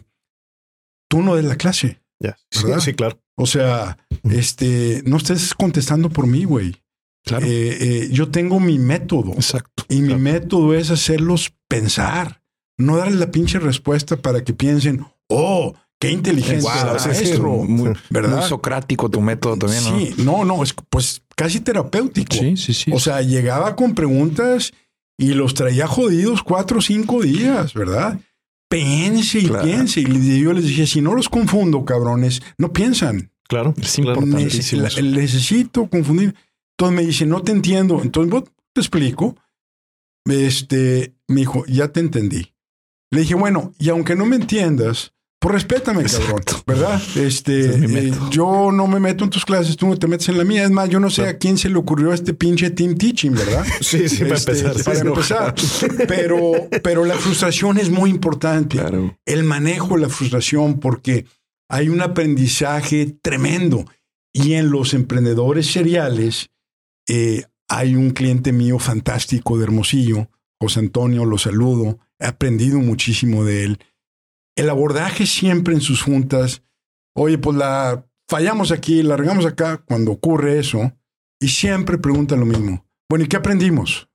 tú 1.08 1.22
no 1.22 1.36
des 1.36 1.46
la 1.46 1.56
clase. 1.56 2.02
Ya, 2.24 2.80
sí, 2.80 2.94
claro. 2.94 3.20
O 3.36 3.46
sea, 3.46 3.98
este, 4.30 5.02
no 5.04 5.16
estés 5.16 5.54
contestando 5.54 6.10
por 6.10 6.26
mí, 6.26 6.44
güey. 6.44 6.76
Claro. 7.24 7.46
Eh, 7.46 7.78
eh, 7.80 8.08
yo 8.10 8.30
tengo 8.30 8.60
mi 8.60 8.78
método. 8.78 9.32
Exacto. 9.32 9.84
Y 9.88 10.02
mi 10.02 10.14
método 10.14 10.74
es 10.74 10.90
hacerlos 10.90 11.54
pensar, 11.68 12.42
no 12.78 12.96
darles 12.96 13.18
la 13.18 13.30
pinche 13.30 13.58
respuesta 13.58 14.16
para 14.16 14.44
que 14.44 14.52
piensen, 14.52 15.04
oh, 15.28 15.74
Qué 16.04 16.10
inteligente 16.10 16.66
wow, 17.38 17.64
muy, 17.64 17.92
¿verdad? 18.10 18.46
socrático 18.46 19.08
tu 19.08 19.20
método 19.20 19.56
también, 19.56 19.84
¿no? 19.84 19.98
Sí, 19.98 20.14
no, 20.18 20.44
no, 20.44 20.62
es 20.62 20.74
pues 20.90 21.22
casi 21.34 21.60
terapéutico. 21.60 22.36
Sí, 22.36 22.56
sí, 22.56 22.74
sí. 22.74 22.90
O 22.92 22.98
sea, 22.98 23.22
llegaba 23.22 23.74
con 23.74 23.94
preguntas 23.94 24.72
y 25.16 25.34
los 25.34 25.54
traía 25.54 25.86
jodidos 25.86 26.42
cuatro 26.42 26.78
o 26.78 26.82
cinco 26.82 27.22
días, 27.22 27.72
¿verdad? 27.74 28.18
Pense 28.74 29.38
y 29.38 29.48
piense. 29.48 30.00
Y 30.00 30.40
yo 30.40 30.52
les 30.52 30.64
decía, 30.64 30.86
si 30.86 31.00
no 31.00 31.14
los 31.14 31.28
confundo, 31.28 31.84
cabrones, 31.84 32.42
no 32.58 32.72
piensan. 32.72 33.30
Claro, 33.46 33.74
es 33.80 33.98
importantísimo. 33.98 34.82
necesito 34.82 35.86
confundir. 35.88 36.34
Entonces 36.76 36.96
me 36.96 37.06
dice, 37.06 37.26
no 37.26 37.42
te 37.42 37.52
entiendo. 37.52 38.00
Entonces, 38.02 38.50
te 38.72 38.80
explico. 38.80 39.36
Este, 40.26 41.14
me 41.28 41.40
dijo, 41.40 41.64
ya 41.66 41.88
te 41.88 42.00
entendí. 42.00 42.52
Le 43.10 43.20
dije, 43.20 43.34
bueno, 43.34 43.72
y 43.78 43.90
aunque 43.90 44.16
no 44.16 44.26
me 44.26 44.36
entiendas, 44.36 45.13
Pues 45.44 45.56
respétame, 45.56 46.04
cabrón, 46.04 46.40
¿verdad? 46.66 47.02
Este, 47.16 47.66
eh, 48.06 48.12
yo 48.30 48.72
no 48.72 48.86
me 48.86 48.98
meto 48.98 49.24
en 49.24 49.30
tus 49.30 49.44
clases, 49.44 49.76
tú 49.76 49.86
no 49.86 49.98
te 49.98 50.06
metes 50.06 50.30
en 50.30 50.38
la 50.38 50.44
mía. 50.44 50.64
Es 50.64 50.70
más, 50.70 50.88
yo 50.88 50.98
no 51.00 51.10
sé 51.10 51.26
a 51.28 51.36
quién 51.36 51.58
se 51.58 51.68
le 51.68 51.76
ocurrió 51.76 52.14
este 52.14 52.32
pinche 52.32 52.70
team 52.70 52.94
teaching, 52.96 53.32
¿verdad? 53.32 53.62
Sí, 53.82 54.08
sí, 54.08 54.24
para 54.24 54.36
Este, 54.36 54.52
empezar. 54.52 54.84
para 54.84 55.00
empezar. 55.00 55.54
Pero, 56.08 56.52
pero 56.82 57.04
la 57.04 57.16
frustración 57.16 57.76
es 57.76 57.90
muy 57.90 58.08
importante. 58.08 58.78
Claro. 58.78 59.18
El 59.26 59.44
manejo 59.44 59.96
de 59.96 60.00
la 60.00 60.08
frustración, 60.08 60.80
porque 60.80 61.26
hay 61.68 61.90
un 61.90 62.00
aprendizaje 62.00 63.14
tremendo. 63.20 63.84
Y 64.32 64.54
en 64.54 64.70
los 64.70 64.94
emprendedores 64.94 65.66
seriales, 65.66 66.48
eh, 67.06 67.44
hay 67.68 67.96
un 67.96 68.12
cliente 68.12 68.50
mío 68.54 68.78
fantástico 68.78 69.58
de 69.58 69.64
Hermosillo, 69.64 70.30
José 70.58 70.80
Antonio, 70.80 71.26
lo 71.26 71.36
saludo. 71.36 71.98
He 72.18 72.24
aprendido 72.24 72.78
muchísimo 72.78 73.44
de 73.44 73.64
él. 73.64 73.78
El 74.56 74.70
abordaje 74.70 75.26
siempre 75.26 75.74
en 75.74 75.80
sus 75.80 76.02
juntas, 76.02 76.62
oye, 77.14 77.38
pues 77.38 77.56
la 77.56 78.06
fallamos 78.28 78.70
aquí, 78.72 79.02
la 79.02 79.16
regamos 79.16 79.46
acá, 79.46 79.78
cuando 79.78 80.12
ocurre 80.12 80.58
eso, 80.58 80.92
y 81.40 81.48
siempre 81.48 81.98
pregunta 81.98 82.36
lo 82.36 82.46
mismo. 82.46 82.86
Bueno, 83.08 83.24
¿y 83.24 83.28
qué 83.28 83.36
aprendimos? 83.36 84.08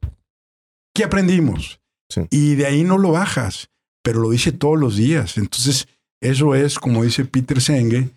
¿Qué 0.95 1.03
aprendimos? 1.03 1.81
Sí. 2.09 2.21
Y 2.31 2.55
de 2.55 2.65
ahí 2.65 2.83
no 2.83 2.97
lo 2.97 3.11
bajas, 3.11 3.69
pero 4.03 4.19
lo 4.19 4.31
dice 4.31 4.51
todos 4.51 4.79
los 4.79 4.95
días. 4.95 5.37
Entonces, 5.37 5.87
eso 6.21 6.55
es, 6.55 6.79
como 6.79 7.03
dice 7.03 7.25
Peter 7.25 7.61
Senge, 7.61 8.09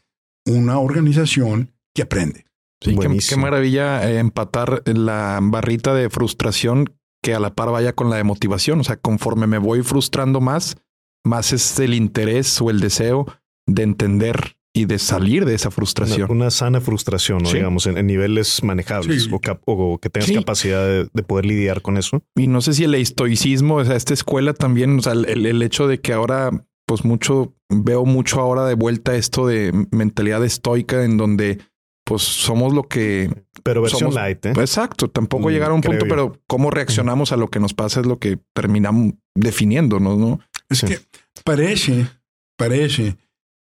una 0.47 0.79
organización 0.79 1.73
que 1.95 2.03
aprende. 2.03 2.47
Sí, 2.81 2.97
qué 3.29 3.37
maravilla 3.37 4.11
eh, 4.11 4.19
empatar 4.19 4.83
la 4.87 5.39
barrita 5.41 5.95
de 5.95 6.11
frustración 6.11 6.93
que 7.23 7.35
a 7.35 7.39
la 7.39 7.55
par 7.55 7.71
vaya 7.71 7.93
con 7.93 8.11
la 8.11 8.17
de 8.17 8.25
motivación. 8.25 8.81
O 8.81 8.85
sea, 8.85 8.97
conforme 8.97 9.47
me 9.47 9.59
voy 9.59 9.83
frustrando 9.83 10.41
más, 10.41 10.77
más 11.25 11.53
es 11.53 11.79
el 11.81 11.95
interés 11.95 12.61
o 12.61 12.71
el 12.71 12.81
deseo 12.81 13.27
de 13.67 13.83
entender 13.83 14.57
y 14.75 14.87
de 14.87 14.99
salir 14.99 15.45
de 15.45 15.55
esa 15.55 15.71
frustración. 15.71 16.31
Una, 16.31 16.45
una 16.45 16.51
sana 16.51 16.81
frustración, 16.81 17.43
¿no? 17.43 17.49
Sí. 17.51 17.57
digamos, 17.59 17.87
en, 17.87 17.99
en 17.99 18.07
niveles 18.07 18.63
manejables 18.65 19.25
Sí. 19.25 19.31
o, 19.31 19.39
cap- 19.39 19.61
o 19.67 19.99
que 19.99 20.09
tengas 20.09 20.29
Sí. 20.29 20.35
capacidad 20.35 20.85
de, 20.87 21.09
de 21.13 21.23
poder 21.23 21.45
lidiar 21.45 21.83
con 21.83 21.99
eso. 21.99 22.23
Y 22.35 22.47
no 22.47 22.63
sé 22.63 22.73
si 22.73 22.85
el 22.85 22.95
estoicismo, 22.95 23.77
o 23.77 23.85
sea, 23.85 23.97
esta 23.97 24.15
escuela 24.15 24.55
también, 24.55 24.99
o 24.99 25.03
sea, 25.03 25.13
el, 25.13 25.45
el 25.47 25.63
hecho 25.63 25.87
de 25.89 26.01
que 26.01 26.15
ahora, 26.15 26.51
pues 26.87 27.05
mucho, 27.05 27.55
veo 27.69 28.07
mucho 28.07 28.41
ahora 28.41 28.65
de 28.65 28.75
vuelta 28.75 29.15
esto 29.15 29.47
de 29.47 29.73
mentalidad 29.91 30.43
estoica 30.45 31.05
en 31.05 31.19
donde 31.19 31.59
pues 32.05 32.23
somos 32.23 32.73
lo 32.75 32.83
que... 32.85 33.31
Pero 33.63 33.81
versión 33.83 34.11
Somos- 34.11 34.15
light, 34.17 34.45
¿eh? 34.47 34.53
Exacto, 34.57 35.09
tampoco 35.09 35.49
Mm, 35.49 35.53
llegar 35.53 35.71
a 35.71 35.75
un 35.75 35.83
creo 35.83 35.93
punto, 35.93 36.07
yo. 36.07 36.11
pero 36.11 36.41
cómo 36.49 36.71
reaccionamos 36.71 37.31
a 37.33 37.37
lo 37.37 37.49
que 37.49 37.61
nos 37.61 37.75
pasa 37.75 38.01
es 38.01 38.07
lo 38.07 38.19
que 38.19 38.39
terminamos 38.55 39.13
definiéndonos, 39.37 40.19
¿no? 40.19 40.41
Es 40.69 40.79
Sí. 40.79 40.87
que 40.87 40.99
parece, 41.45 42.09
parece 42.57 43.17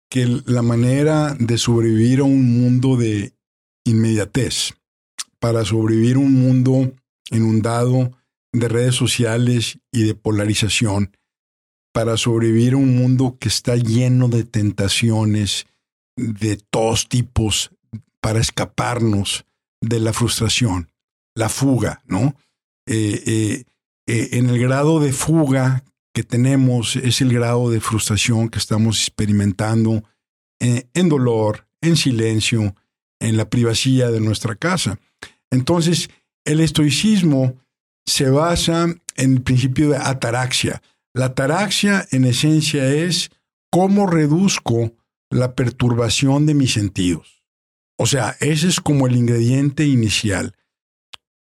que 0.10 0.42
la 0.46 0.62
manera 0.62 1.36
de 1.40 1.58
sobrevivir 1.58 2.20
a 2.20 2.24
un 2.24 2.62
mundo 2.62 2.98
de 2.98 3.34
inmediatez, 3.86 4.74
para 5.40 5.66
sobrevivir 5.66 6.18
a 6.18 6.20
un 6.20 6.34
mundo 6.34 6.94
inundado 7.32 8.12
de 8.54 8.68
redes 8.68 8.96
sociales 8.96 9.80
y 9.92 10.04
de 10.04 10.16
polarización, 10.16 11.16
para 11.94 12.18
sobrevivir 12.18 12.74
a 12.74 12.78
un 12.78 12.96
mundo 12.96 13.38
que 13.40 13.48
está 13.48 13.76
lleno 13.76 14.28
de 14.28 14.44
tentaciones 14.44 15.66
de 16.16 16.58
todos 16.58 17.08
tipos 17.08 17.72
para 18.20 18.40
escaparnos 18.40 19.46
de 19.82 20.00
la 20.00 20.14
frustración, 20.14 20.92
la 21.36 21.50
fuga, 21.50 22.02
¿no? 22.06 22.36
Eh, 22.86 23.24
eh, 23.26 23.64
eh, 24.08 24.30
en 24.34 24.50
el 24.50 24.60
grado 24.60 25.00
de 25.00 25.14
fuga 25.14 25.84
que 26.14 26.24
tenemos 26.24 26.96
es 26.96 27.22
el 27.22 27.34
grado 27.34 27.70
de 27.70 27.80
frustración 27.80 28.50
que 28.50 28.60
estamos 28.60 29.00
experimentando 29.00 30.04
eh, 30.60 30.88
en 30.94 31.10
dolor, 31.10 31.68
en 31.82 31.96
silencio, 31.96 32.76
en 33.20 33.38
la 33.38 33.50
privacidad 33.50 34.12
de 34.12 34.20
nuestra 34.20 34.56
casa. 34.56 35.00
Entonces, 35.50 36.10
el 36.46 36.60
estoicismo 36.60 37.60
se 38.06 38.30
basa 38.30 38.84
en 39.16 39.34
el 39.34 39.42
principio 39.42 39.90
de 39.90 39.98
ataraxia. 39.98 40.82
La 41.14 41.26
ataraxia, 41.26 42.08
en 42.12 42.26
esencia, 42.26 42.88
es 42.88 43.32
cómo 43.70 44.08
reduzco 44.08 44.94
la 45.30 45.56
perturbación 45.56 46.46
de 46.46 46.54
mis 46.54 46.74
sentidos. 46.74 47.44
O 47.98 48.06
sea, 48.06 48.36
ese 48.40 48.68
es 48.68 48.80
como 48.80 49.08
el 49.08 49.16
ingrediente 49.16 49.86
inicial. 49.86 50.56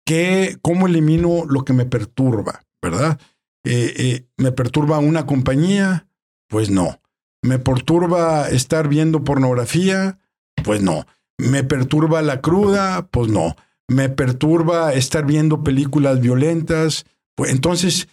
¿Qué, 0.05 0.57
¿Cómo 0.61 0.87
elimino 0.87 1.45
lo 1.45 1.65
que 1.65 1.73
me 1.73 1.85
perturba? 1.85 2.63
¿Verdad? 2.81 3.19
Eh, 3.65 3.93
eh, 3.97 4.27
¿Me 4.37 4.51
perturba 4.51 4.99
una 4.99 5.25
compañía? 5.25 6.07
Pues 6.47 6.69
no. 6.69 7.01
¿Me 7.41 7.59
perturba 7.59 8.47
estar 8.49 8.87
viendo 8.87 9.23
pornografía? 9.23 10.19
Pues 10.63 10.81
no. 10.81 11.05
¿Me 11.37 11.63
perturba 11.63 12.21
la 12.21 12.41
cruda? 12.41 13.07
Pues 13.07 13.29
no. 13.29 13.55
¿Me 13.87 14.09
perturba 14.09 14.93
estar 14.93 15.25
viendo 15.25 15.63
películas 15.63 16.21
violentas? 16.21 17.05
Pues 17.35 17.51
entonces, 17.51 18.07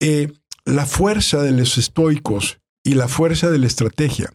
eh, 0.00 0.32
la 0.64 0.86
fuerza 0.86 1.42
de 1.42 1.52
los 1.52 1.78
estoicos 1.78 2.58
y 2.82 2.94
la 2.94 3.08
fuerza 3.08 3.50
de 3.50 3.58
la 3.58 3.66
estrategia. 3.66 4.32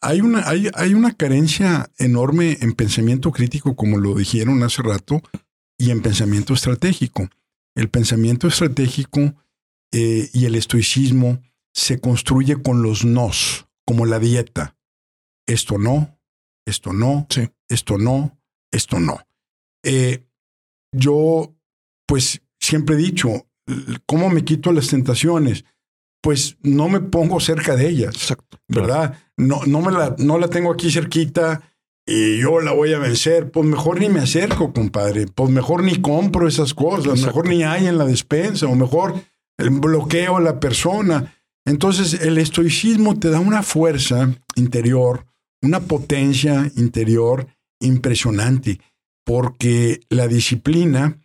Hay, 0.00 0.20
una, 0.20 0.48
hay, 0.48 0.68
hay 0.74 0.94
una 0.94 1.12
carencia 1.12 1.90
enorme 1.98 2.58
en 2.60 2.72
pensamiento 2.72 3.30
crítico, 3.30 3.76
como 3.76 3.98
lo 3.98 4.14
dijeron 4.14 4.62
hace 4.62 4.82
rato, 4.82 5.22
y 5.78 5.90
en 5.90 6.02
pensamiento 6.02 6.54
estratégico. 6.54 7.28
El 7.74 7.88
pensamiento 7.88 8.48
estratégico 8.48 9.34
eh, 9.92 10.30
y 10.32 10.44
el 10.46 10.54
estoicismo 10.54 11.42
se 11.74 12.00
construye 12.00 12.62
con 12.62 12.82
los 12.82 13.04
nos, 13.04 13.66
como 13.86 14.06
la 14.06 14.18
dieta. 14.18 14.76
Esto 15.46 15.78
no, 15.78 16.18
esto 16.66 16.92
no, 16.92 17.26
Sí. 17.30 17.48
esto 17.68 17.98
no, 17.98 18.38
esto 18.70 19.00
no. 19.00 19.18
Eh, 19.84 20.26
yo, 20.94 21.54
pues, 22.06 22.42
siempre 22.60 22.94
he 22.94 22.98
dicho, 22.98 23.48
¿cómo 24.06 24.28
me 24.28 24.44
quito 24.44 24.72
las 24.72 24.88
tentaciones? 24.88 25.64
Pues 26.22 26.56
no 26.62 26.88
me 26.88 27.00
pongo 27.00 27.40
cerca 27.40 27.74
de 27.74 27.88
ellas, 27.88 28.14
Exacto. 28.14 28.60
¿verdad? 28.68 29.18
No, 29.36 29.64
no, 29.66 29.80
me 29.80 29.90
la, 29.90 30.14
no 30.18 30.38
la 30.38 30.48
tengo 30.48 30.72
aquí 30.72 30.90
cerquita 30.90 31.71
y 32.06 32.38
yo 32.38 32.60
la 32.60 32.72
voy 32.72 32.92
a 32.92 32.98
vencer. 32.98 33.50
Pues 33.50 33.66
mejor 33.66 34.00
ni 34.00 34.08
me 34.08 34.20
acerco, 34.20 34.72
compadre. 34.72 35.26
Pues 35.26 35.50
mejor 35.50 35.82
ni 35.82 36.00
compro 36.00 36.48
esas 36.48 36.74
cosas, 36.74 37.06
Exacto. 37.06 37.26
mejor 37.26 37.48
ni 37.48 37.62
hay 37.62 37.86
en 37.86 37.98
la 37.98 38.04
despensa, 38.04 38.66
o 38.66 38.74
mejor 38.74 39.14
el 39.58 39.70
bloqueo 39.70 40.36
a 40.36 40.40
la 40.40 40.60
persona. 40.60 41.34
Entonces, 41.64 42.14
el 42.14 42.38
estoicismo 42.38 43.18
te 43.18 43.30
da 43.30 43.38
una 43.40 43.62
fuerza 43.62 44.34
interior, 44.56 45.26
una 45.62 45.80
potencia 45.80 46.70
interior 46.76 47.46
impresionante, 47.80 48.80
porque 49.24 50.00
la 50.08 50.26
disciplina 50.26 51.20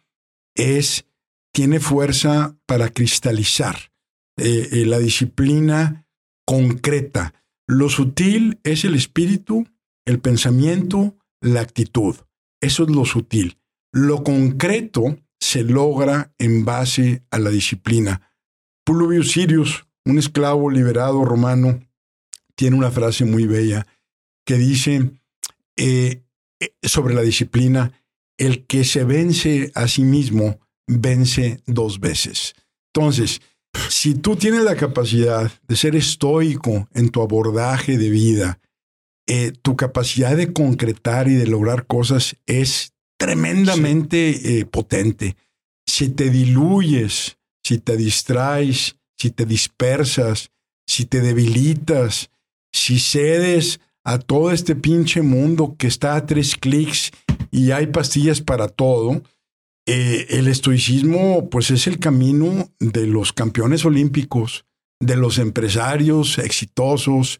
es, 0.55 1.05
tiene 1.51 1.79
fuerza 1.79 2.55
para 2.67 2.89
cristalizar. 2.89 3.91
Eh, 4.37 4.69
eh, 4.71 4.85
la 4.85 4.99
disciplina 4.99 6.05
concreta. 6.45 7.33
Lo 7.65 7.89
sutil 7.89 8.59
es 8.63 8.85
el 8.85 8.93
espíritu, 8.93 9.67
el 10.07 10.19
pensamiento, 10.19 11.17
la 11.41 11.61
actitud. 11.61 12.15
Eso 12.61 12.83
es 12.83 12.89
lo 12.89 13.05
sutil. 13.05 13.59
Lo 13.91 14.23
concreto 14.23 15.19
se 15.39 15.63
logra 15.63 16.33
en 16.39 16.65
base 16.65 17.23
a 17.29 17.37
la 17.37 17.49
disciplina. 17.49 18.33
Publius 18.85 19.33
Sirius, 19.33 19.85
un 20.05 20.17
esclavo 20.17 20.71
liberado 20.71 21.25
romano, 21.25 21.85
tiene 22.55 22.77
una 22.77 22.89
frase 22.89 23.25
muy 23.25 23.45
bella 23.45 23.85
que 24.45 24.55
dice 24.55 25.11
eh, 25.75 26.23
eh, 26.61 26.71
sobre 26.83 27.13
la 27.13 27.21
disciplina, 27.21 27.91
el 28.37 28.65
que 28.65 28.85
se 28.85 29.03
vence 29.03 29.71
a 29.75 29.89
sí 29.89 30.03
mismo, 30.03 30.59
vence 30.87 31.61
dos 31.65 31.99
veces. 31.99 32.55
Entonces, 32.93 33.41
si 33.89 34.15
tú 34.15 34.37
tienes 34.37 34.63
la 34.63 34.77
capacidad 34.77 35.51
de 35.67 35.75
ser 35.75 35.97
estoico 35.97 36.87
en 36.93 37.09
tu 37.09 37.21
abordaje 37.21 37.97
de 37.97 38.09
vida, 38.09 38.59
eh, 39.27 39.51
tu 39.61 39.75
capacidad 39.75 40.37
de 40.37 40.53
concretar 40.53 41.27
y 41.27 41.35
de 41.35 41.47
lograr 41.47 41.85
cosas 41.85 42.37
es 42.45 42.93
tremendamente 43.17 44.59
eh, 44.59 44.65
potente. 44.65 45.35
Si 45.85 46.09
te 46.09 46.29
diluyes, 46.29 47.37
si 47.63 47.79
te 47.79 47.97
distraes, 47.97 48.95
si 49.17 49.31
te 49.31 49.45
dispersas, 49.45 50.51
si 50.87 51.05
te 51.05 51.21
debilitas, 51.21 52.29
si 52.71 52.99
cedes 52.99 53.81
a 54.05 54.19
todo 54.19 54.51
este 54.51 54.75
pinche 54.75 55.21
mundo 55.21 55.75
que 55.77 55.87
está 55.87 56.15
a 56.15 56.25
tres 56.25 56.55
clics 56.55 57.11
y 57.51 57.71
hay 57.71 57.87
pastillas 57.87 58.41
para 58.41 58.69
todo, 58.69 59.21
eh, 59.85 60.27
el 60.29 60.47
estoicismo 60.47 61.49
pues 61.49 61.71
es 61.71 61.87
el 61.87 61.99
camino 61.99 62.71
de 62.79 63.07
los 63.07 63.33
campeones 63.33 63.83
olímpicos, 63.83 64.65
de 65.01 65.17
los 65.17 65.37
empresarios 65.37 66.37
exitosos. 66.37 67.39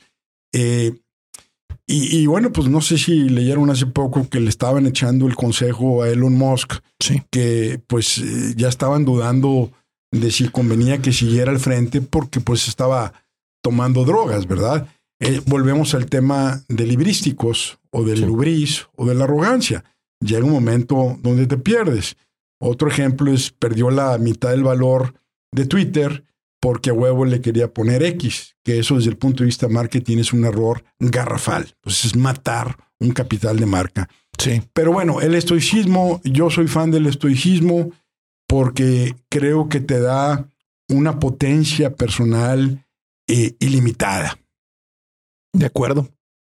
eh, 0.53 0.93
y, 1.87 2.17
y 2.17 2.25
bueno, 2.27 2.51
pues 2.51 2.67
no 2.67 2.81
sé 2.81 2.97
si 2.97 3.29
leyeron 3.29 3.69
hace 3.69 3.85
poco 3.85 4.27
que 4.29 4.39
le 4.39 4.49
estaban 4.49 4.85
echando 4.85 5.25
el 5.25 5.35
consejo 5.35 6.03
a 6.03 6.09
Elon 6.09 6.35
Musk, 6.35 6.73
Sí. 6.99 7.21
que 7.31 7.79
pues 7.87 8.17
eh, 8.17 8.53
ya 8.57 8.67
estaban 8.67 9.05
dudando 9.05 9.71
de 10.11 10.31
si 10.31 10.49
convenía 10.49 11.01
que 11.01 11.13
siguiera 11.13 11.51
al 11.51 11.59
frente 11.59 12.01
porque 12.01 12.39
pues 12.41 12.67
estaba 12.67 13.13
tomando 13.63 14.03
drogas, 14.05 14.47
¿verdad? 14.47 14.87
Eh, 15.19 15.41
volvemos 15.45 15.93
al 15.95 16.05
tema 16.07 16.63
de 16.67 16.85
librísticos 16.85 17.79
o 17.91 18.03
del 18.03 18.21
lubris 18.21 18.87
o 18.95 19.05
de 19.05 19.15
la 19.15 19.23
arrogancia. 19.23 19.83
Llega 20.19 20.45
un 20.45 20.51
momento 20.51 21.17
donde 21.21 21.47
te 21.47 21.57
pierdes. 21.57 22.17
Otro 22.59 22.87
ejemplo 22.87 23.31
es 23.31 23.51
perdió 23.51 23.89
la 23.91 24.17
mitad 24.17 24.49
del 24.49 24.63
valor 24.63 25.13
de 25.51 25.65
Twitter 25.65 26.23
porque 26.59 26.89
a 26.89 26.93
huevo 26.93 27.25
le 27.25 27.41
quería 27.41 27.73
poner 27.73 28.03
X, 28.03 28.55
que 28.63 28.79
eso 28.79 28.95
desde 28.95 29.09
el 29.09 29.17
punto 29.17 29.43
de 29.43 29.47
vista 29.47 29.67
marketing 29.67 30.17
es 30.17 30.33
un 30.33 30.45
error 30.45 30.83
garrafal. 30.99 31.75
Pues 31.81 32.05
es 32.05 32.15
matar 32.15 32.77
un 32.99 33.11
capital 33.11 33.57
de 33.57 33.65
marca. 33.65 34.09
Sí. 34.37 34.61
Pero 34.73 34.91
bueno, 34.91 35.21
el 35.21 35.35
estoicismo, 35.35 36.21
yo 36.23 36.49
soy 36.49 36.67
fan 36.67 36.91
del 36.91 37.07
estoicismo 37.07 37.91
porque 38.47 39.15
creo 39.29 39.69
que 39.69 39.81
te 39.81 39.99
da 39.99 40.49
una 40.89 41.19
potencia 41.19 41.95
personal 41.95 42.85
eh, 43.27 43.55
ilimitada. 43.59 44.39
De 45.53 45.65
acuerdo. 45.65 46.07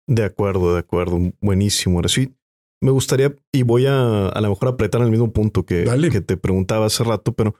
De 0.08 0.24
acuerdo, 0.24 0.74
de 0.74 0.80
acuerdo. 0.80 1.20
Buenísimo. 1.40 1.98
Ahora 1.98 2.10
sí, 2.10 2.34
me 2.82 2.92
gustaría, 2.92 3.34
y 3.54 3.64
voy 3.64 3.86
a 3.86 4.28
a 4.28 4.42
lo 4.42 4.50
mejor 4.50 4.70
apretar 4.70 5.02
el 5.02 5.12
mismo 5.12 5.32
punto 5.32 5.66
que, 5.66 5.86
que 6.12 6.22
te 6.22 6.36
preguntaba 6.36 6.88
hace 6.88 7.04
rato, 7.04 7.34
pero 7.34 7.56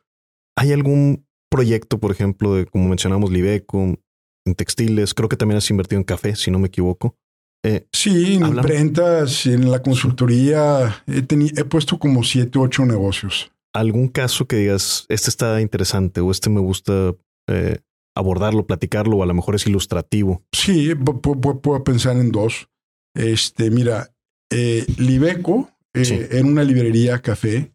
¿hay 0.58 0.74
algún 0.74 1.26
proyecto, 1.54 2.00
por 2.00 2.12
ejemplo, 2.12 2.56
de 2.56 2.66
como 2.66 2.90
mencionamos, 2.90 3.32
Libeco, 3.32 3.80
en 3.80 4.56
textiles? 4.56 5.14
Creo 5.14 5.30
que 5.30 5.38
también 5.38 5.58
has 5.58 5.70
invertido 5.70 6.00
en 6.00 6.04
café, 6.04 6.36
si 6.36 6.50
no 6.50 6.58
me 6.58 6.68
equivoco. 6.68 7.16
Eh, 7.64 7.86
sí, 7.94 8.36
en 8.36 8.48
imprentas, 8.48 9.46
en 9.46 9.70
la 9.70 9.82
consultoría, 9.82 11.04
he, 11.08 11.20
he 11.20 11.64
puesto 11.66 12.00
como 12.00 12.24
siete, 12.24 12.58
ocho 12.58 12.86
negocios. 12.86 13.52
¿Algún 13.74 14.08
caso 14.08 14.46
que 14.48 14.58
digas, 14.58 15.06
este 15.10 15.30
está 15.30 15.62
interesante 15.62 16.22
o 16.22 16.32
este 16.32 16.50
me 16.50 16.60
gusta 16.60 17.16
eh, 17.48 17.80
abordarlo, 18.16 18.66
platicarlo, 18.66 19.18
o 19.18 19.24
a 19.24 19.28
lo 19.28 19.34
mejor 19.34 19.56
es 19.56 19.68
ilustrativo? 19.68 20.44
Sí, 20.52 20.94
puedo 20.96 21.84
pensar 21.84 22.18
en 22.18 22.32
dos. 22.32 22.68
Este, 23.16 23.70
mira, 23.70 24.12
eh, 24.52 24.86
Libeco 24.98 25.70
eh, 25.94 26.30
era 26.32 26.46
una 26.46 26.64
librería 26.64 27.20
café 27.20 27.73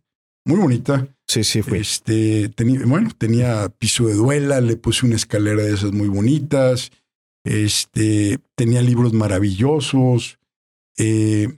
muy 0.48 0.58
bonita. 0.58 1.06
Sí, 1.26 1.44
sí, 1.44 1.60
fue. 1.60 1.78
Este, 1.78 2.48
tenía, 2.48 2.80
bueno, 2.86 3.10
tenía 3.16 3.68
piso 3.68 4.06
de 4.06 4.14
duela, 4.14 4.62
le 4.62 4.76
puse 4.76 5.04
una 5.04 5.16
escalera 5.16 5.62
de 5.62 5.74
esas 5.74 5.92
muy 5.92 6.08
bonitas. 6.08 6.90
Este, 7.44 8.38
tenía 8.54 8.80
libros 8.80 9.12
maravillosos. 9.12 10.38
Eh, 10.96 11.48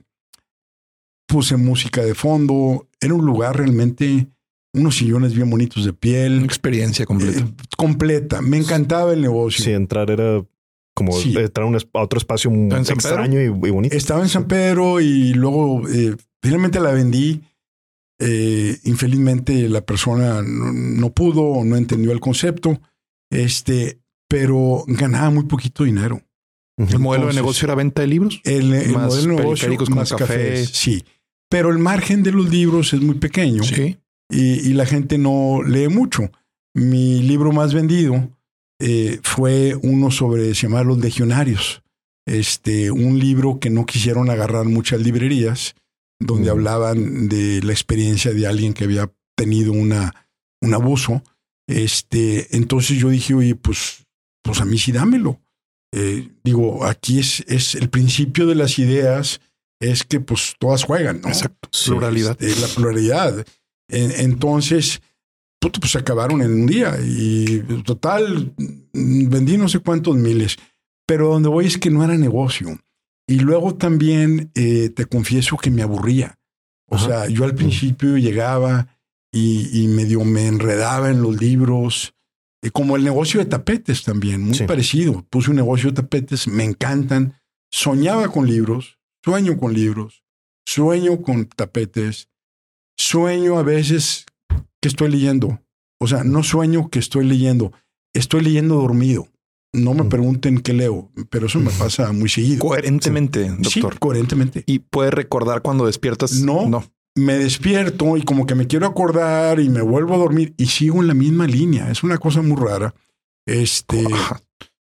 puse 1.25 1.55
música 1.55 2.03
de 2.03 2.15
fondo. 2.15 2.89
Era 2.99 3.13
un 3.13 3.25
lugar 3.25 3.57
realmente, 3.57 4.27
unos 4.73 4.97
sillones 4.97 5.33
bien 5.33 5.49
bonitos 5.49 5.85
de 5.85 5.93
piel. 5.93 6.37
Una 6.37 6.45
experiencia 6.45 7.05
completa. 7.05 7.39
Eh, 7.39 7.53
completa. 7.77 8.41
Me 8.41 8.57
encantaba 8.57 9.13
el 9.13 9.21
negocio. 9.21 9.63
Sí, 9.63 9.71
entrar 9.71 10.11
era 10.11 10.43
como 10.93 11.17
entrar 11.17 11.65
a 11.93 12.01
otro 12.01 12.17
espacio 12.17 12.51
muy 12.51 12.75
extraño 12.75 13.39
y, 13.39 13.47
bonito. 13.47 13.95
Estaba 13.95 14.21
en 14.21 14.27
San 14.27 14.49
Pedro 14.49 14.99
y 14.99 15.33
luego 15.33 15.87
eh, 15.87 16.17
finalmente 16.41 16.81
la 16.81 16.91
vendí. 16.91 17.41
Eh, 18.23 18.77
infelizmente 18.83 19.67
la 19.67 19.81
persona 19.81 20.43
no, 20.43 21.09
pudo 21.09 21.41
o 21.41 21.65
no 21.65 21.75
entendió 21.75 22.11
el 22.11 22.19
concepto. 22.19 22.79
Este, 23.31 23.99
pero 24.27 24.83
ganaba 24.87 25.31
muy 25.31 25.45
poquito 25.45 25.83
dinero. 25.83 26.21
¿El 26.77 26.99
modelo 26.99 27.27
de 27.27 27.33
negocio 27.33 27.65
era 27.65 27.75
venta 27.75 28.01
de 28.01 28.07
libros? 28.07 28.41
El, 28.43 28.91
modelo 28.91 29.35
de 29.35 29.67
negocio 29.67 29.95
más 29.95 30.13
café. 30.13 30.65
Sí. 30.65 31.03
Pero 31.49 31.69
el 31.69 31.79
margen 31.79 32.23
de 32.23 32.31
los 32.31 32.49
libros 32.49 32.93
es 32.93 33.01
muy 33.01 33.15
pequeño. 33.15 33.63
Sí. 33.63 33.97
Y, 34.29 34.73
la 34.73 34.85
gente 34.85 35.17
no 35.17 35.61
lee 35.63 35.89
mucho. 35.89 36.31
Mi 36.73 37.21
libro 37.21 37.51
más 37.51 37.73
vendido 37.73 38.29
eh, 38.79 39.19
fue 39.23 39.75
uno 39.83 40.09
sobre, 40.11 40.55
se 40.55 40.67
llama 40.67 40.83
Los 40.83 40.99
Legionarios. 40.99 41.83
Este, 42.25 42.91
un 42.91 43.19
libro 43.19 43.59
que 43.59 43.69
no 43.69 43.85
quisieron 43.85 44.29
agarrar 44.29 44.65
muchas 44.65 45.01
librerías, 45.01 45.75
donde 46.21 46.49
hablaban 46.49 47.27
de 47.27 47.61
la 47.63 47.71
experiencia 47.71 48.31
de 48.31 48.47
alguien 48.47 48.73
que 48.73 48.85
había 48.85 49.11
tenido 49.35 49.73
una, 49.73 50.27
un 50.61 50.73
abuso. 50.73 51.23
Este, 51.67 52.55
entonces 52.55 52.97
yo 52.97 53.09
dije, 53.09 53.33
oye, 53.33 53.55
pues, 53.55 54.05
pues 54.43 54.61
a 54.61 54.65
mí 54.65 54.77
sí 54.77 54.91
dámelo. 54.91 55.39
Eh, 55.93 56.29
digo, 56.43 56.85
aquí 56.85 57.19
es, 57.19 57.43
es 57.47 57.75
el 57.75 57.89
principio 57.89 58.47
de 58.47 58.55
las 58.55 58.79
ideas 58.79 59.41
es 59.81 60.03
que 60.03 60.19
pues 60.19 60.55
todas 60.59 60.83
juegan, 60.83 61.21
¿no? 61.21 61.27
Exacto. 61.27 61.69
Pluralidad. 61.85 62.37
Este, 62.41 62.61
la 62.61 62.67
pluralidad. 62.67 63.45
entonces, 63.89 65.01
pues 65.59 65.91
se 65.91 65.97
acabaron 65.97 66.41
en 66.41 66.53
un 66.53 66.67
día 66.67 66.97
y 67.03 67.59
total, 67.83 68.53
vendí 68.93 69.57
no 69.57 69.67
sé 69.67 69.79
cuántos 69.79 70.15
miles. 70.15 70.57
Pero 71.05 71.29
donde 71.29 71.49
voy 71.49 71.65
es 71.65 71.77
que 71.77 71.89
no 71.89 72.03
era 72.03 72.15
negocio. 72.17 72.79
Y 73.27 73.39
luego 73.39 73.75
también 73.75 74.51
eh, 74.55 74.89
te 74.89 75.05
confieso 75.05 75.57
que 75.57 75.71
me 75.71 75.81
aburría. 75.81 76.37
O 76.87 76.97
sea, 76.97 77.27
yo 77.27 77.45
al 77.45 77.55
principio 77.55 78.17
llegaba 78.17 78.99
y, 79.31 79.81
y, 79.81 79.87
medio 79.87 80.25
me 80.25 80.47
enredaba 80.47 81.09
en 81.09 81.21
los 81.21 81.39
libros, 81.39 82.13
eh, 82.61 82.69
como 82.69 82.97
el 82.97 83.03
negocio 83.05 83.39
de 83.39 83.45
tapetes 83.45 84.03
también, 84.03 84.41
muy 84.41 84.59
parecido. 84.59 85.25
Puse 85.29 85.51
un 85.51 85.55
negocio 85.55 85.89
de 85.89 85.95
tapetes, 86.01 86.49
me 86.49 86.65
encantan. 86.65 87.39
Soñaba 87.71 88.27
con 88.27 88.45
libros, 88.45 88.99
Sueño 89.23 89.59
con 89.59 89.73
libros, 89.73 90.23
sueño 90.65 91.21
con 91.21 91.45
tapetes, 91.45 92.29
sueño 92.97 93.59
a 93.59 93.63
veces 93.63 94.25
que 94.81 94.87
estoy 94.87 95.11
leyendo. 95.11 95.61
O 95.99 96.07
sea, 96.07 96.23
no 96.23 96.41
sueño 96.41 96.89
que 96.89 96.97
estoy 96.97 97.27
leyendo, 97.27 97.71
estoy 98.15 98.41
leyendo 98.41 98.75
dormido. 98.77 99.27
No 99.73 99.93
me 99.93 100.03
mm. 100.03 100.09
pregunten 100.09 100.59
qué 100.59 100.73
leo, 100.73 101.11
pero 101.29 101.47
eso 101.47 101.59
me 101.59 101.71
pasa 101.71 102.11
muy 102.11 102.29
seguido. 102.29 102.59
Coherentemente, 102.59 103.49
doctor. 103.49 103.93
Sí, 103.93 103.99
coherentemente. 103.99 104.63
¿Y 104.65 104.79
puedes 104.79 105.13
recordar 105.13 105.61
cuando 105.61 105.85
despiertas? 105.85 106.33
No, 106.41 106.67
no. 106.67 106.83
Me 107.15 107.37
despierto 107.37 108.17
y 108.17 108.23
como 108.23 108.45
que 108.45 108.55
me 108.55 108.67
quiero 108.67 108.85
acordar 108.87 109.59
y 109.59 109.69
me 109.69 109.81
vuelvo 109.81 110.15
a 110.15 110.17
dormir 110.17 110.53
y 110.57 110.67
sigo 110.67 111.01
en 111.01 111.07
la 111.07 111.13
misma 111.13 111.45
línea. 111.45 111.89
Es 111.89 112.03
una 112.03 112.17
cosa 112.17 112.41
muy 112.41 112.57
rara. 112.57 112.93
Este. 113.45 114.05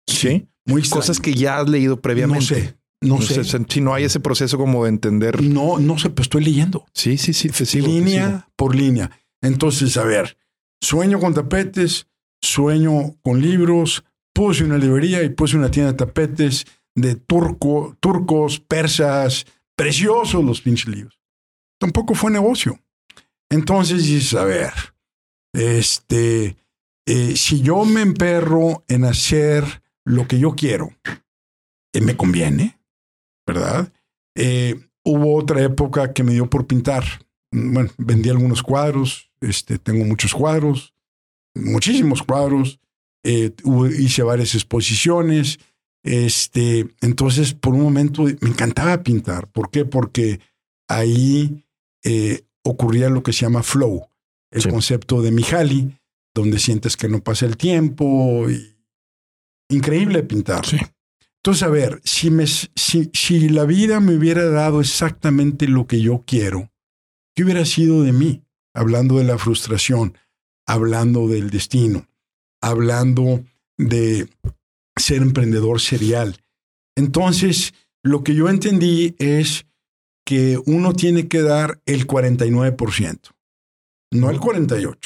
Sí. 0.08 0.48
Muy 0.66 0.88
Cosas 0.88 1.20
que 1.20 1.34
ya 1.34 1.60
has 1.60 1.70
leído 1.70 2.02
previamente. 2.02 2.40
No 3.02 3.22
sé. 3.22 3.44
No 3.44 3.44
sé. 3.44 3.66
Si 3.68 3.82
no 3.82 3.94
hay 3.94 4.04
ese 4.04 4.20
proceso 4.20 4.58
como 4.58 4.84
de 4.84 4.90
entender. 4.90 5.42
No, 5.42 5.80
no 5.80 5.98
sé, 5.98 6.10
pero 6.10 6.24
estoy 6.24 6.44
leyendo. 6.44 6.86
Sí, 6.94 7.18
sí, 7.18 7.34
sí, 7.34 7.50
te 7.50 7.66
sigo. 7.66 7.88
Línea 7.88 8.48
por 8.56 8.76
línea. 8.76 9.10
Entonces, 9.42 9.96
a 9.98 10.04
ver, 10.04 10.38
sueño 10.82 11.20
con 11.20 11.34
tapetes, 11.34 12.08
sueño 12.42 13.16
con 13.22 13.42
libros, 13.42 14.04
puse 14.34 14.64
una 14.64 14.78
librería 14.78 15.24
y 15.24 15.30
puse 15.30 15.58
una 15.58 15.72
tienda 15.72 15.92
de 15.92 15.98
tapetes 15.98 16.66
de 16.96 17.16
turco, 17.16 17.96
turcos, 18.00 18.60
persas, 18.60 19.46
preciosos 19.76 20.44
los 20.44 20.62
pinches 20.62 20.88
libros. 20.88 21.20
Tampoco 21.80 22.14
fue 22.16 22.32
negocio. 22.32 22.80
Entonces 23.50 24.06
dices, 24.06 24.34
a 24.34 24.44
ver, 24.44 24.74
este, 25.54 26.58
eh, 27.06 27.36
si 27.36 27.62
yo 27.62 27.86
me 27.86 28.02
emperro 28.02 28.84
en 28.88 29.06
hacer 29.06 29.82
lo 30.06 30.28
que 30.28 30.40
yo 30.40 30.56
quiero, 30.56 30.90
eh, 31.94 32.02
me 32.02 32.18
conviene. 32.18 32.80
¿verdad? 33.50 33.92
Eh, 34.36 34.80
hubo 35.04 35.36
otra 35.36 35.64
época 35.64 36.14
que 36.14 36.24
me 36.24 36.34
dio 36.34 36.50
por 36.50 36.68
pintar. 36.68 37.04
Bueno, 37.52 37.90
vendí 37.98 38.30
algunos 38.30 38.62
cuadros, 38.62 39.32
este, 39.42 39.80
tengo 39.80 40.06
muchos 40.06 40.36
cuadros, 40.36 40.94
muchísimos 41.56 42.22
cuadros, 42.22 42.80
eh, 43.24 43.52
hice 43.98 44.24
varias 44.24 44.56
exposiciones. 44.56 45.60
Este, 46.04 46.88
entonces, 47.02 47.54
por 47.54 47.74
un 47.74 47.82
momento 47.82 48.24
me 48.24 48.50
encantaba 48.50 49.04
pintar. 49.04 49.48
¿Por 49.48 49.70
qué? 49.70 49.86
Porque 49.86 50.40
ahí 50.88 51.66
eh, 52.04 52.44
ocurría 52.64 53.10
lo 53.10 53.24
que 53.24 53.34
se 53.34 53.42
llama 53.42 53.64
flow, 53.64 54.08
el 54.52 54.68
concepto 54.70 55.22
de 55.22 55.32
Mihaly, 55.32 55.98
donde 56.34 56.60
sientes 56.60 56.96
que 56.96 57.10
no 57.10 57.24
pasa 57.24 57.46
el 57.46 57.58
tiempo. 57.58 58.50
Y... 58.50 58.76
Increíble 59.70 60.24
pintar. 60.24 60.66
Sí. 60.66 60.78
Entonces, 61.40 61.64
a 61.64 61.70
ver, 61.70 62.02
si, 62.04 62.32
me, 62.32 62.46
si, 62.48 63.10
si 63.14 63.50
la 63.50 63.66
vida 63.66 64.00
me 64.00 64.16
hubiera 64.16 64.46
dado 64.50 64.82
exactamente 64.82 65.68
lo 65.68 65.88
que 65.88 66.02
yo 66.02 66.24
quiero, 66.26 66.72
¿qué 67.34 67.44
hubiera 67.44 67.66
sido 67.66 68.04
de 68.04 68.12
mí? 68.12 68.44
Hablando 68.74 69.18
de 69.18 69.24
la 69.24 69.38
frustración, 69.38 70.18
hablando 70.68 71.28
del 71.28 71.50
destino, 71.50 72.09
hablando 72.62 73.44
de 73.78 74.28
ser 74.96 75.22
emprendedor 75.22 75.80
serial. 75.80 76.38
Entonces, 76.96 77.74
lo 78.04 78.24
que 78.24 78.36
yo 78.36 78.50
entendí 78.50 79.16
es 79.20 79.66
que 80.26 80.62
uno 80.66 80.94
tiene 80.94 81.28
que 81.28 81.42
dar 81.42 81.82
el 81.86 82.08
49%, 82.08 83.32
no 84.12 84.30
el 84.30 84.40
48%. 84.40 84.98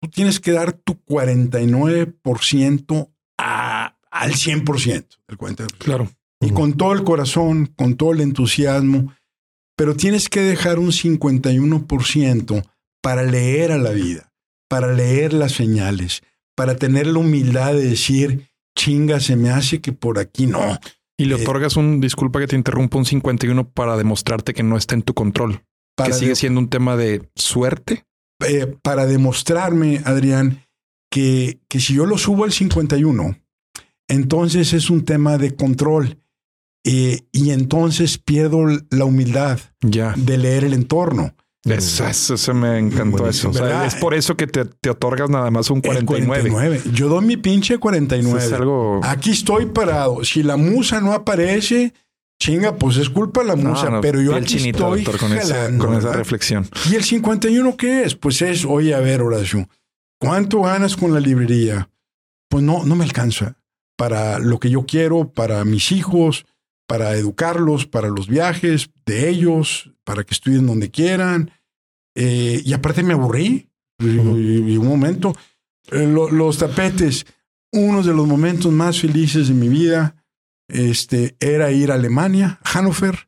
Tú 0.00 0.08
tienes 0.08 0.40
que 0.40 0.52
dar 0.52 0.72
tu 0.72 0.94
49% 1.04 3.10
a 3.38 3.96
al 4.12 4.34
100% 4.34 5.06
del 5.26 5.38
cuenta. 5.38 5.66
Claro. 5.78 6.08
Y 6.40 6.50
con 6.50 6.74
todo 6.74 6.92
el 6.92 7.02
corazón, 7.02 7.66
con 7.66 7.96
todo 7.96 8.12
el 8.12 8.20
entusiasmo, 8.20 9.12
pero 9.76 9.96
tienes 9.96 10.28
que 10.28 10.40
dejar 10.40 10.78
un 10.78 10.92
51% 10.92 12.62
para 13.00 13.22
leer 13.22 13.72
a 13.72 13.78
la 13.78 13.90
vida, 13.90 14.32
para 14.68 14.92
leer 14.92 15.32
las 15.32 15.52
señales, 15.52 16.22
para 16.62 16.76
tener 16.76 17.08
la 17.08 17.18
humildad 17.18 17.72
de 17.74 17.82
decir, 17.88 18.46
chinga, 18.78 19.18
se 19.18 19.34
me 19.34 19.50
hace 19.50 19.80
que 19.80 19.92
por 19.92 20.20
aquí 20.20 20.46
no. 20.46 20.78
Y 21.18 21.24
le 21.24 21.34
Eh, 21.34 21.42
otorgas 21.42 21.74
un, 21.76 22.00
disculpa 22.00 22.38
que 22.38 22.46
te 22.46 22.54
interrumpa, 22.54 22.98
un 22.98 23.04
51 23.04 23.68
para 23.70 23.96
demostrarte 23.96 24.54
que 24.54 24.62
no 24.62 24.76
está 24.76 24.94
en 24.94 25.02
tu 25.02 25.12
control. 25.12 25.64
Para 25.96 26.10
que 26.10 26.14
sigue 26.14 26.36
siendo 26.36 26.60
un 26.60 26.68
tema 26.68 26.96
de 26.96 27.28
suerte. 27.34 28.04
eh, 28.46 28.76
para 28.80 29.06
demostrarme, 29.06 30.02
Adrián, 30.04 30.62
que, 31.10 31.58
que 31.68 31.80
si 31.80 31.94
yo 31.94 32.06
lo 32.06 32.16
subo 32.16 32.44
al 32.44 32.52
51, 32.52 33.36
entonces 34.08 34.72
es 34.72 34.88
un 34.88 35.04
tema 35.04 35.38
de 35.38 35.56
control. 35.56 36.18
Eh, 36.84 37.22
y 37.32 37.50
entonces 37.50 38.18
pierdo 38.18 38.66
la 38.90 39.04
humildad 39.04 39.58
Ya. 39.80 40.14
de 40.16 40.38
leer 40.38 40.62
el 40.62 40.74
entorno. 40.74 41.34
Eso, 41.64 42.06
eso 42.06 42.36
se 42.36 42.52
me 42.52 42.78
encantó 42.78 43.18
Buenísimo. 43.18 43.28
eso. 43.28 43.50
O 43.50 43.52
sea, 43.52 43.62
¿Verdad? 43.62 43.86
es 43.86 43.94
por 43.94 44.14
eso 44.14 44.36
que 44.36 44.48
te, 44.48 44.64
te 44.64 44.90
otorgas 44.90 45.30
nada 45.30 45.50
más 45.50 45.70
un 45.70 45.76
El 45.78 46.04
49. 46.04 46.26
49. 46.50 46.82
Yo 46.92 47.08
doy 47.08 47.24
mi 47.24 47.36
pinche 47.36 47.78
49. 47.78 48.44
Es 48.44 48.52
algo. 48.52 49.00
Aquí 49.04 49.30
estoy 49.30 49.66
parado. 49.66 50.24
Si 50.24 50.42
la 50.42 50.56
musa 50.56 51.00
no 51.00 51.12
aparece, 51.12 51.94
chinga, 52.40 52.74
pues 52.76 52.96
es 52.96 53.08
culpa 53.08 53.42
de 53.42 53.46
la 53.48 53.56
musa. 53.56 53.90
no, 53.90 54.00
pero 54.00 54.20
yo 54.20 54.34
aquí 54.34 54.56
chinita, 54.56 54.78
estoy 54.78 55.04
doctor, 55.04 55.20
con, 55.20 55.38
esa, 55.38 55.54
jalando, 55.54 55.86
con 55.86 55.96
esa 55.96 56.12
reflexión. 56.12 56.68
¿Y 56.90 56.96
el 56.96 57.04
51 57.04 57.76
qué 57.76 58.02
es? 58.02 58.16
Pues 58.16 58.42
es, 58.42 58.64
oye, 58.64 58.94
a 58.94 59.00
ver, 59.00 59.22
Horacio, 59.22 59.68
¿cuánto 60.18 60.62
ganas 60.62 60.96
con 60.96 61.14
la 61.14 61.20
librería? 61.20 61.88
Pues 62.48 62.64
no, 62.64 62.84
no 62.84 62.96
me 62.96 63.04
alcanza 63.04 63.56
para 63.96 64.40
lo 64.40 64.58
que 64.58 64.68
yo 64.68 64.84
quiero, 64.84 65.32
para 65.32 65.64
mis 65.64 65.92
hijos, 65.92 66.44
para 66.92 67.16
educarlos, 67.16 67.86
para 67.86 68.08
los 68.08 68.28
viajes 68.28 68.90
de 69.06 69.30
ellos, 69.30 69.90
para 70.04 70.24
que 70.24 70.34
estudien 70.34 70.66
donde 70.66 70.90
quieran. 70.90 71.50
Eh, 72.14 72.60
y 72.66 72.74
aparte 72.74 73.02
me 73.02 73.14
aburrí. 73.14 73.70
Y, 73.98 74.08
y- 74.08 74.72
y 74.74 74.76
un 74.76 74.88
momento, 74.88 75.34
eh, 75.90 76.06
lo- 76.06 76.30
los 76.30 76.58
tapetes, 76.58 77.24
uno 77.72 78.02
de 78.02 78.12
los 78.12 78.26
momentos 78.26 78.70
más 78.70 79.00
felices 79.00 79.48
de 79.48 79.54
mi 79.54 79.70
vida, 79.70 80.16
este, 80.68 81.34
era 81.40 81.70
ir 81.72 81.90
a 81.92 81.94
Alemania, 81.94 82.60
Hannover, 82.62 83.26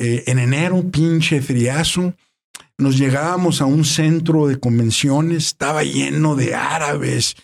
eh, 0.00 0.24
en 0.28 0.38
enero, 0.38 0.82
pinche 0.90 1.42
friazo. 1.42 2.14
Nos 2.78 2.96
llegábamos 2.96 3.60
a 3.60 3.66
un 3.66 3.84
centro 3.84 4.46
de 4.46 4.58
convenciones, 4.58 5.48
estaba 5.48 5.84
lleno 5.84 6.34
de 6.34 6.54
árabes, 6.54 7.36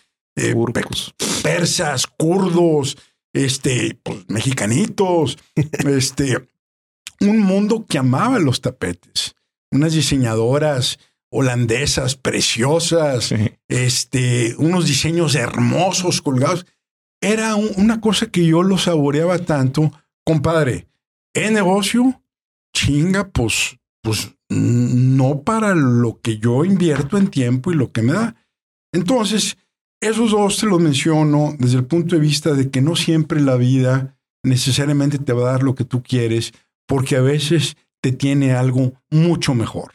persas, 1.42 2.06
kurdos, 2.06 2.96
este, 3.32 3.98
pues, 4.02 4.24
mexicanitos, 4.28 5.38
este, 5.86 6.48
un 7.20 7.40
mundo 7.40 7.84
que 7.88 7.98
amaba 7.98 8.38
los 8.38 8.60
tapetes, 8.60 9.34
unas 9.70 9.92
diseñadoras 9.92 10.98
holandesas 11.30 12.16
preciosas, 12.16 13.24
Sí. 13.26 13.50
este, 13.68 14.54
unos 14.58 14.86
diseños 14.86 15.34
hermosos 15.34 16.22
colgados. 16.22 16.64
Era 17.20 17.54
un- 17.56 17.70
una 17.76 18.00
cosa 18.00 18.26
que 18.30 18.46
yo 18.46 18.62
lo 18.62 18.78
saboreaba 18.78 19.38
tanto, 19.38 19.92
compadre. 20.24 20.86
¿Es 21.34 21.50
negocio? 21.52 22.22
Chinga, 22.74 23.28
pues, 23.28 23.76
pues 24.02 24.30
no 24.48 25.42
para 25.42 25.74
lo 25.74 26.20
que 26.20 26.38
yo 26.38 26.64
invierto 26.64 27.18
en 27.18 27.28
tiempo 27.28 27.70
y 27.72 27.74
lo 27.74 27.92
que 27.92 28.00
me 28.02 28.14
da. 28.14 28.36
Entonces, 28.92 29.58
esos 30.00 30.30
dos 30.30 30.58
te 30.58 30.66
los 30.66 30.80
menciono 30.80 31.54
desde 31.58 31.78
el 31.78 31.84
punto 31.84 32.14
de 32.14 32.20
vista 32.20 32.52
de 32.54 32.70
que 32.70 32.80
no 32.80 32.96
siempre 32.96 33.40
la 33.40 33.56
vida 33.56 34.16
necesariamente 34.44 35.18
te 35.18 35.32
va 35.32 35.48
a 35.48 35.52
dar 35.52 35.62
lo 35.62 35.74
que 35.74 35.84
tú 35.84 36.02
quieres, 36.02 36.52
porque 36.86 37.16
a 37.16 37.20
veces 37.20 37.76
te 38.00 38.12
tiene 38.12 38.52
algo 38.52 38.94
mucho 39.10 39.54
mejor. 39.54 39.92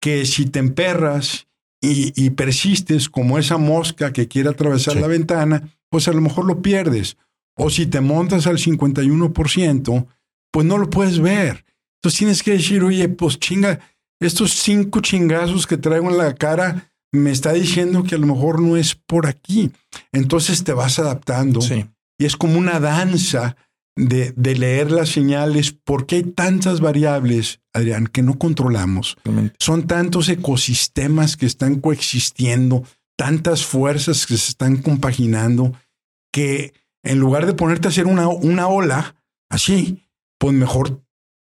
Que 0.00 0.24
si 0.26 0.46
te 0.46 0.60
emperras 0.60 1.48
y, 1.82 2.12
y 2.14 2.30
persistes 2.30 3.08
como 3.08 3.36
esa 3.38 3.58
mosca 3.58 4.12
que 4.12 4.28
quiere 4.28 4.48
atravesar 4.50 4.94
Sí. 4.94 5.00
la 5.00 5.08
ventana, 5.08 5.68
pues 5.90 6.06
a 6.06 6.12
lo 6.12 6.20
mejor 6.20 6.44
lo 6.46 6.62
pierdes. 6.62 7.16
O 7.56 7.68
si 7.70 7.86
te 7.86 8.00
montas 8.00 8.46
al 8.46 8.58
51%, 8.58 10.06
pues 10.52 10.66
no 10.66 10.78
lo 10.78 10.88
puedes 10.88 11.18
ver. 11.20 11.64
Entonces 11.98 12.18
tienes 12.18 12.42
que 12.42 12.52
decir, 12.52 12.82
oye, 12.84 13.08
pues 13.08 13.38
chinga, 13.40 13.80
estos 14.20 14.52
cinco 14.52 15.00
chingazos 15.00 15.66
que 15.66 15.76
traigo 15.76 16.10
en 16.10 16.18
la 16.18 16.34
cara 16.34 16.92
me 17.16 17.30
está 17.32 17.52
diciendo 17.52 18.02
que 18.04 18.14
a 18.14 18.18
lo 18.18 18.26
mejor 18.26 18.60
no 18.62 18.76
es 18.76 18.94
por 18.94 19.26
aquí. 19.26 19.72
Entonces 20.12 20.62
te 20.64 20.72
vas 20.72 20.98
adaptando 20.98 21.60
Sí. 21.60 21.86
y 22.18 22.24
es 22.24 22.36
como 22.36 22.58
una 22.58 22.78
danza 22.80 23.56
de, 23.96 24.32
de 24.36 24.54
leer 24.56 24.90
las 24.90 25.08
señales 25.08 25.72
porque 25.72 26.16
hay 26.16 26.22
tantas 26.24 26.80
variables, 26.80 27.60
Adrián, 27.72 28.06
que 28.06 28.22
no 28.22 28.38
controlamos. 28.38 29.16
Son 29.58 29.86
tantos 29.86 30.28
ecosistemas 30.28 31.36
que 31.36 31.46
están 31.46 31.76
coexistiendo, 31.80 32.84
tantas 33.16 33.64
fuerzas 33.64 34.26
que 34.26 34.36
se 34.36 34.50
están 34.50 34.76
compaginando, 34.76 35.72
que 36.32 36.74
en 37.02 37.18
lugar 37.18 37.46
de 37.46 37.54
ponerte 37.54 37.88
a 37.88 37.90
hacer 37.90 38.06
una, 38.06 38.28
una 38.28 38.68
ola 38.68 39.16
así, 39.48 40.02
pues 40.38 40.52
mejor 40.54 41.00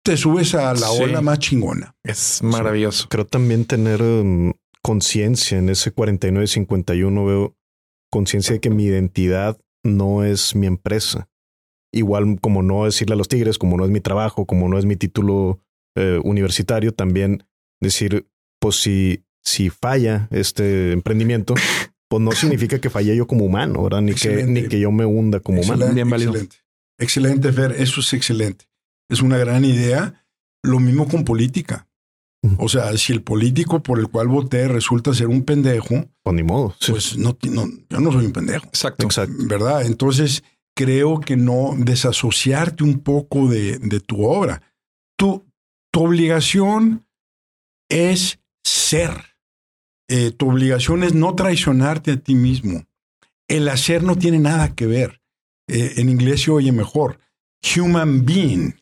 te 0.04 0.16
subes 0.16 0.56
a 0.56 0.74
la 0.74 0.88
Sí. 0.88 1.04
ola 1.04 1.20
más 1.20 1.40
chingona. 1.40 1.96
Es 2.04 2.42
maravilloso. 2.42 3.08
Creo 3.10 3.26
también 3.26 3.66
tener 3.66 4.02
um, 4.02 4.54
conciencia 4.82 5.58
en 5.58 5.70
ese 5.70 5.94
49-51, 5.94 7.28
veo 7.28 7.58
conciencia 8.12 8.54
de 8.54 8.60
que 8.60 8.70
mi 8.70 8.86
identidad 8.86 9.60
no 9.84 10.24
es 10.24 10.56
mi 10.56 10.68
empresa. 10.68 11.30
Igual 11.94 12.40
como 12.42 12.62
no 12.64 12.86
decirle 12.86 13.14
a 13.14 13.18
los 13.18 13.28
tigres, 13.28 13.58
como 13.58 13.78
no 13.78 13.86
es 13.86 13.92
mi 13.92 14.02
trabajo, 14.02 14.46
como 14.46 14.70
no 14.70 14.78
es 14.78 14.86
mi 14.86 14.96
título 14.96 15.60
eh, 15.96 16.20
universitario, 16.24 16.94
también 16.94 17.44
decir, 17.82 18.28
pues 18.60 18.76
si, 18.76 19.24
si 19.44 19.70
falla 19.70 20.28
este 20.32 20.92
emprendimiento, 20.92 21.56
pues 22.10 22.22
no 22.22 22.32
significa 22.32 22.80
que 22.80 22.90
falle 22.90 23.16
yo 23.16 23.28
como 23.28 23.46
humano, 23.46 23.84
¿verdad? 23.84 24.02
Ni 24.02 24.14
que, 24.14 24.44
ni 24.44 24.68
que 24.68 24.80
yo 24.80 24.92
me 24.92 25.06
hunda 25.06 25.40
como 25.40 25.62
humano. 25.62 25.86
Excelente, 25.86 25.96
Bien 25.96 26.10
válido. 26.10 26.32
Excelente. 26.32 26.58
Excelente, 27.00 27.52
Fer. 27.52 27.72
Eso 27.78 28.02
es 28.02 28.14
excelente. 28.14 28.66
Es 29.10 29.22
una 29.22 29.38
gran 29.38 29.66
idea. 29.66 30.26
Lo 30.64 30.80
mismo 30.80 31.08
con 31.08 31.24
política. 31.24 31.88
O 32.58 32.70
sea, 32.70 32.96
si 32.98 33.14
el 33.14 33.22
político 33.24 33.82
por 33.84 34.00
el 34.00 34.08
cual 34.08 34.28
voté 34.28 34.68
resulta 34.68 35.14
ser 35.14 35.28
un 35.28 35.44
pendejo, 35.44 36.06
Pues 36.24 36.36
ni 36.36 36.44
modo. 36.44 36.76
sí. 36.80 36.92
pues 36.92 37.18
no, 37.18 37.38
yo 37.42 38.00
no 38.00 38.12
soy 38.12 38.26
un 38.26 38.32
pendejo, 38.34 38.66
Exacto. 38.68 39.06
Exacto. 39.06 39.36
¿verdad? 39.48 39.86
Entonces, 39.86 40.44
creo 40.76 41.20
que 41.20 41.36
no 41.38 41.72
desasociarte 41.78 42.84
un 42.84 43.00
poco 43.00 43.48
de, 43.50 43.80
de 43.80 44.00
tu 44.00 44.26
obra. 44.26 44.62
Tu, 45.18 45.46
tu 45.92 46.04
obligación 46.06 47.06
es 47.90 48.40
ser. 48.64 49.12
Eh, 50.10 50.32
tu 50.32 50.50
obligación 50.50 51.04
es 51.04 51.14
no 51.14 51.36
traicionarte 51.36 52.12
a 52.12 52.18
ti 52.18 52.36
mismo. 52.36 52.86
El 53.48 53.68
hacer 53.70 54.04
no 54.04 54.16
tiene 54.16 54.40
nada 54.40 54.76
que 54.76 54.86
ver. 54.86 55.22
Eh, 55.68 55.94
en 55.98 56.10
inglés 56.10 56.42
se 56.44 56.52
oye 56.52 56.72
mejor. 56.72 57.20
Human 57.76 58.26
being. 58.26 58.74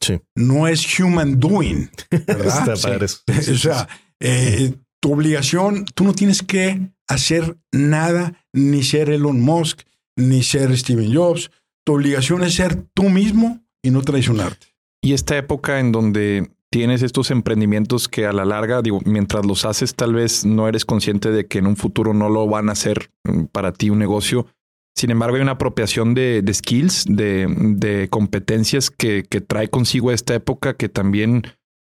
Sí. 0.00 0.20
No 0.34 0.68
es 0.68 0.98
human 0.98 1.38
doing. 1.38 1.90
¿verdad? 2.10 2.68
Está 2.68 2.88
padre 2.88 3.06
eso. 3.06 3.22
o 3.52 3.56
sea, 3.56 3.88
eh, 4.20 4.74
tu 5.00 5.12
obligación, 5.12 5.84
tú 5.94 6.04
no 6.04 6.12
tienes 6.12 6.42
que 6.42 6.90
hacer 7.08 7.56
nada, 7.72 8.44
ni 8.52 8.82
ser 8.82 9.10
Elon 9.10 9.40
Musk, 9.40 9.82
ni 10.16 10.42
ser 10.42 10.76
Steven 10.76 11.14
Jobs. 11.14 11.50
Tu 11.84 11.94
obligación 11.94 12.42
es 12.42 12.54
ser 12.54 12.84
tú 12.94 13.04
mismo 13.04 13.60
y 13.82 13.90
no 13.90 14.02
traicionarte. 14.02 14.66
Y 15.02 15.12
esta 15.12 15.36
época 15.36 15.78
en 15.80 15.92
donde 15.92 16.50
tienes 16.70 17.02
estos 17.02 17.30
emprendimientos 17.30 18.08
que 18.08 18.26
a 18.26 18.32
la 18.32 18.44
larga, 18.44 18.82
digo, 18.82 19.00
mientras 19.04 19.46
los 19.46 19.64
haces, 19.64 19.94
tal 19.94 20.14
vez 20.14 20.44
no 20.44 20.68
eres 20.68 20.84
consciente 20.84 21.30
de 21.30 21.46
que 21.46 21.58
en 21.58 21.66
un 21.66 21.76
futuro 21.76 22.12
no 22.12 22.28
lo 22.28 22.46
van 22.46 22.68
a 22.68 22.72
hacer 22.72 23.10
mm, 23.24 23.44
para 23.44 23.72
ti 23.72 23.90
un 23.90 23.98
negocio. 23.98 24.46
Sin 24.98 25.12
embargo, 25.12 25.36
hay 25.36 25.42
una 25.42 25.52
apropiación 25.52 26.12
de, 26.12 26.42
de 26.42 26.52
skills, 26.52 27.04
de, 27.08 27.46
de 27.48 28.08
competencias 28.08 28.90
que, 28.90 29.22
que 29.22 29.40
trae 29.40 29.70
consigo 29.70 30.10
esta 30.10 30.34
época 30.34 30.74
que 30.74 30.88
también 30.88 31.44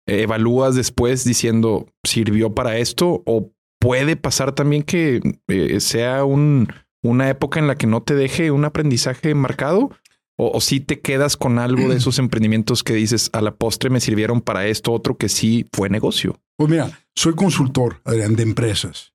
eh, 0.06 0.24
evalúas 0.24 0.74
después 0.74 1.24
diciendo, 1.24 1.86
¿sirvió 2.05 2.55
para 2.55 2.76
esto? 2.76 3.22
O 3.24 3.51
puede 3.80 4.16
pasar 4.16 4.55
también 4.55 4.82
que 4.82 5.22
eh, 5.48 5.80
sea 5.80 6.26
un, 6.26 6.68
una 7.02 7.30
época 7.30 7.59
en 7.59 7.66
la 7.66 7.76
que 7.76 7.86
no 7.86 8.02
te 8.02 8.14
deje 8.14 8.51
un 8.51 8.66
aprendizaje 8.66 9.35
marcado. 9.35 9.90
O, 10.36 10.51
o 10.51 10.60
si 10.60 10.80
te 10.80 11.01
quedas 11.01 11.39
con 11.39 11.59
algo 11.59 11.89
de 11.89 11.97
esos 11.97 12.18
emprendimientos 12.18 12.85
que 12.85 12.93
dices 12.93 13.30
a 13.32 13.40
la 13.40 13.55
postre 13.55 13.89
me 13.89 14.01
sirvieron 14.01 14.43
para 14.43 14.66
esto, 14.66 14.93
otro 14.93 15.16
que 15.16 15.30
sí 15.30 15.66
fue 15.72 15.89
negocio. 15.89 16.39
Pues 16.59 16.68
mira, 16.68 16.90
soy 17.16 17.35
consultor, 17.35 18.02
Adrián, 18.05 18.36
de 18.36 18.43
empresas. 18.43 19.14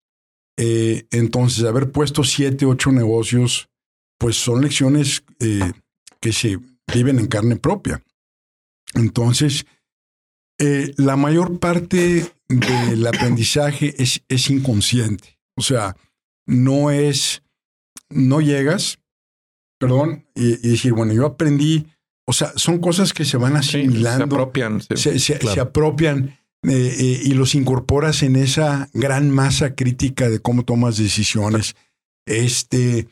Eh, 0.57 1.06
entonces, 1.11 1.64
haber 1.64 1.91
puesto 1.91 2.24
siete, 2.24 2.65
ocho 2.65 2.91
negocios, 2.91 3.70
pues 4.18 4.35
son 4.38 4.61
lecciones 4.61 5.23
eh, 5.40 5.72
que 6.22 6.31
se 6.34 6.60
viven 6.94 7.19
en 7.19 7.27
carne 7.27 7.56
propia. 7.56 8.03
Entonces, 8.94 9.65
eh, 10.60 10.94
la 10.98 11.15
mayor 11.15 11.60
parte 11.60 12.31
del 12.48 13.07
aprendizaje 13.07 13.95
es, 14.02 14.22
es 14.27 14.49
inconsciente. 14.49 15.40
O 15.57 15.61
sea, 15.61 15.95
no 16.45 16.91
es, 16.91 17.41
no 18.10 18.41
llegas, 18.41 18.99
perdón, 19.80 20.26
y, 20.35 20.53
y 20.65 20.72
decir, 20.72 20.94
bueno, 20.94 21.14
yo 21.14 21.26
aprendí, 21.26 21.88
o 22.27 22.34
sea, 22.34 22.53
son 22.56 22.80
cosas 22.80 23.14
que 23.14 23.26
se 23.26 23.38
van 23.38 23.53
se 23.53 23.77
asimilando 23.80 24.26
apropian. 24.35 24.81
se- 24.81 24.98
se, 24.98 25.19
se- 25.19 25.40
claro. 25.40 25.56
se 25.56 25.60
apropian 25.61 26.38
eh, 26.64 26.95
eh, 26.98 27.22
y 27.26 27.34
los 27.34 27.56
incorporas 27.56 28.23
en 28.23 28.35
esa 28.35 28.90
gran 28.94 29.30
masa 29.30 29.76
crítica 29.76 30.30
de 30.30 30.40
cómo 30.40 30.64
tomas 30.64 30.98
decisiones. 30.98 31.76
Este, 32.26 33.07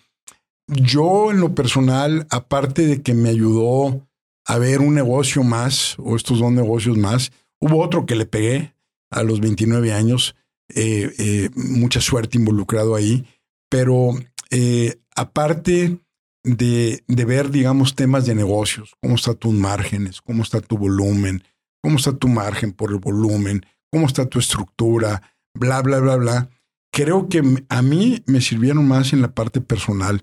yo 0.67 1.31
en 1.31 1.39
lo 1.39 1.55
personal, 1.55 2.27
aparte 2.29 2.85
de 2.85 3.01
que 3.01 3.13
me 3.13 3.29
ayudó 3.29 4.07
a 4.45 4.57
ver 4.57 4.81
un 4.81 4.93
negocio 4.93 5.43
más, 5.43 5.95
o 5.99 6.15
estos 6.15 6.39
dos 6.39 6.51
negocios 6.51 6.97
más, 6.97 7.31
hubo 7.59 7.83
otro 7.83 8.05
que 8.05 8.15
le 8.15 8.25
pegué 8.25 8.73
a 9.09 9.23
los 9.23 9.39
29 9.39 9.93
años, 9.93 10.35
eh, 10.73 11.13
eh, 11.17 11.49
mucha 11.55 12.01
suerte 12.01 12.37
involucrado 12.37 12.95
ahí, 12.95 13.25
pero 13.69 14.11
eh, 14.49 14.99
aparte 15.15 15.99
de, 16.43 17.03
de, 17.07 17.25
ver, 17.25 17.51
digamos, 17.51 17.95
temas 17.95 18.25
de 18.25 18.35
negocios, 18.35 18.95
cómo 19.01 19.15
están 19.15 19.35
tus 19.35 19.53
márgenes, 19.53 20.21
cómo 20.21 20.43
está 20.43 20.61
tu 20.61 20.77
volumen, 20.77 21.43
cómo 21.81 21.97
está 21.97 22.13
tu 22.13 22.27
margen 22.27 22.71
por 22.71 22.91
el 22.91 22.97
volumen, 22.97 23.65
cómo 23.91 24.07
está 24.07 24.25
tu 24.25 24.39
estructura, 24.39 25.21
bla, 25.53 25.81
bla, 25.81 25.99
bla, 25.99 26.15
bla, 26.15 26.49
creo 26.91 27.29
que 27.29 27.41
a 27.69 27.81
mí 27.81 28.23
me 28.25 28.41
sirvieron 28.41 28.87
más 28.87 29.13
en 29.13 29.21
la 29.21 29.33
parte 29.33 29.61
personal, 29.61 30.21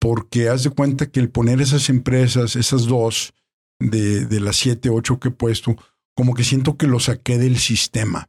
porque 0.00 0.48
haz 0.48 0.64
de 0.64 0.70
cuenta 0.70 1.10
que 1.10 1.20
el 1.20 1.30
poner 1.30 1.60
esas 1.60 1.88
empresas, 1.88 2.56
esas 2.56 2.86
dos, 2.86 3.32
de, 3.78 4.26
de 4.26 4.40
las 4.40 4.56
siete, 4.56 4.90
ocho 4.90 5.20
que 5.20 5.28
he 5.28 5.32
puesto, 5.32 5.76
como 6.16 6.34
que 6.34 6.42
siento 6.42 6.76
que 6.76 6.88
lo 6.88 6.98
saqué 6.98 7.38
del 7.38 7.58
sistema. 7.58 8.28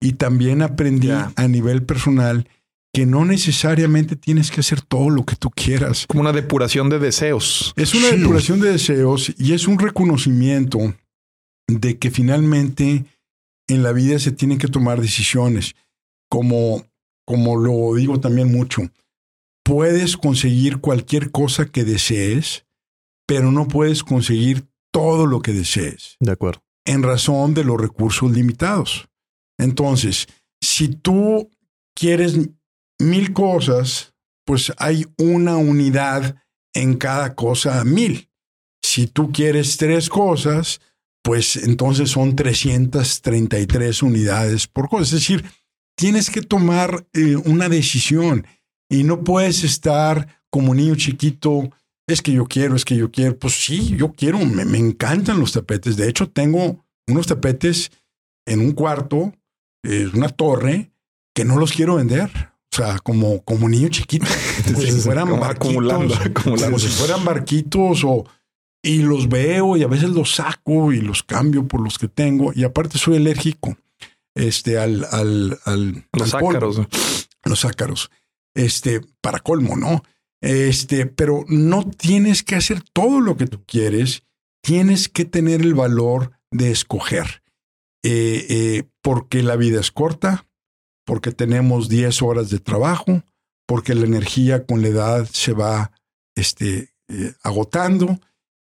Y 0.00 0.14
también 0.14 0.62
aprendí 0.62 1.10
a 1.10 1.48
nivel 1.48 1.82
personal 1.82 2.48
que 2.92 3.06
no 3.06 3.24
necesariamente 3.24 4.16
tienes 4.16 4.50
que 4.50 4.60
hacer 4.60 4.80
todo 4.80 5.10
lo 5.10 5.24
que 5.24 5.36
tú 5.36 5.50
quieras. 5.50 6.06
Como 6.06 6.22
una 6.22 6.32
depuración 6.32 6.88
de 6.88 6.98
deseos. 6.98 7.72
Es 7.76 7.94
una 7.94 8.08
depuración 8.08 8.60
de 8.60 8.72
deseos 8.72 9.32
y 9.38 9.52
es 9.52 9.68
un 9.68 9.78
reconocimiento 9.78 10.78
de 11.68 11.98
que 11.98 12.10
finalmente 12.10 13.04
en 13.68 13.82
la 13.82 13.92
vida 13.92 14.18
se 14.18 14.32
tienen 14.32 14.58
que 14.58 14.68
tomar 14.68 15.00
decisiones. 15.00 15.76
Como, 16.28 16.84
como 17.24 17.56
lo 17.56 17.94
digo 17.94 18.20
también 18.20 18.50
mucho, 18.50 18.82
puedes 19.64 20.16
conseguir 20.16 20.78
cualquier 20.78 21.30
cosa 21.30 21.66
que 21.66 21.84
desees, 21.84 22.66
pero 23.26 23.52
no 23.52 23.68
puedes 23.68 24.02
conseguir 24.02 24.66
todo 24.92 25.26
lo 25.26 25.40
que 25.40 25.52
desees. 25.52 26.16
De 26.20 26.32
acuerdo. 26.32 26.62
En 26.84 27.02
razón 27.02 27.54
de 27.54 27.64
los 27.64 27.80
recursos 27.80 28.30
limitados. 28.32 29.08
Entonces, 29.58 30.26
si 30.60 30.88
tú 30.88 31.50
quieres 31.94 32.36
mil 32.98 33.32
cosas, 33.32 34.14
pues 34.44 34.72
hay 34.78 35.06
una 35.18 35.56
unidad 35.56 36.42
en 36.74 36.96
cada 36.96 37.34
cosa 37.34 37.84
mil. 37.84 38.30
Si 38.82 39.06
tú 39.06 39.30
quieres 39.30 39.76
tres 39.76 40.08
cosas, 40.08 40.80
pues 41.22 41.56
entonces 41.56 42.10
son 42.10 42.34
333 42.34 44.02
unidades 44.02 44.66
por 44.66 44.88
cosa. 44.88 45.04
Es 45.04 45.10
decir, 45.10 45.44
tienes 45.96 46.30
que 46.30 46.42
tomar 46.42 47.06
eh, 47.12 47.36
una 47.36 47.68
decisión 47.68 48.46
y 48.90 49.04
no 49.04 49.24
puedes 49.24 49.64
estar 49.64 50.42
como 50.50 50.74
niño 50.74 50.96
chiquito, 50.96 51.70
es 52.06 52.20
que 52.20 52.32
yo 52.32 52.44
quiero, 52.44 52.76
es 52.76 52.84
que 52.84 52.96
yo 52.96 53.10
quiero. 53.10 53.38
Pues 53.38 53.54
sí, 53.54 53.96
yo 53.96 54.12
quiero, 54.12 54.38
me, 54.40 54.66
me 54.66 54.78
encantan 54.78 55.40
los 55.40 55.52
tapetes. 55.52 55.96
De 55.96 56.08
hecho, 56.08 56.28
tengo 56.28 56.84
unos 57.06 57.26
tapetes 57.26 57.92
en 58.46 58.60
un 58.60 58.72
cuarto, 58.72 59.32
es 59.82 60.12
una 60.12 60.28
torre, 60.28 60.90
que 61.34 61.44
no 61.44 61.56
los 61.56 61.72
quiero 61.72 61.94
vender. 61.94 62.30
O 62.72 62.76
sea, 62.76 62.98
como, 62.98 63.42
como 63.42 63.68
niño 63.68 63.88
chiquito, 63.88 64.26
como 64.66 64.80
si 64.80 64.92
fueran 64.92 65.28
barquitos, 65.40 65.56
acumulando, 65.56 66.14
acumulando. 66.14 66.64
como 66.64 66.78
si 66.78 66.88
fueran 66.88 67.24
barquitos 67.24 68.02
o 68.04 68.24
y 68.82 69.02
los 69.02 69.28
veo 69.28 69.76
y 69.76 69.82
a 69.82 69.88
veces 69.88 70.10
los 70.10 70.36
saco 70.36 70.92
y 70.92 71.00
los 71.00 71.22
cambio 71.22 71.66
por 71.66 71.80
los 71.82 71.98
que 71.98 72.08
tengo 72.08 72.52
y 72.54 72.64
aparte 72.64 72.98
soy 72.98 73.16
alérgico 73.16 73.76
este 74.34 74.78
al 74.78 75.04
al 75.10 75.58
al 75.64 76.06
los 76.12 76.34
ácaros 76.34 76.80
los 77.44 77.64
ácaros 77.64 78.10
este 78.64 79.00
para 79.20 79.40
colmo 79.40 79.76
no 79.76 80.02
este 80.40 81.06
pero 81.06 81.44
no 81.48 81.84
tienes 81.84 82.42
que 82.42 82.56
hacer 82.56 82.82
todo 82.92 83.20
lo 83.20 83.36
que 83.36 83.46
tú 83.46 83.62
quieres 83.66 84.22
tienes 84.62 85.08
que 85.08 85.24
tener 85.24 85.60
el 85.60 85.74
valor 85.74 86.32
de 86.50 86.70
escoger 86.70 87.42
eh, 88.02 88.46
eh, 88.48 88.84
porque 89.02 89.42
la 89.42 89.56
vida 89.56 89.80
es 89.80 89.90
corta 89.90 90.46
porque 91.04 91.32
tenemos 91.32 91.88
10 91.88 92.22
horas 92.22 92.50
de 92.50 92.58
trabajo 92.58 93.22
porque 93.66 93.94
la 93.94 94.06
energía 94.06 94.66
con 94.66 94.82
la 94.82 94.88
edad 94.88 95.28
se 95.30 95.52
va 95.52 95.92
este 96.34 96.94
eh, 97.08 97.34
agotando 97.42 98.18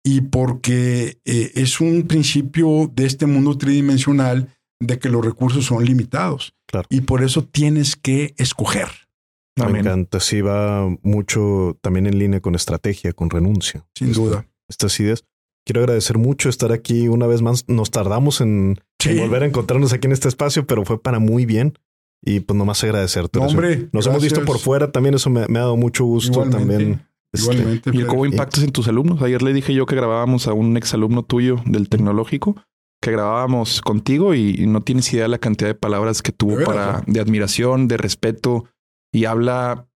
y 0.03 0.23
porque 0.23 1.21
es 1.25 1.79
un 1.83 2.07
principio 2.07 2.91
de 2.91 3.05
este 3.05 3.27
mundo 3.27 3.59
tridimensional 3.59 4.49
de 4.81 4.99
que 4.99 5.11
los 5.11 5.25
recursos 5.25 5.67
son 5.67 5.85
limitados. 5.85 6.55
Claro. 6.67 6.87
Y 6.91 7.03
por 7.03 7.23
eso 7.23 7.45
tienes 7.45 7.97
que 7.97 8.35
escoger. 8.39 8.89
Me 9.56 9.81
encanta. 9.81 10.20
Sí, 10.20 10.40
va 10.40 10.89
mucho 11.02 11.78
también 11.81 12.06
en 12.06 12.18
línea 12.18 12.40
con 12.40 12.55
estrategia, 12.55 13.12
con 13.12 13.31
renuncia. 13.31 13.86
Sin 13.94 14.12
duda. 14.12 14.47
Estas 14.68 14.98
ideas. 15.01 15.24
Quiero 15.66 15.81
agradecer 15.81 16.18
mucho 16.18 16.48
estar 16.48 16.72
aquí 16.72 17.09
una 17.09 17.27
vez 17.27 17.43
más. 17.43 17.68
Nos 17.68 17.90
tardamos 17.90 18.40
en, 18.40 18.81
volver 19.18 19.43
a 19.43 19.47
encontrarnos 19.47 19.93
aquí 19.93 20.06
en 20.06 20.12
este 20.12 20.28
espacio, 20.28 20.66
pero 20.66 20.85
fue 20.85 21.01
para 21.02 21.18
muy 21.18 21.47
bien. 21.47 21.74
Y 22.22 22.40
pues 22.40 22.56
nomás 22.56 22.82
agradecerte. 22.85 23.39
hombre, 23.39 23.89
nos 23.93 24.06
hemos 24.06 24.22
visto 24.22 24.44
por 24.44 24.59
fuera. 24.59 24.90
También 24.93 25.14
eso 25.14 25.31
me, 25.31 25.40
ha 25.40 25.47
dado 25.48 25.77
mucho 25.77 26.05
gusto. 26.05 26.48
También 26.48 27.06
este, 27.32 27.52
Igualmente. 27.52 27.90
¿Y 27.93 28.05
cómo 28.05 28.27
impactas 28.27 28.64
en 28.64 28.72
tus 28.72 28.89
alumnos? 28.89 29.22
Ayer 29.22 29.43
le 29.43 29.52
dije 29.52 29.72
yo 29.74 29.86
que 29.86 29.94
grabábamos 29.94 30.48
a 30.48 30.52
un 30.52 30.77
exalumno 30.77 31.22
tuyo 31.22 31.56
del 31.64 31.89
tecnológico, 31.89 32.56
que 33.01 33.12
grabábamos 33.12 33.81
contigo 33.81 34.35
y, 34.35 34.66
no 34.66 34.82
tienes 34.82 35.12
idea 35.12 35.24
de 35.24 35.28
la 35.28 35.39
cantidad 35.39 35.70
de 35.70 35.74
palabras 35.74 36.22
que 36.22 36.32
tuvo 36.32 36.62
para 36.64 37.02
de 37.06 37.20
admiración, 37.20 37.89
de 37.89 37.97
respeto 37.97 38.64
y 39.12 39.24
habla, 39.24 39.89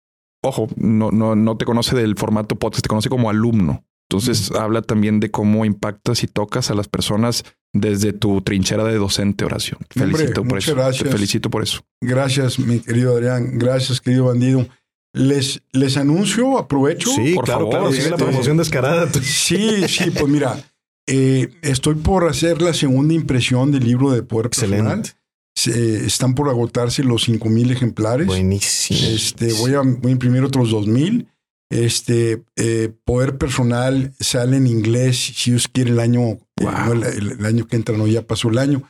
ojo, 0.42 0.68
no, 0.76 1.12
no, 1.12 1.36
no 1.36 1.58
te 1.58 1.66
conoce 1.66 1.96
del 1.96 2.16
formato 2.16 2.56
podcast, 2.58 2.84
te 2.84 2.90
conoce 2.90 3.10
como 3.10 3.30
alumno. 3.30 3.86
Entonces 4.10 4.52
habla 4.52 4.82
también 4.82 5.20
de 5.20 5.32
cómo 5.32 5.66
impactas 5.66 6.24
y 6.24 6.28
tocas 6.28 6.70
a 6.70 6.76
las 6.76 6.88
personas 6.88 7.44
desde 7.74 8.14
tu 8.14 8.42
trinchera 8.42 8.84
de 8.84 8.96
docente 8.96 9.44
oración. 9.46 9.80
felicito 9.90 10.44
por 10.44 10.60
eso. 10.60 10.76
Gracias. 10.76 11.04
Te 11.04 11.10
felicito 11.10 11.50
por 11.50 11.64
eso. 11.64 11.82
Gracias, 12.00 12.60
mi 12.60 12.80
querido 12.80 13.16
Adrián. 13.16 13.58
Gracias, 13.58 14.00
querido 14.00 14.26
bandido. 14.26 14.68
Les, 15.14 15.62
les 15.72 15.98
anuncio, 15.98 16.58
aprovecho. 16.58 17.10
Sí, 17.10 17.34
por 17.34 17.46
claro, 17.46 17.72
favor, 17.72 17.92
claro, 17.92 18.10
la 18.10 18.18
promoción 18.18 18.58
descarada. 18.58 19.10
Sí, 19.22 19.84
sí, 19.88 20.12
pues 20.12 20.28
mira, 20.28 20.64
eh, 21.08 21.52
estoy 21.62 21.96
por 21.96 22.28
hacer 22.28 22.62
la 22.62 22.74
segunda 22.74 23.14
impresión 23.14 23.72
del 23.72 23.84
libro 23.84 24.12
de 24.12 24.24
Poder 24.24 24.48
Excelente. 24.48 25.12
Están 25.56 26.36
por 26.36 26.50
agotarse 26.50 27.04
los 27.04 27.24
5000 27.24 27.72
ejemplares. 27.72 28.28
Buenísimo. 28.28 29.00
Este, 29.02 29.54
voy, 29.54 29.74
a, 29.74 29.82
voy 29.82 30.10
a 30.10 30.14
imprimir 30.14 30.44
otros 30.44 30.72
2000. 30.72 31.28
Este 31.70 32.44
eh, 32.56 32.92
Poder 33.04 33.38
Personal 33.38 34.14
sale 34.20 34.58
en 34.58 34.68
inglés, 34.68 35.34
si 35.36 35.52
Dios 35.52 35.68
quiere, 35.68 35.92
el 35.92 36.00
año, 36.00 36.40
el, 36.58 37.46
año 37.46 37.66
que 37.68 37.76
entra, 37.76 37.98
no, 37.98 38.06
ya 38.06 38.28
pasó 38.28 38.50
el 38.50 38.60
año 38.60 38.84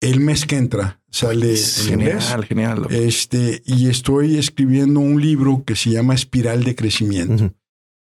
el 0.00 0.20
mes 0.20 0.46
que 0.46 0.56
entra 0.56 1.00
sale 1.10 1.56
genial, 1.56 2.44
genial. 2.44 2.86
Este, 2.90 3.62
y 3.64 3.88
estoy 3.88 4.38
escribiendo 4.38 5.00
un 5.00 5.20
libro 5.20 5.64
que 5.64 5.76
se 5.76 5.90
llama 5.90 6.14
Espiral 6.14 6.64
de 6.64 6.74
Crecimiento, 6.74 7.54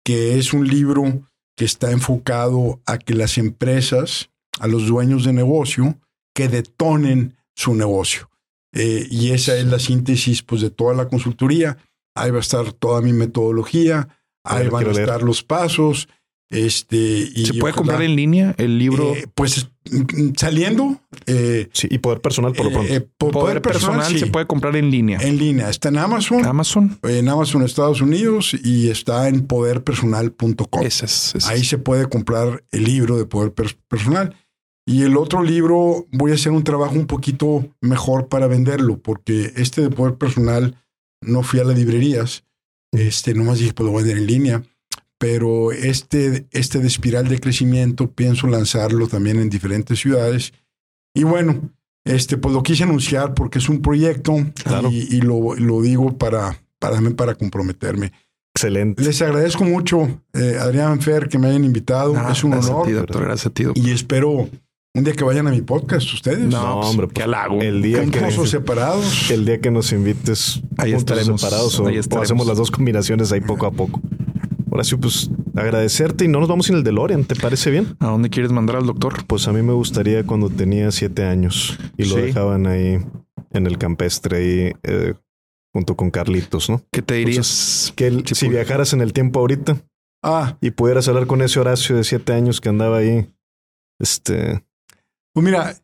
que 0.03 0.37
es 0.37 0.53
un 0.53 0.67
libro 0.67 1.27
que 1.55 1.65
está 1.65 1.91
enfocado 1.91 2.81
a 2.85 2.97
que 2.97 3.13
las 3.13 3.37
empresas, 3.37 4.29
a 4.59 4.67
los 4.67 4.87
dueños 4.87 5.23
de 5.23 5.33
negocio, 5.33 5.97
que 6.33 6.49
detonen 6.49 7.35
su 7.55 7.73
negocio. 7.75 8.29
Eh, 8.73 9.07
y 9.09 9.31
esa 9.31 9.55
es 9.55 9.65
la 9.65 9.79
síntesis 9.79 10.43
pues, 10.43 10.61
de 10.61 10.69
toda 10.69 10.93
la 10.93 11.07
consultoría. 11.07 11.77
Ahí 12.15 12.31
va 12.31 12.37
a 12.37 12.41
estar 12.41 12.73
toda 12.73 13.01
mi 13.01 13.13
metodología, 13.13 14.07
ahí 14.43 14.67
van 14.67 14.87
a 14.87 14.91
estar 14.91 15.23
los 15.23 15.43
pasos. 15.43 16.07
Este, 16.51 16.95
y 16.95 17.45
¿Se 17.47 17.53
puede 17.55 17.73
comprar 17.73 18.01
en 18.03 18.15
línea 18.15 18.53
el 18.57 18.77
libro? 18.77 19.15
Eh, 19.15 19.27
pues 19.33 19.67
mm, 19.89 20.33
saliendo. 20.37 21.01
Eh, 21.25 21.69
sí, 21.73 21.87
y 21.89 21.97
poder 21.97 22.21
personal 22.21 22.53
por 22.53 22.65
lo 22.65 22.71
pronto. 22.71 22.93
Eh, 22.93 23.01
poder, 23.17 23.61
personal, 23.61 24.17
se 24.17 24.27
puede 24.27 24.45
comprar 24.45 24.75
en 24.75 24.91
línea. 24.91 25.19
En 25.21 25.37
línea. 25.37 25.69
Está 25.69 25.89
en 25.89 25.97
Amazon. 25.97 26.45
Amazon. 26.45 26.99
En 27.03 27.27
Amazon 27.27 27.63
Estados 27.63 27.99
Unidos 27.99 28.55
y 28.63 28.89
está 28.89 29.27
en 29.27 29.47
poderpersonal.com. 29.47 30.83
Es, 30.83 31.33
Ahí 31.47 31.63
se 31.63 31.77
puede 31.77 32.07
comprar 32.07 32.63
el 32.71 32.83
libro 32.83 33.17
de 33.17 33.25
Poder 33.25 33.51
Personal. 33.51 34.35
Y 34.85 35.03
el 35.03 35.17
otro 35.17 35.41
libro 35.41 36.05
voy 36.11 36.31
a 36.31 36.35
hacer 36.35 36.51
un 36.51 36.63
trabajo 36.63 36.95
un 36.95 37.07
poquito 37.07 37.67
mejor 37.81 38.27
para 38.27 38.47
venderlo, 38.47 38.99
porque 38.99 39.51
este 39.55 39.81
de 39.81 39.89
Poder 39.89 40.15
Personal 40.15 40.75
no 41.21 41.41
fui 41.41 41.59
a 41.59 41.63
las 41.63 41.77
librerías. 41.77 42.43
Este, 42.91 43.33
nomás 43.33 43.59
dije, 43.59 43.73
puedo 43.73 43.93
vender 43.93 44.17
en 44.17 44.27
línea 44.27 44.63
pero 45.17 45.71
este, 45.71 46.45
este 46.51 46.79
de 46.79 46.87
espiral 46.87 47.27
de 47.27 47.39
crecimiento 47.39 48.11
pienso 48.11 48.47
lanzarlo 48.47 49.07
también 49.07 49.39
en 49.39 49.49
diferentes 49.49 49.99
ciudades. 49.99 50.53
Y 51.13 51.23
bueno, 51.23 51.71
este, 52.05 52.37
pues 52.37 52.53
lo 52.53 52.63
quise 52.63 52.83
anunciar 52.83 53.33
porque 53.33 53.59
es 53.59 53.69
un 53.69 53.81
proyecto 53.81 54.35
y, 54.91 55.21
lo, 55.21 55.55
lo, 55.55 55.81
digo 55.81 56.17
para, 56.17 56.61
para, 56.79 57.01
para 57.11 57.35
comprometerme. 57.35 58.11
Excelente. 58.53 59.03
Les 59.03 59.21
agradezco 59.21 59.63
mucho, 59.63 60.21
eh, 60.33 60.57
Adrián 60.59 61.01
Fer, 61.01 61.27
que 61.27 61.37
me 61.37 61.47
hayan 61.47 61.63
invitado. 61.63 62.13
es 62.29 62.43
un 62.43 62.53
honor. 62.53 62.91
doctor, 62.91 63.23
gracias 63.23 63.47
a 63.47 63.49
ti, 63.49 63.65
Y 63.75 63.91
espero 63.91 64.49
un 64.95 65.03
día 65.03 65.13
que 65.13 65.23
vayan 65.23 65.47
a 65.47 65.51
mi 65.51 65.61
podcast 65.61 66.11
ustedes. 66.13 66.39
No, 66.47 66.79
hombre, 66.79 67.07
qué 67.13 67.23
halago. 67.23 67.61
El 67.61 67.81
día 67.81 68.03
que 68.05 68.31
separados. 68.47 69.29
El 69.29 69.45
día 69.45 69.59
que 69.59 69.69
nos 69.69 69.91
invites, 69.91 70.61
ahí 70.77 70.93
estaremos 70.93 71.41
separados 71.41 71.79
o, 71.79 71.87
hacemos 72.21 72.47
las 72.47 72.57
dos 72.57 72.71
combinaciones 72.71 73.31
ahí 73.31 73.41
poco 73.41 73.65
a 73.65 73.71
poco. 73.71 74.01
Horacio, 74.71 74.99
pues 74.99 75.29
agradecerte 75.55 76.25
y 76.25 76.27
no 76.27 76.39
nos 76.39 76.49
vamos 76.49 76.69
en 76.69 76.77
el 76.77 76.83
DeLorean, 76.83 77.23
¿te 77.23 77.35
parece 77.35 77.71
bien? 77.71 77.95
¿A 77.99 78.07
dónde 78.07 78.29
quieres 78.29 78.51
mandar 78.51 78.77
al 78.77 78.85
doctor? 78.85 79.25
Pues 79.25 79.47
a 79.47 79.53
mí 79.53 79.61
me 79.61 79.73
gustaría 79.73 80.25
cuando 80.25 80.49
tenía 80.49 80.91
siete 80.91 81.23
años 81.23 81.77
y 81.97 82.05
lo 82.05 82.15
Sí. 82.15 82.21
dejaban 82.21 82.67
ahí 82.67 82.99
en 83.51 83.67
el 83.67 83.77
campestre 83.77 84.37
ahí 84.37 84.73
eh, 84.83 85.13
junto 85.73 85.95
con 85.95 86.09
Carlitos, 86.11 86.69
¿no? 86.69 86.81
¿Qué 86.91 87.01
te 87.01 87.15
dirías? 87.15 87.93
Que 87.95 88.07
él- 88.07 88.23
si 88.27 88.45
pues. 88.47 88.51
viajaras 88.51 88.91
en 88.93 89.01
el 89.01 89.13
tiempo 89.13 89.39
ahorita 89.39 89.77
Ah, 90.23 90.57
y 90.59 90.71
pudieras 90.71 91.07
hablar 91.07 91.27
con 91.27 91.41
ese 91.41 91.59
Horacio 91.59 91.95
de 91.95 92.03
siete 92.03 92.33
años 92.33 92.59
que 92.59 92.69
andaba 92.69 92.97
ahí, 92.97 93.29
este, 93.99 94.63
pues 95.35 95.43
mira, 95.45 95.75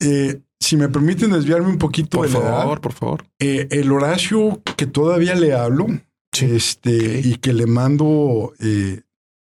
eh, 0.00 0.40
si 0.58 0.76
me 0.78 0.88
permiten 0.88 1.30
desviarme 1.30 1.68
un 1.68 1.76
poquito 1.78 2.18
Por 2.18 2.26
de 2.26 2.32
la 2.32 2.38
edad, 2.40 2.58
favor, 2.62 2.80
por 2.80 2.92
favor. 2.94 3.26
eh, 3.38 3.68
el 3.70 3.92
Horacio 3.92 4.62
que 4.76 4.86
todavía 4.86 5.34
le 5.34 5.52
hablo 5.52 5.86
Sí. 6.32 6.46
este, 6.46 7.20
y 7.22 7.36
que 7.36 7.52
le 7.52 7.66
mando 7.66 8.54
eh, 8.58 9.02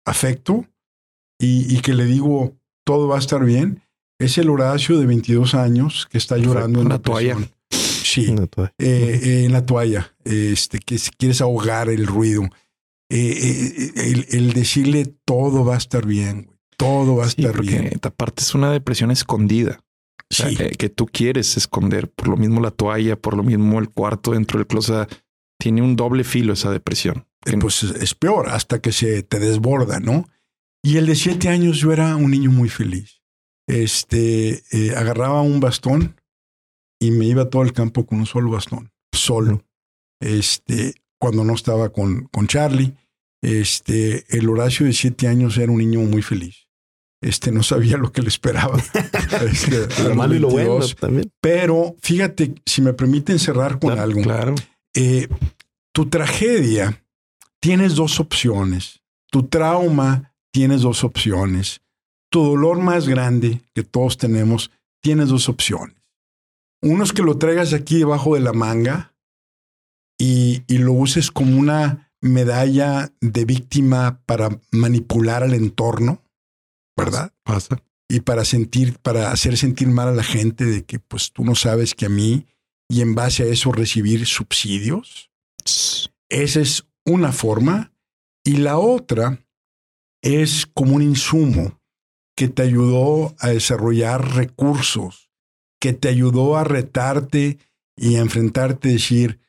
afecto 0.06 0.64
y, 1.40 1.74
y 1.74 1.80
que 1.80 1.94
le 1.94 2.04
digo 2.04 2.54
todo 2.84 3.08
va 3.08 3.16
a 3.16 3.20
estar 3.20 3.44
bien, 3.44 3.82
es 4.20 4.38
el 4.38 4.48
Horacio 4.50 4.98
de 4.98 5.06
22 5.06 5.54
años 5.54 6.06
que 6.10 6.18
está 6.18 6.36
llorando 6.36 6.80
en 6.80 6.86
Una 6.86 6.98
depresión. 6.98 7.50
Sí, 7.70 8.28
una 8.28 8.46
toalla. 8.46 8.72
eh, 8.78 9.20
eh, 9.22 9.44
en 9.46 9.52
la 9.52 9.64
toalla, 9.66 10.14
este, 10.24 10.78
que 10.78 10.98
si 10.98 11.10
quieres 11.10 11.40
ahogar 11.40 11.88
el 11.88 12.06
ruido, 12.06 12.42
el, 13.10 14.26
el 14.30 14.52
decirle 14.52 15.06
todo 15.24 15.64
va 15.64 15.74
a 15.74 15.78
estar 15.78 16.06
bien, 16.06 16.44
güey, 16.46 16.57
todo 16.78 17.16
va 17.16 17.24
a 17.24 17.28
estar 17.28 17.60
bien. 17.60 17.90
aparte 18.02 18.42
es 18.42 18.54
una 18.54 18.70
depresión 18.72 19.10
escondida. 19.10 19.80
O 20.30 20.34
sea, 20.34 20.48
Sí. 20.48 20.56
eh, 20.60 20.70
que 20.78 20.88
tú 20.88 21.06
quieres 21.06 21.56
esconder. 21.56 22.10
Por 22.10 22.28
lo 22.28 22.36
mismo 22.36 22.60
la 22.60 22.70
toalla, 22.70 23.16
por 23.16 23.36
lo 23.36 23.42
mismo 23.42 23.78
el 23.78 23.90
cuarto 23.90 24.32
dentro 24.32 24.58
del 24.58 24.66
closet. 24.66 25.08
Tiene 25.60 25.82
un 25.82 25.96
doble 25.96 26.22
filo 26.24 26.52
esa 26.52 26.70
depresión. 26.70 27.26
Eh, 27.46 27.56
pues 27.60 27.82
es 27.82 28.14
peor 28.14 28.48
hasta 28.48 28.80
que 28.80 28.92
se 28.92 29.22
te 29.22 29.38
desborda, 29.38 30.00
¿no? 30.00 30.26
Y 30.82 30.96
el 30.96 31.06
de 31.06 31.16
siete 31.16 31.48
años 31.48 31.78
yo 31.78 31.92
era 31.92 32.14
un 32.16 32.30
niño 32.30 32.50
muy 32.50 32.68
feliz. 32.68 33.20
Este, 33.66 34.62
eh, 34.72 34.94
agarraba 34.96 35.42
un 35.42 35.60
bastón 35.60 36.16
y 37.00 37.10
me 37.10 37.26
iba 37.26 37.42
a 37.42 37.50
todo 37.50 37.62
el 37.62 37.72
campo 37.72 38.06
con 38.06 38.18
un 38.20 38.26
solo 38.26 38.50
bastón, 38.50 38.92
solo. 39.12 39.64
Este, 40.20 40.94
cuando 41.20 41.44
no 41.44 41.54
estaba 41.54 41.90
con, 41.90 42.24
con 42.32 42.46
Charlie, 42.46 42.94
este, 43.42 44.24
el 44.36 44.48
Horacio 44.48 44.86
de 44.86 44.92
siete 44.92 45.26
años 45.28 45.58
era 45.58 45.70
un 45.72 45.78
niño 45.78 46.00
muy 46.00 46.22
feliz. 46.22 46.67
Este, 47.20 47.50
no 47.50 47.62
sabía 47.62 47.96
lo 47.96 48.12
que 48.12 48.22
le 48.22 48.28
esperaba. 48.28 48.80
Este, 49.50 50.04
Lo 50.04 50.14
malo 50.14 50.34
y 50.34 50.38
lo 50.38 50.48
bueno 50.50 50.70
22. 50.78 50.96
también. 50.96 51.32
Pero 51.40 51.96
fíjate, 52.00 52.54
si 52.64 52.80
me 52.82 52.92
permiten 52.92 53.38
cerrar 53.38 53.72
con 53.78 53.90
Claro, 53.90 54.02
algo. 54.02 54.22
Claro. 54.22 54.54
Eh, 54.94 55.28
tu 55.92 56.08
tragedia 56.08 57.02
tienes 57.60 57.94
dos 57.96 58.20
opciones. 58.20 59.00
Tu 59.30 59.42
trauma 59.44 60.32
tienes 60.52 60.82
dos 60.82 61.04
opciones. 61.04 61.80
Tu 62.30 62.42
dolor 62.42 62.78
más 62.78 63.08
grande 63.08 63.62
que 63.74 63.82
todos 63.82 64.16
tenemos 64.16 64.70
tienes 65.02 65.28
dos 65.28 65.48
opciones. 65.48 65.96
Uno 66.82 67.02
es 67.04 67.12
que 67.12 67.22
lo 67.22 67.38
traigas 67.38 67.72
aquí 67.72 67.98
debajo 67.98 68.34
de 68.34 68.40
la 68.40 68.52
manga 68.52 69.14
y, 70.18 70.62
y 70.66 70.78
lo 70.78 70.92
uses 70.92 71.30
como 71.30 71.56
una 71.58 72.10
medalla 72.20 73.12
de 73.20 73.44
víctima 73.44 74.20
para 74.26 74.48
manipular 74.72 75.42
al 75.42 75.54
entorno, 75.54 76.22
¿verdad? 76.98 77.32
Pasa. 77.42 77.82
y 78.08 78.20
para 78.20 78.44
sentir, 78.44 78.98
para 78.98 79.30
hacer 79.30 79.56
sentir 79.56 79.88
mal 79.88 80.08
a 80.08 80.12
la 80.12 80.22
gente 80.22 80.64
de 80.64 80.84
que 80.84 80.98
pues 80.98 81.32
tú 81.32 81.44
no 81.44 81.54
sabes 81.54 81.94
que 81.94 82.06
a 82.06 82.08
mí 82.08 82.46
y 82.88 83.02
en 83.02 83.14
base 83.14 83.42
a 83.42 83.46
eso 83.46 83.70
recibir 83.70 84.26
subsidios. 84.26 85.30
Esa 86.28 86.60
es 86.60 86.86
una 87.04 87.32
forma. 87.32 87.92
Y 88.44 88.56
la 88.56 88.78
otra 88.78 89.44
es 90.22 90.66
como 90.66 90.96
un 90.96 91.02
insumo 91.02 91.80
que 92.34 92.48
te 92.48 92.62
ayudó 92.62 93.34
a 93.40 93.48
desarrollar 93.48 94.36
recursos, 94.36 95.30
que 95.80 95.92
te 95.92 96.08
ayudó 96.08 96.56
a 96.56 96.64
retarte 96.64 97.58
y 97.96 98.16
a 98.16 98.20
enfrentarte 98.20 98.88
decir, 98.88 99.40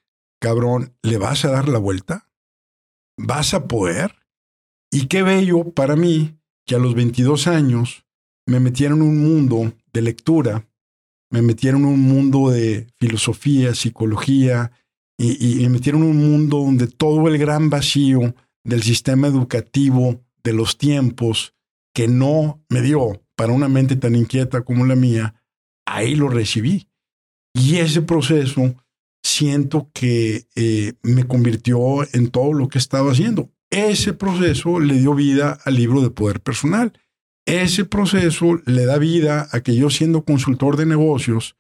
cabrón, 0.42 0.96
¿le 1.02 1.18
vas 1.18 1.46
a 1.46 1.52
dar 1.52 1.70
la 1.70 1.80
vuelta? 1.80 2.28
¿Vas 3.18 3.54
a 3.54 3.68
poder? 3.68 4.16
Y 4.92 5.08
qué 5.08 5.24
bello 5.24 5.72
para 5.72 5.96
mí 5.96 6.39
que 6.70 6.76
a 6.76 6.80
los 6.80 6.94
22 6.94 7.48
años 7.48 8.06
me 8.46 8.60
metieron 8.60 9.02
en 9.02 9.08
un 9.08 9.18
mundo 9.18 9.74
de 9.92 10.04
lectura, 10.04 10.70
me 11.32 11.42
metieron 11.42 11.82
en 11.82 11.88
un 11.88 12.02
mundo 12.02 12.52
de 12.52 12.86
filosofía, 13.00 13.74
psicología, 13.74 14.72
y, 15.18 15.64
me 15.64 15.70
metieron 15.70 16.04
en 16.04 16.10
un 16.10 16.18
mundo 16.18 16.58
donde 16.60 16.86
todo 16.86 17.28
el 17.28 17.40
gran 17.40 17.72
vacío 17.72 18.36
del 18.64 18.84
sistema 18.84 19.26
educativo 19.26 20.24
de 20.44 20.54
los 20.54 20.78
tiempos 20.78 21.56
que 21.92 22.08
no 22.08 22.64
me 22.70 22.84
dio 22.84 23.20
para 23.36 23.52
una 23.52 23.68
mente 23.68 23.96
tan 23.96 24.14
inquieta 24.14 24.62
como 24.62 24.86
la 24.86 24.96
mía, 24.96 25.42
ahí 25.88 26.14
lo 26.14 26.30
recibí. 26.30 26.88
Y 27.52 27.78
ese 27.78 28.04
proceso 28.04 28.76
siento 29.24 29.90
que 29.92 30.46
eh, 30.56 30.94
me 31.02 31.24
convirtió 31.26 32.04
en 32.14 32.30
todo 32.30 32.54
lo 32.54 32.68
que 32.68 32.78
estaba 32.78 33.12
haciendo. 33.12 33.50
Ese 33.72 34.14
proceso 34.14 34.80
le 34.80 34.96
dio 34.96 35.14
vida 35.14 35.60
al 35.64 35.76
libro 35.76 36.02
de 36.02 36.10
poder 36.10 36.42
personal. 36.42 36.94
Ese 37.46 37.86
proceso 37.86 38.60
le 38.66 38.86
da 38.86 38.98
vida 38.98 39.48
a 39.52 39.62
que 39.62 39.76
yo 39.76 39.90
siendo 39.90 40.24
consultor 40.24 40.78
de 40.78 40.86
negocios, 40.86 41.56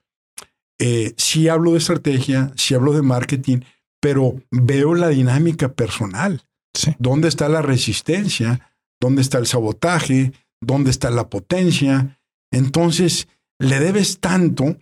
eh, 0.80 1.14
sí 1.18 1.50
hablo 1.50 1.74
de 1.74 1.80
estrategia, 1.80 2.52
sí 2.56 2.74
hablo 2.74 2.94
de 2.94 3.02
marketing, 3.02 3.60
pero 4.02 4.42
veo 4.50 4.96
la 4.96 5.10
dinámica 5.10 5.74
personal. 5.74 6.44
Sí. 6.74 6.96
¿Dónde 7.00 7.28
está 7.28 7.50
la 7.50 7.62
resistencia? 7.62 8.72
¿Dónde 9.00 9.22
está 9.22 9.38
el 9.38 9.48
sabotaje? 9.48 10.32
¿Dónde 10.62 10.92
está 10.92 11.10
la 11.10 11.30
potencia? 11.30 12.20
Entonces, 12.52 13.28
le 13.60 13.80
debes 13.80 14.20
tanto. 14.20 14.78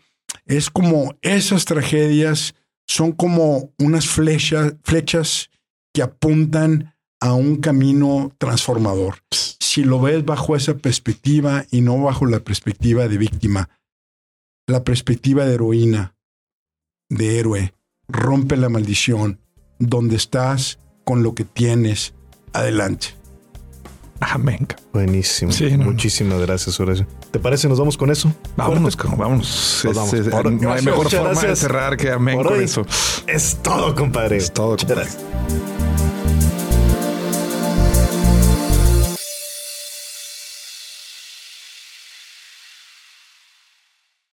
Es 0.46 0.70
como 0.70 1.16
esas 1.22 1.66
tragedias 1.66 2.56
son 2.88 3.12
como 3.12 3.74
unas 3.80 4.08
flechas, 4.08 4.76
flechas 4.84 5.50
que 5.94 6.02
apuntan 6.02 6.96
a 7.20 7.34
un 7.34 7.58
camino 7.58 8.32
transformador. 8.38 9.16
Si 9.32 9.84
lo 9.84 10.00
ves 10.02 10.24
bajo 10.26 10.56
esa 10.56 10.76
perspectiva 10.76 11.66
y 11.72 11.82
no 11.82 12.02
bajo 12.02 12.26
la 12.26 12.40
perspectiva 12.40 13.08
de 13.08 13.18
víctima, 13.18 13.70
la 14.68 14.84
perspectiva 14.84 15.46
de 15.46 15.54
heroína, 15.56 16.16
de 17.10 17.40
héroe, 17.40 17.74
rompe 18.08 18.58
la 18.58 18.70
maldición, 18.70 19.40
donde 19.80 20.16
estás 20.16 20.80
con 21.06 21.24
lo 21.24 21.34
que 21.36 21.44
tienes, 21.46 22.14
adelante. 22.54 23.08
Amén. 24.20 24.68
Buenísimo. 24.94 25.52
Sí, 25.52 25.70
no, 25.72 25.78
no. 25.78 25.92
Muchísimas 25.92 26.42
gracias, 26.42 26.80
Horacio. 26.80 27.06
¿Te 27.32 27.38
parece? 27.40 27.70
¿Nos 27.70 27.78
vamos 27.80 27.98
con 27.98 28.10
eso? 28.10 28.34
Vámonos, 28.56 28.98
vámonos. 28.98 29.82
Nos 29.86 29.96
vamos. 29.96 30.14
Es- 30.14 30.26
es- 30.28 30.34
Ahora- 30.34 30.50
no 30.50 30.74
hay 30.74 30.84
mejor 30.84 31.10
forma 31.10 31.30
gracias. 31.30 31.50
de 31.50 31.56
cerrar 31.56 31.98
que 31.98 32.10
amén 32.12 32.42
con 32.42 32.60
eso. 32.62 32.86
Es 33.28 33.58
todo, 33.62 33.94
compadre. 33.94 34.38
Es 34.38 34.52
todo, 34.52 34.76
compadre. 34.76 35.02
gracias. 35.04 35.24